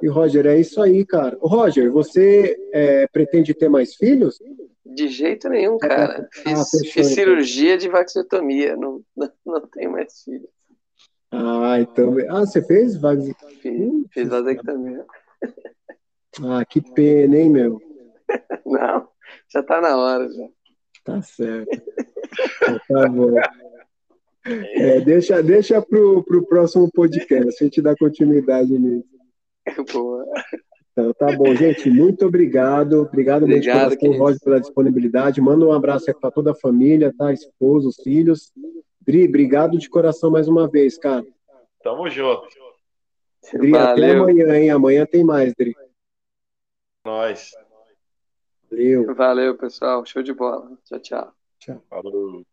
E 0.01 0.07
Roger, 0.07 0.47
é 0.47 0.57
isso 0.57 0.81
aí, 0.81 1.05
cara. 1.05 1.37
Roger, 1.41 1.91
você 1.91 2.57
é, 2.71 3.07
pretende 3.07 3.53
ter 3.53 3.69
mais 3.69 3.93
filhos? 3.93 4.39
De 4.85 5.09
jeito 5.09 5.49
nenhum, 5.49 5.77
cara. 5.77 6.27
Fiz, 6.31 6.59
ah, 6.59 6.79
fiz 6.79 6.95
então. 6.95 7.03
cirurgia 7.03 7.77
de 7.77 7.89
vaxotomia, 7.89 8.77
não, 8.77 9.01
não, 9.15 9.29
não 9.45 9.67
tenho 9.67 9.91
mais 9.91 10.23
filhos. 10.23 10.54
Ah, 11.31 11.77
então. 11.79 12.15
Ah, 12.29 12.41
você 12.41 12.61
fez 12.61 12.95
vasectomia? 12.95 13.61
Fiz, 13.61 14.07
fiz 14.11 14.29
vasectomia. 14.29 15.05
Ah, 16.43 16.65
que 16.65 16.81
pena, 16.93 17.37
hein, 17.37 17.49
meu? 17.49 17.81
Não, 18.65 19.07
já 19.51 19.63
tá 19.63 19.81
na 19.81 19.97
hora 19.97 20.27
já. 20.29 20.47
Tá 21.03 21.21
certo. 21.21 21.69
Então, 22.61 22.79
tá 22.87 23.09
bom. 23.09 23.31
É, 24.45 25.01
deixa 25.01 25.41
deixa 25.41 25.81
pro, 25.81 26.23
pro 26.23 26.45
próximo 26.45 26.89
podcast, 26.91 27.63
a 27.63 27.65
gente 27.65 27.81
dá 27.81 27.95
continuidade 27.95 28.77
nisso. 28.77 29.07
Boa. 29.91 30.25
Então, 30.91 31.13
tá 31.13 31.35
bom, 31.35 31.53
gente. 31.55 31.89
Muito 31.89 32.25
obrigado. 32.25 33.01
Obrigado, 33.01 33.43
obrigado 33.43 33.89
mesmo 33.89 33.99
pelo 33.99 34.17
Roger, 34.17 34.39
pela 34.41 34.61
disponibilidade. 34.61 35.41
Manda 35.41 35.65
um 35.65 35.73
abraço 35.73 36.05
para 36.19 36.31
toda 36.31 36.51
a 36.51 36.55
família, 36.55 37.13
tá? 37.17 37.33
Esposa, 37.33 37.89
os 37.89 37.97
filhos. 37.97 38.53
Dri, 39.05 39.27
obrigado 39.27 39.77
de 39.77 39.89
coração 39.89 40.31
mais 40.31 40.47
uma 40.47 40.67
vez, 40.67 40.97
cara. 40.97 41.25
Tamo 41.83 42.09
junto. 42.09 42.47
Dri, 43.53 43.71
Valeu. 43.71 43.87
até 43.91 44.11
amanhã, 44.11 44.57
hein? 44.57 44.69
Amanhã 44.71 45.05
tem 45.05 45.23
mais, 45.23 45.53
Dri. 45.53 45.75
Nós. 47.05 47.51
Valeu. 48.69 49.15
Valeu, 49.15 49.57
pessoal. 49.57 50.03
Show 50.05 50.23
de 50.23 50.33
bola. 50.33 50.71
Tchau, 50.85 50.99
tchau. 50.99 51.33
Tchau. 51.59 51.83
Falou. 51.87 52.43